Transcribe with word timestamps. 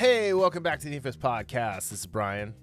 Hey, 0.00 0.32
welcome 0.32 0.62
back 0.62 0.78
to 0.78 0.88
the 0.88 0.98
Infos 0.98 1.14
Podcast. 1.18 1.90
This 1.90 1.92
is 1.92 2.06
Brian, 2.06 2.54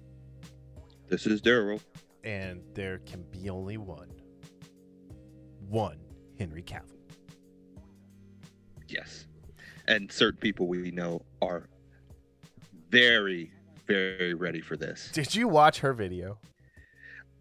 This 1.06 1.24
is 1.24 1.40
Darryl. 1.40 1.80
and 2.24 2.60
there 2.74 2.98
can 3.06 3.22
be 3.30 3.48
only 3.48 3.76
one. 3.76 4.10
One 5.68 6.00
Henry 6.36 6.64
Cavill. 6.64 6.98
Yes. 8.88 9.28
And 9.86 10.10
certain 10.10 10.40
people 10.40 10.66
we 10.66 10.90
know 10.90 11.22
are 11.40 11.68
very, 12.90 13.52
very 13.86 14.34
ready 14.34 14.60
for 14.60 14.76
this. 14.76 15.08
Did 15.12 15.32
you 15.32 15.46
watch 15.46 15.78
her 15.78 15.92
video? 15.92 16.38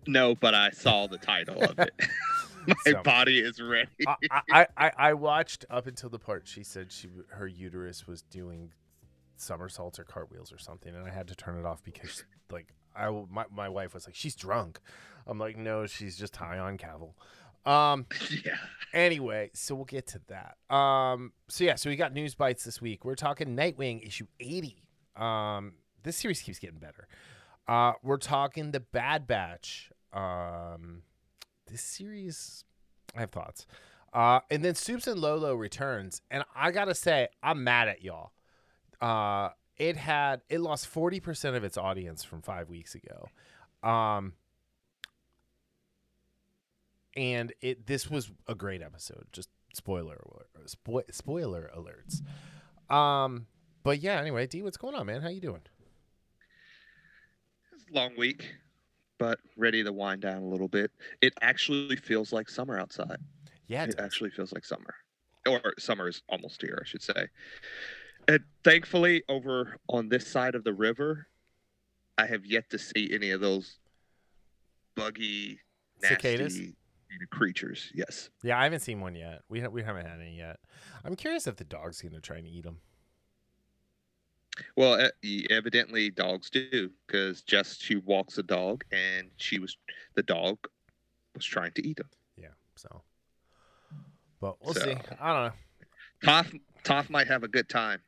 No, 0.05 0.35
but 0.35 0.53
I 0.53 0.69
saw 0.69 1.07
the 1.07 1.17
title 1.17 1.59
of 1.63 1.79
it. 1.79 1.89
My 2.67 2.75
So- 2.85 3.01
body 3.01 3.39
is 3.39 3.59
ready. 3.59 3.89
I, 4.05 4.15
I, 4.51 4.67
I, 4.77 4.91
I 4.95 5.13
watched 5.13 5.65
up 5.71 5.87
until 5.87 6.11
the 6.11 6.19
part 6.19 6.47
she 6.47 6.63
said 6.63 6.91
she 6.91 7.07
her 7.29 7.47
uterus 7.47 8.05
was 8.05 8.21
doing 8.21 8.73
somersaults 9.41 9.99
or 9.99 10.03
cartwheels 10.03 10.51
or 10.51 10.57
something, 10.57 10.93
and 10.93 11.07
I 11.07 11.11
had 11.11 11.27
to 11.27 11.35
turn 11.35 11.57
it 11.59 11.65
off 11.65 11.83
because 11.83 12.23
like 12.51 12.73
I 12.95 13.09
my 13.29 13.45
my 13.51 13.69
wife 13.69 13.93
was 13.93 14.05
like 14.05 14.15
she's 14.15 14.35
drunk. 14.35 14.79
I'm 15.25 15.39
like 15.39 15.57
no, 15.57 15.85
she's 15.85 16.17
just 16.17 16.35
high 16.35 16.59
on 16.59 16.77
Cavill. 16.77 17.13
Um. 17.69 18.05
yeah. 18.45 18.55
Anyway, 18.93 19.51
so 19.53 19.75
we'll 19.75 19.85
get 19.85 20.07
to 20.07 20.21
that. 20.27 20.75
Um, 20.75 21.33
so 21.49 21.63
yeah, 21.63 21.75
so 21.75 21.89
we 21.89 21.95
got 21.95 22.13
news 22.13 22.35
bites 22.35 22.63
this 22.63 22.81
week. 22.81 23.03
We're 23.03 23.15
talking 23.15 23.55
Nightwing 23.55 24.05
issue 24.07 24.27
80. 24.39 24.81
Um, 25.17 25.73
this 26.03 26.15
series 26.15 26.41
keeps 26.41 26.59
getting 26.59 26.79
better. 26.79 27.07
Uh, 27.67 27.93
we're 28.01 28.17
talking 28.17 28.71
the 28.71 28.79
Bad 28.79 29.27
Batch. 29.27 29.91
Um, 30.13 31.01
this 31.69 31.81
series, 31.81 32.63
I 33.15 33.21
have 33.21 33.31
thoughts. 33.31 33.65
Uh, 34.13 34.39
and 34.49 34.63
then 34.63 34.73
Supes 34.73 35.05
and 35.05 35.19
Lolo 35.19 35.53
returns, 35.53 36.21
and 36.31 36.43
I 36.55 36.71
gotta 36.71 36.95
say, 36.95 37.27
I'm 37.43 37.63
mad 37.63 37.89
at 37.89 38.01
y'all. 38.01 38.31
Uh, 39.01 39.49
it 39.77 39.95
had 39.97 40.41
it 40.49 40.59
lost 40.59 40.91
40% 40.91 41.55
of 41.55 41.63
its 41.63 41.77
audience 41.77 42.23
from 42.23 42.41
five 42.41 42.69
weeks 42.69 42.95
ago. 42.95 43.27
Um, 43.87 44.33
and 47.15 47.53
it 47.61 47.85
this 47.87 48.09
was 48.09 48.31
a 48.47 48.55
great 48.55 48.81
episode. 48.81 49.27
Just 49.31 49.49
spoiler 49.73 50.15
alert, 50.15 50.49
spo- 50.65 51.13
spoiler 51.13 51.71
alerts. 51.75 52.21
Um, 52.93 53.47
but 53.83 53.99
yeah. 53.99 54.19
Anyway, 54.19 54.47
D, 54.47 54.61
what's 54.63 54.77
going 54.77 54.95
on, 54.95 55.05
man? 55.05 55.21
How 55.21 55.29
you 55.29 55.41
doing? 55.41 55.61
It's 57.73 57.85
a 57.91 57.93
long 57.93 58.11
week, 58.17 58.55
but 59.17 59.39
ready 59.55 59.83
to 59.83 59.91
wind 59.93 60.21
down 60.21 60.41
a 60.43 60.47
little 60.47 60.67
bit. 60.67 60.91
It 61.21 61.33
actually 61.41 61.95
feels 61.97 62.33
like 62.33 62.49
summer 62.49 62.79
outside. 62.79 63.17
Yeah, 63.67 63.83
It 63.83 63.89
it 63.89 63.99
actually 63.99 64.29
feels 64.31 64.53
like 64.53 64.65
summer. 64.65 64.95
Or 65.47 65.61
summer 65.79 66.07
is 66.09 66.21
almost 66.29 66.61
here, 66.61 66.79
I 66.81 66.85
should 66.85 67.01
say. 67.01 67.27
And 68.27 68.43
thankfully, 68.63 69.23
over 69.29 69.77
on 69.89 70.09
this 70.09 70.27
side 70.27 70.55
of 70.55 70.63
the 70.63 70.73
river, 70.73 71.27
I 72.17 72.25
have 72.25 72.45
yet 72.45 72.69
to 72.71 72.79
see 72.79 73.09
any 73.13 73.31
of 73.31 73.41
those 73.41 73.77
buggy, 74.95 75.59
nasty 76.01 76.15
Cicadas? 76.15 76.59
creatures. 77.31 77.91
Yes. 77.95 78.29
yeah. 78.43 78.59
I 78.59 78.63
haven't 78.63 78.81
seen 78.81 78.99
one 78.99 79.15
yet. 79.15 79.41
We 79.49 79.61
ha- 79.61 79.69
we 79.69 79.81
haven't 79.81 80.05
had 80.05 80.19
any 80.19 80.37
yet. 80.37 80.57
I'm 81.05 81.15
curious 81.15 81.47
if 81.47 81.55
the 81.55 81.63
dog's 81.63 82.01
gonna 82.01 82.19
try 82.19 82.37
and 82.37 82.47
eat 82.47 82.63
them. 82.63 82.79
Well, 84.75 85.09
evidently 85.49 86.09
dogs 86.09 86.49
do, 86.49 86.89
because 87.05 87.43
just 87.43 87.81
she 87.81 87.97
walks 87.97 88.37
a 88.39 88.43
dog, 88.43 88.83
and 88.91 89.29
she 89.37 89.59
was 89.59 89.77
the 90.15 90.23
dog 90.23 90.57
was 91.35 91.45
trying 91.45 91.71
to 91.73 91.87
eat 91.87 91.97
them. 91.97 92.09
Yeah. 92.35 92.47
So, 92.75 93.03
but 94.41 94.55
we'll 94.63 94.73
see. 94.73 94.97
I 95.19 95.33
don't 95.33 95.45
know. 95.45 95.51
Toph, 96.23 96.59
Toph 96.83 97.09
might 97.09 97.27
have 97.27 97.43
a 97.43 97.47
good 97.47 97.69
time. 97.69 97.99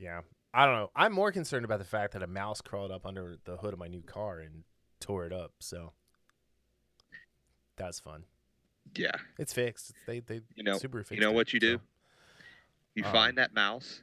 Yeah. 0.00 0.20
I 0.52 0.66
don't 0.66 0.74
know. 0.74 0.90
I'm 0.96 1.12
more 1.12 1.30
concerned 1.30 1.64
about 1.64 1.78
the 1.78 1.84
fact 1.84 2.14
that 2.14 2.22
a 2.22 2.26
mouse 2.26 2.60
crawled 2.60 2.90
up 2.90 3.06
under 3.06 3.36
the 3.44 3.56
hood 3.58 3.72
of 3.72 3.78
my 3.78 3.86
new 3.86 4.02
car 4.02 4.40
and 4.40 4.64
tore 4.98 5.26
it 5.26 5.32
up. 5.32 5.52
So 5.60 5.92
that's 7.76 8.00
fun. 8.00 8.24
Yeah. 8.96 9.12
It's 9.38 9.52
fixed. 9.52 9.92
They 10.06 10.20
they 10.20 10.40
You 10.56 10.64
know, 10.64 10.78
super 10.78 10.98
fixed 11.04 11.12
you 11.12 11.20
know 11.20 11.30
it, 11.30 11.34
what 11.34 11.52
you 11.52 11.60
do? 11.60 11.76
so- 11.76 11.82
You 12.94 13.04
Um, 13.04 13.12
find 13.12 13.38
that 13.38 13.54
mouse. 13.54 14.02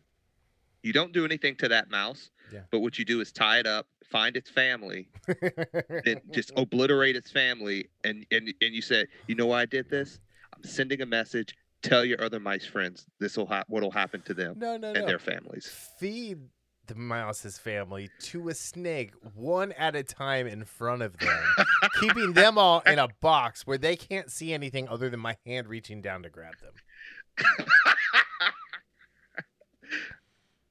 You 0.84 0.94
don't 0.94 1.12
do 1.12 1.26
anything 1.26 1.56
to 1.58 1.68
that 1.70 1.90
mouse. 1.90 2.30
Yeah. 2.54 2.62
But 2.72 2.80
what 2.80 2.98
you 2.98 3.04
do 3.04 3.20
is 3.20 3.34
tie 3.34 3.60
it 3.60 3.68
up, 3.68 3.88
find 4.06 4.38
its 4.38 4.50
family, 4.50 5.10
then 6.06 6.22
just 6.32 6.54
obliterate 6.56 7.18
its 7.18 7.30
family, 7.30 7.90
and 8.06 8.26
and 8.32 8.54
and 8.62 8.74
you 8.74 8.82
say, 8.82 9.06
you 9.28 9.36
know 9.36 9.48
why 9.48 9.64
I 9.64 9.66
did 9.66 9.90
this? 9.90 10.20
I'm 10.56 10.64
sending 10.64 11.02
a 11.02 11.06
message. 11.06 11.58
Tell 11.88 12.04
your 12.04 12.22
other 12.24 12.40
mice 12.40 12.66
friends 12.66 13.06
this 13.20 13.38
will 13.38 13.46
ha- 13.46 13.64
what'll 13.68 13.92
happen 13.92 14.22
to 14.24 14.34
them 14.34 14.56
no, 14.58 14.78
no, 14.78 14.90
and 14.90 15.02
no. 15.02 15.06
their 15.06 15.20
families. 15.20 15.68
Feed 16.00 16.40
the 16.88 16.96
mouse's 16.96 17.58
family 17.58 18.10
to 18.22 18.50
a 18.50 18.54
snake 18.54 19.14
one 19.34 19.72
at 19.74 19.96
a 19.96 20.04
time 20.04 20.48
in 20.48 20.66
front 20.66 21.02
of 21.02 21.18
them, 21.18 21.44
keeping 22.00 22.34
them 22.34 22.58
all 22.58 22.82
in 22.86 23.00
a 23.00 23.08
box 23.22 23.68
where 23.68 23.78
they 23.78 23.96
can't 23.96 24.32
see 24.32 24.54
anything 24.54 24.88
other 24.88 25.10
than 25.10 25.20
my 25.20 25.38
hand 25.46 25.68
reaching 25.68 26.02
down 26.02 26.24
to 26.24 26.30
grab 26.30 26.54
them. 26.62 26.74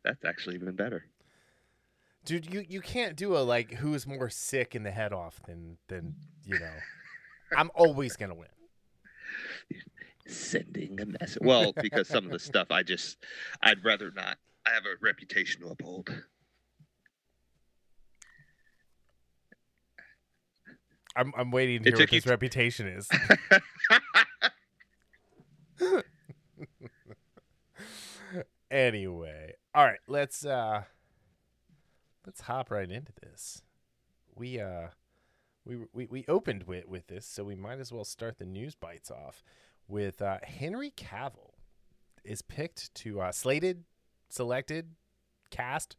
That's 0.05 0.25
actually 0.25 0.57
even 0.57 0.75
better. 0.75 1.05
Dude, 2.25 2.53
you, 2.53 2.65
you 2.69 2.81
can't 2.81 3.17
do 3.17 3.37
a 3.37 3.39
like 3.39 3.75
who's 3.75 4.07
more 4.07 4.29
sick 4.31 4.75
in 4.75 4.83
the 4.83 4.91
head 4.91 5.13
off 5.13 5.41
than 5.47 5.79
than 5.89 6.15
you 6.45 6.59
know. 6.59 6.75
I'm 7.57 7.71
always 7.75 8.17
gonna 8.17 8.35
win. 8.35 8.49
Sending 10.27 11.01
a 11.01 11.07
message. 11.07 11.43
Well, 11.43 11.73
because 11.81 12.09
some 12.09 12.25
of 12.25 12.31
the 12.33 12.39
stuff 12.39 12.71
I 12.71 12.83
just, 12.83 13.19
I'd 13.63 13.85
rather 13.85 14.11
not. 14.15 14.39
I 14.67 14.71
have 14.71 14.85
a 14.85 14.97
reputation 15.01 15.63
to 15.63 15.69
uphold. 15.69 16.11
I'm 21.15 21.33
I'm 21.37 21.51
waiting 21.51 21.83
to 21.83 21.89
It 21.89 21.95
hear 21.95 22.03
what 22.03 22.11
his 22.11 22.25
t- 22.25 22.31
reputation 22.31 22.87
is. 22.89 23.09
anyway, 28.71 29.55
all 29.75 29.85
right, 29.85 29.99
let's 30.09 30.45
uh 30.45 30.83
let's 32.27 32.43
hop 32.43 32.71
right 32.71 32.91
into 32.91 33.13
this. 33.23 33.63
We 34.35 34.61
uh 34.61 34.89
we 35.65 35.79
we, 35.95 36.07
we 36.07 36.25
opened 36.29 36.65
with 36.65 36.87
with 36.87 37.07
this, 37.07 37.25
so 37.27 37.45
we 37.45 37.55
might 37.55 37.79
as 37.79 37.93
well 37.93 38.05
start 38.05 38.39
the 38.39 38.45
news 38.45 38.75
bites 38.75 39.11
off 39.11 39.43
with 39.89 40.23
uh 40.23 40.39
Henry 40.43 40.93
Cavill 40.97 41.53
is 42.25 42.43
picked 42.43 42.95
to 42.97 43.21
uh 43.21 43.33
slated, 43.33 43.85
selected, 44.29 44.95
cast 45.51 45.97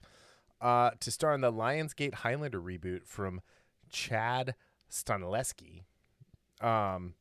uh 0.62 0.92
to 1.00 1.12
star 1.12 1.34
in 1.34 1.42
the 1.42 1.52
Lionsgate 1.52 2.16
Highlander 2.16 2.62
reboot 2.62 3.06
from 3.06 3.42
Chad 3.90 4.56
Stahelski. 4.92 5.84
Um 6.62 7.14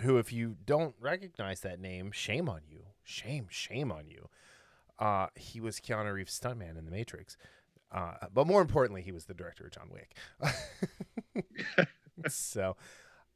who 0.00 0.18
if 0.18 0.32
you 0.32 0.56
don't 0.64 0.94
recognize 0.98 1.60
that 1.60 1.80
name, 1.80 2.10
shame 2.10 2.48
on 2.48 2.60
you. 2.68 2.84
Shame, 3.04 3.46
shame 3.50 3.92
on 3.92 4.08
you. 4.08 4.28
Uh, 4.98 5.28
he 5.34 5.60
was 5.60 5.80
Keanu 5.80 6.12
Reeves' 6.12 6.38
stuntman 6.38 6.78
in 6.78 6.84
The 6.84 6.90
Matrix. 6.90 7.36
Uh, 7.90 8.12
but 8.32 8.46
more 8.46 8.60
importantly, 8.60 9.02
he 9.02 9.12
was 9.12 9.24
the 9.24 9.34
director 9.34 9.64
of 9.64 9.72
John 9.72 9.90
Wick. 9.90 10.14
so, 12.28 12.76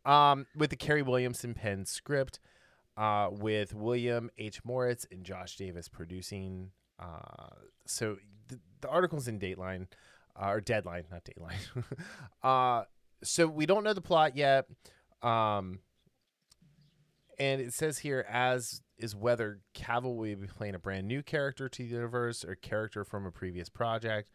um, 0.05 0.47
with 0.55 0.71
the 0.71 0.77
Kerry 0.77 1.03
Williamson 1.03 1.55
pen 1.55 1.87
script, 1.87 2.39
uh, 2.97 3.28
with 3.31 3.75
William 3.75 4.31
H. 4.38 4.65
Moritz 4.65 5.06
and 5.10 5.25
Josh 5.25 5.56
Davis 5.56 5.88
producing. 5.88 6.71
Uh, 6.99 7.49
so 7.87 8.16
the, 8.49 8.60
the 8.81 8.88
article's 8.88 9.28
in 9.28 9.38
Dateline, 9.38 9.88
uh, 10.41 10.49
or 10.49 10.60
Deadline, 10.60 11.04
not 11.10 11.25
Dateline. 11.25 11.84
uh, 12.43 12.84
so 13.22 13.47
we 13.47 13.66
don't 13.66 13.84
know 13.84 13.94
the 13.94 14.00
plot 14.00 14.37
yet. 14.37 14.66
Um, 15.22 15.80
and 17.39 17.60
it 17.60 17.72
says 17.72 17.98
here, 17.98 18.24
as 18.28 18.83
is 18.98 19.16
whether 19.16 19.60
Cavill 19.74 20.16
will 20.16 20.36
be 20.36 20.47
playing 20.47 20.74
a 20.74 20.78
brand 20.78 21.09
new 21.09 21.22
character 21.22 21.68
to 21.68 21.83
the 21.83 21.89
universe 21.89 22.45
or 22.45 22.54
character 22.54 23.04
from 23.04 23.27
a 23.27 23.33
previous 23.33 23.68
project. 23.68 24.30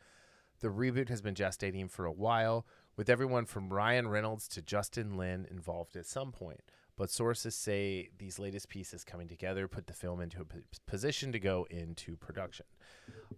The 0.59 0.67
reboot 0.67 1.07
has 1.09 1.21
been 1.21 1.35
gestating 1.35 1.89
for 1.89 2.05
a 2.05 2.11
while, 2.11 2.65
with 2.97 3.09
everyone 3.09 3.45
from 3.45 3.71
Ryan 3.71 4.09
Reynolds 4.09 4.47
to 4.49 4.61
Justin 4.61 5.15
Lin 5.15 5.47
involved 5.49 5.95
at 5.95 6.05
some 6.05 6.33
point. 6.33 6.59
But 6.99 7.09
sources 7.09 7.55
say 7.55 8.09
these 8.19 8.37
latest 8.37 8.69
pieces 8.69 9.03
coming 9.03 9.27
together 9.27 9.67
put 9.67 9.87
the 9.87 9.93
film 9.93 10.21
into 10.21 10.41
a 10.41 10.45
p- 10.45 10.59
position 10.85 11.31
to 11.31 11.39
go 11.39 11.65
into 11.71 12.15
production. 12.17 12.67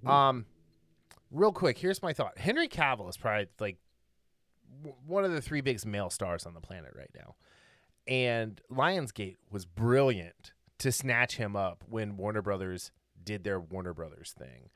Um, 0.05 0.45
real 1.31 1.53
quick, 1.53 1.77
here's 1.77 2.01
my 2.01 2.11
thought: 2.11 2.37
Henry 2.37 2.67
Cavill 2.67 3.09
is 3.09 3.15
probably 3.15 3.47
like 3.59 3.77
w- 4.83 4.97
one 5.07 5.23
of 5.23 5.31
the 5.31 5.41
three 5.41 5.61
biggest 5.61 5.85
male 5.85 6.09
stars 6.09 6.45
on 6.45 6.53
the 6.53 6.59
planet 6.59 6.91
right 6.97 7.11
now 7.15 7.35
and 8.07 8.61
Lionsgate 8.71 9.37
was 9.49 9.65
brilliant 9.65 10.53
to 10.79 10.91
snatch 10.91 11.37
him 11.37 11.55
up 11.55 11.83
when 11.87 12.17
Warner 12.17 12.41
Brothers 12.41 12.91
did 13.23 13.43
their 13.43 13.59
Warner 13.59 13.93
Brothers 13.93 14.33
thing. 14.37 14.69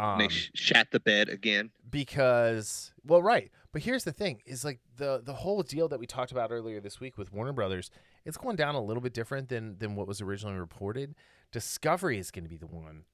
Um, 0.00 0.18
they 0.18 0.28
sh- 0.28 0.50
shat 0.54 0.90
the 0.92 1.00
bed 1.00 1.28
again. 1.28 1.70
because 1.90 2.92
well, 3.04 3.22
right. 3.22 3.50
But 3.72 3.82
here's 3.82 4.04
the 4.04 4.12
thing: 4.12 4.40
is 4.46 4.64
like 4.64 4.80
the 4.96 5.20
the 5.22 5.34
whole 5.34 5.62
deal 5.62 5.88
that 5.88 6.00
we 6.00 6.06
talked 6.06 6.32
about 6.32 6.50
earlier 6.50 6.80
this 6.80 7.00
week 7.00 7.18
with 7.18 7.32
Warner 7.32 7.52
Brothers. 7.52 7.90
It's 8.24 8.36
going 8.36 8.56
down 8.56 8.74
a 8.74 8.82
little 8.82 9.02
bit 9.02 9.12
different 9.12 9.48
than 9.48 9.78
than 9.78 9.94
what 9.94 10.06
was 10.06 10.20
originally 10.20 10.58
reported. 10.58 11.14
Discovery 11.52 12.18
is 12.18 12.30
going 12.30 12.44
to 12.44 12.50
be 12.50 12.56
the 12.56 12.66
one 12.66 13.04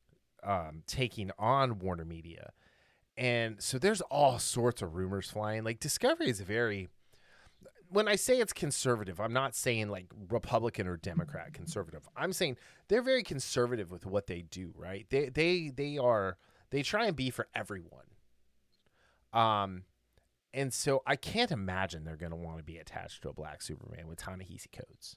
um, 0.45 0.83
taking 0.87 1.31
on 1.39 1.79
Warner 1.79 2.05
Media, 2.05 2.53
and 3.17 3.61
so 3.61 3.79
there's 3.79 4.01
all 4.03 4.39
sorts 4.39 4.81
of 4.83 4.95
rumors 4.95 5.31
flying. 5.31 5.65
Like 5.65 5.81
Discovery 5.81 6.29
is 6.29 6.41
very 6.41 6.89
when 7.89 8.09
I 8.09 8.17
say 8.17 8.39
it's 8.39 8.53
conservative, 8.53 9.21
I'm 9.21 9.33
not 9.33 9.55
saying 9.55 9.89
like 9.89 10.07
Republican 10.29 10.87
or 10.87 10.97
Democrat 10.97 11.53
conservative. 11.53 12.09
I'm 12.17 12.33
saying 12.33 12.57
they're 12.89 13.03
very 13.03 13.23
conservative 13.23 13.91
with 13.91 14.07
what 14.07 14.27
they 14.27 14.43
do, 14.43 14.73
right? 14.77 15.07
They 15.11 15.29
they 15.29 15.71
they 15.75 15.99
are 15.99 16.37
they 16.71 16.83
try 16.83 17.07
and 17.07 17.17
be 17.17 17.31
for 17.31 17.49
everyone. 17.55 18.07
Um 19.33 19.85
and 20.55 20.73
so 20.73 21.03
I 21.07 21.17
can't 21.17 21.51
imagine 21.51 22.05
they're 22.05 22.17
going 22.17 22.31
to 22.31 22.37
want 22.37 22.57
to 22.57 22.65
be 22.65 22.79
attached 22.79 23.21
to 23.23 23.29
a 23.29 23.33
black 23.35 23.61
Superman 23.61 24.09
with 24.09 24.19
Ta-Nehisi 24.19 24.73
Coates. 24.73 25.17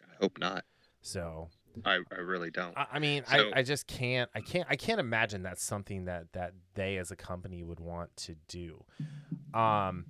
I 0.00 0.14
hope 0.20 0.38
not. 0.38 0.64
So 1.02 1.48
I, 1.84 1.98
I 2.12 2.20
really 2.20 2.52
don't. 2.52 2.78
I, 2.78 2.86
I 2.92 2.98
mean, 3.00 3.24
So- 3.28 3.50
I, 3.52 3.58
I 3.58 3.62
just 3.64 3.88
can't. 3.88 4.30
I 4.36 4.40
can't. 4.40 4.66
I 4.70 4.76
can't 4.76 5.00
imagine 5.00 5.42
that's 5.42 5.64
something 5.64 6.04
that 6.04 6.32
that 6.32 6.52
they 6.74 6.96
as 6.98 7.10
a 7.10 7.16
company 7.16 7.64
would 7.64 7.80
want 7.80 8.16
to 8.18 8.36
do. 8.46 8.84
Um. 9.52 10.06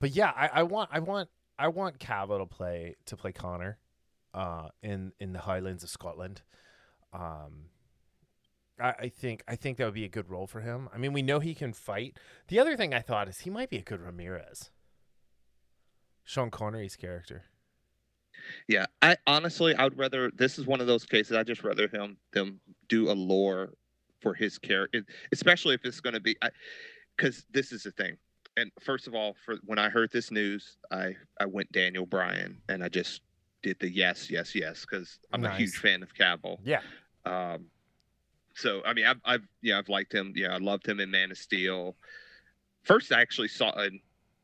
But 0.00 0.10
yeah, 0.10 0.32
I, 0.34 0.48
I 0.54 0.62
want. 0.64 0.90
I 0.92 0.98
want. 0.98 1.28
I 1.58 1.68
want 1.68 1.98
Cavill 2.00 2.40
to 2.40 2.46
play 2.46 2.96
to 3.06 3.16
play 3.16 3.30
Connor, 3.32 3.78
uh, 4.34 4.68
in 4.82 5.12
in 5.20 5.32
the 5.32 5.40
Highlands 5.40 5.84
of 5.84 5.90
Scotland. 5.90 6.42
Um. 7.12 7.66
I, 8.80 8.94
I 8.98 9.08
think 9.08 9.42
I 9.48 9.56
think 9.56 9.78
that 9.78 9.84
would 9.84 9.94
be 9.94 10.04
a 10.04 10.08
good 10.08 10.28
role 10.28 10.46
for 10.46 10.60
him. 10.60 10.88
I 10.92 10.98
mean, 10.98 11.12
we 11.12 11.22
know 11.22 11.40
he 11.40 11.54
can 11.54 11.72
fight. 11.72 12.16
The 12.48 12.58
other 12.58 12.76
thing 12.76 12.94
I 12.94 13.00
thought 13.00 13.28
is 13.28 13.40
he 13.40 13.50
might 13.50 13.70
be 13.70 13.78
a 13.78 13.82
good 13.82 14.00
Ramirez. 14.00 14.70
Sean 16.24 16.50
Connery's 16.50 16.96
character. 16.96 17.44
Yeah, 18.66 18.86
I 19.02 19.16
honestly, 19.26 19.74
I 19.74 19.84
would 19.84 19.98
rather. 19.98 20.30
This 20.30 20.58
is 20.58 20.66
one 20.66 20.80
of 20.80 20.86
those 20.86 21.04
cases. 21.04 21.36
I 21.36 21.42
just 21.42 21.62
rather 21.62 21.88
him 21.88 22.16
them 22.32 22.60
do 22.88 23.10
a 23.10 23.12
lore 23.12 23.74
for 24.20 24.34
his 24.34 24.58
character, 24.58 25.04
especially 25.32 25.74
if 25.74 25.84
it's 25.84 26.00
going 26.00 26.14
to 26.14 26.20
be, 26.20 26.36
because 27.16 27.44
this 27.50 27.72
is 27.72 27.82
the 27.82 27.90
thing. 27.92 28.16
And 28.56 28.70
first 28.80 29.06
of 29.06 29.14
all, 29.14 29.36
for 29.44 29.56
when 29.64 29.78
I 29.78 29.88
heard 29.88 30.10
this 30.12 30.30
news, 30.30 30.76
I 30.90 31.14
I 31.40 31.46
went 31.46 31.70
Daniel 31.72 32.06
Bryan, 32.06 32.60
and 32.68 32.82
I 32.82 32.88
just 32.88 33.22
did 33.62 33.78
the 33.80 33.90
yes, 33.90 34.30
yes, 34.30 34.54
yes, 34.54 34.82
because 34.88 35.18
I'm 35.32 35.44
a 35.44 35.54
huge 35.54 35.76
fan 35.76 36.02
of 36.02 36.14
Cavill. 36.14 36.58
Yeah. 36.64 36.80
Um, 37.24 37.66
so 38.58 38.82
I 38.84 38.92
mean, 38.92 39.06
I've, 39.06 39.20
I've 39.24 39.48
yeah, 39.62 39.78
I've 39.78 39.88
liked 39.88 40.12
him. 40.12 40.32
Yeah, 40.34 40.54
I 40.54 40.58
loved 40.58 40.86
him 40.86 41.00
in 41.00 41.10
Man 41.10 41.30
of 41.30 41.38
Steel. 41.38 41.96
First, 42.82 43.12
I 43.12 43.20
actually 43.20 43.48
saw 43.48 43.70
in 43.82 44.00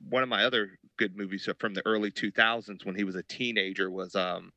one 0.08 0.22
of 0.22 0.28
my 0.28 0.44
other 0.44 0.78
good 0.96 1.16
movies 1.16 1.48
from 1.58 1.74
the 1.74 1.82
early 1.86 2.10
2000s 2.10 2.84
when 2.84 2.94
he 2.94 3.04
was 3.04 3.16
a 3.16 3.22
teenager 3.24 3.90
was 3.90 4.14
um, 4.14 4.52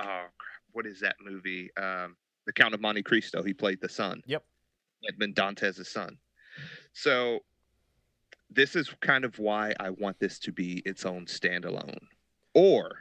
oh, 0.00 0.04
crap, 0.04 0.62
what 0.72 0.86
is 0.86 1.00
that 1.00 1.16
movie? 1.22 1.70
Um, 1.76 2.16
The 2.46 2.52
Count 2.52 2.74
of 2.74 2.80
Monte 2.80 3.02
Cristo. 3.02 3.42
He 3.42 3.52
played 3.52 3.80
the 3.80 3.88
son. 3.88 4.22
Yep. 4.26 4.44
Edmond 5.08 5.34
Dantes' 5.34 5.88
son. 5.88 6.16
So 6.92 7.40
this 8.50 8.76
is 8.76 8.92
kind 9.00 9.24
of 9.24 9.38
why 9.38 9.74
I 9.80 9.90
want 9.90 10.18
this 10.18 10.38
to 10.40 10.52
be 10.52 10.82
its 10.84 11.04
own 11.04 11.26
standalone. 11.26 11.98
Or, 12.54 12.96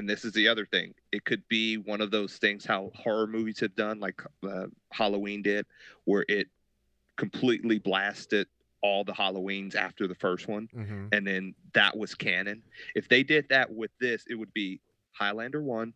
and 0.00 0.08
this 0.08 0.24
is 0.24 0.32
the 0.32 0.48
other 0.48 0.64
thing, 0.64 0.94
it 1.12 1.24
could 1.26 1.46
be 1.48 1.76
one 1.76 2.00
of 2.00 2.10
those 2.10 2.38
things 2.38 2.64
how 2.64 2.90
horror 2.94 3.26
movies 3.26 3.60
have 3.60 3.76
done, 3.76 4.00
like 4.00 4.20
uh, 4.42 4.66
Halloween 4.90 5.42
did, 5.42 5.66
where 6.04 6.24
it 6.26 6.48
completely 7.18 7.78
blasted 7.78 8.46
all 8.82 9.04
the 9.04 9.12
Halloweens 9.12 9.74
after 9.74 10.08
the 10.08 10.14
first 10.14 10.48
one, 10.48 10.66
Mm-hmm. 10.74 11.08
and 11.12 11.26
then 11.26 11.54
that 11.74 11.94
was 11.96 12.14
canon. 12.14 12.62
If 12.94 13.08
they 13.10 13.22
did 13.22 13.46
that 13.50 13.70
with 13.70 13.90
this, 14.00 14.24
it 14.26 14.36
would 14.36 14.54
be 14.54 14.80
Highlander 15.12 15.62
1 15.62 15.92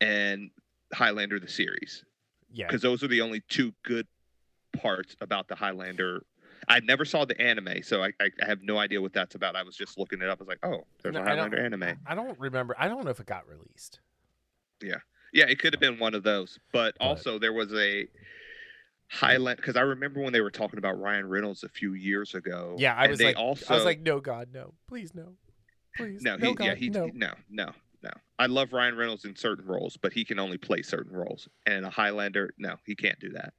and 0.00 0.50
Highlander 0.92 1.38
the 1.38 1.48
series 1.48 2.04
Yeah. 2.52 2.66
because 2.66 2.82
those 2.82 3.04
are 3.04 3.08
the 3.08 3.20
only 3.20 3.42
two 3.48 3.72
good 3.84 4.08
parts 4.76 5.16
about 5.20 5.46
the 5.46 5.54
Highlander. 5.54 6.24
I 6.68 6.80
never 6.80 7.04
saw 7.04 7.24
the 7.24 7.40
anime, 7.40 7.82
so 7.82 8.02
I, 8.02 8.08
I, 8.20 8.30
I 8.42 8.46
have 8.46 8.62
no 8.62 8.78
idea 8.78 9.00
what 9.00 9.12
that's 9.12 9.34
about. 9.34 9.56
I 9.56 9.62
was 9.62 9.76
just 9.76 9.96
looking 9.98 10.20
it 10.20 10.28
up. 10.28 10.38
I 10.40 10.42
was 10.42 10.48
like, 10.48 10.58
oh, 10.62 10.84
there's 11.02 11.14
No, 11.14 11.20
a 11.20 11.24
I 11.24 11.28
Highlander 11.30 11.58
anime. 11.64 11.98
I 12.06 12.14
don't 12.14 12.38
remember. 12.38 12.74
I 12.78 12.88
don't 12.88 13.04
know 13.04 13.10
if 13.10 13.20
it 13.20 13.26
got 13.26 13.48
released. 13.48 14.00
Yeah, 14.82 14.98
yeah, 15.32 15.46
it 15.48 15.58
could 15.58 15.72
have 15.72 15.80
been 15.80 15.98
one 15.98 16.14
of 16.14 16.22
those. 16.22 16.58
But 16.72 16.96
But- 16.98 17.04
also, 17.04 17.38
there 17.38 17.52
was 17.52 17.72
a 17.72 18.06
Highland 19.10 19.56
because 19.56 19.76
I 19.76 19.80
remember 19.80 20.20
when 20.20 20.32
they 20.32 20.40
were 20.42 20.50
talking 20.50 20.78
about 20.78 21.00
Ryan 21.00 21.28
Reynolds 21.28 21.64
a 21.64 21.68
few 21.68 21.94
years 21.94 22.34
ago. 22.34 22.76
Yeah, 22.78 22.94
I 22.94 23.04
and 23.04 23.10
was 23.10 23.18
they 23.18 23.24
like, 23.26 23.38
also 23.38 23.72
I 23.72 23.76
was 23.76 23.84
like, 23.84 24.00
no, 24.00 24.20
God, 24.20 24.48
no, 24.52 24.74
please, 24.86 25.14
no, 25.14 25.32
please, 25.96 26.22
no, 26.22 26.36
no, 26.36 26.48
he, 26.48 26.54
God, 26.54 26.64
yeah, 26.66 26.74
he, 26.74 26.90
no. 26.90 27.10
no, 27.14 27.32
no, 27.48 27.70
no. 28.02 28.10
I 28.38 28.46
love 28.46 28.72
Ryan 28.74 28.96
Reynolds 28.96 29.24
in 29.24 29.34
certain 29.34 29.64
roles, 29.64 29.96
but 29.96 30.12
he 30.12 30.24
can 30.24 30.38
only 30.38 30.58
play 30.58 30.82
certain 30.82 31.16
roles. 31.16 31.48
And 31.66 31.86
a 31.86 31.90
Highlander, 31.90 32.52
no, 32.58 32.76
he 32.84 32.94
can't 32.94 33.18
do 33.18 33.30
that. 33.30 33.54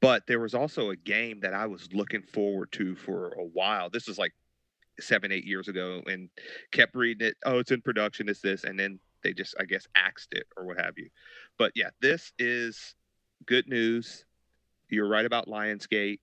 But 0.00 0.26
there 0.26 0.40
was 0.40 0.54
also 0.54 0.90
a 0.90 0.96
game 0.96 1.40
that 1.40 1.54
I 1.54 1.66
was 1.66 1.88
looking 1.92 2.22
forward 2.22 2.72
to 2.72 2.94
for 2.94 3.28
a 3.38 3.44
while. 3.44 3.88
This 3.90 4.06
was 4.06 4.18
like 4.18 4.32
seven, 5.00 5.32
eight 5.32 5.44
years 5.44 5.68
ago, 5.68 6.02
and 6.06 6.28
kept 6.72 6.94
reading 6.94 7.28
it. 7.28 7.36
Oh, 7.44 7.58
it's 7.58 7.70
in 7.70 7.80
production. 7.80 8.28
It's 8.28 8.40
this, 8.40 8.64
and 8.64 8.78
then 8.78 8.98
they 9.22 9.32
just, 9.32 9.54
I 9.58 9.64
guess, 9.64 9.86
axed 9.96 10.32
it 10.34 10.46
or 10.56 10.64
what 10.66 10.78
have 10.78 10.98
you. 10.98 11.08
But 11.58 11.72
yeah, 11.74 11.90
this 12.00 12.32
is 12.38 12.94
good 13.46 13.66
news. 13.68 14.24
You're 14.90 15.08
right 15.08 15.24
about 15.24 15.48
Lionsgate, 15.48 16.20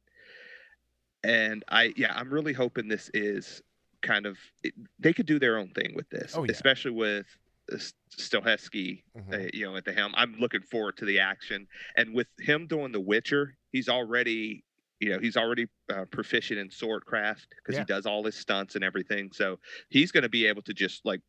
and 1.24 1.64
I, 1.68 1.94
yeah, 1.98 2.14
I'm 2.16 2.30
really 2.32 2.54
hoping 2.54 2.88
this 2.88 3.10
is 3.14 3.62
kind 4.02 4.26
of 4.26 4.38
it, 4.64 4.74
they 5.00 5.14
could 5.14 5.26
do 5.26 5.40
their 5.40 5.58
own 5.58 5.70
thing 5.70 5.94
with 5.96 6.10
this, 6.10 6.34
Oh, 6.36 6.44
yeah. 6.44 6.52
especially 6.52 6.92
with 6.92 7.26
uh, 7.72 7.78
Stahelski, 8.18 9.04
Mhm. 9.16 9.34
uh, 9.34 9.48
you 9.54 9.66
know, 9.66 9.76
at 9.78 9.86
the 9.86 9.94
helm. 9.94 10.14
I'm 10.16 10.36
looking 10.36 10.62
forward 10.62 10.98
to 10.98 11.06
the 11.06 11.20
action, 11.20 11.68
and 11.98 12.14
with 12.14 12.28
him 12.40 12.68
doing 12.68 12.92
The 12.92 13.00
Witcher, 13.00 13.58
he's 13.72 13.90
already, 13.90 14.64
you 15.00 15.10
know, 15.10 15.20
he's 15.20 15.38
already 15.38 15.68
uh, 15.94 16.06
proficient 16.12 16.60
in 16.60 16.70
swordcraft 16.70 17.48
because 17.58 17.76
Yeah. 17.76 17.80
he 17.80 17.86
does 17.86 18.06
all 18.06 18.24
his 18.26 18.36
stunts 18.36 18.76
and 18.76 18.84
everything. 18.84 19.32
So 19.34 19.60
he's 19.90 20.12
going 20.12 20.24
to 20.24 20.30
be 20.30 20.46
able 20.46 20.62
to 20.64 20.74
just 20.74 21.06
like, 21.06 21.22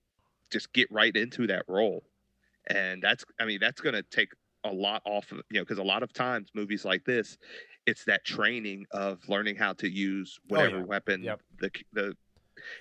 just 0.50 0.72
get 0.72 0.90
right 0.92 1.16
into 1.16 1.46
that 1.48 1.64
role, 1.68 2.04
and 2.68 3.02
that's, 3.02 3.24
I 3.40 3.44
mean, 3.46 3.58
that's 3.60 3.80
going 3.80 3.94
to 3.94 4.02
take 4.02 4.32
a 4.64 4.72
lot 4.72 5.02
off 5.06 5.32
of 5.32 5.38
you 5.50 5.58
know 5.58 5.62
because 5.64 5.78
a 5.78 5.82
lot 5.82 6.02
of 6.04 6.12
times 6.12 6.50
movies 6.54 6.84
like 6.84 7.04
this 7.04 7.36
it's 7.86 8.04
that 8.04 8.24
training 8.24 8.86
of 8.92 9.18
learning 9.28 9.56
how 9.56 9.72
to 9.72 9.90
use 9.90 10.38
whatever 10.46 10.76
Oh, 10.76 10.78
yeah. 10.78 10.84
weapon 10.84 11.22
Yep. 11.24 11.42
the 11.58 11.70
the 11.92 12.16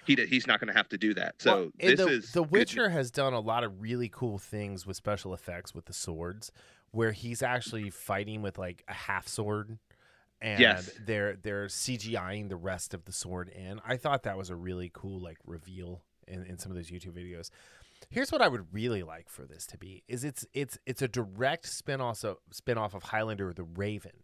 he 0.06 0.16
he's 0.16 0.48
not 0.48 0.60
going 0.60 0.68
to 0.68 0.74
have 0.74 0.90
to 0.90 0.98
do 0.98 1.14
that 1.14 1.36
so 1.42 1.54
Well, 1.56 1.70
this 1.80 2.00
the, 2.00 2.08
is 2.08 2.32
the 2.32 2.42
good 2.44 2.52
Witcher 2.52 2.90
has 2.90 3.12
done 3.12 3.34
a 3.34 3.40
lot 3.40 3.64
of 3.64 3.82
really 3.82 4.10
cool 4.10 4.38
things 4.38 4.86
with 4.86 4.96
special 4.98 5.34
effects 5.34 5.74
with 5.74 5.86
the 5.86 5.94
swords, 5.94 6.52
where 6.92 7.12
he's 7.12 7.42
actually 7.42 7.90
fighting 7.90 8.42
with 8.42 8.58
like 8.58 8.84
a 8.88 8.94
half 8.94 9.28
sword, 9.28 9.78
and 10.42 10.60
Yes. 10.60 10.90
they're 11.06 11.36
they're 11.36 11.68
CGIing 11.68 12.50
the 12.50 12.56
rest 12.56 12.94
of 12.94 13.06
the 13.06 13.12
sword 13.12 13.50
in. 13.50 13.80
I 13.86 13.98
thought 13.98 14.24
that 14.24 14.38
was 14.38 14.50
a 14.50 14.56
really 14.56 14.90
cool 14.94 15.20
like 15.20 15.38
reveal 15.46 16.02
in, 16.28 16.44
in 16.46 16.58
some 16.58 16.72
of 16.72 16.76
those 16.76 16.90
YouTube 16.90 17.14
videos. 17.14 17.50
Here's 18.10 18.32
what 18.32 18.42
I 18.42 18.48
would 18.48 18.74
really 18.74 19.04
like 19.04 19.30
for 19.30 19.46
this 19.46 19.66
to 19.68 19.78
be: 19.78 20.04
is 20.08 20.24
it's 20.24 20.46
it's 20.54 20.78
it's 20.86 21.02
a 21.02 21.08
direct 21.08 21.68
spin 21.68 22.02
of 22.02 22.38
spin 22.52 22.78
off 22.78 22.94
of 22.94 23.04
Highlander 23.04 23.54
the 23.54 23.64
Raven, 23.64 24.24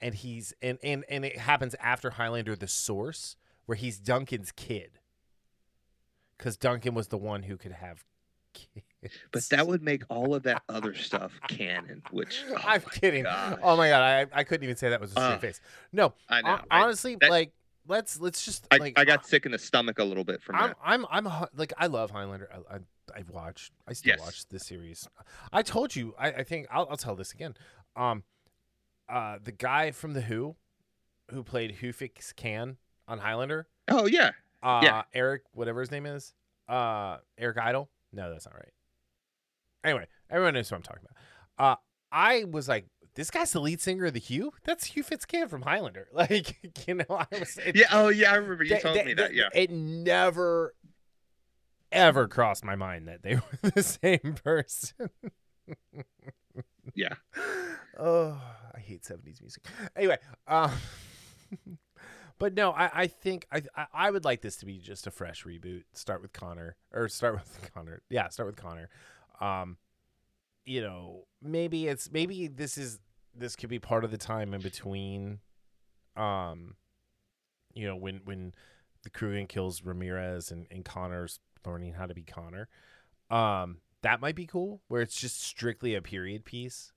and 0.00 0.14
he's 0.14 0.54
and 0.62 0.78
and 0.82 1.04
and 1.08 1.24
it 1.24 1.36
happens 1.38 1.74
after 1.78 2.10
Highlander 2.10 2.56
the 2.56 2.66
Source, 2.66 3.36
where 3.70 3.76
he's 3.76 4.00
Duncan's 4.00 4.50
kid 4.50 4.98
because 6.36 6.56
Duncan 6.56 6.92
was 6.92 7.06
the 7.06 7.16
one 7.16 7.44
who 7.44 7.56
could 7.56 7.70
have 7.70 8.04
kids. 8.52 8.84
but 9.30 9.44
that 9.50 9.68
would 9.68 9.80
make 9.80 10.02
all 10.08 10.34
of 10.34 10.42
that 10.42 10.62
other 10.68 10.92
stuff 10.92 11.32
canon 11.46 12.02
which 12.10 12.42
oh 12.50 12.56
I'm 12.64 12.80
kidding. 12.80 13.22
gosh. 13.22 13.58
Oh 13.62 13.76
my 13.76 13.88
god, 13.90 14.02
I, 14.02 14.40
I 14.40 14.42
couldn't 14.42 14.64
even 14.64 14.74
say 14.74 14.88
that 14.88 15.00
was 15.00 15.10
a 15.12 15.14
straight 15.14 15.24
Uh, 15.34 15.38
face. 15.38 15.60
No, 15.92 16.14
i 16.28 16.42
know 16.42 16.58
I- 16.68 16.80
honestly, 16.82 17.16
that- 17.20 17.30
like 17.30 17.52
let's 17.86 18.18
let's 18.18 18.44
just 18.44 18.66
I, 18.72 18.78
like 18.78 18.98
I 18.98 19.04
got 19.04 19.24
sick 19.24 19.46
in 19.46 19.52
the 19.52 19.58
stomach 19.58 20.00
a 20.00 20.04
little 20.04 20.24
bit 20.24 20.42
from 20.42 20.56
I'm 20.56 20.68
that 20.70 20.76
I'm 20.82 21.06
I'm 21.10 21.28
like 21.54 21.72
I 21.78 21.86
love 21.86 22.10
Highlander. 22.10 22.48
I, 22.52 22.74
I 22.74 22.78
I've 23.14 23.30
watched. 23.30 23.72
I 23.86 23.92
still 23.92 24.14
Yes. 24.16 24.20
watch 24.20 24.48
this 24.48 24.66
series. 24.66 25.06
I 25.52 25.62
told 25.62 25.94
you. 25.94 26.12
I, 26.18 26.32
I 26.32 26.42
think 26.42 26.66
I'll, 26.72 26.88
I'll 26.90 26.96
tell 26.96 27.14
this 27.14 27.30
again. 27.32 27.54
Um, 27.94 28.24
uh, 29.08 29.38
the 29.42 29.50
guy 29.52 29.92
from 29.92 30.14
the 30.14 30.20
Who, 30.22 30.54
who 31.30 31.42
played 31.44 31.70
Hugh 31.76 31.92
Fitzcairn 31.92 32.76
on 33.10 33.18
Highlander. 33.18 33.66
oh 33.88 34.06
yeah 34.06 34.30
Uh, 34.62 34.80
Yeah. 34.82 35.02
Eric, 35.14 35.42
whatever 35.52 35.80
his 35.80 35.90
name 35.90 36.06
is. 36.06 36.32
Uh, 36.68 37.16
Eric 37.36 37.58
Idle. 37.58 37.90
No, 38.12 38.30
that's 38.30 38.46
not 38.46 38.54
right. 38.54 38.72
Anyway, 39.84 40.06
everyone 40.30 40.54
knows 40.54 40.70
what 40.70 40.76
I'm 40.78 40.82
talking 40.82 41.02
about. 41.04 41.66
Uh, 41.72 41.76
I 42.12 42.44
was 42.44 42.68
like, 42.68 42.86
this 43.14 43.30
guy's 43.30 43.50
the 43.52 43.60
lead 43.60 43.80
singer 43.80 44.06
of 44.06 44.12
the 44.14 44.20
Who. 44.20 44.52
That's 44.64 44.84
Hugh 44.86 45.02
Fitzcairn 45.02 45.48
from 45.48 45.62
Highlander. 45.62 46.08
Like, 46.14 46.56
you 46.86 46.94
know, 46.94 47.04
I 47.10 47.26
was. 47.32 47.58
It, 47.64 47.74
yeah 47.76 47.86
oh 47.92 48.08
yeah 48.08 48.32
i 48.32 48.36
remember 48.36 48.64
you 48.64 48.78
told 48.78 49.04
me 49.04 49.14
that 49.14 49.34
yeah 49.34 49.48
It 49.54 49.70
never, 49.70 50.74
ever 51.90 52.28
crossed 52.28 52.64
my 52.64 52.76
mind 52.76 53.08
that 53.08 53.22
they 53.22 53.34
were 53.62 53.70
the 53.74 53.82
same 53.82 54.36
person. 54.44 55.10
yeah 56.94 57.14
oh, 57.98 58.40
I 58.74 58.78
hate 58.80 59.02
70s 59.02 59.40
music. 59.40 59.64
Anyway, 59.96 60.18
um, 60.46 60.70
but 62.40 62.54
no, 62.54 62.72
I, 62.72 62.90
I 63.02 63.06
think 63.06 63.46
I, 63.52 63.62
I 63.92 64.10
would 64.10 64.24
like 64.24 64.40
this 64.40 64.56
to 64.56 64.66
be 64.66 64.78
just 64.78 65.06
a 65.06 65.10
fresh 65.10 65.44
reboot. 65.44 65.84
Start 65.92 66.22
with 66.22 66.32
Connor 66.32 66.74
or 66.90 67.06
start 67.06 67.34
with 67.34 67.70
Connor. 67.74 68.02
Yeah, 68.08 68.28
start 68.30 68.46
with 68.46 68.56
Connor. 68.56 68.88
Um, 69.40 69.76
you 70.64 70.80
know, 70.80 71.26
maybe 71.42 71.86
it's 71.86 72.10
maybe 72.10 72.48
this 72.48 72.78
is 72.78 72.98
this 73.36 73.56
could 73.56 73.68
be 73.68 73.78
part 73.78 74.04
of 74.04 74.10
the 74.10 74.16
time 74.16 74.54
in 74.54 74.62
between, 74.62 75.40
um, 76.16 76.76
you 77.74 77.86
know, 77.86 77.94
when 77.94 78.22
when 78.24 78.54
the 79.02 79.10
Kurgan 79.10 79.46
kills 79.46 79.84
Ramirez 79.84 80.50
and 80.50 80.66
and 80.70 80.82
Connor's 80.82 81.40
learning 81.66 81.92
how 81.92 82.06
to 82.06 82.14
be 82.14 82.22
Connor. 82.22 82.68
Um, 83.30 83.78
that 84.00 84.22
might 84.22 84.34
be 84.34 84.46
cool, 84.46 84.80
where 84.88 85.02
it's 85.02 85.20
just 85.20 85.42
strictly 85.42 85.94
a 85.94 86.00
period 86.00 86.46
piece. 86.46 86.92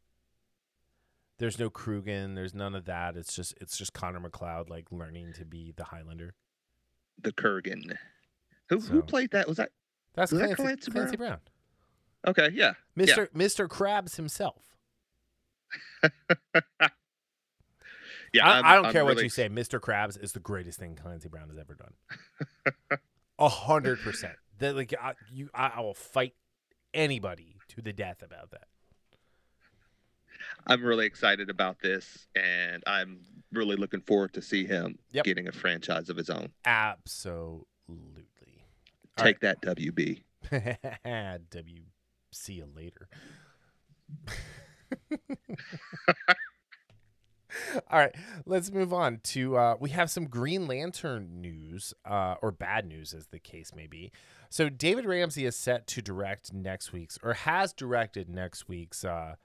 There's 1.39 1.57
no 1.59 1.69
Kurgan, 1.69 2.35
there's 2.35 2.53
none 2.53 2.75
of 2.75 2.85
that. 2.85 3.17
It's 3.17 3.35
just 3.35 3.53
it's 3.59 3.77
just 3.77 3.93
Connor 3.93 4.19
MacLeod 4.19 4.69
like 4.69 4.91
learning 4.91 5.33
to 5.33 5.45
be 5.45 5.73
the 5.75 5.85
Highlander. 5.85 6.35
The 7.21 7.31
Kurgan. 7.33 7.97
Who 8.69 8.79
So- 8.79 8.91
who 8.93 9.01
played 9.01 9.31
that? 9.31 9.47
Was 9.47 9.57
that 9.57 9.71
That's 10.13 10.31
Was 10.31 10.41
that 10.41 10.55
Clancy, 10.55 10.63
Clancy 10.63 10.91
Clancy 10.91 11.17
Brown? 11.17 11.39
Brown. 12.23 12.33
okay? 12.47 12.49
Yeah. 12.55 12.73
Mr. 12.97 13.27
Mr. 13.29 13.67
Krabs 13.67 14.15
himself. 14.15 14.77
Yeah. 18.33 18.47
I, 18.47 18.55
I'm- 18.55 18.65
I 18.65 18.75
don't 18.75 18.85
I'm 18.87 18.91
care 18.93 19.05
what 19.05 19.21
you 19.21 19.29
say. 19.29 19.47
Mr. 19.47 19.79
Krabs 19.79 20.21
is 20.21 20.31
the 20.31 20.39
greatest 20.39 20.79
thing 20.79 20.95
Clancy 20.95 21.29
Brown 21.29 21.49
has 21.49 21.57
ever 21.59 21.75
done. 21.75 21.93
A 23.37 23.47
hundred 23.49 23.99
percent. 23.99 24.33
That 24.57 24.75
like 24.75 24.91
I, 24.99 25.13
you, 25.31 25.49
I, 25.53 25.73
I 25.75 25.81
will 25.81 25.93
fight 25.93 26.33
anybody 26.95 27.57
to 27.69 27.81
the 27.81 27.93
death 27.93 28.23
about 28.23 28.49
that. 28.51 28.65
I'm 30.67 30.83
really 30.83 31.05
excited 31.05 31.49
about 31.49 31.79
this, 31.81 32.27
and 32.35 32.83
I'm 32.87 33.19
really 33.51 33.75
looking 33.75 34.01
forward 34.01 34.33
to 34.33 34.41
see 34.41 34.65
him 34.65 34.97
Yep. 35.11 35.25
getting 35.25 35.47
a 35.47 35.51
franchise 35.51 36.09
of 36.09 36.17
his 36.17 36.29
own. 36.29 36.49
Absolutely. 36.65 37.65
All 39.17 39.23
Take 39.25 39.39
that, 39.41 39.61
WB. 39.61 40.23
W. 41.51 41.83
See 42.31 42.53
you 42.53 42.67
later. 42.75 43.07
All 47.91 47.99
right, 47.99 48.15
let's 48.47 48.71
move 48.71 48.91
on 48.93 49.19
to. 49.25 49.55
Uh, 49.57 49.75
we 49.79 49.91
have 49.91 50.09
some 50.09 50.25
Green 50.25 50.65
Lantern 50.67 51.39
news, 51.39 51.93
uh, 52.03 52.33
or 52.41 52.51
bad 52.51 52.85
news, 52.87 53.13
as 53.13 53.27
the 53.27 53.37
case 53.37 53.75
may 53.75 53.85
be. 53.85 54.11
So, 54.49 54.69
David 54.69 55.05
Ramsey 55.05 55.45
is 55.45 55.55
set 55.55 55.85
to 55.87 56.01
direct 56.01 56.51
next 56.51 56.91
week's, 56.91 57.19
or 57.21 57.33
has 57.35 57.71
directed 57.71 58.27
next 58.27 58.67
week's, 58.67 59.05
uh, 59.05 59.35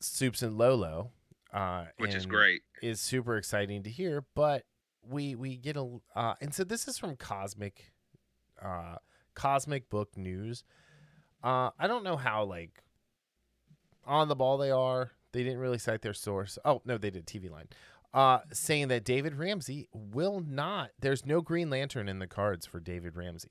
Supes 0.00 0.42
and 0.42 0.56
Lolo, 0.56 1.10
uh, 1.52 1.86
Which 1.96 2.14
is 2.14 2.26
great. 2.26 2.62
Is 2.82 3.00
super 3.00 3.36
exciting 3.36 3.82
to 3.84 3.90
hear. 3.90 4.24
But 4.34 4.64
we 5.02 5.34
we 5.34 5.56
get 5.56 5.76
a, 5.76 5.98
uh, 6.14 6.34
and 6.40 6.54
so 6.54 6.64
this 6.64 6.86
is 6.88 6.98
from 6.98 7.16
Cosmic, 7.16 7.92
uh, 8.62 8.96
Cosmic 9.34 9.88
Book 9.88 10.16
News. 10.16 10.64
Uh, 11.42 11.70
I 11.78 11.86
don't 11.86 12.04
know 12.04 12.16
how 12.16 12.44
like 12.44 12.82
on 14.04 14.28
the 14.28 14.36
ball 14.36 14.58
they 14.58 14.70
are. 14.70 15.12
They 15.32 15.42
didn't 15.42 15.58
really 15.58 15.78
cite 15.78 16.02
their 16.02 16.14
source. 16.14 16.58
Oh 16.64 16.82
no, 16.84 16.98
they 16.98 17.10
did 17.10 17.26
TV 17.26 17.50
line, 17.50 17.68
uh, 18.14 18.40
saying 18.52 18.88
that 18.88 19.04
David 19.04 19.34
Ramsey 19.34 19.88
will 19.92 20.40
not. 20.40 20.90
There's 21.00 21.26
no 21.26 21.40
Green 21.40 21.70
Lantern 21.70 22.08
in 22.08 22.18
the 22.18 22.26
cards 22.26 22.66
for 22.66 22.80
David 22.80 23.16
Ramsey. 23.16 23.50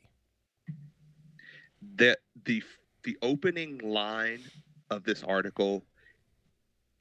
the 1.96 2.18
the 2.46 2.63
the 3.04 3.18
opening 3.22 3.80
line 3.80 4.42
of 4.89 5.04
this 5.04 5.24
article 5.24 5.84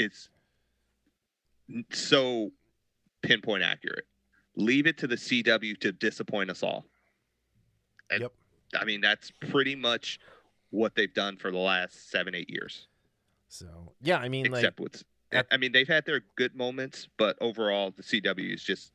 n- 0.01 1.85
so 1.93 2.51
pinpoint 3.23 3.63
accurate. 3.63 4.07
Leave 4.57 4.87
it 4.87 4.99
to 4.99 5.07
the 5.07 5.17
CW 5.17 5.79
to 5.81 5.93
disappoint 5.93 6.51
us 6.51 6.63
all. 6.63 6.87
And, 8.11 8.23
Yep. 8.23 8.33
I 8.81 8.85
mean, 8.85 9.01
that's 9.01 9.31
pretty 9.51 9.75
much 9.75 10.19
what 10.71 10.95
they've 10.95 11.13
done 11.13 11.37
for 11.37 11.51
the 11.51 11.59
last 11.59 12.11
seven, 12.11 12.35
eight 12.35 12.51
years. 12.51 12.89
So 13.49 13.93
yeah, 14.03 14.19
I 14.19 14.29
mean 14.29 14.45
like 14.51 14.61
Except 14.61 14.81
with, 14.81 15.05
that- 15.31 15.47
I 15.51 15.57
mean, 15.57 15.73
they've 15.73 15.87
had 15.89 16.05
their 16.05 16.23
good 16.37 16.55
moments, 16.57 17.09
but 17.17 17.37
overall, 17.41 17.91
the 17.93 18.03
CW 18.03 18.55
is 18.55 18.63
just 18.63 18.93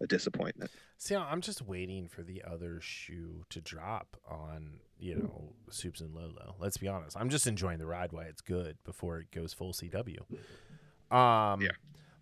a 0.00 0.06
disappointment. 0.06 0.70
See, 1.02 1.16
I'm 1.16 1.40
just 1.40 1.62
waiting 1.62 2.08
for 2.08 2.22
the 2.22 2.42
other 2.46 2.78
shoe 2.82 3.46
to 3.48 3.62
drop 3.62 4.18
on, 4.28 4.80
you 4.98 5.14
know, 5.14 5.54
Supes 5.70 6.02
and 6.02 6.14
Lolo. 6.14 6.56
Let's 6.58 6.76
be 6.76 6.88
honest. 6.88 7.16
I'm 7.16 7.30
just 7.30 7.46
enjoying 7.46 7.78
the 7.78 7.86
ride 7.86 8.12
while 8.12 8.26
it's 8.26 8.42
good 8.42 8.76
before 8.84 9.18
it 9.18 9.30
goes 9.30 9.54
full 9.54 9.72
CW. 9.72 10.18
Um, 11.10 11.62
Yeah. 11.62 11.70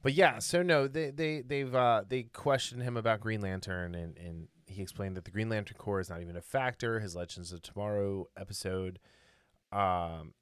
But 0.00 0.14
yeah, 0.14 0.38
so 0.38 0.62
no, 0.62 0.86
they 0.86 1.10
they 1.10 1.40
they've 1.40 1.74
uh, 1.74 2.04
they 2.08 2.22
questioned 2.22 2.84
him 2.84 2.96
about 2.96 3.18
Green 3.18 3.40
Lantern, 3.40 3.96
and 3.96 4.16
and 4.16 4.46
he 4.66 4.80
explained 4.80 5.16
that 5.16 5.24
the 5.24 5.32
Green 5.32 5.48
Lantern 5.48 5.76
Corps 5.76 5.98
is 5.98 6.08
not 6.08 6.20
even 6.20 6.36
a 6.36 6.40
factor. 6.40 7.00
His 7.00 7.16
Legends 7.16 7.52
of 7.52 7.62
Tomorrow 7.62 8.28
episode, 8.36 9.00
um, 9.72 10.34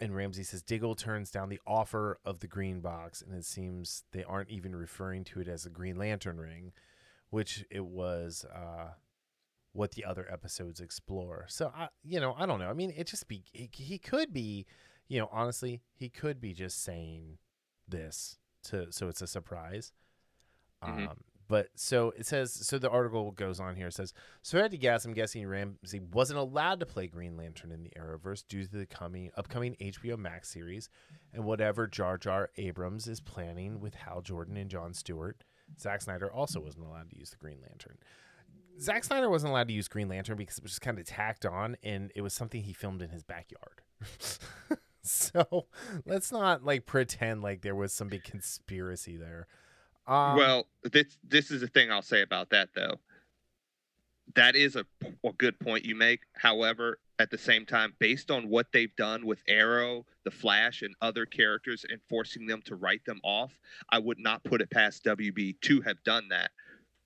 and 0.00 0.16
Ramsey 0.16 0.42
says 0.42 0.62
Diggle 0.62 0.96
turns 0.96 1.30
down 1.30 1.48
the 1.48 1.60
offer 1.64 2.18
of 2.24 2.40
the 2.40 2.48
green 2.48 2.80
box, 2.80 3.22
and 3.22 3.32
it 3.38 3.44
seems 3.44 4.02
they 4.10 4.24
aren't 4.24 4.50
even 4.50 4.74
referring 4.74 5.22
to 5.26 5.40
it 5.40 5.46
as 5.46 5.64
a 5.64 5.70
Green 5.70 5.96
Lantern 5.96 6.38
ring, 6.38 6.72
which 7.30 7.64
it 7.70 7.84
was 7.84 8.44
uh, 8.54 8.92
what 9.72 9.92
the 9.92 10.04
other 10.04 10.26
episodes 10.30 10.80
explore. 10.80 11.44
So 11.48 11.72
I, 11.74 11.88
you 12.02 12.20
know, 12.20 12.34
I 12.38 12.46
don't 12.46 12.58
know. 12.58 12.68
I 12.68 12.72
mean, 12.72 12.92
it 12.96 13.06
just 13.06 13.28
be 13.28 13.44
he, 13.52 13.70
he 13.72 13.98
could 13.98 14.32
be, 14.32 14.66
you 15.08 15.18
know, 15.18 15.28
honestly, 15.32 15.82
he 15.94 16.08
could 16.08 16.40
be 16.40 16.52
just 16.52 16.82
saying 16.82 17.38
this 17.86 18.38
to 18.64 18.92
so 18.92 19.08
it's 19.08 19.22
a 19.22 19.26
surprise. 19.26 19.92
Mhm. 20.84 21.08
Um, 21.08 21.18
but 21.48 21.70
so 21.74 22.12
it 22.16 22.26
says 22.26 22.52
so 22.52 22.78
the 22.78 22.90
article 22.90 23.30
goes 23.32 23.58
on 23.58 23.74
here 23.74 23.88
it 23.88 23.94
says 23.94 24.12
so 24.42 24.58
I 24.58 24.62
had 24.62 24.70
to 24.70 24.76
guess 24.78 25.04
I'm 25.04 25.14
guessing 25.14 25.46
Ramsey 25.46 25.98
wasn't 25.98 26.38
allowed 26.38 26.78
to 26.80 26.86
play 26.86 27.06
Green 27.08 27.36
Lantern 27.36 27.72
in 27.72 27.82
the 27.82 27.92
Arrowverse 27.98 28.44
due 28.46 28.64
to 28.64 28.70
the 28.70 28.86
coming 28.86 29.30
upcoming 29.36 29.74
HBO 29.80 30.18
Max 30.18 30.50
series 30.50 30.88
and 31.32 31.44
whatever 31.44 31.86
Jar 31.86 32.18
Jar 32.18 32.50
Abrams 32.58 33.08
is 33.08 33.20
planning 33.20 33.80
with 33.80 33.94
Hal 33.94 34.20
Jordan 34.20 34.56
and 34.56 34.70
John 34.70 34.92
Stewart. 34.94 35.42
Zack 35.78 36.02
Snyder 36.02 36.32
also 36.32 36.60
wasn't 36.60 36.86
allowed 36.86 37.10
to 37.10 37.18
use 37.18 37.30
the 37.30 37.36
Green 37.36 37.58
Lantern. 37.60 37.98
Zack 38.80 39.04
Snyder 39.04 39.28
wasn't 39.28 39.50
allowed 39.50 39.68
to 39.68 39.74
use 39.74 39.88
Green 39.88 40.08
Lantern 40.08 40.36
because 40.36 40.58
it 40.58 40.62
was 40.62 40.72
just 40.72 40.82
kind 40.82 40.98
of 40.98 41.04
tacked 41.04 41.44
on 41.44 41.76
and 41.82 42.12
it 42.14 42.22
was 42.22 42.32
something 42.32 42.62
he 42.62 42.72
filmed 42.72 43.02
in 43.02 43.10
his 43.10 43.22
backyard. 43.22 43.82
so 45.02 45.66
let's 46.04 46.30
not 46.30 46.64
like 46.64 46.86
pretend 46.86 47.42
like 47.42 47.62
there 47.62 47.74
was 47.74 47.92
some 47.92 48.08
big 48.08 48.22
conspiracy 48.22 49.16
there. 49.16 49.46
Um, 50.06 50.36
well, 50.36 50.66
this 50.84 51.18
this 51.22 51.50
is 51.50 51.60
the 51.60 51.66
thing 51.68 51.90
I'll 51.90 52.02
say 52.02 52.22
about 52.22 52.50
that 52.50 52.70
though. 52.74 52.94
That 54.34 54.56
is 54.56 54.76
a, 54.76 54.84
a 55.24 55.32
good 55.32 55.58
point 55.58 55.84
you 55.84 55.94
make. 55.94 56.20
However, 56.34 56.98
at 57.18 57.30
the 57.30 57.38
same 57.38 57.66
time, 57.66 57.94
based 57.98 58.30
on 58.30 58.48
what 58.48 58.66
they've 58.72 58.94
done 58.96 59.26
with 59.26 59.42
Arrow, 59.48 60.06
the 60.24 60.30
Flash, 60.30 60.82
and 60.82 60.94
other 61.02 61.26
characters, 61.26 61.84
and 61.88 62.00
forcing 62.08 62.46
them 62.46 62.62
to 62.66 62.76
write 62.76 63.04
them 63.04 63.20
off, 63.24 63.58
I 63.90 63.98
would 63.98 64.18
not 64.18 64.44
put 64.44 64.60
it 64.60 64.70
past 64.70 65.04
WB 65.04 65.60
to 65.62 65.80
have 65.82 66.02
done 66.04 66.28
that 66.28 66.50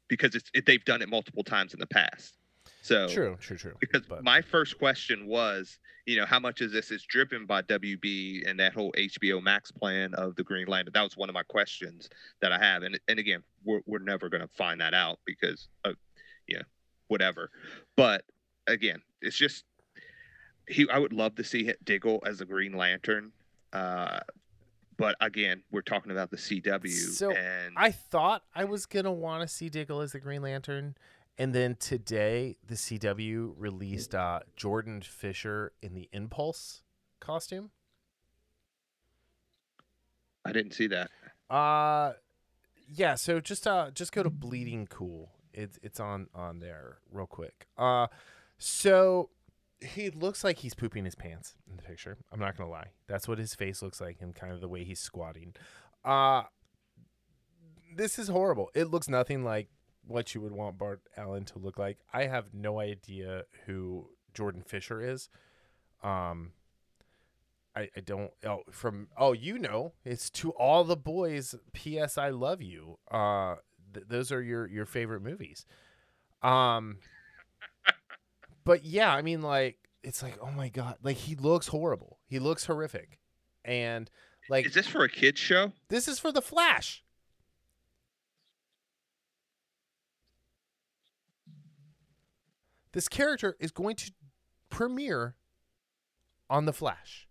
because 0.08 0.34
it's 0.34 0.50
it, 0.54 0.66
they've 0.66 0.84
done 0.84 1.00
it 1.00 1.08
multiple 1.08 1.42
times 1.42 1.72
in 1.72 1.80
the 1.80 1.86
past. 1.86 2.36
So 2.82 3.08
true, 3.08 3.36
true, 3.40 3.56
true. 3.56 3.74
because 3.80 4.02
but- 4.02 4.22
my 4.22 4.42
first 4.42 4.78
question 4.78 5.26
was, 5.26 5.78
you 6.04 6.16
know, 6.16 6.26
how 6.26 6.40
much 6.40 6.60
of 6.60 6.72
this 6.72 6.90
is 6.90 7.04
driven 7.04 7.46
by 7.46 7.62
WB 7.62 8.48
and 8.48 8.58
that 8.58 8.74
whole 8.74 8.92
HBO 8.92 9.42
Max 9.42 9.70
plan 9.70 10.12
of 10.14 10.34
the 10.36 10.42
Green 10.42 10.66
Lantern? 10.66 10.92
That 10.92 11.02
was 11.02 11.16
one 11.16 11.28
of 11.28 11.34
my 11.34 11.44
questions 11.44 12.10
that 12.40 12.52
I 12.52 12.58
have, 12.58 12.82
and 12.82 12.98
and 13.08 13.18
again, 13.18 13.42
we're 13.64 13.80
we're 13.86 14.00
never 14.00 14.28
going 14.28 14.42
to 14.42 14.48
find 14.48 14.80
that 14.80 14.94
out 14.94 15.20
because, 15.24 15.68
of, 15.84 15.94
yeah, 16.48 16.62
whatever. 17.08 17.50
But 17.96 18.24
again, 18.66 19.00
it's 19.22 19.36
just 19.36 19.64
he. 20.68 20.88
I 20.90 20.98
would 20.98 21.12
love 21.12 21.34
to 21.36 21.44
see 21.44 21.72
Diggle 21.84 22.22
as 22.26 22.40
a 22.40 22.44
Green 22.44 22.72
Lantern. 22.76 23.32
Uh, 23.72 24.20
but 24.96 25.16
again, 25.20 25.62
we're 25.70 25.82
talking 25.82 26.12
about 26.12 26.30
the 26.30 26.36
CW, 26.36 26.88
So, 26.88 27.32
and 27.32 27.74
I 27.76 27.90
thought 27.90 28.42
I 28.54 28.64
was 28.64 28.86
gonna 28.86 29.12
want 29.12 29.42
to 29.42 29.54
see 29.54 29.68
Diggle 29.68 30.00
as 30.00 30.12
the 30.12 30.20
Green 30.20 30.42
Lantern, 30.42 30.96
and 31.38 31.54
then 31.54 31.76
today 31.76 32.56
the 32.66 32.74
CW 32.74 33.54
released 33.56 34.14
uh, 34.14 34.40
Jordan 34.56 35.00
Fisher 35.00 35.72
in 35.82 35.94
the 35.94 36.08
Impulse 36.12 36.82
costume. 37.20 37.70
I 40.44 40.52
didn't 40.52 40.72
see 40.72 40.88
that. 40.88 41.10
Uh 41.48 42.14
yeah, 42.94 43.14
so 43.14 43.40
just 43.40 43.66
uh 43.66 43.90
just 43.92 44.12
go 44.12 44.22
to 44.22 44.30
Bleeding 44.30 44.86
Cool. 44.86 45.30
It's 45.54 45.78
it's 45.82 46.00
on 46.00 46.28
on 46.34 46.60
there 46.60 46.98
real 47.10 47.26
quick. 47.26 47.66
Uh 47.76 48.08
so 48.58 49.30
he 49.82 50.10
looks 50.10 50.44
like 50.44 50.58
he's 50.58 50.74
pooping 50.74 51.04
his 51.04 51.14
pants 51.14 51.54
in 51.68 51.76
the 51.76 51.82
picture. 51.82 52.16
I'm 52.32 52.40
not 52.40 52.56
gonna 52.56 52.70
lie. 52.70 52.88
That's 53.06 53.28
what 53.28 53.38
his 53.38 53.54
face 53.54 53.82
looks 53.82 54.00
like 54.00 54.18
and 54.20 54.34
kind 54.34 54.52
of 54.52 54.60
the 54.60 54.68
way 54.68 54.84
he's 54.84 55.00
squatting. 55.00 55.54
Uh 56.04 56.42
this 57.94 58.18
is 58.18 58.28
horrible. 58.28 58.70
It 58.74 58.90
looks 58.90 59.08
nothing 59.08 59.44
like 59.44 59.68
what 60.06 60.34
you 60.34 60.40
would 60.40 60.52
want 60.52 60.78
Bart 60.78 61.02
Allen 61.16 61.44
to 61.46 61.58
look 61.58 61.78
like. 61.78 61.98
I 62.12 62.24
have 62.26 62.54
no 62.54 62.80
idea 62.80 63.44
who 63.66 64.08
Jordan 64.34 64.62
Fisher 64.62 65.00
is. 65.02 65.28
Um 66.02 66.52
I, 67.74 67.88
I 67.96 68.00
don't 68.00 68.30
oh 68.44 68.62
from 68.70 69.08
oh 69.16 69.32
you 69.32 69.58
know 69.58 69.92
it's 70.04 70.28
to 70.30 70.50
all 70.50 70.84
the 70.84 70.96
boys 70.96 71.54
ps 71.72 72.18
i 72.18 72.28
love 72.28 72.60
you 72.60 72.98
uh 73.10 73.54
th- 73.94 74.06
those 74.08 74.30
are 74.30 74.42
your 74.42 74.68
your 74.68 74.84
favorite 74.84 75.22
movies 75.22 75.64
um 76.42 76.98
but 78.64 78.84
yeah 78.84 79.12
i 79.14 79.22
mean 79.22 79.42
like 79.42 79.76
it's 80.02 80.22
like 80.22 80.36
oh 80.42 80.50
my 80.50 80.68
god 80.68 80.96
like 81.02 81.16
he 81.16 81.34
looks 81.34 81.68
horrible 81.68 82.18
he 82.26 82.38
looks 82.38 82.64
horrific 82.66 83.18
and 83.64 84.10
Like 84.48 84.66
Is 84.66 84.74
this 84.74 84.86
for 84.88 85.04
a 85.04 85.08
kids 85.08 85.38
show? 85.40 85.72
this 85.88 86.08
is 86.08 86.18
for 86.18 86.32
the 86.32 86.42
Flash. 86.42 87.04
This 92.92 93.08
character 93.08 93.56
is 93.58 93.70
going 93.70 93.96
to 93.96 94.12
premiere 94.68 95.36
on 96.50 96.66
the 96.66 96.72
Flash. 96.72 97.26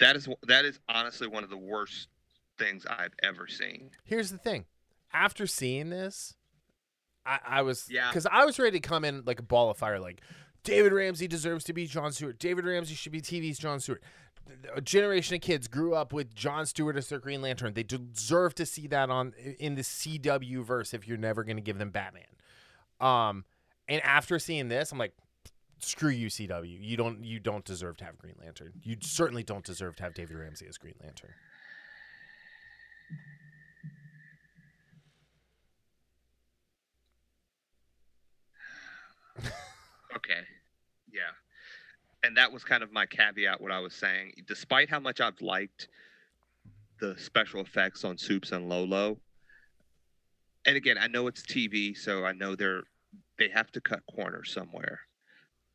That 0.00 0.16
is 0.16 0.28
that 0.46 0.64
is 0.64 0.78
honestly 0.88 1.26
one 1.26 1.44
of 1.44 1.50
the 1.50 1.56
worst 1.56 2.08
things 2.58 2.84
I've 2.88 3.14
ever 3.22 3.46
seen. 3.48 3.90
Here's 4.04 4.30
the 4.30 4.38
thing. 4.38 4.64
After 5.12 5.46
seeing 5.46 5.90
this, 5.90 6.34
I, 7.28 7.38
I 7.58 7.62
was 7.62 7.88
Yeah. 7.90 8.08
because 8.08 8.26
I 8.30 8.44
was 8.44 8.58
ready 8.58 8.80
to 8.80 8.88
come 8.88 9.04
in 9.04 9.22
like 9.26 9.38
a 9.38 9.42
ball 9.42 9.70
of 9.70 9.76
fire, 9.76 10.00
like 10.00 10.22
David 10.64 10.92
Ramsey 10.92 11.28
deserves 11.28 11.64
to 11.64 11.72
be 11.72 11.86
John 11.86 12.12
Stewart. 12.12 12.38
David 12.38 12.64
Ramsey 12.64 12.94
should 12.94 13.12
be 13.12 13.20
TV's 13.20 13.58
John 13.58 13.80
Stewart. 13.80 14.02
A 14.74 14.80
generation 14.80 15.34
of 15.36 15.42
kids 15.42 15.68
grew 15.68 15.94
up 15.94 16.12
with 16.12 16.34
John 16.34 16.64
Stewart 16.64 16.96
as 16.96 17.08
their 17.10 17.18
Green 17.18 17.42
Lantern. 17.42 17.74
They 17.74 17.82
deserve 17.82 18.54
to 18.54 18.64
see 18.64 18.86
that 18.86 19.10
on 19.10 19.34
in 19.58 19.74
the 19.74 19.82
CW 19.82 20.64
verse 20.64 20.94
if 20.94 21.06
you're 21.06 21.18
never 21.18 21.44
going 21.44 21.56
to 21.56 21.62
give 21.62 21.76
them 21.78 21.90
Batman. 21.90 22.22
Um, 23.00 23.44
and 23.88 24.02
after 24.02 24.38
seeing 24.38 24.68
this, 24.68 24.90
I'm 24.90 24.98
like, 24.98 25.12
screw 25.80 26.10
you, 26.10 26.28
CW. 26.28 26.78
You 26.80 26.96
don't 26.96 27.22
you 27.24 27.38
don't 27.40 27.64
deserve 27.64 27.98
to 27.98 28.04
have 28.04 28.18
Green 28.18 28.34
Lantern. 28.40 28.72
You 28.82 28.96
certainly 29.00 29.42
don't 29.42 29.64
deserve 29.64 29.96
to 29.96 30.02
have 30.02 30.14
David 30.14 30.36
Ramsey 30.36 30.66
as 30.68 30.78
Green 30.78 30.94
Lantern. 31.02 31.30
Okay. 40.16 40.40
Yeah. 41.12 41.20
And 42.22 42.36
that 42.36 42.52
was 42.52 42.64
kind 42.64 42.82
of 42.82 42.92
my 42.92 43.06
caveat 43.06 43.60
what 43.60 43.70
I 43.70 43.80
was 43.80 43.94
saying. 43.94 44.32
Despite 44.46 44.88
how 44.88 45.00
much 45.00 45.20
I've 45.20 45.40
liked 45.40 45.88
the 47.00 47.16
special 47.18 47.60
effects 47.60 48.04
on 48.04 48.18
Supes 48.18 48.52
and 48.52 48.68
Lolo. 48.68 49.18
And 50.66 50.76
again, 50.76 50.98
I 50.98 51.06
know 51.06 51.26
it's 51.28 51.42
TV, 51.42 51.96
so 51.96 52.24
I 52.24 52.32
know 52.32 52.54
they're 52.54 52.82
they 53.38 53.48
have 53.48 53.70
to 53.72 53.80
cut 53.80 54.00
corners 54.12 54.52
somewhere. 54.52 55.00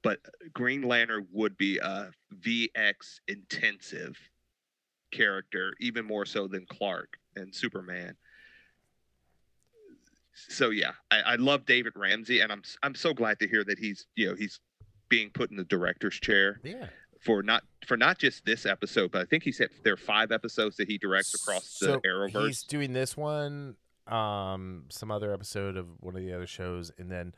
But 0.04 0.20
Green 0.54 0.82
Lantern 0.82 1.28
would 1.32 1.58
be 1.58 1.78
a 1.78 2.12
VX 2.42 3.20
intensive 3.30 4.18
character, 5.12 5.74
even 5.80 6.06
more 6.06 6.26
so 6.26 6.48
than 6.48 6.66
Clark 6.66 7.18
and 7.38 7.56
Superman. 7.56 8.16
So 10.50 10.70
yeah, 10.72 10.92
I, 11.12 11.20
I 11.22 11.36
love 11.36 11.66
David 11.66 11.94
Ramsey, 11.96 12.40
and 12.42 12.52
I'm 12.52 12.64
I'm 12.82 12.96
so 12.96 13.14
glad 13.14 13.40
to 13.40 13.48
hear 13.48 13.64
that 13.66 13.80
he's 13.80 14.08
you 14.16 14.30
know 14.30 14.36
he's 14.36 14.60
being 15.10 15.30
put 15.30 15.52
in 15.52 15.58
the 15.58 15.64
director's 15.66 16.16
chair 16.20 16.60
Yeah. 16.64 16.88
for 17.22 17.44
not 17.44 17.64
for 17.86 17.98
not 17.98 18.18
just 18.18 18.46
this 18.46 18.66
episode, 18.66 19.12
but 19.12 19.22
I 19.22 19.26
think 19.26 19.44
he 19.44 19.52
said 19.52 19.70
there 19.84 19.94
are 19.94 19.98
five 19.98 20.32
episodes 20.32 20.78
that 20.78 20.88
he 20.88 20.98
directs 20.98 21.34
across 21.36 21.78
the 21.80 21.86
So 21.86 22.00
Arrowverse. 22.06 22.46
He's 22.48 22.64
doing 22.64 22.94
this 22.94 23.16
one, 23.16 23.76
um, 24.08 24.86
some 24.90 25.12
other 25.12 25.32
episode 25.34 25.78
of 25.78 25.88
one 26.00 26.16
of 26.16 26.22
the 26.22 26.34
other 26.34 26.48
shows, 26.48 26.92
and 26.98 27.12
then, 27.12 27.34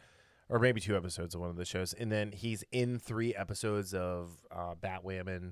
or 0.48 0.60
maybe 0.60 0.80
two 0.80 0.96
episodes 0.96 1.36
of 1.36 1.42
one 1.42 1.50
of 1.50 1.58
the 1.58 1.66
shows, 1.66 1.92
and 1.94 2.12
then 2.12 2.32
he's 2.32 2.64
in 2.72 2.98
three 3.00 3.36
episodes 3.36 3.94
of 3.94 4.32
uh, 4.56 4.76
Batwoman, 4.82 5.52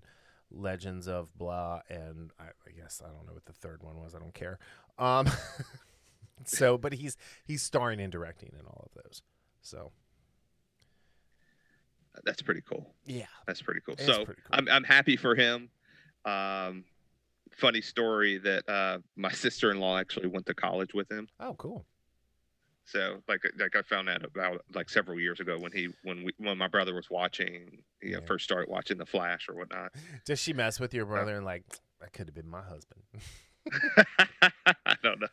Legends 0.50 1.08
of 1.08 1.36
Blah, 1.38 1.82
and 1.90 2.32
I, 2.40 2.44
I 2.68 2.72
guess 2.80 3.02
I 3.04 3.10
don't 3.10 3.26
know 3.28 3.34
what 3.34 3.46
the 3.46 3.54
third 3.54 3.84
one 3.84 3.98
was. 3.98 4.16
I 4.16 4.20
don't 4.20 4.34
care. 4.34 4.60
Um, 4.98 5.28
so, 6.48 6.78
but 6.78 6.94
he's 6.94 7.18
he's 7.46 7.62
starring 7.62 8.00
and 8.00 8.12
directing 8.12 8.52
in 8.60 8.66
all 8.66 8.90
of 8.94 9.04
those. 9.04 9.22
So 9.62 9.92
That's 12.26 12.42
pretty 12.42 12.62
cool. 12.62 12.94
yeah, 13.06 13.26
That's 13.48 13.62
pretty 13.62 13.82
cool. 13.86 13.96
It's 13.98 14.06
so 14.06 14.26
pretty 14.26 14.42
cool. 14.42 14.52
I'm 14.60 14.68
I'm 14.70 14.84
happy 14.84 15.18
for 15.18 15.36
him. 15.36 15.70
Um, 16.26 16.86
funny 17.58 17.82
story 17.82 18.38
that 18.40 18.68
uh, 18.70 19.00
my 19.16 19.32
sister-in-law 19.44 19.98
actually 19.98 20.28
went 20.28 20.46
to 20.48 20.54
college 20.54 20.94
with 20.94 21.12
him. 21.12 21.28
oh 21.40 21.56
cool. 21.56 21.86
So 22.86 23.22
like 23.30 23.42
like 23.58 23.76
I 23.78 23.82
found 23.82 24.10
out 24.10 24.26
about 24.26 24.62
like 24.76 24.90
several 24.90 25.18
years 25.20 25.40
ago 25.40 25.58
when 25.58 25.72
he 25.72 25.88
when 26.04 26.24
we 26.26 26.34
when 26.38 26.58
my 26.58 26.68
brother 26.68 26.94
was 26.94 27.10
watching 27.10 27.82
you 28.02 28.12
know 28.12 28.22
first 28.28 28.44
started 28.44 28.70
watching 28.70 28.98
the 28.98 29.06
Flash 29.06 29.48
or 29.48 29.56
whatnot. 29.56 29.94
Does 30.26 30.40
she 30.40 30.52
mess 30.54 30.80
with 30.80 30.94
your 30.94 31.06
brother 31.06 31.38
and 31.38 31.46
like 31.46 31.64
that 32.02 32.12
could 32.12 32.28
have 32.28 32.36
been 32.36 32.50
my 32.50 32.62
husband? 32.62 33.02
I 34.86 34.96
don't 35.04 35.20
know. 35.22 35.28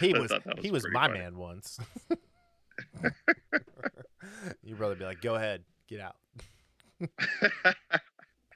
he 0.00 0.12
was, 0.12 0.30
was 0.30 0.42
he 0.60 0.70
was 0.70 0.86
my 0.92 1.06
funny. 1.08 1.18
man 1.20 1.36
once. 1.36 1.78
your 4.62 4.76
brother 4.76 4.94
be 4.94 5.04
like, 5.04 5.20
"Go 5.20 5.34
ahead, 5.34 5.62
get 5.88 6.00
out." 6.00 6.16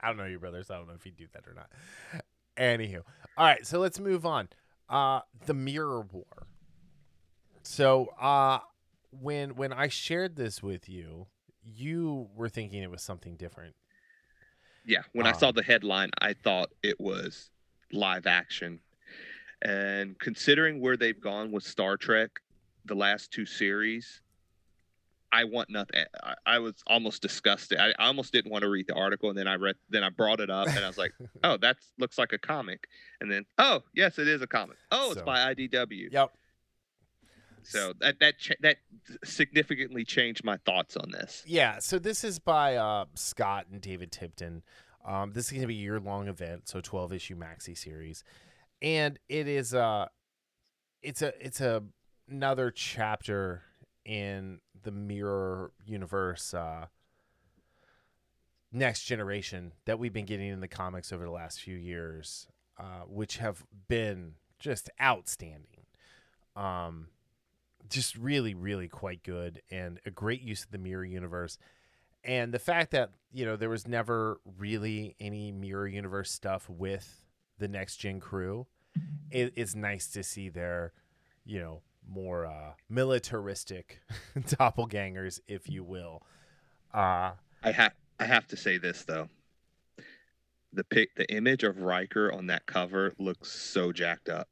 I 0.01 0.07
don't 0.07 0.17
know 0.17 0.25
your 0.25 0.39
brother, 0.39 0.63
so 0.63 0.73
I 0.73 0.77
don't 0.77 0.87
know 0.87 0.95
if 0.95 1.03
he'd 1.03 1.15
do 1.17 1.27
that 1.33 1.47
or 1.47 1.53
not. 1.53 1.69
Anywho, 2.57 3.01
all 3.37 3.45
right, 3.45 3.65
so 3.65 3.79
let's 3.79 3.99
move 3.99 4.25
on. 4.25 4.49
Uh, 4.89 5.21
the 5.45 5.53
Mirror 5.53 6.01
War. 6.11 6.47
So, 7.63 8.07
uh, 8.19 8.59
when 9.11 9.55
when 9.55 9.71
I 9.73 9.87
shared 9.87 10.35
this 10.35 10.61
with 10.61 10.89
you, 10.89 11.27
you 11.63 12.27
were 12.35 12.49
thinking 12.49 12.83
it 12.83 12.91
was 12.91 13.01
something 13.01 13.35
different. 13.37 13.75
Yeah, 14.85 15.03
when 15.13 15.25
I 15.25 15.31
saw 15.31 15.47
Um, 15.49 15.55
the 15.55 15.63
headline, 15.63 16.09
I 16.19 16.33
thought 16.33 16.71
it 16.83 16.99
was 16.99 17.49
live 17.91 18.27
action. 18.27 18.81
And 19.63 20.19
considering 20.19 20.79
where 20.81 20.97
they've 20.97 21.19
gone 21.19 21.51
with 21.51 21.63
Star 21.63 21.97
Trek, 21.97 22.29
the 22.85 22.95
last 22.95 23.31
two 23.31 23.45
series, 23.45 24.21
I 25.31 25.45
want 25.45 25.69
nothing. 25.69 26.03
I, 26.21 26.35
I 26.45 26.59
was 26.59 26.75
almost 26.85 27.21
disgusted. 27.21 27.79
I, 27.79 27.91
I 27.97 28.07
almost 28.07 28.31
didn't 28.33 28.51
want 28.51 28.61
to 28.63 28.69
read 28.69 28.87
the 28.87 28.93
article, 28.93 29.29
and 29.29 29.37
then 29.37 29.47
I 29.47 29.55
read, 29.55 29.75
then 29.89 30.03
I 30.03 30.09
brought 30.09 30.41
it 30.41 30.49
up, 30.51 30.67
and 30.67 30.79
I 30.79 30.87
was 30.87 30.97
like, 30.97 31.13
"Oh, 31.43 31.57
that 31.57 31.77
looks 31.97 32.17
like 32.19 32.33
a 32.33 32.37
comic." 32.37 32.87
And 33.21 33.31
then, 33.31 33.45
"Oh, 33.57 33.81
yes, 33.95 34.19
it 34.19 34.27
is 34.27 34.41
a 34.43 34.47
comic. 34.47 34.77
Oh, 34.91 35.11
it's 35.11 35.19
So- 35.21 35.25
by 35.25 35.53
IDW." 35.53 36.11
Yep. 36.11 36.31
So 37.65 37.93
that 38.01 38.19
that 38.19 38.37
cha- 38.39 38.55
that 38.59 38.77
significantly 39.23 40.03
changed 40.03 40.43
my 40.43 40.57
thoughts 40.65 40.97
on 40.97 41.09
this. 41.11 41.43
Yeah, 41.47 41.79
so 41.79 41.97
this 41.97 42.25
is 42.25 42.37
by 42.37 42.75
uh, 42.75 43.05
Scott 43.15 43.67
and 43.71 43.79
David 43.79 44.11
Tipton. 44.11 44.63
Um, 45.05 45.31
this 45.31 45.45
is 45.45 45.51
going 45.51 45.61
to 45.61 45.67
be 45.67 45.75
a 45.75 45.81
year 45.81 45.99
long 45.99 46.27
event, 46.27 46.67
so 46.67 46.81
twelve 46.81 47.13
issue 47.13 47.37
maxi 47.37 47.77
series, 47.77 48.23
and 48.83 49.17
it 49.29 49.47
is 49.47 49.73
uh, 49.73 50.07
it's 51.01 51.21
a 51.21 51.33
it's 51.43 51.61
a 51.61 51.81
another 52.29 52.69
chapter 52.69 53.63
in 54.05 54.59
the 54.83 54.91
mirror 54.91 55.71
universe 55.85 56.53
uh, 56.53 56.85
next 58.71 59.03
generation 59.05 59.71
that 59.85 59.97
we've 59.97 60.13
been 60.13 60.25
getting 60.25 60.49
in 60.49 60.59
the 60.59 60.67
comics 60.67 61.13
over 61.13 61.23
the 61.23 61.31
last 61.31 61.61
few 61.61 61.77
years, 61.77 62.47
uh, 62.77 63.03
which 63.07 63.37
have 63.37 63.63
been 63.87 64.33
just 64.59 64.89
outstanding. 65.01 65.85
Um, 66.55 67.07
just 67.89 68.15
really, 68.17 68.53
really 68.53 68.87
quite 68.87 69.23
good 69.23 69.61
and 69.69 69.99
a 70.05 70.11
great 70.11 70.41
use 70.41 70.63
of 70.63 70.71
the 70.71 70.77
mirror 70.77 71.03
universe. 71.03 71.57
And 72.23 72.53
the 72.53 72.59
fact 72.59 72.91
that, 72.91 73.11
you 73.33 73.45
know, 73.45 73.55
there 73.55 73.69
was 73.69 73.87
never 73.87 74.39
really 74.57 75.15
any 75.19 75.51
mirror 75.51 75.87
universe 75.87 76.31
stuff 76.31 76.69
with 76.69 77.22
the 77.57 77.67
next 77.67 77.97
gen 77.97 78.19
crew, 78.19 78.67
it, 79.31 79.53
it's 79.55 79.75
nice 79.75 80.07
to 80.09 80.23
see 80.23 80.49
their, 80.49 80.93
you 81.45 81.59
know, 81.59 81.81
more 82.07 82.45
uh, 82.45 82.73
militaristic 82.89 83.99
doppelgangers, 84.37 85.39
if 85.47 85.69
you 85.69 85.83
will. 85.83 86.23
Uh, 86.93 87.31
I 87.63 87.71
have 87.71 87.93
I 88.19 88.25
have 88.25 88.47
to 88.47 88.57
say 88.57 88.77
this 88.77 89.03
though. 89.03 89.29
The 90.73 90.83
pic 90.83 91.15
the 91.15 91.31
image 91.33 91.63
of 91.63 91.79
Riker 91.79 92.31
on 92.31 92.47
that 92.47 92.65
cover 92.65 93.13
looks 93.19 93.51
so 93.51 93.91
jacked 93.91 94.29
up. 94.29 94.49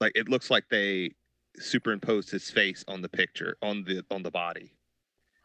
Like 0.00 0.12
it 0.14 0.28
looks 0.28 0.50
like 0.50 0.64
they 0.68 1.12
superimposed 1.56 2.30
his 2.30 2.50
face 2.50 2.84
on 2.88 3.00
the 3.00 3.08
picture 3.08 3.56
on 3.62 3.84
the 3.84 4.04
on 4.10 4.22
the 4.22 4.30
body. 4.30 4.72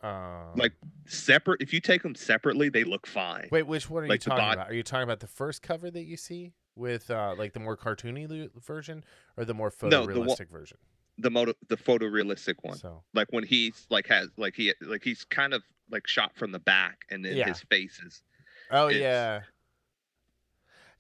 Uh, 0.02 0.46
Like 0.56 0.74
separate 1.06 1.62
if 1.62 1.74
you 1.74 1.80
take 1.82 2.04
them 2.04 2.16
separately, 2.16 2.70
they 2.70 2.84
look 2.84 3.06
fine. 3.08 3.48
wait, 3.52 3.64
which 3.64 3.90
one 3.90 4.04
are 4.04 4.08
like 4.08 4.26
you 4.26 4.30
talking 4.32 4.44
bod- 4.46 4.54
about? 4.54 4.70
Are 4.70 4.74
you 4.74 4.84
talking 4.84 5.04
about 5.04 5.20
the 5.20 5.28
first 5.28 5.62
cover 5.62 5.90
that 5.92 6.04
you 6.04 6.18
see 6.18 6.54
with 6.76 7.10
uh, 7.12 7.36
like 7.38 7.54
the 7.54 7.60
more 7.60 7.76
cartoony 7.76 8.28
lu- 8.30 8.50
version 8.66 9.04
or 9.38 9.46
the 9.46 9.54
more 9.54 9.72
No, 9.84 10.06
the 10.06 10.20
one- 10.20 10.28
photorealistic 10.30 10.50
version? 10.50 10.78
The 11.18 11.30
moto, 11.30 11.54
the 11.68 11.76
photorealistic 11.76 12.56
one. 12.62 12.78
So, 12.78 13.04
Like 13.14 13.28
when 13.32 13.44
he's 13.44 13.86
like 13.90 14.08
has 14.08 14.30
like 14.38 14.56
he 14.56 14.74
like 14.82 15.04
he's 15.04 15.26
kind 15.26 15.54
of 15.54 15.64
like 15.92 16.08
shot 16.08 16.32
from 16.36 16.52
the 16.54 16.60
back 16.60 17.00
and 17.10 17.26
then 17.26 17.36
Yeah. 17.36 17.48
his 17.50 17.60
face 17.64 18.00
is 18.06 18.24
Oh 18.72 18.88
yeah. 18.88 19.42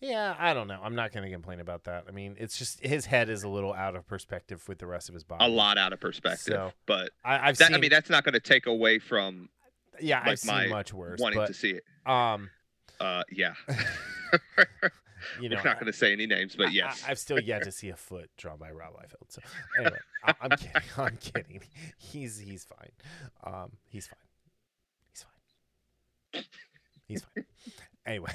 Yeah, 0.02 0.36
I 0.40 0.54
don't 0.54 0.68
know. 0.68 0.80
I'm 0.82 0.96
not 0.96 1.12
going 1.12 1.26
to 1.26 1.32
complain 1.32 1.60
about 1.60 1.84
that. 1.84 2.06
I 2.08 2.12
mean, 2.12 2.36
it's 2.40 2.58
just 2.58 2.80
his 2.80 3.06
head 3.06 3.30
is 3.30 3.44
a 3.44 3.50
little 3.50 3.74
out 3.74 3.96
of 3.96 4.08
perspective 4.08 4.66
with 4.68 4.78
the 4.78 4.88
rest 4.88 5.10
of 5.10 5.14
his 5.14 5.24
body. 5.26 5.44
a 5.44 5.48
lot 5.50 5.78
out 5.78 5.92
of 5.92 6.00
perspective. 6.00 6.54
So, 6.54 6.72
but 6.86 7.12
I, 7.26 7.50
I've 7.50 7.58
that, 7.58 7.68
seen. 7.68 7.76
I 7.76 7.80
mean 7.80 7.90
that's 7.90 8.10
not 8.10 8.24
going 8.24 8.34
to 8.34 8.40
take 8.40 8.66
away 8.66 9.00
from 9.00 9.50
yeah, 10.02 10.22
I've 10.24 10.40
seen 10.40 10.56
my 10.56 10.68
much 10.68 10.94
worse. 10.94 11.20
wanting 11.20 11.40
But 11.40 11.48
to 11.48 11.54
see 11.54 11.72
it. 11.72 11.84
um, 12.06 12.50
Uh, 13.02 13.24
yeah. 13.32 13.54
you 15.42 15.50
know, 15.50 15.58
We're 15.58 15.64
not 15.64 15.80
going 15.80 15.92
to 15.92 15.98
say 15.98 16.14
any 16.14 16.26
names, 16.28 16.56
but 16.56 16.72
yes. 16.72 17.04
I, 17.06 17.10
have 17.10 17.20
still 17.20 17.40
yet 17.40 17.64
to 17.64 17.72
see 17.72 17.90
a 17.90 17.96
foot 17.96 18.30
drawn 18.38 18.58
by 18.58 18.72
Rob 18.72 18.94
Liefeld. 18.94 19.30
So 19.30 19.42
anyway, 19.78 19.98
I, 20.24 20.34
I'm 20.42 20.50
kidding. 20.52 20.82
I'm 20.98 21.18
kidding. 21.18 21.62
He's 21.98 22.40
he's 22.40 22.66
fine. 22.66 22.92
Um, 23.44 23.72
he's 23.90 24.08
fine. 24.08 24.18
He's 25.12 25.24
fine. 26.34 26.44
He's 27.08 27.22
fine. 27.24 27.46
Anyway, 28.06 28.32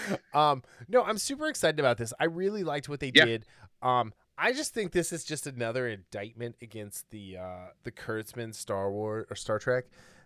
um, 0.34 0.62
no, 0.88 1.02
I'm 1.02 1.18
super 1.18 1.46
excited 1.48 1.78
about 1.80 1.98
this. 1.98 2.12
I 2.20 2.24
really 2.24 2.64
liked 2.64 2.88
what 2.88 3.00
they 3.00 3.12
Yeah. 3.14 3.24
did. 3.24 3.46
Um, 3.82 4.12
I 4.38 4.52
just 4.52 4.72
think 4.74 4.92
this 4.92 5.12
is 5.12 5.24
just 5.24 5.46
another 5.46 5.86
indictment 5.88 6.56
against 6.62 7.10
the 7.10 7.36
uh, 7.38 7.66
the 7.84 7.92
Kurtzman 7.92 8.54
Star 8.54 8.90
Wars 8.90 9.26
or 9.30 9.36
Star 9.36 9.58
Trek 9.58 9.84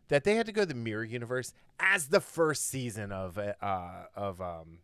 that 0.09 0.25
they 0.25 0.37
had 0.37 0.47
to 0.47 0.53
go 0.53 0.63
to 0.63 0.67
the 0.67 0.75
mirror 0.75 1.05
universe 1.05 1.53
as 1.81 2.09
the 2.09 2.21
first 2.21 2.67
season 2.69 3.11
of 3.13 3.37
uh, 3.39 3.53
of 4.15 4.41
um 4.41 4.79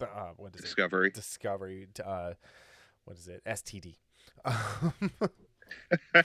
uh, 0.00 0.30
what 0.36 0.54
is 0.54 0.60
it 0.60 0.64
Discovery. 0.64 1.10
Discovery 1.10 1.88
uh 2.04 2.32
what 3.04 3.16
is 3.16 3.28
it 3.28 3.42
STD. 3.46 3.96
Um, 4.44 4.92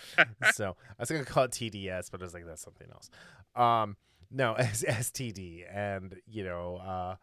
so 0.53 0.75
I 0.89 0.93
was 1.01 1.09
gonna 1.09 1.23
call 1.25 1.43
it 1.45 1.51
TDS, 1.51 2.11
but 2.11 2.21
I 2.21 2.23
was 2.25 2.33
like 2.33 2.45
that's 2.45 2.61
something 2.61 2.87
else. 2.91 3.09
Um, 3.55 3.95
no, 4.31 4.53
as 4.57 4.83
STD, 4.83 5.63
and 5.73 6.15
you 6.25 6.43
know, 6.43 6.77
uh, 6.77 7.15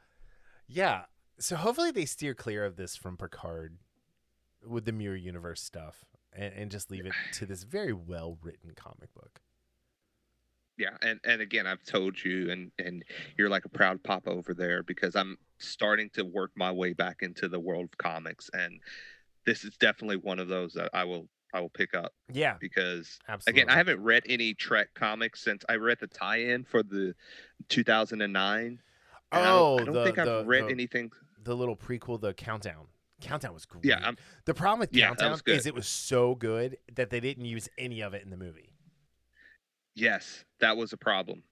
yeah. 0.68 1.02
So 1.38 1.56
hopefully 1.56 1.90
they 1.90 2.04
steer 2.04 2.34
clear 2.34 2.64
of 2.64 2.76
this 2.76 2.96
from 2.96 3.16
Picard 3.16 3.76
with 4.66 4.84
the 4.84 4.92
mirror 4.92 5.16
universe 5.16 5.60
stuff, 5.60 6.04
and, 6.32 6.52
and 6.54 6.70
just 6.70 6.90
leave 6.90 7.06
it 7.06 7.12
to 7.34 7.46
this 7.46 7.64
very 7.64 7.92
well 7.92 8.38
written 8.42 8.72
comic 8.76 9.12
book. 9.14 9.40
Yeah, 10.76 10.96
and 11.02 11.20
and 11.24 11.40
again, 11.40 11.66
I've 11.66 11.84
told 11.84 12.22
you, 12.22 12.50
and 12.50 12.72
and 12.78 13.04
you're 13.36 13.48
like 13.48 13.64
a 13.64 13.68
proud 13.68 14.02
papa 14.02 14.30
over 14.30 14.54
there 14.54 14.82
because 14.82 15.14
I'm 15.14 15.36
starting 15.58 16.10
to 16.14 16.24
work 16.24 16.50
my 16.56 16.72
way 16.72 16.92
back 16.92 17.18
into 17.20 17.48
the 17.48 17.60
world 17.60 17.84
of 17.84 17.98
comics, 17.98 18.50
and 18.52 18.80
this 19.46 19.64
is 19.64 19.76
definitely 19.76 20.16
one 20.16 20.38
of 20.38 20.48
those 20.48 20.72
that 20.74 20.90
I 20.92 21.04
will 21.04 21.28
I 21.54 21.60
will 21.60 21.70
pick 21.70 21.94
up 21.94 22.12
Yeah, 22.32 22.56
because 22.60 23.18
absolutely. 23.28 23.62
again, 23.62 23.72
I 23.72 23.76
haven't 23.76 24.02
read 24.02 24.24
any 24.28 24.54
Trek 24.54 24.88
comics 24.94 25.40
since 25.40 25.64
I 25.68 25.76
read 25.76 25.98
the 26.00 26.08
tie-in 26.08 26.64
for 26.64 26.82
the 26.82 27.14
2009. 27.68 28.66
and 28.66 28.78
I 29.32 29.42
don't, 29.44 29.46
Oh, 29.48 29.78
I 29.78 29.84
don't 29.84 29.94
the- 29.94 30.04
think 30.04 30.18
I've 30.18 30.26
the- 30.26 30.44
read 30.44 30.64
the- 30.66 30.70
anything. 30.70 31.12
the 31.42 31.54
little 31.56 31.76
prequel, 31.76 32.20
the 32.20 32.34
countdown. 32.34 32.88
Countdown 33.20 33.54
was 33.54 33.64
great. 33.66 33.84
Yeah, 33.84 34.00
I'm, 34.02 34.16
the 34.44 34.52
problem 34.54 34.80
with 34.80 34.92
Yeah, 34.92 35.06
Countdown 35.14 35.40
is 35.46 35.66
it 35.66 35.74
was 35.74 35.86
so 35.86 36.34
good 36.34 36.76
that 36.92 37.10
they 37.10 37.20
didn't 37.20 37.44
use 37.44 37.68
any 37.78 38.00
of 38.00 38.14
it 38.14 38.22
in 38.24 38.30
the 38.30 38.36
movie. 38.36 38.70
yes, 39.94 40.44
that 40.58 40.76
was 40.76 40.92
a 40.92 40.96
problem. 40.96 41.42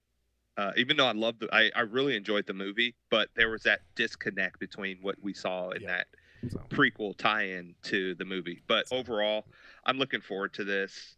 Uh, 0.57 0.71
even 0.77 0.97
though 0.97 1.07
I 1.07 1.13
loved 1.13 1.39
the, 1.39 1.49
I, 1.55 1.71
I 1.75 1.81
really 1.81 2.15
enjoyed 2.17 2.45
the 2.45 2.53
movie, 2.53 2.93
but 3.09 3.29
there 3.35 3.49
was 3.49 3.63
that 3.63 3.81
disconnect 3.95 4.59
between 4.59 4.97
what 5.01 5.15
we 5.21 5.33
saw 5.33 5.69
in 5.69 5.81
Yeah. 5.81 5.87
that 5.87 6.07
So 6.49 6.59
prequel 6.69 7.17
tie-in 7.17 7.75
to 7.83 8.15
the 8.15 8.25
movie. 8.25 8.61
But 8.67 8.85
overall, 8.91 9.45
I'm 9.85 9.97
looking 9.97 10.21
forward 10.21 10.53
to 10.55 10.63
this. 10.63 11.15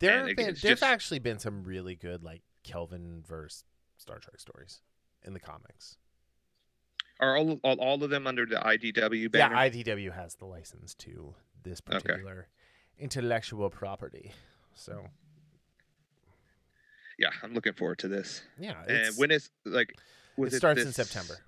there 0.00 0.26
have 0.26 0.36
been 0.36 0.48
it's 0.50 0.62
there've 0.62 0.78
just- 0.78 0.82
actually 0.82 1.18
been 1.20 1.38
some 1.38 1.64
really 1.64 1.94
good 1.94 2.22
like 2.22 2.42
Kelvin 2.64 3.22
verse 3.26 3.64
Star 3.96 4.18
Trek 4.18 4.38
stories 4.40 4.80
in 5.24 5.32
the 5.32 5.40
comics. 5.40 5.96
Are 7.20 7.36
all 7.36 7.58
all, 7.64 7.80
all 7.80 8.02
of 8.04 8.10
them 8.10 8.26
under 8.26 8.46
the 8.46 8.56
IDW 8.56 9.30
banner? 9.32 9.54
Yeah, 9.54 9.68
IDW 9.68 10.12
has 10.14 10.36
the 10.36 10.44
license 10.46 10.94
to 10.96 11.34
this 11.62 11.80
Okay. 11.88 11.98
particular 11.98 12.48
intellectual 12.98 13.70
property. 13.70 14.32
So 14.74 15.06
yeah, 17.18 17.30
I'm 17.42 17.52
looking 17.54 17.72
forward 17.72 17.98
to 18.00 18.08
this. 18.08 18.42
yeah, 18.58 18.82
And 18.86 19.16
when 19.16 19.30
is 19.32 19.50
like 19.64 19.94
it 20.38 20.52
starts 20.52 20.82
in 20.82 20.92
September. 20.92 21.38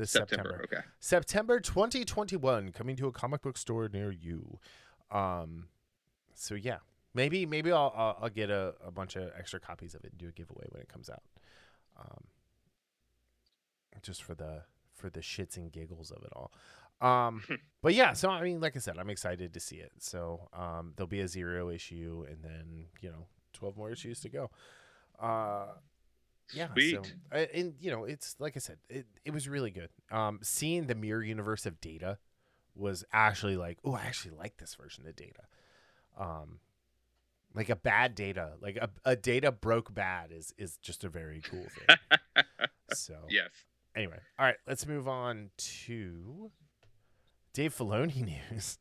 This 0.00 0.12
September. 0.12 0.44
September. 0.44 0.64
Okay. 0.64 0.86
September 0.98 1.60
2021 1.60 2.72
coming 2.72 2.96
to 2.96 3.06
a 3.06 3.12
comic 3.12 3.42
book 3.42 3.58
store 3.58 3.86
near 3.92 4.10
you. 4.10 4.58
Um 5.10 5.66
so 6.32 6.54
yeah. 6.54 6.78
Maybe 7.12 7.44
maybe 7.44 7.70
I'll 7.70 7.92
I'll, 7.94 8.18
I'll 8.22 8.30
get 8.30 8.48
a, 8.48 8.72
a 8.82 8.90
bunch 8.90 9.16
of 9.16 9.30
extra 9.38 9.60
copies 9.60 9.94
of 9.94 10.02
it 10.04 10.12
and 10.12 10.18
do 10.18 10.28
a 10.28 10.32
giveaway 10.32 10.64
when 10.70 10.80
it 10.80 10.88
comes 10.88 11.10
out. 11.10 11.22
Um 11.98 12.24
just 14.00 14.22
for 14.22 14.34
the 14.34 14.62
for 14.94 15.10
the 15.10 15.20
shits 15.20 15.58
and 15.58 15.70
giggles 15.70 16.10
of 16.10 16.22
it 16.22 16.32
all. 16.34 16.50
Um 17.06 17.42
but 17.82 17.92
yeah, 17.92 18.14
so 18.14 18.30
I 18.30 18.40
mean 18.40 18.58
like 18.58 18.76
I 18.76 18.78
said, 18.78 18.96
I'm 18.96 19.10
excited 19.10 19.52
to 19.52 19.60
see 19.60 19.76
it. 19.76 19.92
So 19.98 20.48
um 20.54 20.94
there'll 20.96 21.08
be 21.08 21.20
a 21.20 21.28
zero 21.28 21.68
issue 21.68 22.24
and 22.26 22.42
then, 22.42 22.86
you 23.02 23.10
know, 23.10 23.26
12 23.52 23.76
more 23.76 23.90
issues 23.90 24.20
to 24.20 24.30
go. 24.30 24.50
Uh 25.18 25.66
yeah, 26.52 26.68
so 26.68 26.72
Sweet. 26.74 27.14
uh, 27.32 27.36
and 27.54 27.74
you 27.80 27.90
know, 27.90 28.04
it's 28.04 28.36
like 28.38 28.56
I 28.56 28.60
said, 28.60 28.78
it, 28.88 29.06
it 29.24 29.32
was 29.32 29.48
really 29.48 29.70
good. 29.70 29.90
Um, 30.10 30.40
seeing 30.42 30.86
the 30.86 30.94
mirror 30.94 31.22
universe 31.22 31.66
of 31.66 31.80
Data 31.80 32.18
was 32.74 33.04
actually 33.12 33.56
like, 33.56 33.78
oh, 33.84 33.94
I 33.94 34.02
actually 34.02 34.36
like 34.36 34.56
this 34.58 34.74
version 34.74 35.06
of 35.06 35.16
Data. 35.16 35.42
Um, 36.18 36.60
like 37.54 37.68
a 37.68 37.76
bad 37.76 38.14
Data, 38.14 38.52
like 38.60 38.76
a, 38.76 38.90
a 39.04 39.16
Data 39.16 39.50
broke 39.52 39.92
bad 39.92 40.30
is 40.32 40.54
is 40.56 40.76
just 40.78 41.04
a 41.04 41.08
very 41.08 41.40
cool 41.40 41.66
thing. 41.68 41.96
so 42.94 43.14
yes. 43.28 43.50
anyway, 43.96 44.18
all 44.38 44.46
right, 44.46 44.56
let's 44.66 44.86
move 44.86 45.08
on 45.08 45.50
to 45.56 46.50
Dave 47.52 47.76
Filoni 47.76 48.38
news. 48.50 48.78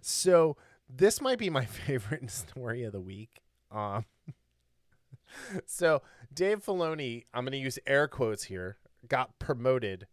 so 0.00 0.56
this 0.88 1.20
might 1.20 1.38
be 1.38 1.50
my 1.50 1.64
favorite 1.86 2.30
story 2.30 2.84
of 2.84 2.92
the 2.92 3.00
week. 3.00 3.40
Um, 3.70 4.04
so 5.66 6.02
Dave 6.32 6.64
Filoni, 6.64 7.24
I'm 7.32 7.44
going 7.44 7.52
to 7.52 7.58
use 7.58 7.78
air 7.86 8.08
quotes 8.08 8.44
here, 8.44 8.76
got 9.08 9.38
promoted 9.38 10.06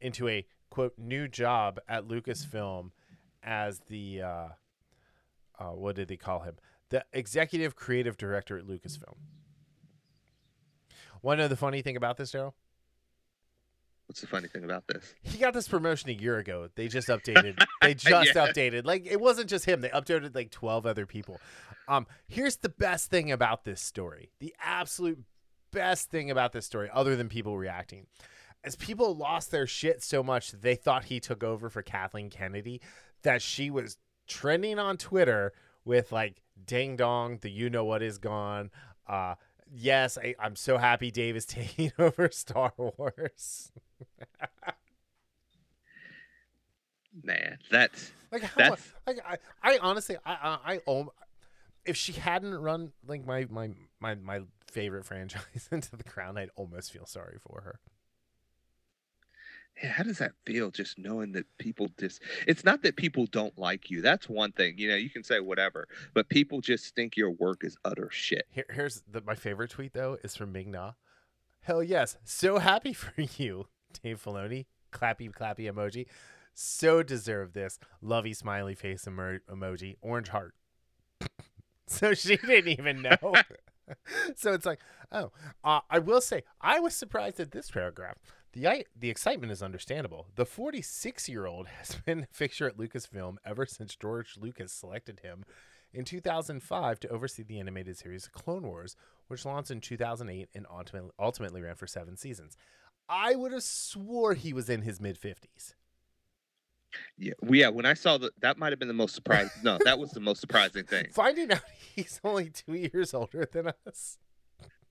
into 0.00 0.28
a 0.28 0.46
quote 0.70 0.94
new 0.98 1.28
job 1.28 1.80
at 1.88 2.06
Lucasfilm 2.08 2.90
as 3.42 3.80
the 3.88 4.22
uh, 4.22 4.48
uh, 5.58 5.70
what 5.70 5.96
did 5.96 6.08
they 6.08 6.16
call 6.16 6.40
him? 6.40 6.56
The 6.90 7.04
executive 7.12 7.76
creative 7.76 8.16
director 8.16 8.58
at 8.58 8.66
Lucasfilm. 8.66 9.16
To 11.22 11.36
know 11.36 11.48
the 11.48 11.56
funny 11.56 11.80
thing 11.80 11.96
about 11.96 12.18
this, 12.18 12.32
Darryl? 12.32 12.52
What's 14.06 14.20
the 14.20 14.26
funny 14.26 14.48
thing 14.48 14.64
about 14.64 14.86
this? 14.86 15.14
He 15.22 15.38
got 15.38 15.54
this 15.54 15.66
promotion 15.66 16.10
a 16.10 16.12
year 16.12 16.38
ago. 16.38 16.68
They 16.74 16.88
just 16.88 17.08
updated. 17.16 17.62
they 17.80 17.94
just 17.94 18.34
Yeah. 18.34 18.46
updated. 18.46 18.84
Like 18.84 19.06
it 19.06 19.20
wasn't 19.20 19.48
just 19.48 19.64
him. 19.64 19.80
They 19.80 19.88
updated 19.88 20.34
like 20.34 20.50
12 20.50 20.84
other 20.86 21.06
people. 21.06 21.40
Um 21.88 22.06
here's 22.28 22.56
the 22.56 22.68
best 22.68 23.10
thing 23.10 23.32
about 23.32 23.64
this 23.64 23.80
story. 23.80 24.30
The 24.40 24.54
absolute 24.62 25.20
best 25.70 26.10
thing 26.10 26.30
about 26.30 26.52
this 26.52 26.66
story 26.66 26.88
other 26.92 27.16
than 27.16 27.28
people 27.28 27.56
reacting. 27.58 28.06
As 28.62 28.76
people 28.76 29.14
lost 29.16 29.50
their 29.50 29.66
shit 29.66 30.02
so 30.02 30.22
much 30.22 30.52
they 30.52 30.74
thought 30.74 31.04
he 31.04 31.18
took 31.20 31.42
over 31.42 31.68
for 31.70 31.82
Kathleen 31.82 32.30
Kennedy 32.30 32.80
that 33.22 33.40
she 33.42 33.70
was 33.70 33.96
trending 34.26 34.78
on 34.78 34.96
Twitter 34.98 35.52
with 35.84 36.12
like 36.12 36.42
ding 36.66 36.96
dong, 36.96 37.38
the 37.40 37.50
you 37.50 37.70
know 37.70 37.84
what 37.84 38.02
is 38.02 38.18
gone. 38.18 38.70
Uh 39.06 39.34
yes, 39.76 40.16
I, 40.22 40.34
I'm 40.38 40.56
so 40.56 40.78
happy 40.78 41.10
Dave 41.10 41.36
is 41.36 41.46
taking 41.46 41.90
over 41.98 42.28
Star 42.30 42.72
Wars. 42.76 43.72
Man, 47.22 47.58
that's 47.70 48.10
Like 48.32 48.42
how 48.42 48.56
That's- 48.56 48.92
like 49.06 49.18
I, 49.24 49.38
I 49.62 49.78
honestly 49.80 50.16
I 50.26 50.58
I, 50.64 50.80
I 50.86 51.04
if 51.84 51.96
she 51.96 52.12
hadn't 52.12 52.54
run 52.54 52.92
like 53.06 53.24
my 53.24 53.46
my 53.50 53.70
my 54.00 54.14
my 54.16 54.40
favorite 54.66 55.04
franchise 55.06 55.68
into 55.70 55.96
the 55.96 56.02
ground, 56.04 56.38
I'd 56.38 56.50
almost 56.56 56.92
feel 56.92 57.06
sorry 57.06 57.38
for 57.46 57.60
her. 57.62 57.78
yeah, 59.80 59.90
how 59.90 60.02
does 60.02 60.18
that 60.18 60.32
feel 60.44 60.70
just 60.72 60.98
knowing 60.98 61.32
that 61.32 61.46
people 61.58 61.88
just 62.00 62.20
it's 62.48 62.64
not 62.64 62.82
that 62.82 62.96
people 62.96 63.26
don't 63.26 63.56
like 63.56 63.90
you. 63.90 64.02
That's 64.02 64.28
one 64.28 64.50
thing. 64.50 64.74
You 64.78 64.88
know, 64.88 64.96
you 64.96 65.10
can 65.10 65.22
say 65.22 65.38
whatever, 65.38 65.86
but 66.14 66.28
people 66.28 66.60
just 66.60 66.96
think 66.96 67.16
your 67.16 67.30
work 67.30 67.62
is 67.62 67.76
utter 67.84 68.08
shit. 68.10 68.46
Here, 68.50 68.66
here's 68.70 69.02
the, 69.08 69.20
my 69.20 69.36
favorite 69.36 69.70
tweet 69.70 69.92
though 69.92 70.18
is 70.24 70.34
from 70.36 70.50
Ming 70.50 70.72
Na. 70.72 70.92
Hell 71.60 71.82
yes, 71.82 72.16
so 72.24 72.58
happy 72.58 72.92
for 73.04 73.12
you, 73.38 73.68
Dave 74.02 74.22
Filoni. 74.22 74.66
Clappy 74.92 75.30
clappy 75.32 75.70
emoji. 75.70 76.06
So 76.54 77.02
deserve 77.02 77.52
this. 77.52 77.78
Lovey 78.00 78.32
smiley 78.32 78.74
face 78.74 79.06
emo- 79.06 79.40
emoji. 79.50 79.96
Orange 80.00 80.28
heart. 80.28 80.54
so 81.86 82.14
she 82.14 82.36
didn't 82.36 82.78
even 82.78 83.02
know. 83.02 83.34
so 84.36 84.52
it's 84.52 84.66
like, 84.66 84.80
oh, 85.12 85.32
uh, 85.62 85.80
I 85.90 85.98
will 85.98 86.20
say, 86.20 86.44
I 86.60 86.80
was 86.80 86.94
surprised 86.94 87.40
at 87.40 87.50
this 87.50 87.70
paragraph. 87.70 88.18
The 88.52 88.86
the 88.96 89.10
excitement 89.10 89.50
is 89.50 89.62
understandable. 89.62 90.28
The 90.36 90.46
46 90.46 91.28
year 91.28 91.46
old 91.46 91.66
has 91.66 91.96
been 92.06 92.20
a 92.20 92.26
fixture 92.32 92.68
at 92.68 92.78
Lucasfilm 92.78 93.36
ever 93.44 93.66
since 93.66 93.96
George 93.96 94.36
Lucas 94.40 94.72
selected 94.72 95.20
him 95.20 95.44
in 95.92 96.04
2005 96.04 97.00
to 97.00 97.08
oversee 97.08 97.42
the 97.42 97.58
animated 97.58 97.96
series 97.96 98.28
Clone 98.28 98.62
Wars, 98.62 98.96
which 99.28 99.44
launched 99.44 99.70
in 99.70 99.80
2008 99.80 100.48
and 100.54 100.66
ultimately, 100.70 101.10
ultimately 101.18 101.62
ran 101.62 101.74
for 101.74 101.86
seven 101.86 102.16
seasons. 102.16 102.56
I 103.08 103.34
would 103.34 103.52
have 103.52 103.62
swore 103.62 104.34
he 104.34 104.52
was 104.52 104.68
in 104.70 104.82
his 104.82 105.00
mid 105.00 105.20
50s. 105.20 105.74
Yeah, 107.18 107.32
well, 107.42 107.54
yeah. 107.56 107.68
When 107.68 107.86
I 107.86 107.94
saw 107.94 108.18
that, 108.18 108.40
that 108.40 108.56
might 108.56 108.70
have 108.72 108.78
been 108.78 108.88
the 108.88 108.94
most 108.94 109.14
surprising. 109.14 109.50
no, 109.64 109.78
that 109.84 109.98
was 109.98 110.12
the 110.12 110.20
most 110.20 110.40
surprising 110.40 110.84
thing. 110.84 111.06
Finding 111.12 111.50
out 111.52 111.62
he's 111.94 112.20
only 112.22 112.50
two 112.50 112.74
years 112.74 113.12
older 113.14 113.48
than 113.52 113.72
us. 113.86 114.18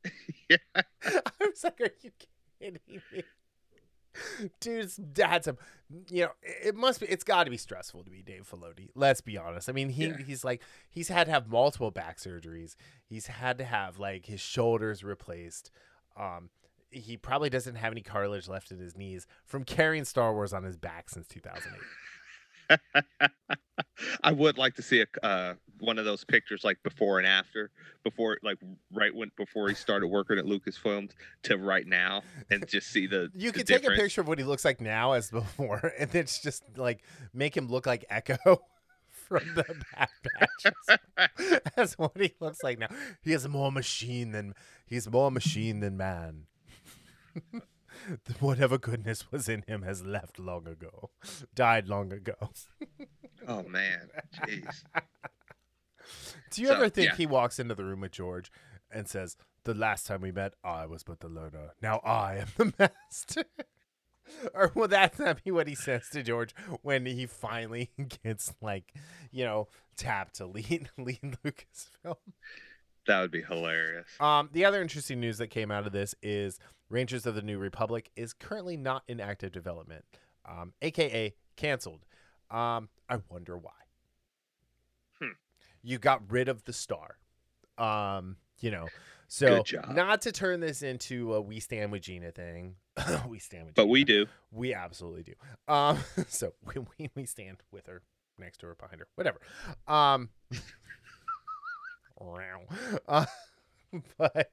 Yeah. 0.50 0.58
I 0.76 1.22
was 1.40 1.64
like, 1.64 1.80
are 1.80 1.90
you 2.02 2.12
kidding 2.60 2.80
me? 2.90 3.24
Dude's 4.60 5.00
had 5.18 5.46
some, 5.46 5.58
you 6.10 6.24
know, 6.26 6.32
it 6.42 6.68
it 6.68 6.76
must 6.76 7.00
be, 7.00 7.06
it's 7.08 7.24
got 7.24 7.46
to 7.46 7.50
be 7.50 7.56
stressful 7.58 8.04
to 8.04 8.12
be 8.12 8.22
Dave 8.22 8.46
Filoni. 8.52 8.90
Let's 8.96 9.22
be 9.22 9.38
honest. 9.38 9.70
I 9.70 9.72
mean, 9.72 9.88
he 9.90 10.08
Yeah. 10.08 10.18
he's 10.18 10.44
like, 10.44 10.62
he's 10.90 11.08
had 11.08 11.28
to 11.28 11.32
have 11.32 11.48
multiple 11.48 11.90
back 11.90 12.18
surgeries. 12.18 12.76
He's 13.06 13.28
had 13.28 13.58
to 13.60 13.64
have 13.64 13.98
like 13.98 14.26
his 14.26 14.42
shoulders 14.42 15.04
replaced. 15.06 15.72
Um, 16.20 16.50
he 16.94 17.18
probably 17.18 17.50
doesn't 17.50 17.76
have 17.76 17.92
any 17.92 18.02
cartilage 18.02 18.48
left 18.48 18.72
in 18.72 18.80
his 18.80 18.96
knees 18.96 19.28
from 19.46 19.64
carrying 19.64 20.06
Star 20.06 20.34
Wars 20.34 20.54
on 20.54 20.64
his 20.64 20.78
back 20.78 21.10
since 21.10 21.28
2008. 21.28 21.82
I 24.24 24.32
would 24.32 24.58
like 24.58 24.76
to 24.76 24.82
see 24.82 25.02
a 25.02 25.26
uh, 25.26 25.54
one 25.80 25.98
of 25.98 26.06
those 26.06 26.24
pictures 26.24 26.64
like 26.64 26.82
before 26.84 27.18
and 27.18 27.28
after, 27.28 27.72
before 28.04 28.38
like 28.44 28.58
right 28.92 29.14
when 29.14 29.32
before 29.38 29.70
he 29.70 29.76
started 29.76 30.08
working 30.08 30.38
at 30.38 30.46
Lucasfilms 30.46 31.12
to 31.44 31.58
right 31.58 31.86
now, 31.86 32.22
and 32.50 32.68
just 32.68 32.88
see 32.88 33.08
the. 33.08 33.30
You 33.34 33.52
the 33.52 33.60
could 33.60 33.68
take 33.68 33.86
a 33.86 33.92
picture 33.92 34.22
of 34.22 34.28
what 34.28 34.38
he 34.38 34.44
looks 34.44 34.66
like 34.66 34.82
now 34.82 35.14
as 35.14 35.32
before, 35.32 35.94
and 36.00 36.10
then 36.12 36.22
it's 36.22 36.40
just 36.40 36.64
like 36.78 37.04
make 37.34 37.56
him 37.56 37.68
look 37.68 37.86
like 37.86 38.06
Echo 38.10 38.38
from 39.10 39.44
the 39.56 39.84
Bad 39.94 40.10
Batch. 40.40 41.64
That's 41.76 41.98
what 41.98 42.12
he 42.20 42.34
looks 42.40 42.64
like 42.64 42.80
now. 42.80 42.88
He 43.22 43.34
is 43.34 43.48
more 43.48 43.72
machine 43.72 44.32
than 44.32 44.54
he's 44.86 45.10
more 45.10 45.32
machine 45.32 45.80
than 45.80 45.98
man. 45.98 46.46
Whatever 48.40 48.78
goodness 48.78 49.32
was 49.32 49.48
in 49.48 49.64
him 49.68 49.84
has 49.84 50.04
left 50.04 50.40
long 50.40 50.68
ago, 50.68 51.12
died 51.54 51.88
long 51.88 52.12
ago. 52.12 52.36
Oh 53.48 53.64
man, 53.64 54.10
jeez. 54.36 54.84
Do 56.52 56.62
you 56.62 56.68
So, 56.68 56.74
ever 56.76 56.90
think 56.90 57.12
yeah. 57.12 57.16
he 57.16 57.26
walks 57.26 57.60
into 57.60 57.76
the 57.76 57.84
room 57.84 58.02
with 58.02 58.12
George 58.12 58.52
and 58.92 59.08
says, 59.08 59.36
"The 59.64 59.74
last 59.74 60.08
time 60.08 60.22
we 60.22 60.32
met, 60.32 60.54
I 60.64 60.86
was 60.86 61.04
but 61.04 61.20
the 61.20 61.28
learner. 61.30 61.72
Now 61.82 62.00
I 62.00 62.38
am 62.38 62.48
the 62.58 62.74
master." 62.80 63.44
or 64.54 64.72
will 64.74 64.88
that 64.88 65.20
not 65.20 65.44
be 65.44 65.52
what 65.52 65.68
he 65.68 65.76
says 65.76 66.08
to 66.10 66.24
George 66.24 66.56
when 66.82 67.06
he 67.06 67.26
finally 67.26 67.92
gets 68.24 68.54
like, 68.62 68.94
you 69.32 69.44
know, 69.44 69.68
tapped 69.98 70.36
to 70.36 70.46
lead 70.46 70.90
lead 70.98 71.38
Lucasfilm? 71.44 72.16
That 73.08 73.20
would 73.22 73.32
be 73.32 73.42
hilarious. 73.42 74.08
Um, 74.20 74.50
the 74.54 74.66
other 74.66 74.82
interesting 74.82 75.20
news 75.20 75.38
that 75.40 75.48
came 75.48 75.72
out 75.72 75.86
of 75.86 75.92
this 75.94 76.16
is 76.22 76.60
Rangers 76.90 77.26
of 77.26 77.36
the 77.36 77.42
New 77.42 77.58
Republic 77.58 78.10
is 78.16 78.34
currently 78.34 78.78
not 78.78 79.04
in 79.08 79.20
active 79.20 79.52
development, 79.52 80.06
um, 80.50 80.74
aka 80.82 81.34
canceled. 81.58 82.06
Um, 82.50 82.90
I 83.10 83.18
wonder 83.30 83.58
why. 83.58 83.72
Hmm. 85.20 85.32
You 85.82 85.98
got 85.98 86.22
rid 86.32 86.48
of 86.48 86.64
the 86.64 86.74
star. 86.74 87.18
Um, 87.78 88.38
you 88.60 88.72
know, 88.72 88.88
so 89.28 89.58
Good 89.58 89.66
job. 89.66 89.96
not 89.96 90.22
to 90.24 90.32
turn 90.32 90.60
this 90.60 90.82
into 90.84 91.34
a 91.34 91.42
we 91.42 91.60
stand 91.60 91.92
with 91.92 92.04
Gina 92.04 92.32
thing. 92.32 92.76
we 93.28 93.40
stand 93.40 93.66
with 93.66 93.76
But 93.76 93.84
Gina. 93.84 93.92
we 93.92 94.04
do. 94.04 94.26
We 94.52 94.74
absolutely 94.74 95.24
do. 95.24 95.34
Um, 95.74 95.98
so 96.28 96.54
we, 96.66 96.76
we 96.98 97.10
we 97.16 97.26
stand 97.26 97.58
with 97.72 97.88
her, 97.88 98.02
next 98.38 98.60
to 98.60 98.68
her, 98.68 98.76
behind 98.76 99.00
her, 99.00 99.08
whatever. 99.16 99.40
Uh, 103.08 103.26
but 104.18 104.52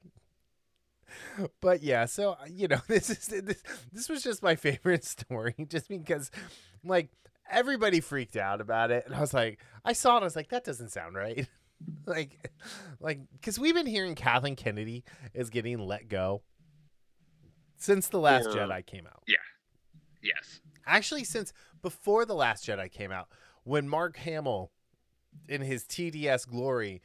but 1.61 1.81
yeah. 1.81 2.05
So 2.05 2.31
uh, 2.31 2.45
you 2.49 2.67
know, 2.67 2.79
this 2.87 3.09
is 3.09 3.27
this 3.27 3.63
this 3.91 4.09
was 4.09 4.23
just 4.23 4.43
my 4.43 4.55
favorite 4.55 5.03
story, 5.17 5.55
just 5.67 5.87
because 5.89 6.31
like 6.83 7.09
everybody 7.49 7.99
freaked 7.99 8.37
out 8.37 8.61
about 8.61 8.91
it, 8.91 9.05
and 9.05 9.15
I 9.15 9.21
was 9.21 9.33
like, 9.33 9.59
I 9.83 9.93
saw 9.93 10.17
it, 10.17 10.21
I 10.21 10.23
was 10.23 10.35
like, 10.35 10.49
that 10.49 10.63
doesn't 10.63 10.89
sound 10.91 11.15
right. 11.15 11.47
like, 12.05 12.51
like 12.99 13.19
because 13.33 13.57
we've 13.57 13.73
been 13.75 13.87
hearing 13.87 14.13
Kathleen 14.15 14.55
Kennedy 14.55 15.03
is 15.33 15.49
getting 15.49 15.79
let 15.79 16.07
go 16.07 16.43
since 17.77 18.07
the 18.09 18.19
Last 18.19 18.47
Or- 18.47 18.51
Jedi 18.53 18.85
came 18.85 19.07
out 19.07 19.23
Yeah. 19.27 19.37
Yes. 20.21 20.61
actually 20.85 21.23
since 21.23 21.51
before 21.81 22.25
the 22.25 22.35
last 22.35 22.63
jedi 22.67 22.91
came 22.91 23.11
out 23.11 23.27
when 23.63 23.89
mark 23.89 24.17
hamill 24.17 24.71
in 25.49 25.61
his 25.61 25.83
tds 25.85 26.47
glory 26.47 27.01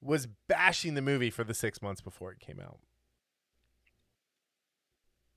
was 0.00 0.26
bashing 0.48 0.94
the 0.94 1.02
movie 1.02 1.30
for 1.30 1.44
the 1.44 1.54
six 1.54 1.82
months 1.82 2.00
before 2.00 2.30
it 2.32 2.38
came 2.40 2.60
out 2.60 2.78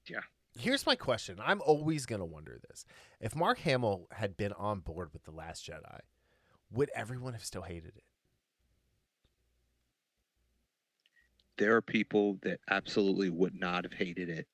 Yeah. 0.07 0.19
here's 0.57 0.85
my 0.85 0.95
question 0.95 1.37
i'm 1.43 1.61
always 1.61 2.05
going 2.05 2.19
to 2.19 2.25
wonder 2.25 2.59
this 2.69 2.85
if 3.19 3.35
mark 3.35 3.59
hamill 3.59 4.07
had 4.11 4.37
been 4.37 4.53
on 4.53 4.79
board 4.81 5.09
with 5.13 5.23
the 5.23 5.31
last 5.31 5.65
jedi 5.65 5.99
would 6.71 6.89
everyone 6.95 7.33
have 7.33 7.43
still 7.45 7.63
hated 7.63 7.93
it 7.95 8.03
There 11.57 11.75
are 11.75 11.81
people 11.81 12.39
that 12.41 12.59
absolutely 12.71 13.29
would 13.29 13.53
not 13.53 13.83
have 13.83 13.93
hated 13.93 14.29
it 14.29 14.47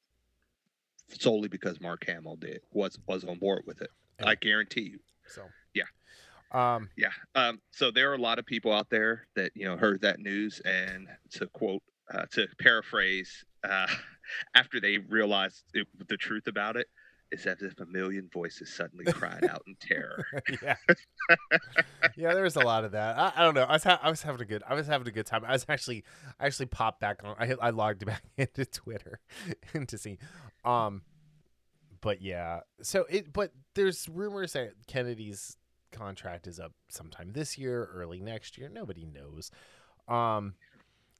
solely 1.07 1.47
because 1.47 1.79
Mark 1.79 2.05
Hamill 2.05 2.35
did 2.35 2.59
was 2.73 2.99
was 3.07 3.23
on 3.23 3.37
board 3.39 3.63
with 3.65 3.81
it. 3.81 3.91
Yeah. 4.19 4.27
I 4.27 4.35
guarantee 4.35 4.81
you. 4.91 4.99
so. 5.25 5.43
Um 6.51 6.89
Yeah. 6.97 7.09
Um, 7.35 7.59
so 7.71 7.91
there 7.91 8.11
are 8.11 8.15
a 8.15 8.21
lot 8.21 8.39
of 8.39 8.45
people 8.45 8.71
out 8.71 8.89
there 8.89 9.27
that 9.35 9.51
you 9.55 9.65
know 9.65 9.77
heard 9.77 10.01
that 10.01 10.19
news, 10.19 10.61
and 10.65 11.07
to 11.31 11.47
quote, 11.47 11.83
uh, 12.13 12.25
to 12.31 12.47
paraphrase, 12.59 13.43
uh, 13.63 13.87
after 14.55 14.79
they 14.79 14.97
realized 14.97 15.63
it, 15.73 15.87
the 16.07 16.17
truth 16.17 16.47
about 16.47 16.77
it, 16.77 16.87
it's 17.31 17.45
as 17.45 17.61
if 17.61 17.79
a 17.79 17.85
million 17.85 18.29
voices 18.33 18.73
suddenly 18.73 19.05
cried 19.11 19.43
out 19.49 19.63
in 19.67 19.75
terror. 19.79 20.25
yeah, 20.63 20.75
yeah. 22.15 22.33
There 22.33 22.43
was 22.43 22.55
a 22.55 22.61
lot 22.61 22.85
of 22.85 22.91
that. 22.93 23.17
I, 23.17 23.33
I 23.35 23.43
don't 23.43 23.53
know. 23.53 23.63
I 23.63 23.73
was 23.73 23.83
ha- 23.83 23.99
I 24.01 24.09
was 24.09 24.21
having 24.21 24.41
a 24.41 24.45
good 24.45 24.63
I 24.67 24.73
was 24.73 24.87
having 24.87 25.07
a 25.07 25.11
good 25.11 25.25
time. 25.25 25.43
I 25.45 25.51
was 25.51 25.65
actually 25.67 26.03
I 26.39 26.45
actually 26.45 26.67
popped 26.67 27.01
back 27.01 27.21
on. 27.23 27.35
I 27.37 27.53
I 27.59 27.69
logged 27.71 28.05
back 28.05 28.23
into 28.37 28.65
Twitter 28.65 29.19
and 29.73 29.87
to 29.89 29.97
see, 29.97 30.17
um, 30.63 31.01
but 32.01 32.21
yeah. 32.21 32.61
So 32.81 33.05
it 33.09 33.33
but 33.33 33.51
there's 33.75 34.07
rumors 34.07 34.53
that 34.53 34.73
Kennedy's 34.87 35.57
contract 35.91 36.47
is 36.47 36.59
up 36.59 36.73
sometime 36.89 37.31
this 37.33 37.57
year, 37.57 37.89
early 37.93 38.19
next 38.19 38.57
year. 38.57 38.69
Nobody 38.69 39.05
knows. 39.05 39.51
Um. 40.07 40.55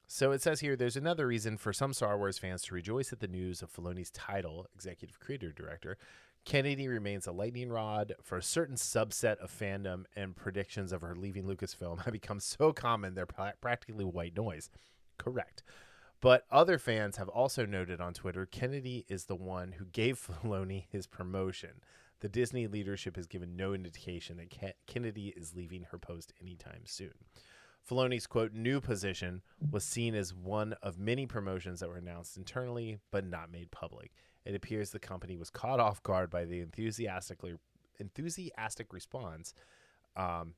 So 0.10 0.32
it 0.32 0.41
says 0.41 0.62
here 0.62 0.77
there's 0.77 0.95
another 0.95 1.27
reason 1.27 1.58
for 1.58 1.73
some 1.73 1.91
Star 1.91 2.17
Wars 2.17 2.38
fans 2.38 2.62
to 2.63 2.73
rejoice 2.73 3.12
at 3.12 3.19
the 3.19 3.27
news 3.27 3.62
of 3.62 3.73
Filoni's 3.73 4.10
title, 4.12 4.65
executive 4.73 5.19
creator 5.19 5.51
director, 5.51 5.97
Kennedy 6.47 6.88
remains 6.88 7.27
a 7.27 7.34
lightning 7.34 7.69
rod 7.69 8.13
for 8.23 8.38
a 8.38 8.41
certain 8.41 8.77
subset 8.77 9.36
of 9.39 9.51
fandom, 9.51 10.06
and 10.15 10.34
predictions 10.34 10.93
of 10.93 11.01
her 11.01 11.13
leaving 11.13 11.43
Lucasfilm 11.43 12.06
have 12.06 12.13
become 12.13 12.39
so 12.39 12.71
common 12.71 13.15
they're 13.15 13.25
pra- 13.25 13.56
practically 13.60 14.06
white 14.06 14.34
noise. 14.34 14.69
Correct. 15.17 15.62
But 16.21 16.45
other 16.49 16.80
fans 16.80 17.17
have 17.17 17.27
also 17.27 17.65
noted 17.65 17.99
on 17.99 18.13
Twitter 18.13 18.45
Kennedy 18.45 19.06
is 19.10 19.25
the 19.25 19.36
one 19.36 19.73
who 19.73 19.84
gave 19.88 20.17
Filoni 20.43 20.86
his 20.89 21.06
promotion. 21.06 21.82
The 22.19 22.30
Disney 22.30 22.67
leadership 22.67 23.15
has 23.15 23.27
given 23.27 23.56
no 23.56 23.73
indication 23.73 24.38
that 24.38 24.49
Ke- 24.49 24.75
Kennedy 24.88 25.34
is 25.36 25.56
leaving 25.56 25.84
her 25.91 25.97
post 25.97 26.34
anytime 26.41 26.82
soon. 26.86 27.13
Filoni's 27.88 28.27
quote 28.27 28.53
new 28.53 28.82
position 28.82 29.41
was 29.71 29.84
seen 29.84 30.13
as 30.13 30.34
one 30.34 30.73
of 30.82 30.99
many 30.99 31.25
promotions 31.25 31.80
that 31.80 31.89
were 31.89 31.97
announced 31.97 32.36
internally 32.36 32.97
but 33.12 33.25
not 33.25 33.51
made 33.51 33.71
public. 33.71 34.12
It 34.45 34.56
appears 34.56 34.89
the 34.89 34.99
company 34.99 35.38
was 35.38 35.49
caught 35.49 35.80
off 35.80 36.03
guard 36.03 36.30
by 36.30 36.45
the 36.45 36.60
enthusiastically 36.60 37.56
enthusiastic 37.99 38.93
response 38.93 39.53
um, 40.15 40.53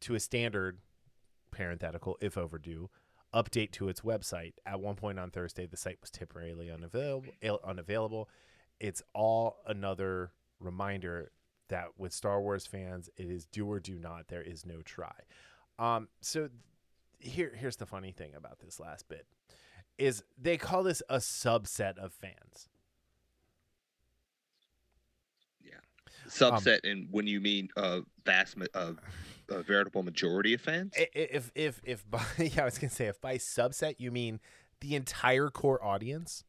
to 0.00 0.14
a 0.14 0.20
standard 0.20 0.78
parenthetical 1.50 2.16
if 2.20 2.38
overdue 2.38 2.88
update 3.34 3.70
to 3.72 3.88
its 3.88 4.00
website. 4.00 4.54
At 4.66 4.80
one 4.80 4.96
point 4.96 5.18
on 5.18 5.30
Thursday, 5.30 5.66
the 5.66 5.76
site 5.76 5.98
was 6.00 6.10
temporarily 6.10 6.70
unavailable. 6.70 7.30
Unavailable. 7.64 8.28
It's 8.78 9.02
all 9.14 9.58
another 9.66 10.32
reminder 10.60 11.30
that 11.68 11.88
with 11.96 12.12
Star 12.12 12.40
Wars 12.40 12.66
fans, 12.66 13.08
it 13.16 13.30
is 13.30 13.46
do 13.46 13.66
or 13.70 13.80
do 13.80 13.98
not. 13.98 14.28
There 14.28 14.42
is 14.42 14.66
no 14.66 14.82
try. 14.82 15.14
Um, 15.78 16.08
so 16.20 16.48
th- 16.48 16.52
here, 17.18 17.52
here's 17.56 17.76
the 17.76 17.86
funny 17.86 18.12
thing 18.12 18.34
about 18.34 18.60
this 18.60 18.78
last 18.78 19.08
bit 19.08 19.26
is 19.98 20.22
they 20.40 20.56
call 20.56 20.82
this 20.82 21.02
a 21.08 21.16
subset 21.16 21.98
of 21.98 22.12
fans. 22.12 22.68
Yeah, 25.62 25.72
subset, 26.28 26.80
and 26.84 27.06
when 27.10 27.26
you 27.26 27.40
mean 27.40 27.68
a 27.76 28.00
vast, 28.24 28.56
uh, 28.74 28.92
a 29.50 29.62
veritable 29.62 30.02
majority 30.02 30.54
of 30.54 30.60
fans, 30.60 30.92
If 31.14 31.50
if 31.54 31.80
if 31.84 32.10
by 32.10 32.22
yeah, 32.38 32.62
I 32.62 32.64
was 32.64 32.78
gonna 32.78 32.90
say 32.90 33.06
if 33.06 33.20
by 33.20 33.36
subset 33.36 33.96
you 33.98 34.10
mean 34.10 34.40
the 34.80 34.94
entire 34.94 35.50
core 35.50 35.82
audience, 35.84 36.44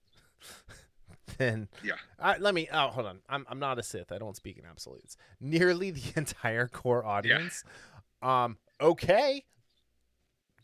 then 1.37 1.67
Yeah. 1.83 1.93
Uh, 2.19 2.35
let 2.39 2.53
me. 2.53 2.67
Oh, 2.71 2.87
hold 2.87 3.07
on. 3.07 3.19
I'm 3.29 3.45
I'm 3.49 3.59
not 3.59 3.79
a 3.79 3.83
Sith. 3.83 4.11
I 4.11 4.17
don't 4.17 4.35
speak 4.35 4.57
in 4.57 4.65
absolutes. 4.65 5.17
Nearly 5.39 5.91
the 5.91 6.03
entire 6.15 6.67
core 6.67 7.05
audience. 7.05 7.63
Yeah. 8.23 8.43
Um. 8.43 8.57
Okay. 8.79 9.43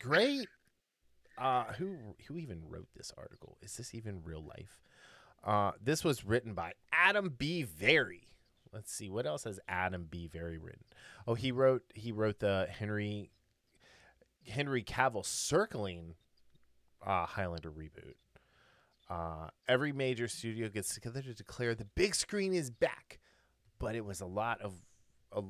Great. 0.00 0.48
Uh. 1.36 1.64
Who 1.78 1.96
who 2.26 2.38
even 2.38 2.62
wrote 2.68 2.88
this 2.96 3.12
article? 3.16 3.58
Is 3.62 3.76
this 3.76 3.94
even 3.94 4.22
real 4.24 4.42
life? 4.44 4.80
Uh. 5.44 5.72
This 5.82 6.04
was 6.04 6.24
written 6.24 6.54
by 6.54 6.72
Adam 6.92 7.34
B. 7.36 7.62
Vary. 7.62 8.28
Let's 8.72 8.92
see. 8.92 9.08
What 9.08 9.26
else 9.26 9.44
has 9.44 9.58
Adam 9.68 10.06
B. 10.10 10.28
Vary 10.28 10.58
written? 10.58 10.84
Oh, 11.26 11.34
he 11.34 11.52
wrote 11.52 11.82
he 11.94 12.12
wrote 12.12 12.38
the 12.40 12.68
Henry 12.70 13.30
Henry 14.46 14.82
Cavill 14.82 15.24
circling 15.24 16.14
uh, 17.04 17.26
Highlander 17.26 17.70
reboot. 17.70 18.14
Uh, 19.10 19.48
every 19.66 19.92
major 19.92 20.28
studio 20.28 20.68
gets 20.68 20.94
together 20.94 21.22
to 21.22 21.34
declare 21.34 21.74
the 21.74 21.86
big 21.94 22.14
screen 22.14 22.52
is 22.52 22.70
back, 22.70 23.18
but 23.78 23.94
it 23.94 24.04
was 24.04 24.20
a 24.20 24.26
lot 24.26 24.60
of, 24.60 24.74
a, 25.32 25.42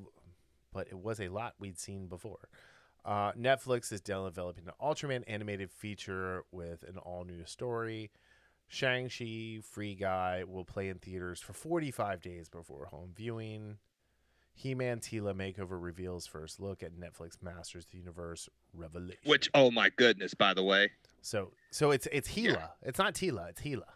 but 0.72 0.86
it 0.88 0.98
was 0.98 1.20
a 1.20 1.28
lot 1.28 1.54
we'd 1.58 1.78
seen 1.78 2.06
before. 2.06 2.48
Uh, 3.04 3.32
Netflix 3.32 3.92
is 3.92 4.00
developing 4.00 4.64
an 4.66 4.74
Ultraman 4.80 5.24
animated 5.26 5.70
feature 5.70 6.44
with 6.52 6.84
an 6.84 6.98
all 6.98 7.24
new 7.24 7.44
story. 7.46 8.10
Shang-Chi 8.68 9.60
Free 9.62 9.94
Guy 9.94 10.44
will 10.46 10.64
play 10.64 10.88
in 10.88 10.98
theaters 10.98 11.40
for 11.40 11.54
45 11.54 12.20
days 12.20 12.48
before 12.48 12.86
home 12.86 13.12
viewing. 13.16 13.78
He-Man 14.58 14.98
Teela 14.98 15.34
Makeover 15.34 15.80
reveals 15.80 16.26
first 16.26 16.58
look 16.58 16.82
at 16.82 16.92
Netflix 16.92 17.40
Masters 17.40 17.84
of 17.84 17.90
the 17.90 17.98
Universe 17.98 18.48
Revelation. 18.74 19.20
Which, 19.24 19.48
oh 19.54 19.70
my 19.70 19.90
goodness, 19.96 20.34
by 20.34 20.52
the 20.52 20.62
way. 20.64 20.90
So 21.22 21.52
so 21.70 21.90
it's 21.92 22.08
it's 22.12 22.28
Hela. 22.28 22.72
It's 22.82 22.98
not 22.98 23.14
Teela, 23.14 23.50
it's 23.50 23.60
Hela. 23.60 23.86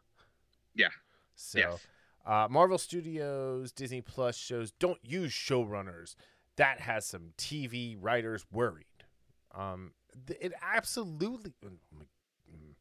Yeah. 0.74 0.88
So 1.34 1.58
Yes. 1.58 1.86
uh, 2.24 2.46
Marvel 2.50 2.78
Studios, 2.78 3.72
Disney 3.72 4.00
Plus 4.00 4.36
shows 4.36 4.70
don't 4.72 5.00
use 5.02 5.32
showrunners. 5.32 6.14
That 6.56 6.80
has 6.80 7.06
some 7.06 7.30
TV 7.38 7.96
writers 8.00 8.44
worried. 8.52 8.86
Um, 9.54 9.92
it 10.28 10.52
absolutely. 10.62 11.52
mm, 11.64 11.76
mm. 12.52 12.74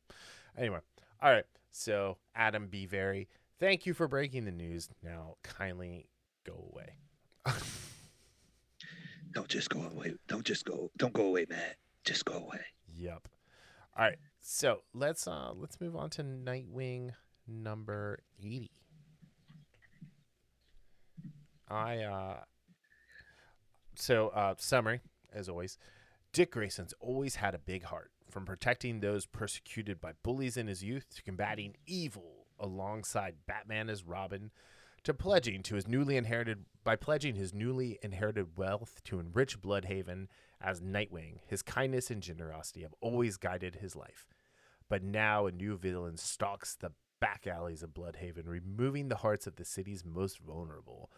Anyway, 0.58 0.80
all 1.22 1.32
right. 1.32 1.46
So 1.72 2.18
Adam 2.36 2.68
B. 2.68 2.86
Vary, 2.86 3.28
thank 3.60 3.86
you 3.86 3.94
for 3.94 4.08
breaking 4.08 4.46
the 4.46 4.52
news. 4.52 4.90
Now 5.04 5.36
kindly 5.44 6.08
go 6.46 6.70
away. 6.72 6.96
Don't 9.34 9.48
just 9.48 9.70
go 9.70 9.82
away. 9.82 10.14
Don't 10.28 10.46
just 10.46 10.66
go. 10.66 10.92
Don't 10.98 11.14
go 11.14 11.28
away, 11.28 11.46
Matt. 11.50 11.78
Just 12.04 12.26
go 12.26 12.34
away. 12.34 12.60
Yep. 12.98 13.28
All 13.98 14.06
right. 14.06 14.18
So 14.42 14.82
let's 14.94 15.28
uh 15.28 15.52
let's 15.56 15.80
move 15.80 15.96
on 15.96 16.10
to 16.12 16.24
Nightwing 16.24 17.12
number 17.48 18.20
eighty. 18.44 18.72
I 21.70 22.00
uh 22.00 22.38
so 23.96 24.30
uh 24.30 24.56
summary, 24.58 25.02
as 25.34 25.48
always. 25.48 25.78
Dick 26.34 26.52
Grayson's 26.52 26.94
always 27.02 27.36
had 27.36 27.54
a 27.54 27.60
big 27.60 27.84
heart, 27.84 28.12
from 28.30 28.46
protecting 28.46 29.02
those 29.02 29.26
persecuted 29.26 30.00
by 30.00 30.14
bullies 30.24 30.56
in 30.56 30.68
his 30.68 30.82
youth 30.82 31.06
to 31.16 31.22
combating 31.22 31.76
evil 31.86 32.48
alongside 32.58 33.36
Batman 33.46 33.90
as 33.90 34.04
Robin 34.04 34.52
to 35.04 35.14
pledging 35.14 35.64
to 35.64 35.76
his 35.76 35.88
newly 35.88 36.18
inherited 36.18 36.66
by 36.84 36.96
pledging 36.96 37.36
his 37.36 37.54
newly 37.54 38.00
inherited 38.02 38.58
wealth 38.58 39.02
to 39.06 39.20
enrich 39.20 39.60
Blüdhaven 39.62 40.28
as 40.60 40.82
Nightwing. 40.82 41.40
His 41.48 41.62
kindness 41.62 42.12
and 42.12 42.22
generosity 42.22 42.82
have 42.82 42.94
always 43.02 43.38
guided 43.38 43.76
his 43.76 43.96
life. 43.96 44.28
But 44.90 45.04
now 45.04 45.46
a 45.46 45.52
new 45.52 45.78
villain 45.78 46.18
stalks 46.18 46.76
the 46.76 46.92
back 47.20 47.48
alleys 47.48 47.84
of 47.84 47.94
Blüdhaven, 47.94 48.48
removing 48.48 49.08
the 49.08 49.18
hearts 49.18 49.48
of 49.48 49.56
the 49.56 49.66
city's 49.66 50.04
most 50.04 50.40
vulnerable. 50.40 51.12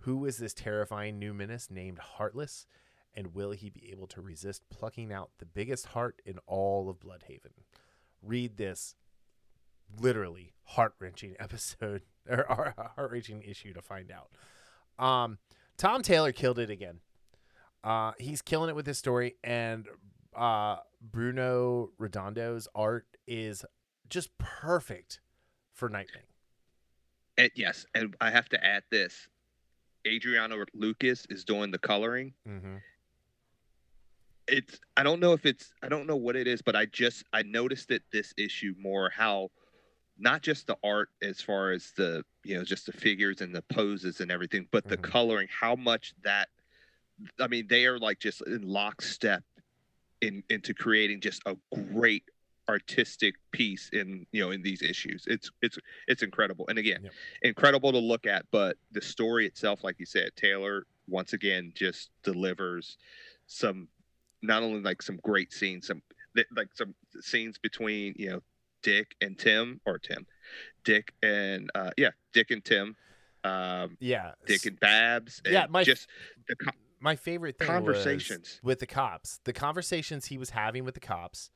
Who 0.00 0.24
is 0.26 0.36
this 0.36 0.54
terrifying 0.54 1.18
new 1.18 1.34
menace 1.34 1.70
named 1.70 1.98
Heartless? 1.98 2.66
And 3.14 3.34
will 3.34 3.52
he 3.52 3.70
be 3.70 3.90
able 3.90 4.06
to 4.08 4.20
resist 4.20 4.68
plucking 4.68 5.10
out 5.10 5.30
the 5.38 5.46
biggest 5.46 5.86
heart 5.86 6.20
in 6.26 6.38
all 6.46 6.90
of 6.90 7.00
Blüdhaven? 7.00 7.64
Read 8.22 8.58
this 8.58 8.94
literally 10.00 10.54
heart 10.64 10.94
wrenching 10.98 11.36
episode 11.40 12.02
or, 12.28 12.74
heart 12.96 13.10
wrenching 13.10 13.42
issue 13.42 13.72
to 13.72 13.82
find 13.82 14.10
out. 14.10 14.30
Um, 15.04 15.38
Tom 15.76 16.02
Taylor 16.02 16.32
killed 16.32 16.58
it 16.58 16.70
again. 16.70 17.00
Uh, 17.84 18.12
he's 18.18 18.42
killing 18.42 18.68
it 18.68 18.74
with 18.74 18.86
his 18.86 18.98
story, 18.98 19.36
and 19.44 19.86
uh, 20.34 20.76
Bruno 21.00 21.90
Redondo's 22.00 22.66
art 22.74 23.06
is 23.26 23.64
just 24.08 24.36
perfect 24.38 25.20
for 25.72 25.88
Nightwing. 25.88 26.26
And 27.38 27.50
yes, 27.54 27.86
and 27.94 28.16
I 28.20 28.30
have 28.30 28.48
to 28.48 28.64
add 28.64 28.82
this: 28.90 29.28
Adriano 30.06 30.64
Lucas 30.74 31.26
is 31.30 31.44
doing 31.44 31.70
the 31.70 31.78
coloring. 31.78 32.32
Mm-hmm. 32.48 32.76
It's 34.48 34.80
I 34.96 35.02
don't 35.02 35.20
know 35.20 35.32
if 35.32 35.44
it's 35.44 35.72
I 35.82 35.88
don't 35.88 36.06
know 36.06 36.16
what 36.16 36.34
it 36.34 36.46
is, 36.46 36.62
but 36.62 36.74
I 36.74 36.86
just 36.86 37.24
I 37.32 37.42
noticed 37.42 37.90
it 37.90 38.02
this 38.12 38.32
issue 38.36 38.74
more 38.80 39.10
how 39.14 39.50
not 40.18 40.42
just 40.42 40.66
the 40.66 40.76
art 40.84 41.10
as 41.22 41.40
far 41.40 41.72
as 41.72 41.92
the 41.96 42.24
you 42.44 42.56
know 42.56 42.64
just 42.64 42.86
the 42.86 42.92
figures 42.92 43.40
and 43.40 43.54
the 43.54 43.62
poses 43.62 44.20
and 44.20 44.30
everything, 44.30 44.68
but 44.72 44.88
the 44.88 44.96
Mhm. 44.96 45.02
coloring, 45.02 45.48
how 45.50 45.76
much 45.76 46.14
that 46.24 46.48
I 47.40 47.48
mean 47.48 47.66
they 47.68 47.86
are 47.86 47.98
like 47.98 48.18
just 48.20 48.42
in 48.46 48.62
lockstep 48.62 49.42
in 50.20 50.42
into 50.50 50.74
creating 50.74 51.20
just 51.20 51.42
a 51.46 51.56
great 51.92 52.24
artistic 52.68 53.36
piece 53.52 53.90
in 53.92 54.26
you 54.32 54.40
know 54.42 54.50
in 54.50 54.62
these 54.62 54.82
issues 54.82 55.24
it's 55.28 55.50
it's 55.62 55.78
it's 56.08 56.22
incredible 56.22 56.66
and 56.68 56.78
again 56.78 57.00
Yep. 57.00 57.14
incredible 57.42 57.92
to 57.92 57.98
look 57.98 58.26
at 58.26 58.44
but 58.50 58.76
the 58.92 59.00
story 59.00 59.46
itself 59.46 59.84
like 59.84 59.96
you 60.00 60.06
said 60.06 60.30
taylor 60.36 60.84
once 61.08 61.32
again 61.32 61.72
just 61.76 62.10
delivers 62.24 62.98
some 63.46 63.88
not 64.42 64.62
only 64.64 64.80
like 64.80 65.00
some 65.00 65.18
great 65.22 65.52
scenes 65.52 65.86
some 65.86 66.02
like 66.56 66.68
some 66.74 66.94
scenes 67.20 67.58
between 67.58 68.14
you 68.16 68.30
know 68.30 68.40
dick 68.86 69.16
and 69.20 69.36
tim 69.38 69.80
or 69.84 69.98
tim 69.98 70.26
dick 70.84 71.12
and 71.22 71.68
uh 71.74 71.90
yeah 71.96 72.10
dick 72.32 72.50
and 72.52 72.64
tim 72.64 72.94
um 73.44 73.96
Yeah, 74.00 74.32
dick 74.46 74.64
and 74.66 74.78
babs 74.80 75.40
and 75.44 75.52
Yeah, 75.54 75.66
my- 75.68 75.84
just 75.84 76.08
the 76.48 76.54
co- 76.56 76.70
my 77.00 77.14
favorite 77.16 77.58
thing 77.58 77.66
Conversations. 77.68 78.58
with 78.62 78.78
the 78.80 78.86
cops. 78.86 79.40
The 79.44 79.52
conversations 79.52 80.26
he 80.26 80.38
was 80.38 80.50
having 80.50 80.84
with 80.84 80.94
the 80.94 81.00
cops, 81.00 81.50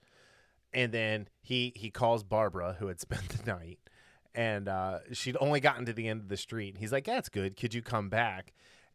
and 0.73 0.93
then 0.93 1.29
he 1.40 1.73
he 1.75 1.90
calls 1.90 2.23
Barbara, 2.23 2.77
who 2.79 2.87
had 2.88 3.01
spent 3.07 3.29
the 3.31 3.51
night, 3.51 3.79
and 4.35 4.69
uh, 4.69 4.99
she'd 5.12 5.37
only 5.40 5.59
gotten 5.61 5.87
to 5.87 5.93
the 5.93 6.07
end 6.09 6.21
of 6.21 6.29
the 6.29 6.37
street. 6.37 6.77
He's 6.79 6.93
like, 6.93 7.05
"That's 7.05 7.29
good. 7.29 7.57
Could 7.57 7.75
you 7.75 7.83
come 7.83 8.09
back?" 8.11 8.53